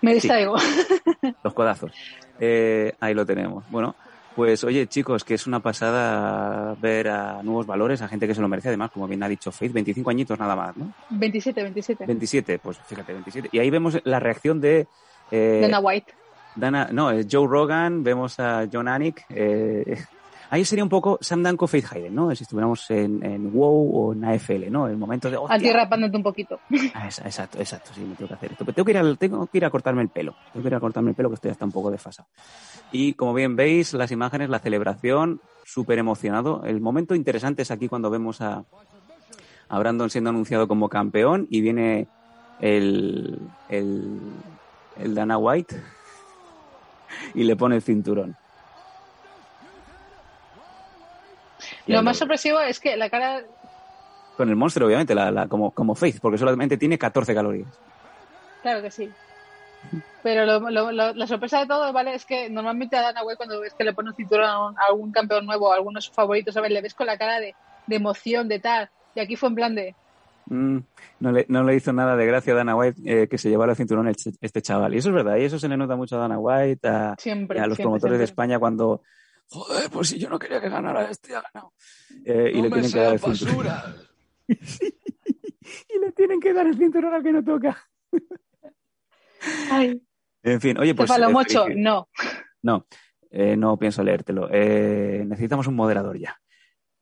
Me 0.00 0.14
distraigo. 0.14 0.56
Los 1.44 1.54
codazos. 1.54 1.92
Eh, 2.38 2.94
ahí 3.00 3.14
lo 3.14 3.26
tenemos. 3.26 3.64
Bueno, 3.70 3.94
pues 4.34 4.64
oye, 4.64 4.86
chicos, 4.86 5.24
que 5.24 5.34
es 5.34 5.46
una 5.46 5.60
pasada 5.60 6.74
ver 6.80 7.08
a 7.08 7.42
nuevos 7.42 7.66
valores, 7.66 8.00
a 8.00 8.08
gente 8.08 8.26
que 8.26 8.34
se 8.34 8.40
lo 8.40 8.48
merece, 8.48 8.68
además, 8.68 8.90
como 8.90 9.06
bien 9.06 9.22
ha 9.22 9.28
dicho 9.28 9.52
Faith, 9.52 9.72
25 9.72 10.10
añitos 10.10 10.38
nada 10.38 10.56
más, 10.56 10.76
¿no? 10.76 10.92
27, 11.10 11.62
27. 11.62 12.06
27, 12.06 12.58
pues 12.58 12.78
fíjate, 12.86 13.12
27. 13.12 13.50
Y 13.52 13.58
ahí 13.58 13.70
vemos 13.70 14.00
la 14.04 14.20
reacción 14.20 14.60
de... 14.60 14.86
eh, 15.30 15.58
Dana 15.62 15.80
White. 15.80 16.12
Dana, 16.56 16.88
no, 16.92 17.10
es 17.10 17.26
Joe 17.30 17.46
Rogan, 17.46 18.02
vemos 18.02 18.38
a 18.40 18.66
John 18.72 18.88
Anik. 18.88 19.24
Eh, 19.30 19.96
ahí 20.50 20.64
sería 20.64 20.82
un 20.82 20.90
poco 20.90 21.16
Sam 21.20 21.42
Danko, 21.44 21.66
Faith 21.68 21.86
Hayden, 21.92 22.14
¿no? 22.14 22.34
Si 22.34 22.42
estuviéramos 22.42 22.90
en, 22.90 23.24
en 23.24 23.52
WoW 23.52 23.90
o 23.94 24.12
en 24.12 24.24
AFL, 24.24 24.68
¿no? 24.70 24.88
El 24.88 24.96
momento 24.96 25.30
de... 25.30 25.36
¡hostia! 25.36 25.58
tío 25.58 25.72
rapándote 25.72 26.16
un 26.16 26.22
poquito. 26.24 26.58
Ah, 26.94 27.06
exacto, 27.06 27.58
exacto, 27.58 27.90
sí, 27.94 28.00
me 28.00 28.16
tengo 28.16 28.28
que 28.28 28.34
hacer 28.34 28.52
esto. 28.52 28.64
Pero 28.64 28.74
tengo 28.74 28.84
que 28.84 28.90
ir, 28.92 28.98
al- 28.98 29.16
tengo 29.18 29.46
que 29.46 29.58
ir 29.58 29.64
a 29.64 29.70
cortarme 29.70 30.02
el 30.02 30.08
pelo. 30.08 30.34
Tengo 30.52 30.62
que 30.64 30.68
ir 30.68 30.74
a 30.74 30.80
cortarme 30.80 31.10
el 31.10 31.16
pelo 31.16 31.28
que 31.28 31.36
estoy 31.36 31.50
hasta 31.52 31.64
un 31.64 31.72
poco 31.72 31.90
desfasado. 31.90 32.28
Y 32.90 33.14
como 33.14 33.32
bien 33.32 33.54
veis, 33.54 33.94
las 33.94 34.10
imágenes, 34.10 34.50
la 34.50 34.58
celebración, 34.58 35.40
súper 35.64 35.98
emocionado. 36.00 36.62
El 36.64 36.80
momento 36.80 37.14
interesante 37.14 37.62
es 37.62 37.70
aquí 37.70 37.86
cuando 37.88 38.10
vemos 38.10 38.40
a, 38.40 38.64
a 39.68 39.78
Brandon 39.78 40.10
siendo 40.10 40.30
anunciado 40.30 40.66
como 40.66 40.88
campeón 40.88 41.46
y 41.48 41.60
viene 41.60 42.08
el, 42.60 43.38
el, 43.68 44.18
el 44.96 45.14
Dana 45.14 45.38
White 45.38 45.82
y 47.34 47.44
le 47.44 47.56
pone 47.56 47.76
el 47.76 47.82
cinturón. 47.82 48.36
Y 51.86 51.92
Lo 51.92 52.02
más 52.02 52.16
sorpresivo 52.16 52.60
es 52.60 52.80
que 52.80 52.96
la 52.96 53.10
cara 53.10 53.42
Con 54.36 54.48
el 54.48 54.56
monstruo, 54.56 54.86
obviamente, 54.86 55.14
la, 55.14 55.30
la- 55.30 55.48
como, 55.48 55.72
como 55.72 55.94
Faith, 55.94 56.20
porque 56.20 56.38
solamente 56.38 56.76
tiene 56.78 56.98
14 56.98 57.34
calorías. 57.34 57.68
Claro 58.62 58.82
que 58.82 58.90
sí. 58.90 59.12
Pero 60.22 60.44
lo- 60.44 60.70
lo- 60.70 60.92
lo- 60.92 61.14
la 61.14 61.26
sorpresa 61.26 61.60
de 61.60 61.66
todo, 61.66 61.92
¿vale? 61.92 62.14
Es 62.14 62.24
que 62.26 62.50
normalmente 62.50 62.96
a 62.96 63.02
Dana 63.02 63.22
White 63.24 63.36
cuando 63.38 63.60
ves 63.60 63.74
que 63.74 63.84
le 63.84 63.94
pone 63.94 64.10
un 64.10 64.16
cinturón 64.16 64.46
a, 64.46 64.68
un- 64.68 64.78
a 64.78 64.82
algún 64.88 65.12
campeón 65.12 65.46
nuevo, 65.46 65.72
a 65.72 65.76
alguno 65.76 65.98
de 65.98 66.02
sus 66.02 66.14
favoritos, 66.14 66.54
¿sabes? 66.54 66.70
Le 66.70 66.82
ves 66.82 66.94
con 66.94 67.06
la 67.06 67.18
cara 67.18 67.40
de, 67.40 67.56
de 67.86 67.96
emoción, 67.96 68.48
de 68.48 68.60
tal. 68.60 68.90
Y 69.14 69.20
aquí 69.20 69.36
fue 69.36 69.48
en 69.48 69.54
plan 69.54 69.74
de, 69.74 69.96
Mm, 70.50 70.78
no, 71.20 71.30
le, 71.32 71.46
no 71.48 71.62
le 71.62 71.76
hizo 71.76 71.92
nada 71.92 72.16
de 72.16 72.26
gracia 72.26 72.52
a 72.52 72.56
Dana 72.56 72.74
White 72.74 73.00
eh, 73.04 73.28
que 73.28 73.38
se 73.38 73.48
llevara 73.48 73.70
el 73.72 73.76
cinturón 73.76 74.08
el 74.08 74.16
este 74.40 74.60
chaval. 74.62 74.92
Y 74.94 74.98
eso 74.98 75.08
es 75.10 75.14
verdad, 75.14 75.36
y 75.36 75.44
eso 75.44 75.58
se 75.60 75.68
le 75.68 75.76
nota 75.76 75.94
mucho 75.96 76.16
a 76.16 76.20
Dana 76.20 76.38
White, 76.38 76.88
a, 76.88 77.14
siempre. 77.18 77.60
a 77.60 77.66
los 77.68 77.76
siempre, 77.76 77.84
promotores 77.84 78.18
de. 78.18 78.24
España 78.24 78.58
cuando, 78.58 79.02
joder, 79.48 79.88
pues 79.90 80.08
si 80.08 80.18
yo 80.18 80.28
no 80.28 80.38
quería 80.40 80.60
que 80.60 80.68
ganara 80.68 81.08
este, 81.08 81.36
ha 81.36 81.40
ganado. 81.42 81.72
Eh, 82.24 82.50
y 82.52 82.62
le 82.62 82.68
tienen 82.70 82.90
que 82.92 82.98
dar 82.98 83.12
el 83.14 83.20
cinturón. 83.20 83.66
y 84.48 85.98
le 86.00 86.12
tienen 86.12 86.40
que 86.40 86.52
dar 86.52 86.66
el 86.66 86.76
cinturón 86.76 87.14
al 87.14 87.22
que 87.22 87.32
no 87.32 87.44
toca. 87.44 87.78
Ay, 89.70 90.02
En 90.42 90.60
fin, 90.60 90.76
oye, 90.78 90.94
pues... 90.94 91.08
Eh, 91.10 91.14
felici- 91.68 91.76
no. 91.76 92.08
No, 92.62 92.86
eh, 93.30 93.56
no 93.56 93.78
pienso 93.78 94.02
leértelo. 94.02 94.48
Eh, 94.52 95.24
necesitamos 95.26 95.66
un 95.66 95.76
moderador 95.76 96.18
ya. 96.18 96.38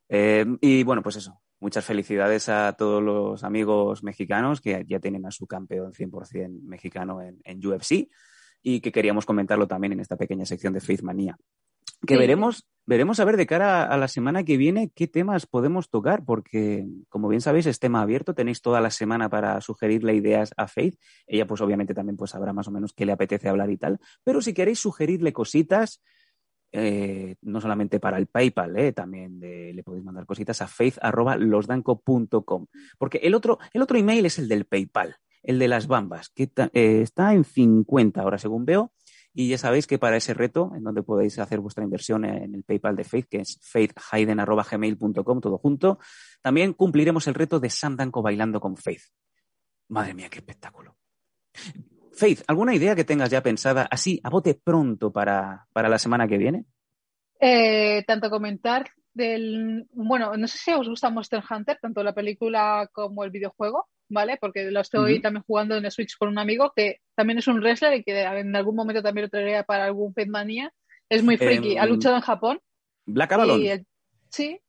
Eh, 0.09 0.45
y 0.61 0.83
bueno, 0.85 1.03
pues 1.03 1.17
eso. 1.17 1.41
Muchas 1.61 1.85
felicidades 1.85 2.49
a 2.49 2.73
todos 2.75 3.03
los 3.03 3.45
amigos 3.45 4.03
mexicanos 4.03 4.61
que 4.61 4.85
ya 4.87 5.01
tienen 5.01 5.27
a 5.27 5.31
su 5.31 5.47
campeón 5.47 5.93
100% 5.93 6.63
mexicano 6.63 7.21
en, 7.21 7.41
en 7.45 7.67
UFC 7.67 8.09
y 8.63 8.81
que 8.81 8.93
queríamos 8.93 9.27
comentarlo 9.27 9.67
también 9.67 9.93
en 9.93 10.01
esta 10.01 10.17
pequeña 10.17 10.45
sección 10.45 10.73
de 10.73 10.81
Faith 10.81 11.03
Manía. 11.03 11.37
Que 12.07 12.15
Sí. 12.15 12.19
veremos, 12.19 12.69
veremos 12.87 13.19
a 13.19 13.25
ver 13.25 13.37
de 13.37 13.47
cara 13.47 13.85
a 13.85 13.97
la 13.97 14.07
semana 14.07 14.45
que 14.45 14.57
viene 14.57 14.93
qué 14.95 15.09
temas 15.09 15.47
podemos 15.47 15.91
tocar, 15.91 16.25
porque 16.25 16.87
como 17.09 17.27
bien 17.29 17.41
sabéis 17.41 17.67
es 17.67 17.81
tema 17.81 18.03
abierto, 18.03 18.35
tenéis 18.35 18.63
toda 18.63 18.81
la 18.81 18.91
semana 18.93 19.29
para 19.29 19.61
sugerirle 19.61 20.15
ideas 20.15 20.53
a 20.57 20.69
Faith. 20.69 20.97
Ella 21.27 21.47
pues 21.47 21.61
obviamente 21.61 21.95
también 21.95 22.17
pues 22.17 22.31
sabrá 22.31 22.53
más 22.53 22.69
o 22.69 22.71
menos 22.71 22.93
qué 22.93 23.05
le 23.05 23.13
apetece 23.13 23.49
hablar 23.49 23.71
y 23.71 23.79
tal, 23.79 23.99
pero 24.23 24.41
si 24.41 24.55
queréis 24.55 24.79
sugerirle 24.79 25.33
cositas, 25.33 26.01
eh, 26.71 27.37
no 27.43 27.61
solamente 27.61 27.99
para 27.99 28.19
el 28.19 28.27
PayPal, 28.27 28.77
eh, 28.79 28.93
también 28.93 29.41
le 29.41 29.83
podéis 29.83 30.05
mandar 30.05 30.27
cositas 30.27 30.61
a 30.63 30.69
faith.losdanco.com. 30.69 32.67
Porque 32.99 33.19
el 33.19 33.35
otro, 33.35 33.59
el 33.73 33.83
otro 33.83 33.99
email 33.99 34.27
es 34.27 34.39
el 34.39 34.49
del 34.49 34.67
PayPal, 34.67 35.17
el 35.43 35.59
de 35.59 35.69
las 35.69 35.87
bambas, 35.87 36.29
que 36.31 36.51
eh, 36.73 37.01
está 37.03 37.33
en 37.33 37.45
50 37.45 38.21
ahora 38.21 38.39
según 38.39 38.65
veo. 38.65 38.93
Y 39.35 39.49
ya 39.49 39.59
sabéis 39.59 39.87
que 39.87 39.99
para 39.99 40.17
ese 40.17 40.35
reto, 40.35 40.73
en 40.75 40.83
donde 40.83 41.03
podéis 41.03 41.39
hacer 41.39 41.61
vuestra 41.61 41.85
inversión 41.85 42.25
en 42.25 42.55
el 42.55 42.65
PayPal 42.65 42.97
de 42.97 43.05
Faith, 43.05 43.27
que 43.31 43.39
es 43.39 43.59
faithhayden.gmail.com, 43.63 45.41
todo 45.41 45.59
junto, 45.59 45.99
también 46.43 46.73
cumpliremos 46.73 47.27
el 47.29 47.35
reto 47.35 47.61
de 47.61 47.71
Sam 47.71 47.97
Danko 47.97 48.21
bailando 48.21 48.59
con 48.59 48.77
Faith. 48.77 49.03
Madre 49.89 50.15
mía, 50.15 50.29
qué 50.29 50.39
espectáculo. 50.39 50.97
Faith, 52.19 52.43
¿alguna 52.49 52.75
idea 52.75 52.97
que 52.97 53.05
tengas 53.05 53.31
ya 53.31 53.43
pensada 53.43 53.87
así, 53.91 54.21
a 54.25 54.31
bote 54.31 54.55
pronto 54.55 55.13
para, 55.13 55.67
para 55.73 55.89
la 55.89 55.99
semana 55.99 56.27
que 56.27 56.37
viene? 56.39 56.65
Eh, 57.41 58.03
tanto 58.07 58.29
comentar 58.29 58.91
del. 59.15 59.87
Bueno, 59.93 60.37
no 60.37 60.49
sé 60.49 60.59
si 60.59 60.73
os 60.73 60.89
gusta 60.89 61.11
Monster 61.11 61.43
Hunter, 61.49 61.79
tanto 61.81 62.03
la 62.03 62.13
película 62.13 62.89
como 62.93 63.23
el 63.23 63.31
videojuego, 63.31 63.87
¿vale? 64.09 64.37
Porque 64.41 64.69
lo 64.71 64.81
estoy 64.81 65.21
también 65.23 65.45
jugando 65.47 65.77
en 65.77 65.85
el 65.85 65.93
Switch 65.93 66.17
con 66.19 66.29
un 66.29 66.39
amigo 66.39 66.73
que 66.75 66.97
también 67.15 67.39
es 67.39 67.47
un 67.47 67.61
wrestler 67.61 67.95
y 67.95 68.03
que 68.03 68.21
en 68.21 68.57
algún 68.57 68.75
momento 68.75 69.03
también 69.03 69.27
lo 69.27 69.31
traería 69.31 69.63
para 69.63 69.85
algún 69.85 70.13
Fedmania. 70.13 70.73
Es 71.09 71.23
muy 71.23 71.37
friki, 71.37 71.73
Em, 71.77 71.79
ha 71.79 71.87
luchado 71.87 72.17
en 72.17 72.23
Japón. 72.23 72.59
Black 73.07 73.33
Avalon. 73.33 73.63
El- 73.65 73.87
sí, 74.29 74.61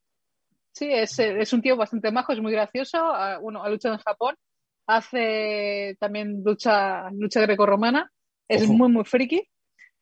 sí, 0.72 0.90
es, 0.92 1.18
es 1.18 1.52
un 1.54 1.62
tío 1.64 1.76
bastante 1.76 2.12
majo, 2.12 2.32
es 2.34 2.40
muy 2.40 2.52
gracioso. 2.52 2.98
ha- 3.00 3.40
bueno, 3.40 3.64
ha 3.64 3.70
luchado 3.70 3.96
en 3.96 4.02
Japón, 4.02 4.36
hace 4.90 5.96
también 6.00 6.42
lucha, 6.44 7.10
lucha 7.12 7.42
grecorromana, 7.42 8.12
es 8.48 8.64
Ojo. 8.64 8.74
muy, 8.74 8.90
muy 8.90 9.06
friki. 9.06 9.48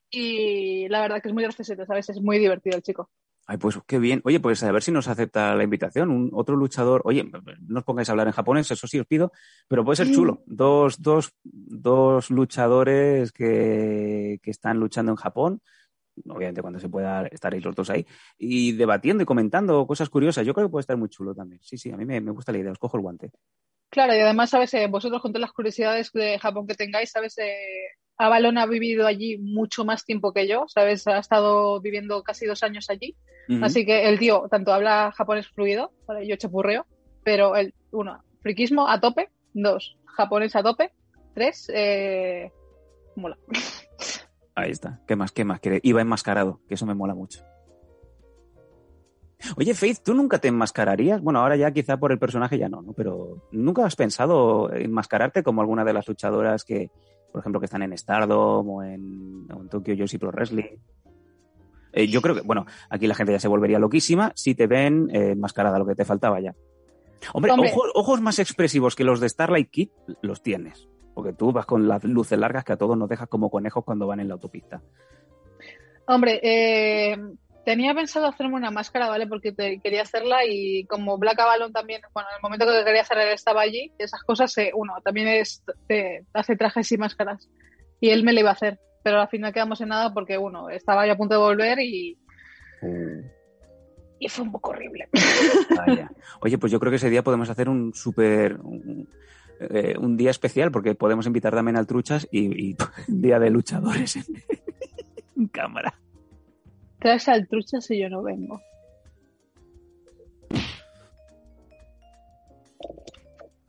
Y 0.10 0.88
la 0.88 1.02
verdad 1.02 1.22
que 1.22 1.28
es 1.28 1.34
muy 1.34 1.44
graciosito, 1.44 1.86
¿sabes? 1.86 2.10
Es 2.10 2.22
muy 2.22 2.40
divertido 2.40 2.78
el 2.78 2.84
chico. 2.84 3.10
Ay, 3.46 3.58
pues 3.58 3.78
qué 3.86 4.00
bien. 4.00 4.22
Oye, 4.24 4.40
pues 4.40 4.64
a 4.64 4.72
ver 4.72 4.82
si 4.82 4.92
nos 4.92 5.08
acepta 5.08 5.56
la 5.56 5.64
invitación. 5.64 6.10
Un, 6.10 6.30
otro 6.34 6.56
luchador. 6.56 7.02
Oye, 7.04 7.30
no 7.68 7.80
os 7.80 7.86
pongáis 7.86 8.08
a 8.08 8.14
hablar 8.14 8.28
en 8.28 8.34
japonés, 8.34 8.72
eso 8.72 8.88
sí 8.88 9.00
os 9.00 9.08
pido, 9.08 9.32
pero 9.68 9.84
puede 9.84 9.98
ser 9.98 10.12
chulo. 10.12 10.44
Dos, 10.46 11.02
dos, 11.02 11.32
dos 11.44 12.30
luchadores 12.30 13.32
que, 13.32 14.40
que 14.42 14.52
están 14.52 14.80
luchando 14.80 15.12
en 15.12 15.18
Japón. 15.18 15.62
Obviamente 16.28 16.62
cuando 16.62 16.80
se 16.80 16.90
pueda 16.90 17.28
estaréis 17.28 17.64
los 17.64 17.76
dos 17.76 17.90
ahí. 17.90 18.06
Y 18.38 18.74
debatiendo 18.74 19.24
y 19.24 19.26
comentando 19.26 19.86
cosas 19.86 20.10
curiosas. 20.10 20.46
Yo 20.46 20.54
creo 20.54 20.68
que 20.68 20.72
puede 20.72 20.82
estar 20.82 20.98
muy 20.98 21.10
chulo 21.10 21.34
también. 21.34 21.62
Sí, 21.64 21.78
sí, 21.78 21.92
a 21.92 21.98
mí 21.98 22.06
me, 22.06 22.22
me 22.22 22.32
gusta 22.32 22.52
la 22.52 22.60
idea. 22.60 22.72
Os 22.72 22.80
cojo 22.80 22.98
el 22.98 23.04
guante. 23.04 23.32
Claro, 23.90 24.14
y 24.14 24.20
además, 24.20 24.50
¿sabes? 24.50 24.74
Eh, 24.74 24.88
vosotros 24.88 25.22
con 25.22 25.32
todas 25.32 25.42
las 25.42 25.54
curiosidades 25.54 26.12
de 26.12 26.38
Japón 26.40 26.68
que 26.68 26.76
tengáis, 26.76 27.12
¿sabes? 27.12 27.38
Eh, 27.38 27.56
Avalon 28.18 28.58
ha 28.58 28.66
vivido 28.66 29.08
allí 29.08 29.38
mucho 29.38 29.86
más 29.86 30.04
tiempo 30.04 30.34
que 30.34 30.48
yo, 30.48 30.66
¿sabes? 30.68 31.08
Ha 31.08 31.20
estado 31.20 31.80
viviendo 31.80 32.24
casi 32.24 32.46
dos 32.46 32.64
años 32.64 32.90
allí. 32.90 33.16
Así 33.62 33.86
que 33.86 34.10
el 34.10 34.20
tío 34.20 34.46
tanto 34.52 34.74
habla 34.74 35.14
japonés 35.16 35.48
fluido, 35.48 35.94
¿vale? 36.06 36.28
yo 36.28 36.36
chapurreo, 36.36 36.86
pero 37.24 37.56
el, 37.56 37.74
uno, 37.92 38.22
friquismo 38.42 38.90
a 38.90 39.00
tope, 39.00 39.30
dos, 39.54 39.98
japonés 40.06 40.54
a 40.58 40.64
tope, 40.64 40.92
tres, 41.34 41.72
eh, 41.74 42.52
mola. 43.16 43.38
Ahí 44.58 44.72
está. 44.72 45.00
¿Qué 45.06 45.16
más? 45.16 45.32
¿Qué 45.32 45.46
más? 45.46 45.62
Iba 45.84 46.02
enmascarado, 46.02 46.62
que 46.68 46.74
eso 46.74 46.88
me 46.88 46.96
mola 46.96 47.14
mucho. 47.14 47.44
Oye, 49.56 49.76
Faith, 49.76 50.00
¿tú 50.04 50.16
nunca 50.16 50.40
te 50.40 50.48
enmascararías? 50.48 51.22
Bueno, 51.22 51.42
ahora 51.42 51.56
ya 51.56 51.70
quizá 51.70 51.98
por 51.98 52.12
el 52.12 52.18
personaje 52.18 52.58
ya 52.58 52.68
no, 52.68 52.82
¿no? 52.82 52.94
Pero 52.94 53.48
¿nunca 53.52 53.86
has 53.86 53.96
pensado 53.96 54.74
enmascararte 54.74 55.44
como 55.44 55.62
alguna 55.62 55.86
de 55.86 55.94
las 55.94 56.08
luchadoras 56.08 56.64
que, 56.64 56.90
por 57.32 57.42
ejemplo, 57.42 57.60
que 57.60 57.66
están 57.66 57.84
en 57.84 57.96
Stardom 57.96 58.68
o 58.68 58.82
en, 58.82 59.46
o 59.54 59.62
en 59.62 59.70
Tokyo 59.70 59.94
Joshi 59.96 60.18
Pro 60.18 60.32
Wrestling? 60.32 60.80
Eh, 61.94 62.08
yo 62.08 62.24
creo 62.24 62.34
que, 62.34 62.42
bueno, 62.42 62.66
aquí 62.90 63.06
la 63.06 63.14
gente 63.14 63.34
ya 63.34 63.40
se 63.40 63.48
volvería 63.48 63.78
loquísima 63.78 64.32
si 64.36 64.56
te 64.56 64.66
ven 64.66 65.08
eh, 65.14 65.34
enmascarada, 65.34 65.78
lo 65.78 65.86
que 65.86 65.94
te 65.94 66.04
faltaba 66.04 66.40
ya. 66.40 66.56
Hombre, 67.32 67.52
Hombre. 67.52 67.70
ojos, 67.72 67.92
ojos 67.94 68.22
más 68.22 68.40
expresivos 68.40 68.96
que 68.96 69.04
los 69.04 69.20
de 69.20 69.30
Starlight 69.30 69.70
Kid 69.70 69.90
los 70.24 70.42
tienes. 70.42 70.90
Porque 71.18 71.34
tú 71.34 71.52
vas 71.52 71.66
con 71.66 71.88
las 71.88 72.04
luces 72.04 72.38
largas 72.38 72.64
que 72.64 72.74
a 72.74 72.78
todos 72.78 72.96
nos 72.96 73.10
dejas 73.10 73.28
como 73.28 73.50
conejos 73.50 73.84
cuando 73.84 74.06
van 74.06 74.20
en 74.20 74.28
la 74.28 74.36
autopista. 74.36 74.84
Hombre, 76.06 76.40
eh, 76.44 77.18
tenía 77.66 77.96
pensado 77.96 78.28
hacerme 78.28 78.54
una 78.54 78.70
máscara, 78.70 79.10
¿vale? 79.10 79.26
Porque 79.26 79.52
te- 79.52 79.80
quería 79.80 80.04
hacerla 80.04 80.46
y 80.46 80.86
como 80.86 81.18
Black 81.18 81.40
Avalon 81.40 81.74
también, 81.74 82.02
bueno, 82.14 82.30
en 82.30 82.36
el 82.36 82.42
momento 82.44 82.68
que 82.68 82.86
quería 82.86 83.02
hacer 83.02 83.18
él 83.18 83.30
estaba 83.34 83.62
allí, 83.62 83.92
esas 83.98 84.22
cosas, 84.22 84.56
eh, 84.60 84.70
uno, 84.76 84.94
también 85.04 85.28
es, 85.28 85.64
te- 85.88 86.24
hace 86.34 86.56
trajes 86.56 86.92
y 86.92 86.98
máscaras. 86.98 87.50
Y 88.00 88.12
él 88.12 88.24
me 88.24 88.32
lo 88.32 88.42
iba 88.42 88.50
a 88.52 88.54
hacer, 88.54 88.80
pero 89.04 89.20
al 89.20 89.28
final 89.28 89.52
quedamos 89.52 89.82
en 89.82 89.90
nada 89.90 90.14
porque, 90.14 90.38
uno, 90.38 90.70
estaba 90.70 91.08
ya 91.08 91.14
a 91.14 91.18
punto 91.18 91.34
de 91.34 91.42
volver 91.42 91.80
y, 91.80 92.16
y 94.20 94.30
fue 94.30 94.46
un 94.46 94.52
poco 94.52 94.70
horrible. 94.70 95.10
Vaya. 95.76 96.12
Oye, 96.42 96.60
pues 96.60 96.72
yo 96.72 96.80
creo 96.80 96.92
que 96.92 96.98
ese 96.98 97.10
día 97.10 97.24
podemos 97.24 97.50
hacer 97.50 97.70
un 97.70 97.92
súper. 97.96 98.60
Un, 98.62 99.10
eh, 99.60 99.96
un 100.00 100.18
día 100.18 100.32
especial, 100.32 100.72
porque 100.72 100.96
podemos 100.96 101.26
invitar 101.26 101.54
también 101.54 101.78
al 101.78 101.88
Truchas 101.88 102.28
y, 102.32 102.76
día 103.08 103.40
de 103.40 103.50
luchadores 103.50 104.16
en, 105.36 105.48
cámara. 105.52 105.94
Traes 107.00 107.28
al 107.28 107.48
trucha 107.48 107.80
si 107.80 108.00
yo 108.00 108.10
no 108.10 108.24
vengo. 108.24 108.60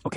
Ok, 0.02 0.16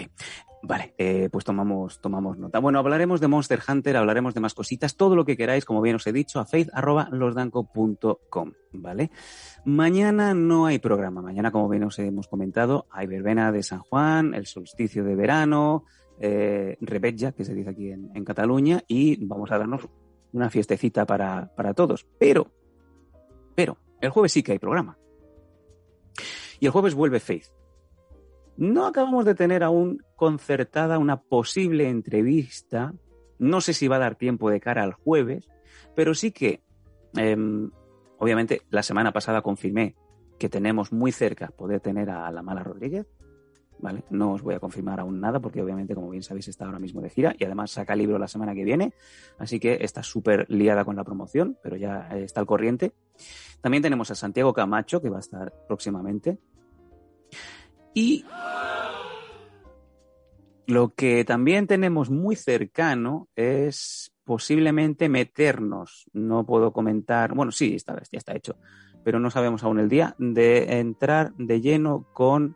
vale, 0.64 0.94
eh, 0.98 1.30
pues 1.32 1.46
tomamos, 1.46 2.02
tomamos 2.02 2.38
nota. 2.38 2.60
Bueno, 2.60 2.80
hablaremos 2.80 3.22
de 3.22 3.28
Monster 3.28 3.60
Hunter, 3.68 3.98
hablaremos 3.98 4.34
de 4.34 4.40
más 4.40 4.54
cositas, 4.54 4.96
todo 4.96 5.16
lo 5.16 5.26
que 5.26 5.38
queráis, 5.38 5.66
como 5.66 5.82
bien 5.82 5.96
os 5.96 6.08
he 6.08 6.14
dicho, 6.14 6.40
a 6.40 6.46
faith.losdanco.com, 6.46 8.52
¿vale? 8.74 9.12
Mañana 9.66 10.34
no 10.34 10.66
hay 10.66 10.80
programa, 10.80 11.22
mañana, 11.22 11.52
como 11.52 11.70
bien 11.70 11.84
os 11.84 12.00
hemos 12.00 12.28
comentado, 12.28 12.88
hay 12.92 13.08
verbena 13.08 13.52
de 13.52 13.64
San 13.64 13.80
Juan, 13.80 14.34
el 14.34 14.46
solsticio 14.46 15.04
de 15.04 15.16
verano, 15.16 15.86
eh, 16.20 16.78
Rebetja, 16.82 17.32
que 17.32 17.46
se 17.46 17.54
dice 17.54 17.72
aquí 17.72 17.92
en, 17.92 18.12
en 18.14 18.24
Cataluña, 18.24 18.84
y 18.88 19.24
vamos 19.26 19.52
a 19.52 19.58
darnos 19.58 19.88
una 20.34 20.50
fiestecita 20.50 21.06
para, 21.06 21.54
para 21.56 21.74
todos. 21.74 22.06
Pero, 22.20 22.48
pero, 23.56 23.78
el 24.00 24.10
jueves 24.10 24.32
sí 24.32 24.44
que 24.44 24.54
hay 24.54 24.60
programa. 24.60 24.98
Y 26.60 26.66
el 26.66 26.72
jueves 26.72 26.94
vuelve 26.94 27.20
Faith. 27.20 27.48
No 28.58 28.86
acabamos 28.86 29.26
de 29.26 29.36
tener 29.36 29.64
aún 29.64 30.04
concertada 30.16 31.00
una 31.00 31.22
posible 31.22 31.90
entrevista. 31.90 32.94
No 33.40 33.62
sé 33.62 33.74
si 33.74 33.88
va 33.88 33.96
a 33.96 34.00
dar 34.00 34.16
tiempo 34.16 34.50
de 34.50 34.60
cara 34.60 34.84
al 34.84 34.94
jueves, 34.94 35.48
pero 35.96 36.14
sí 36.14 36.32
que, 36.32 36.62
eh, 37.18 37.38
obviamente, 38.20 38.62
la 38.70 38.84
semana 38.84 39.12
pasada 39.12 39.42
confirmé 39.42 39.96
que 40.38 40.50
tenemos 40.50 40.92
muy 40.92 41.12
cerca 41.12 41.48
poder 41.48 41.82
tener 41.82 42.10
a 42.10 42.32
la 42.32 42.42
Mala 42.42 42.64
Rodríguez. 42.64 43.08
¿Vale? 43.80 44.04
No 44.12 44.34
os 44.34 44.44
voy 44.44 44.54
a 44.54 44.60
confirmar 44.60 45.00
aún 45.00 45.20
nada 45.20 45.40
porque 45.40 45.60
obviamente, 45.60 45.96
como 45.96 46.12
bien 46.12 46.22
sabéis, 46.22 46.48
está 46.48 46.66
ahora 46.66 46.78
mismo 46.78 47.02
de 47.02 47.10
gira 47.10 47.36
y 47.40 47.46
además 47.46 47.72
saca 47.72 47.96
libro 47.96 48.20
la 48.20 48.28
semana 48.28 48.54
que 48.54 48.64
viene, 48.64 48.94
así 49.40 49.60
que 49.60 49.80
está 49.82 50.04
súper 50.04 50.46
liada 50.52 50.86
con 50.86 50.96
la 50.96 51.04
promoción, 51.04 51.58
pero 51.64 51.78
ya 51.78 52.08
eh, 52.12 52.24
está 52.24 52.42
al 52.42 52.46
corriente. 52.46 52.94
También 53.60 53.82
tenemos 53.82 54.12
a 54.12 54.16
Santiago 54.16 54.54
Camacho, 54.54 55.02
que 55.02 55.10
va 55.10 55.18
a 55.18 55.22
estar 55.22 55.52
próximamente. 55.68 56.38
Y 57.94 58.26
lo 60.68 60.94
que 60.94 61.26
también 61.26 61.68
tenemos 61.68 62.10
muy 62.10 62.36
cercano 62.36 63.28
es 63.36 64.14
posiblemente 64.24 65.10
meternos, 65.10 66.10
no 66.14 66.46
puedo 66.46 66.72
comentar, 66.72 67.34
bueno, 67.34 67.52
sí, 67.52 67.76
esta 67.76 67.94
vez 67.94 68.08
ya 68.12 68.20
está 68.20 68.34
hecho, 68.34 68.56
pero 69.04 69.20
no 69.20 69.30
sabemos 69.30 69.64
aún 69.64 69.80
el 69.80 69.90
día, 69.90 70.16
de 70.18 70.80
entrar 70.80 71.34
de 71.36 71.60
lleno 71.60 72.08
con 72.14 72.56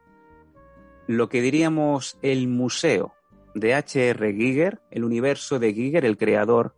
lo 1.07 1.27
que 1.27 1.41
diríamos 1.41 2.17
el 2.21 2.47
museo 2.47 3.13
de 3.55 3.73
H.R. 3.73 4.33
Giger, 4.33 4.79
el 4.91 5.03
universo 5.03 5.59
de 5.59 5.73
Giger, 5.73 6.05
el 6.05 6.17
creador 6.17 6.75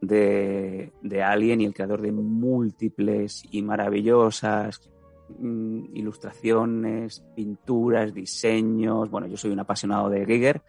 de, 0.00 0.92
de 1.02 1.22
Alien 1.22 1.60
y 1.60 1.64
el 1.64 1.74
creador 1.74 2.02
de 2.02 2.12
múltiples 2.12 3.42
y 3.50 3.62
maravillosas 3.62 4.80
mm, 5.28 5.96
ilustraciones, 5.96 7.24
pinturas, 7.34 8.12
diseños. 8.14 9.10
Bueno, 9.10 9.26
yo 9.26 9.36
soy 9.36 9.50
un 9.50 9.60
apasionado 9.60 10.08
de 10.08 10.26
Giger. 10.26 10.62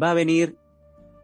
Va 0.00 0.10
a 0.10 0.14
venir 0.14 0.56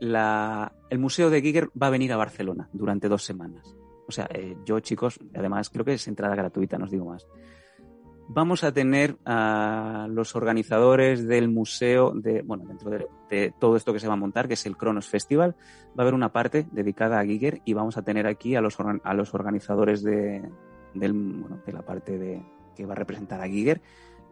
la, 0.00 0.72
el 0.90 0.98
museo 0.98 1.30
de 1.30 1.40
Giger 1.40 1.68
va 1.80 1.88
a 1.88 1.90
venir 1.90 2.12
a 2.12 2.16
Barcelona 2.16 2.68
durante 2.72 3.08
dos 3.08 3.22
semanas. 3.22 3.74
O 4.08 4.12
sea, 4.12 4.28
eh, 4.32 4.56
yo, 4.64 4.80
chicos, 4.80 5.18
además 5.34 5.70
creo 5.70 5.84
que 5.84 5.94
es 5.94 6.06
entrada 6.06 6.36
gratuita, 6.36 6.78
no 6.78 6.84
os 6.84 6.90
digo 6.90 7.06
más. 7.06 7.26
Vamos 8.28 8.64
a 8.64 8.72
tener 8.72 9.16
a 9.24 10.08
los 10.10 10.34
organizadores 10.34 11.26
del 11.26 11.48
museo, 11.48 12.12
de, 12.12 12.42
bueno, 12.42 12.64
dentro 12.66 12.90
de, 12.90 13.54
todo 13.60 13.76
esto 13.76 13.92
que 13.92 14.00
se 14.00 14.08
va 14.08 14.14
a 14.14 14.16
montar, 14.16 14.48
que 14.48 14.54
es 14.54 14.66
el 14.66 14.76
Cronos 14.76 15.06
Festival, 15.06 15.54
va 15.88 15.98
a 15.98 16.02
haber 16.02 16.14
una 16.14 16.32
parte 16.32 16.66
dedicada 16.72 17.20
a 17.20 17.24
Giger 17.24 17.60
y 17.64 17.74
vamos 17.74 17.96
a 17.96 18.02
tener 18.02 18.26
aquí 18.26 18.56
a 18.56 18.60
los, 18.60 18.76
a 18.80 19.14
los 19.14 19.32
organizadores 19.32 20.02
de, 20.02 20.42
del, 20.94 21.12
bueno, 21.12 21.60
de 21.64 21.72
la 21.72 21.82
parte 21.82 22.18
de, 22.18 22.42
que 22.76 22.86
va 22.86 22.92
a 22.92 22.96
representar 22.96 23.40
a 23.40 23.48
Giger 23.48 23.80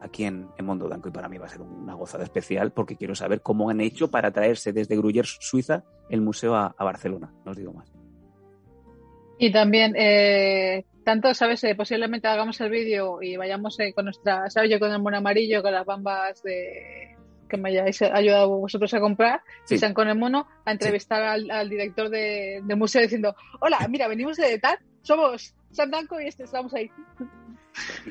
aquí 0.00 0.24
en, 0.24 0.48
en 0.58 0.64
Mondo 0.66 0.86
Blanco 0.86 1.08
y 1.08 1.12
para 1.12 1.28
mí 1.28 1.38
va 1.38 1.46
a 1.46 1.48
ser 1.48 1.62
una 1.62 1.94
gozada 1.94 2.24
especial 2.24 2.72
porque 2.72 2.96
quiero 2.96 3.14
saber 3.14 3.40
cómo 3.40 3.70
han 3.70 3.80
hecho 3.80 4.10
para 4.10 4.30
traerse 4.32 4.72
desde 4.72 4.96
Gruyère, 4.98 5.24
Suiza, 5.40 5.82
el 6.10 6.20
museo 6.20 6.54
a, 6.54 6.74
a 6.76 6.84
Barcelona. 6.84 7.32
No 7.44 7.52
os 7.52 7.56
digo 7.56 7.72
más. 7.72 7.90
Y 9.38 9.50
también, 9.50 9.94
eh, 9.96 10.84
tanto, 11.04 11.34
¿sabes? 11.34 11.64
Eh, 11.64 11.74
posiblemente 11.74 12.28
hagamos 12.28 12.60
el 12.60 12.70
vídeo 12.70 13.20
y 13.20 13.36
vayamos 13.36 13.78
eh, 13.80 13.92
con 13.92 14.04
nuestra, 14.04 14.48
¿sabes? 14.50 14.70
Yo 14.70 14.78
con 14.78 14.92
el 14.92 15.00
mono 15.02 15.16
amarillo, 15.16 15.62
con 15.62 15.72
las 15.72 15.84
bambas 15.84 16.42
de 16.42 17.16
que 17.48 17.56
me 17.56 17.68
hayáis 17.70 18.00
ayudado 18.02 18.48
vosotros 18.58 18.92
a 18.94 19.00
comprar, 19.00 19.40
Sí. 19.64 19.74
y 19.74 19.78
sean 19.78 19.92
con 19.92 20.08
el 20.08 20.16
mono, 20.18 20.46
a 20.64 20.72
entrevistar 20.72 21.22
al, 21.22 21.50
al 21.50 21.68
director 21.68 22.08
de- 22.08 22.62
museo 22.76 23.02
diciendo, 23.02 23.34
hola, 23.60 23.78
mira, 23.88 24.08
venimos 24.08 24.36
de 24.38 24.58
tal, 24.58 24.78
somos 25.02 25.54
Sandanco 25.70 26.20
y 26.20 26.26
este, 26.28 26.44
estamos 26.44 26.72
ahí. 26.74 26.90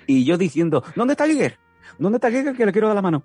Y 0.07 0.25
yo 0.25 0.37
diciendo, 0.37 0.83
¿dónde 0.95 1.13
está 1.13 1.27
Giger? 1.27 1.57
¿Dónde 1.97 2.17
está 2.17 2.29
Giger 2.29 2.55
que 2.55 2.65
le 2.65 2.71
quiero 2.71 2.87
dar 2.87 2.95
la 2.95 3.01
mano? 3.01 3.23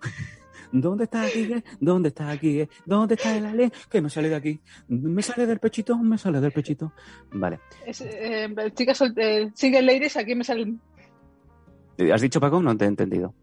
¿Dónde 0.73 1.05
está 1.05 1.23
Giger? 1.23 1.65
¿Dónde 1.81 2.11
está 2.11 2.37
Giger? 2.37 2.69
¿Dónde 2.85 3.15
está 3.15 3.37
el 3.37 3.47
alien? 3.47 3.73
Que 3.91 4.01
me 4.01 4.11
sale 4.11 4.29
de 4.29 4.37
aquí. 4.37 4.61
¿Me 4.89 5.23
sale 5.23 5.47
del 5.47 5.59
pechito? 5.59 5.97
¿Me 5.99 6.19
sale 6.19 6.41
del 6.41 6.53
pechito? 6.53 6.93
Vale. 7.33 7.61
Es, 7.87 8.03
eh, 8.03 8.55
chicas, 8.75 9.03
eh, 9.17 9.51
single 9.55 9.83
ladies, 9.83 10.17
aquí 10.17 10.35
me 10.35 10.45
salen 10.45 10.81
¿Has 12.13 12.21
dicho 12.21 12.41
Paco? 12.41 12.63
No 12.63 12.77
te 12.77 12.85
he 12.85 12.89
entendido. 12.89 13.35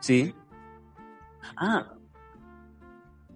Sí. 0.00 0.34
Ah. 1.56 1.94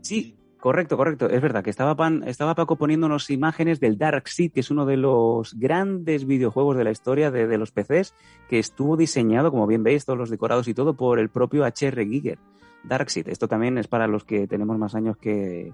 Sí, 0.03 0.38
correcto, 0.61 0.97
correcto. 0.97 1.29
Es 1.29 1.41
verdad 1.41 1.63
que 1.65 1.71
estaba, 1.71 1.95
Pan- 1.97 2.23
estaba 2.27 2.55
Paco 2.55 2.77
poniéndonos 2.77 3.31
imágenes 3.31 3.81
del 3.81 3.97
Dark 3.99 4.29
Seed, 4.29 4.53
que 4.53 4.61
es 4.61 4.71
uno 4.71 4.85
de 4.87 4.97
los 4.97 5.55
grandes 5.59 6.27
videojuegos 6.27 6.77
de 6.77 6.85
la 6.85 6.91
historia 6.91 7.31
de, 7.31 7.47
de 7.47 7.59
los 7.59 7.71
PCs, 7.73 8.15
que 8.49 8.59
estuvo 8.59 8.97
diseñado, 8.97 9.51
como 9.51 9.67
bien 9.67 9.83
veis, 9.83 10.05
todos 10.05 10.19
los 10.19 10.31
decorados 10.31 10.69
y 10.69 10.75
todo, 10.75 10.95
por 10.95 11.19
el 11.19 11.29
propio 11.29 11.65
HR 11.65 12.05
Giger. 12.07 12.39
Dark 12.85 13.11
Seed. 13.11 13.29
Esto 13.29 13.49
también 13.49 13.77
es 13.79 13.89
para 13.89 14.07
los 14.07 14.25
que 14.25 14.47
tenemos 14.47 14.79
más 14.79 14.95
años 14.95 15.17
que. 15.17 15.73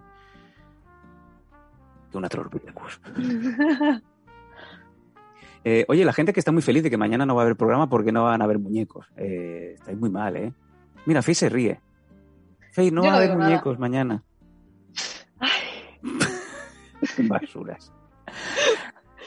que 2.10 2.18
una 2.18 2.28
Trollpithecus. 2.28 3.00
Eh, 5.66 5.86
oye, 5.88 6.04
la 6.04 6.12
gente 6.12 6.34
que 6.34 6.40
está 6.40 6.52
muy 6.52 6.60
feliz 6.60 6.82
de 6.82 6.90
que 6.90 6.98
mañana 6.98 7.24
no 7.24 7.34
va 7.34 7.40
a 7.40 7.44
haber 7.44 7.56
programa 7.56 7.88
porque 7.88 8.12
no 8.12 8.24
van 8.24 8.42
a 8.42 8.44
haber 8.44 8.58
muñecos. 8.58 9.06
Eh, 9.16 9.72
estáis 9.78 9.98
muy 9.98 10.10
mal, 10.10 10.36
¿eh? 10.36 10.52
Mira, 11.06 11.22
Faye 11.22 11.34
se 11.34 11.48
ríe. 11.48 11.80
Faye, 12.72 12.90
no 12.90 13.00
Yo 13.02 13.06
va 13.06 13.12
no 13.12 13.14
a 13.14 13.16
haber 13.24 13.30
nada. 13.38 13.48
muñecos 13.50 13.78
mañana. 13.78 14.22
Basuras. 17.18 17.92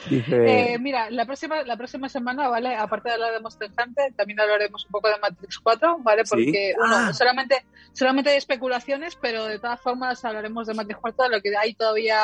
Dice. 0.08 0.74
Eh, 0.74 0.78
mira, 0.78 1.10
la 1.10 1.26
próxima, 1.26 1.62
la 1.64 1.76
próxima 1.76 2.08
semana, 2.08 2.48
¿vale? 2.48 2.74
Aparte 2.76 3.08
de 3.08 3.14
hablar 3.16 3.32
de 3.32 3.40
Monster 3.40 3.68
Hunter, 3.84 4.12
también 4.14 4.38
hablaremos 4.40 4.84
un 4.86 4.92
poco 4.92 5.08
de 5.08 5.18
Matrix 5.18 5.58
4, 5.58 5.98
¿vale? 5.98 6.24
Sí. 6.24 6.30
Porque, 6.30 6.74
Ah. 6.82 7.12
solamente, 7.12 7.66
solamente 7.92 8.30
hay 8.30 8.36
especulaciones, 8.36 9.16
pero 9.16 9.46
de 9.46 9.58
todas 9.58 9.80
formas 9.80 10.24
hablaremos 10.24 10.68
de 10.68 10.74
Matrix 10.74 11.00
4, 11.00 11.24
de 11.24 11.36
lo 11.36 11.42
que 11.42 11.56
hay 11.56 11.74
todavía 11.74 12.20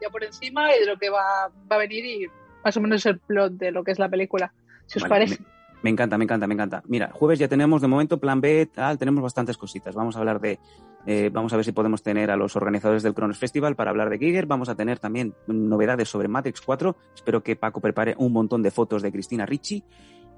ya 0.00 0.10
por 0.10 0.24
encima 0.24 0.74
y 0.74 0.80
de 0.80 0.86
lo 0.86 0.98
que 0.98 1.10
va, 1.10 1.48
va 1.70 1.76
a 1.76 1.78
venir 1.78 2.04
y 2.04 2.26
más 2.64 2.76
o 2.76 2.80
menos 2.80 3.06
el 3.06 3.18
plot 3.20 3.52
de 3.52 3.70
lo 3.70 3.84
que 3.84 3.92
es 3.92 3.98
la 4.00 4.08
película. 4.08 4.52
Si 4.86 4.98
os 4.98 5.04
Vale, 5.08 5.26
parece. 5.26 5.40
Me, 5.40 5.46
me 5.82 5.90
encanta, 5.90 6.16
me 6.16 6.24
encanta, 6.24 6.46
me 6.46 6.54
encanta. 6.54 6.82
Mira, 6.86 7.10
jueves 7.12 7.38
ya 7.38 7.48
tenemos 7.48 7.82
de 7.82 7.88
momento 7.88 8.18
plan 8.18 8.40
B, 8.40 8.66
tal, 8.66 8.98
tenemos 8.98 9.22
bastantes 9.22 9.58
cositas. 9.58 9.94
Vamos 9.94 10.16
a 10.16 10.20
hablar 10.20 10.40
de, 10.40 10.58
eh, 11.06 11.30
vamos 11.32 11.52
a 11.52 11.56
ver 11.56 11.64
si 11.64 11.72
podemos 11.72 12.02
tener 12.02 12.30
a 12.30 12.36
los 12.36 12.54
organizadores 12.56 13.02
del 13.02 13.14
Cronos 13.14 13.38
Festival 13.38 13.74
para 13.74 13.90
hablar 13.90 14.08
de 14.08 14.18
Giger. 14.18 14.46
Vamos 14.46 14.68
a 14.68 14.74
tener 14.74 14.98
también 14.98 15.34
novedades 15.46 16.08
sobre 16.08 16.28
Matrix 16.28 16.60
4. 16.60 16.96
Espero 17.14 17.42
que 17.42 17.56
Paco 17.56 17.80
prepare 17.80 18.14
un 18.18 18.32
montón 18.32 18.62
de 18.62 18.70
fotos 18.70 19.02
de 19.02 19.10
Cristina 19.10 19.44
Ricci 19.44 19.84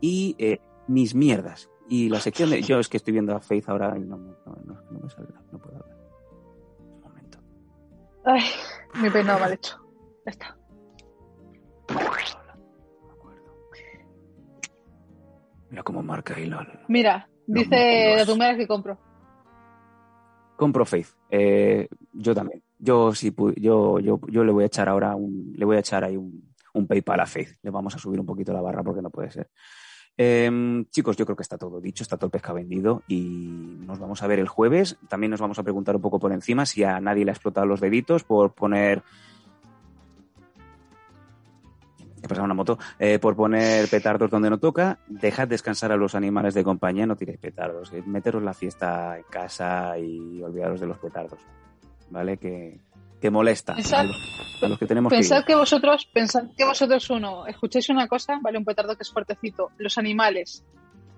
y 0.01 0.35
eh, 0.39 0.61
mis 0.89 1.15
mierdas. 1.15 1.71
Y 1.89 2.09
la 2.09 2.21
sección 2.21 2.51
de, 2.51 2.63
yo 2.63 2.79
es 2.79 2.89
que 2.89 2.97
estoy 2.97 3.13
viendo 3.13 3.37
a 3.37 3.41
Faith 3.41 3.69
ahora 3.69 3.95
y 3.99 4.01
no, 4.01 4.17
no, 4.17 4.37
no, 4.65 4.83
no 4.91 5.01
me 5.01 5.11
sale, 5.11 5.29
no 5.53 5.59
puedo 5.59 5.77
hablar. 5.77 5.99
Un 6.95 7.01
momento. 7.03 7.39
Ay, 8.25 8.43
mi 9.03 9.11
peinado 9.11 9.41
mal 9.41 9.53
hecho. 9.53 9.79
Ya 10.25 10.31
está. 10.31 10.57
Mira 15.75 15.83
cómo 15.83 16.05
marca 16.05 16.35
Elon. 16.35 16.69
Mira, 16.87 17.29
No, 17.49 17.59
dice 17.61 18.15
Dios. 18.15 18.17
la 18.19 18.27
tumera 18.33 18.57
que 18.57 18.69
compro. 18.69 18.97
Compro 20.55 20.85
Faith. 20.87 21.09
Eh, 21.29 21.89
yo 22.13 22.33
también. 22.33 22.63
Yo 22.79 23.13
sí 23.13 23.35
yo, 23.57 23.99
yo, 23.99 24.21
yo 24.29 24.45
le 24.45 24.53
voy 24.53 24.63
a 24.63 24.67
echar 24.69 24.89
ahora 24.89 25.17
un, 25.17 25.53
le 25.57 25.65
voy 25.65 25.75
a 25.77 25.81
echar 25.81 26.05
ahí 26.05 26.17
un, 26.17 26.55
un 26.75 26.87
PayPal 26.87 27.19
a 27.19 27.27
Faith. 27.27 27.57
Le 27.61 27.73
vamos 27.73 27.93
a 27.97 27.99
subir 27.99 28.21
un 28.21 28.27
poquito 28.27 28.53
la 28.53 28.61
barra 28.61 28.85
porque 28.85 29.03
no 29.03 29.11
puede 29.11 29.33
ser. 29.33 29.51
Em, 30.17 30.85
chicos, 30.91 31.17
yo 31.17 31.25
creo 31.27 31.35
que 31.35 31.43
está 31.43 31.59
todo 31.59 31.81
dicho, 31.81 32.05
está 32.05 32.17
todo 32.17 32.27
el 32.27 32.31
pescado 32.31 32.55
vendido 32.55 33.03
y 33.09 33.79
nos 33.81 33.99
vamos 33.99 34.23
a 34.23 34.29
ver 34.29 34.39
el 34.39 34.47
jueves. 34.47 34.97
También 35.09 35.33
nos 35.33 35.41
vamos 35.41 35.59
a 35.59 35.65
preguntar 35.65 35.97
un 35.97 36.03
poco 36.03 36.21
por 36.21 36.31
encima 36.33 36.67
si 36.67 36.85
a 36.85 37.01
nadie 37.01 37.25
le 37.25 37.33
ha 37.33 37.35
explotado 37.35 37.67
los 37.67 37.81
deditos 37.81 38.23
por 38.23 38.55
poner. 38.55 39.03
He 42.25 42.27
pasado 42.29 42.47
una 42.47 42.55
moto. 42.55 42.79
Eh, 42.99 43.19
por 43.19 43.37
poner 43.37 43.87
petardos 43.91 44.31
donde 44.31 44.49
no 44.49 44.57
toca. 44.59 44.99
Dejad 45.07 45.47
descansar 45.47 45.93
a 45.93 45.97
los 45.97 46.15
animales 46.15 46.55
de 46.55 46.65
compañía, 46.65 47.05
no 47.07 47.17
tiréis 47.17 47.39
petardos. 47.39 47.93
eh, 47.93 48.03
Meteros 48.07 48.43
la 48.43 48.55
fiesta 48.55 49.19
en 49.19 49.25
casa 49.25 49.99
y 49.99 50.43
olvidaros 50.43 50.81
de 50.81 50.87
los 50.87 50.97
petardos. 50.99 51.39
¿Vale? 52.09 52.39
Que, 52.39 52.79
que 53.21 53.31
molesta 53.31 53.75
Pensad- 53.75 53.99
a 54.01 54.05
los, 54.05 54.17
a 54.63 54.69
los 54.69 54.79
que 54.79 54.87
tenemos 54.87 55.11
que 55.11 55.17
Pensad 55.17 55.45
que 55.45 55.55
vosotros, 55.55 56.07
pensad 56.13 56.45
que 56.57 56.65
vosotros 56.65 57.11
uno, 57.11 57.47
escucháis 57.47 57.89
una 57.91 58.09
cosa, 58.09 58.39
vale, 58.41 58.57
un 58.57 58.65
petardo 58.65 58.97
que 58.97 59.03
es 59.03 59.11
fuertecito. 59.13 59.71
Los 59.79 59.99
animales, 59.99 60.65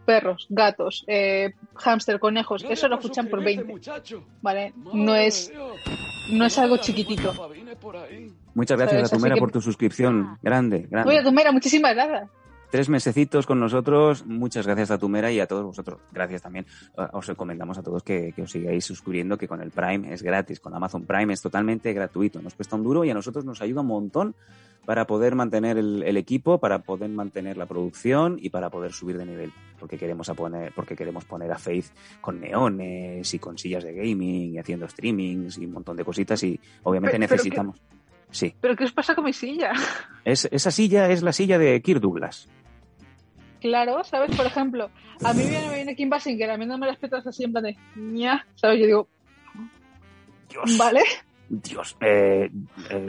perros, 0.05 0.47
gatos, 0.49 1.05
eh, 1.07 1.55
hámster, 1.75 2.19
conejos, 2.19 2.65
eso 2.69 2.89
lo 2.89 2.97
escuchan 2.97 3.29
por 3.29 3.45
20, 3.45 3.65
¿vale? 4.43 4.73
No 4.93 5.15
es, 5.15 5.53
no 6.33 6.47
es 6.47 6.59
algo 6.59 6.79
chiquitito. 6.79 7.33
Muchas 8.57 8.77
gracias 8.79 8.99
¿sabes? 9.03 9.13
a 9.13 9.17
Tumera 9.17 9.35
Así 9.35 9.39
que- 9.39 9.41
por 9.41 9.53
tu 9.53 9.61
suscripción. 9.61 10.39
Grande, 10.43 10.89
grande. 10.91 11.11
Oye, 11.11 11.23
Tumera, 11.23 11.53
muchísimas 11.53 11.95
gracias. 11.95 12.29
Tres 12.69 12.89
mesecitos 12.89 13.47
con 13.47 13.61
nosotros. 13.61 14.27
Muchas 14.27 14.67
gracias 14.67 14.91
a 14.91 14.99
Tumera 14.99 15.31
y 15.31 15.39
a 15.39 15.47
todos 15.47 15.65
vosotros. 15.65 16.01
Gracias 16.13 16.43
también. 16.43 16.67
Eh, 16.99 17.03
Os 17.13 17.27
recomendamos 17.27 17.79
a 17.79 17.83
todos 17.85 18.03
que, 18.03 18.33
que 18.35 18.43
os 18.43 18.51
sigáis 18.51 18.85
suscribiendo, 18.85 19.39
que 19.39 19.47
con 19.47 19.61
el 19.63 19.71
Prime 19.71 20.13
es 20.13 20.21
gratis. 20.23 20.59
Con 20.59 20.75
Amazon 20.75 21.07
Prime 21.07 21.33
es 21.33 21.41
totalmente 21.41 21.93
gratuito. 21.93 22.43
Nos 22.43 22.55
cuesta 22.55 22.75
un 22.75 22.83
duro 22.83 23.05
y 23.05 23.11
a 23.11 23.15
nosotros 23.15 23.45
nos 23.45 23.63
ayuda 23.63 23.83
un 23.83 23.87
montón 23.87 24.35
para 24.85 25.07
poder 25.07 25.37
mantener 25.37 25.79
el, 25.79 26.03
el 26.03 26.17
equipo, 26.17 26.59
para 26.59 26.81
poder 26.81 27.09
mantener 27.11 27.57
la 27.57 27.67
producción 27.67 28.37
y 28.41 28.51
para 28.51 28.69
poder 28.69 28.93
subir 28.93 29.17
de 29.17 29.27
nivel. 29.27 29.53
Porque 29.79 29.97
queremos, 29.97 30.29
a 30.29 30.35
poner, 30.35 30.73
porque 30.75 30.97
queremos 30.97 31.25
poner 31.25 31.53
a 31.53 31.59
Faith 31.59 31.87
con 32.21 32.41
neones 32.41 33.33
y 33.33 33.39
con 33.39 33.59
sillas 33.59 33.85
de 33.85 33.93
gaming 33.95 34.55
y 34.55 34.59
haciendo 34.59 34.89
streamings 34.89 35.59
y 35.59 35.67
un 35.67 35.73
montón 35.73 35.97
de 35.97 36.05
cositas 36.05 36.43
y 36.43 36.59
obviamente 36.83 37.17
Pero- 37.17 37.29
pero 37.29 37.29
que- 37.29 37.35
necesitamos. 37.37 37.81
Sí. 38.31 38.55
¿Pero 38.61 38.77
qué 38.77 38.85
os 38.85 38.93
pasa 38.93 39.15
con 39.15 39.25
mi 39.25 39.33
silla? 39.33 39.73
Es, 40.25 40.49
esa 40.51 40.73
silla 40.73 41.09
es 41.11 41.23
la 41.23 41.33
silla 41.33 41.57
de 41.57 41.81
Kirk 41.81 42.01
Douglas. 42.01 42.49
Claro, 43.61 44.03
¿sabes? 44.03 44.37
Por 44.37 44.45
ejemplo, 44.45 44.91
a 45.25 45.33
mí 45.33 45.45
viene, 45.45 45.69
me 45.69 45.75
viene 45.77 45.95
Kim 45.95 46.11
Basinger 46.11 46.51
a 46.51 46.57
mí 46.59 46.67
no 46.67 46.79
me 46.79 46.87
las 46.89 46.97
petas 46.99 47.25
así 47.27 47.45
en 47.45 47.53
plan 47.53 47.63
de 47.63 47.77
ña, 47.95 48.45
¿sabes? 48.57 48.81
Yo 48.81 48.87
digo, 48.87 49.09
Dios. 50.51 50.77
vale, 50.77 51.03
Dios. 51.49 51.97
eh, 52.01 52.51
eh, 52.91 53.07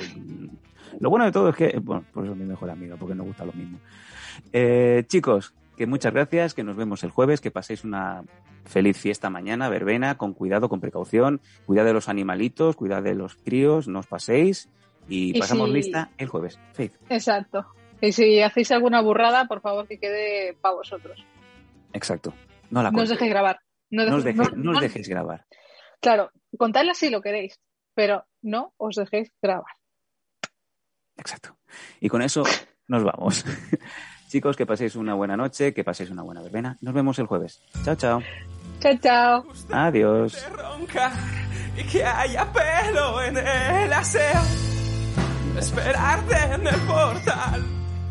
lo 1.00 1.10
bueno 1.10 1.26
de 1.26 1.32
todo 1.32 1.50
es 1.50 1.56
que, 1.56 1.80
bueno, 1.80 2.06
por 2.14 2.24
eso 2.24 2.34
es 2.34 2.40
mi 2.40 2.46
mejor 2.46 2.70
amiga, 2.70 2.96
porque 2.98 3.16
nos 3.16 3.26
gusta 3.26 3.46
lo 3.46 3.54
mismo. 3.54 3.80
Eh, 4.54 5.04
chicos, 5.08 5.54
que 5.76 5.88
muchas 5.88 6.14
gracias, 6.14 6.54
que 6.54 6.64
nos 6.64 6.76
vemos 6.76 7.04
el 7.04 7.12
jueves, 7.12 7.42
que 7.42 7.52
paséis 7.52 7.84
una 7.84 8.24
feliz 8.66 8.98
fiesta 8.98 9.30
mañana, 9.30 9.70
verbena, 9.70 10.18
con 10.18 10.34
cuidado, 10.34 10.70
con 10.70 10.82
precaución, 10.82 11.42
cuidad 11.66 11.86
de 11.86 11.94
los 11.94 12.10
animalitos, 12.10 12.76
cuidad 12.76 13.04
de 13.04 13.16
los 13.16 13.36
críos, 13.36 13.88
no 13.88 14.00
os 14.00 14.08
paséis 14.08 14.70
y, 15.10 15.36
Y 15.36 15.40
pasamos 15.40 15.68
si- 15.70 15.74
lista 15.76 16.10
el 16.18 16.28
jueves. 16.28 16.60
Faith. 16.74 16.94
exacto. 17.10 17.66
Y 18.02 18.12
si 18.12 18.42
hacéis 18.42 18.72
alguna 18.72 19.02
burrada, 19.02 19.46
por 19.46 19.62
favor 19.62 19.88
que 19.88 20.00
quede 20.00 20.54
para 20.62 20.76
vosotros. 20.76 21.24
Exacto. 21.94 22.34
No 22.70 22.84
la 22.84 22.92
No 22.92 23.02
os 23.02 23.10
dejéis 23.10 23.32
grabar. 23.32 23.60
No, 23.90 24.06
No 24.06 24.18
os, 24.18 24.24
deje- 24.24 24.36
no- 24.38 24.52
no 24.56 24.72
os 24.74 24.82
dejéis 24.82 25.08
grabar. 25.10 25.46
Claro, 26.02 26.30
contadla 26.58 26.94
si 26.94 27.10
lo 27.10 27.22
queréis, 27.22 27.60
pero 27.96 28.26
no 28.44 28.74
os 28.78 28.96
dejéis 28.96 29.32
grabar. 29.42 29.72
Exacto. 31.18 31.58
Y 32.00 32.10
con 32.10 32.22
eso 32.22 32.44
nos 32.88 33.04
vamos. 33.04 33.44
Chicos, 34.28 34.58
que 34.58 34.66
paséis 34.66 34.96
una 34.96 35.14
buena 35.16 35.38
noche, 35.38 35.74
que 35.74 35.84
paséis 35.86 36.10
una 36.12 36.22
buena 36.22 36.42
verbena. 36.42 36.78
Nos 36.82 36.94
vemos 36.94 37.18
el 37.18 37.26
jueves. 37.28 37.64
Chao, 37.84 37.96
chao. 37.96 38.22
Chao, 38.82 38.98
chao. 39.02 39.46
Adiós. 39.72 40.46
y 41.78 41.84
que 41.84 42.04
haya 42.06 42.46
pelo 42.52 43.22
en 43.24 43.38
el 43.38 43.94
aseo. 43.94 44.42
Esperarte 45.58 46.36
en 46.54 46.68
el 46.68 46.76
portal 46.82 47.64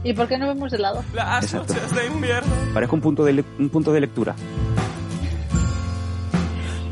¿Y 0.05 0.13
por 0.13 0.29
qué 0.29 0.39
no 0.39 0.47
vemos 0.49 0.71
de 0.71 0.79
lado? 0.79 1.03
las 1.15 1.45
Exacto. 1.45 1.75
noches 1.75 1.95
de 1.95 2.07
invierno. 2.07 2.53
Parezco 2.75 2.95
un 2.97 3.03
punto 3.03 3.25
de, 3.25 3.33
le- 3.33 3.45
un 3.59 3.69
punto 3.71 3.93
de 3.93 4.01
lectura. 4.01 4.35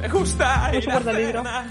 Me 0.00 0.08
gusta 0.08 0.70
ir 0.74 0.88
a 0.88 0.92
guardalibro. 0.94 1.42
cenar 1.42 1.64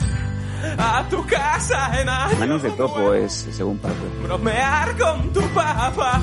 a 0.78 1.06
tu 1.10 1.26
casa 1.28 2.00
en 2.02 2.08
año 2.08 2.38
Manos 2.40 2.64
de 2.64 2.72
topo 2.72 2.98
nuevo. 3.00 3.14
es 3.14 3.48
según 3.52 3.78
Paco. 3.80 3.96
Bromear 4.24 4.98
con 4.98 5.34
tu 5.34 5.42
papá, 5.50 6.22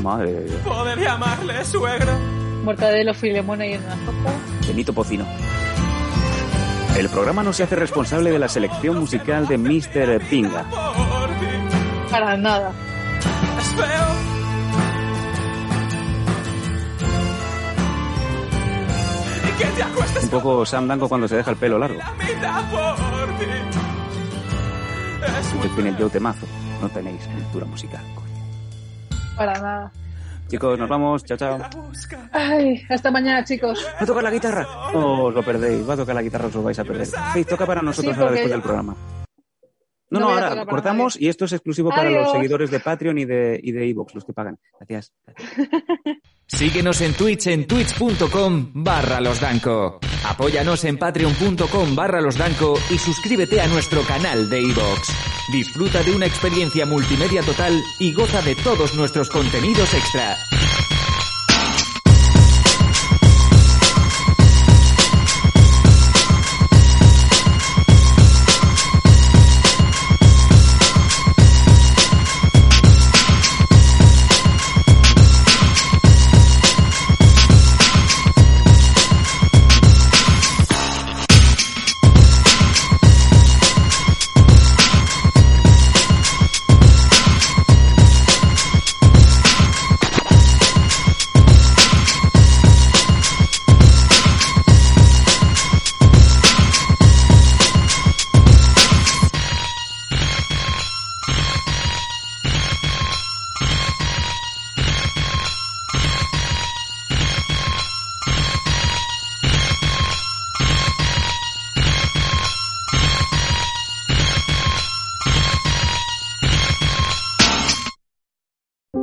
Madre 0.00 0.32
de 0.32 0.44
Dios. 0.44 0.60
poder 0.62 1.00
llamarle 1.00 1.64
suegro. 1.64 2.12
Mortadelo, 2.64 3.12
Filemón 3.14 3.60
y 3.62 3.72
en 3.72 3.82
una 3.84 3.96
foto. 3.96 4.68
Benito 4.68 4.92
Pocino. 4.92 5.26
El 6.96 7.08
programa 7.08 7.42
no 7.42 7.52
se 7.52 7.64
hace 7.64 7.74
responsable 7.74 8.30
de 8.30 8.38
la 8.38 8.48
selección 8.48 8.98
musical 9.00 9.48
de 9.48 9.58
Mr. 9.58 10.20
Pinga. 10.30 10.64
Para 12.12 12.36
nada. 12.36 12.70
Un 20.22 20.28
poco 20.28 20.66
Sam 20.66 20.88
Danko 20.88 21.08
cuando 21.08 21.26
se 21.26 21.36
deja 21.36 21.50
el 21.52 21.56
pelo 21.56 21.78
largo. 21.78 21.98
Que 25.62 25.68
tiene 25.70 25.88
el 25.88 25.96
yo 25.96 26.10
temazo. 26.10 26.46
No 26.82 26.88
tenéis 26.90 27.26
cultura 27.26 27.64
musical. 27.64 28.04
Para 29.34 29.54
nada. 29.54 29.90
Chicos, 30.48 30.78
nos 30.78 30.88
vamos. 30.90 31.24
Chao, 31.24 31.38
chao. 31.38 31.58
Ay, 32.32 32.84
hasta 32.90 33.10
mañana, 33.10 33.42
chicos. 33.42 33.86
¿Va 33.98 34.02
a 34.02 34.06
tocar 34.06 34.22
la 34.22 34.30
guitarra? 34.30 34.66
No 34.92 35.24
os 35.24 35.34
lo 35.34 35.42
perdéis. 35.42 35.88
Va 35.88 35.94
a 35.94 35.96
tocar 35.96 36.14
la 36.14 36.22
guitarra, 36.22 36.48
os 36.48 36.54
lo 36.54 36.62
vais 36.62 36.78
a 36.78 36.84
perder. 36.84 37.06
Sí, 37.06 37.44
toca 37.46 37.64
para 37.64 37.80
nosotros 37.80 38.14
Sí, 38.14 38.20
ahora 38.20 38.32
después 38.32 38.52
del 38.52 38.60
programa. 38.60 38.94
No, 40.12 40.20
No 40.20 40.28
ahora 40.28 40.66
cortamos 40.66 41.18
y 41.18 41.28
esto 41.28 41.46
es 41.46 41.52
exclusivo 41.52 41.88
para 41.88 42.10
los 42.10 42.32
seguidores 42.32 42.70
de 42.70 42.80
Patreon 42.80 43.16
y 43.18 43.24
de 43.24 43.58
y 43.62 43.72
de 43.72 43.88
Evox, 43.88 44.14
los 44.14 44.24
que 44.24 44.32
pagan. 44.34 44.58
Gracias. 44.78 45.12
Síguenos 46.46 47.00
en 47.00 47.14
Twitch 47.14 47.46
en 47.46 47.66
twitch.com 47.66 48.72
barra 48.74 49.20
losdanco. 49.20 50.00
Apóyanos 50.28 50.84
en 50.84 50.98
patreon.com 50.98 51.96
barra 51.96 52.20
losdanco 52.20 52.74
y 52.90 52.98
suscríbete 52.98 53.60
a 53.62 53.66
nuestro 53.68 54.02
canal 54.02 54.50
de 54.50 54.60
iVoox. 54.60 55.08
Disfruta 55.50 56.02
de 56.02 56.14
una 56.14 56.26
experiencia 56.26 56.84
multimedia 56.84 57.42
total 57.42 57.72
y 57.98 58.12
goza 58.12 58.42
de 58.42 58.54
todos 58.56 58.94
nuestros 58.94 59.30
contenidos 59.30 59.94
extra. 59.94 60.36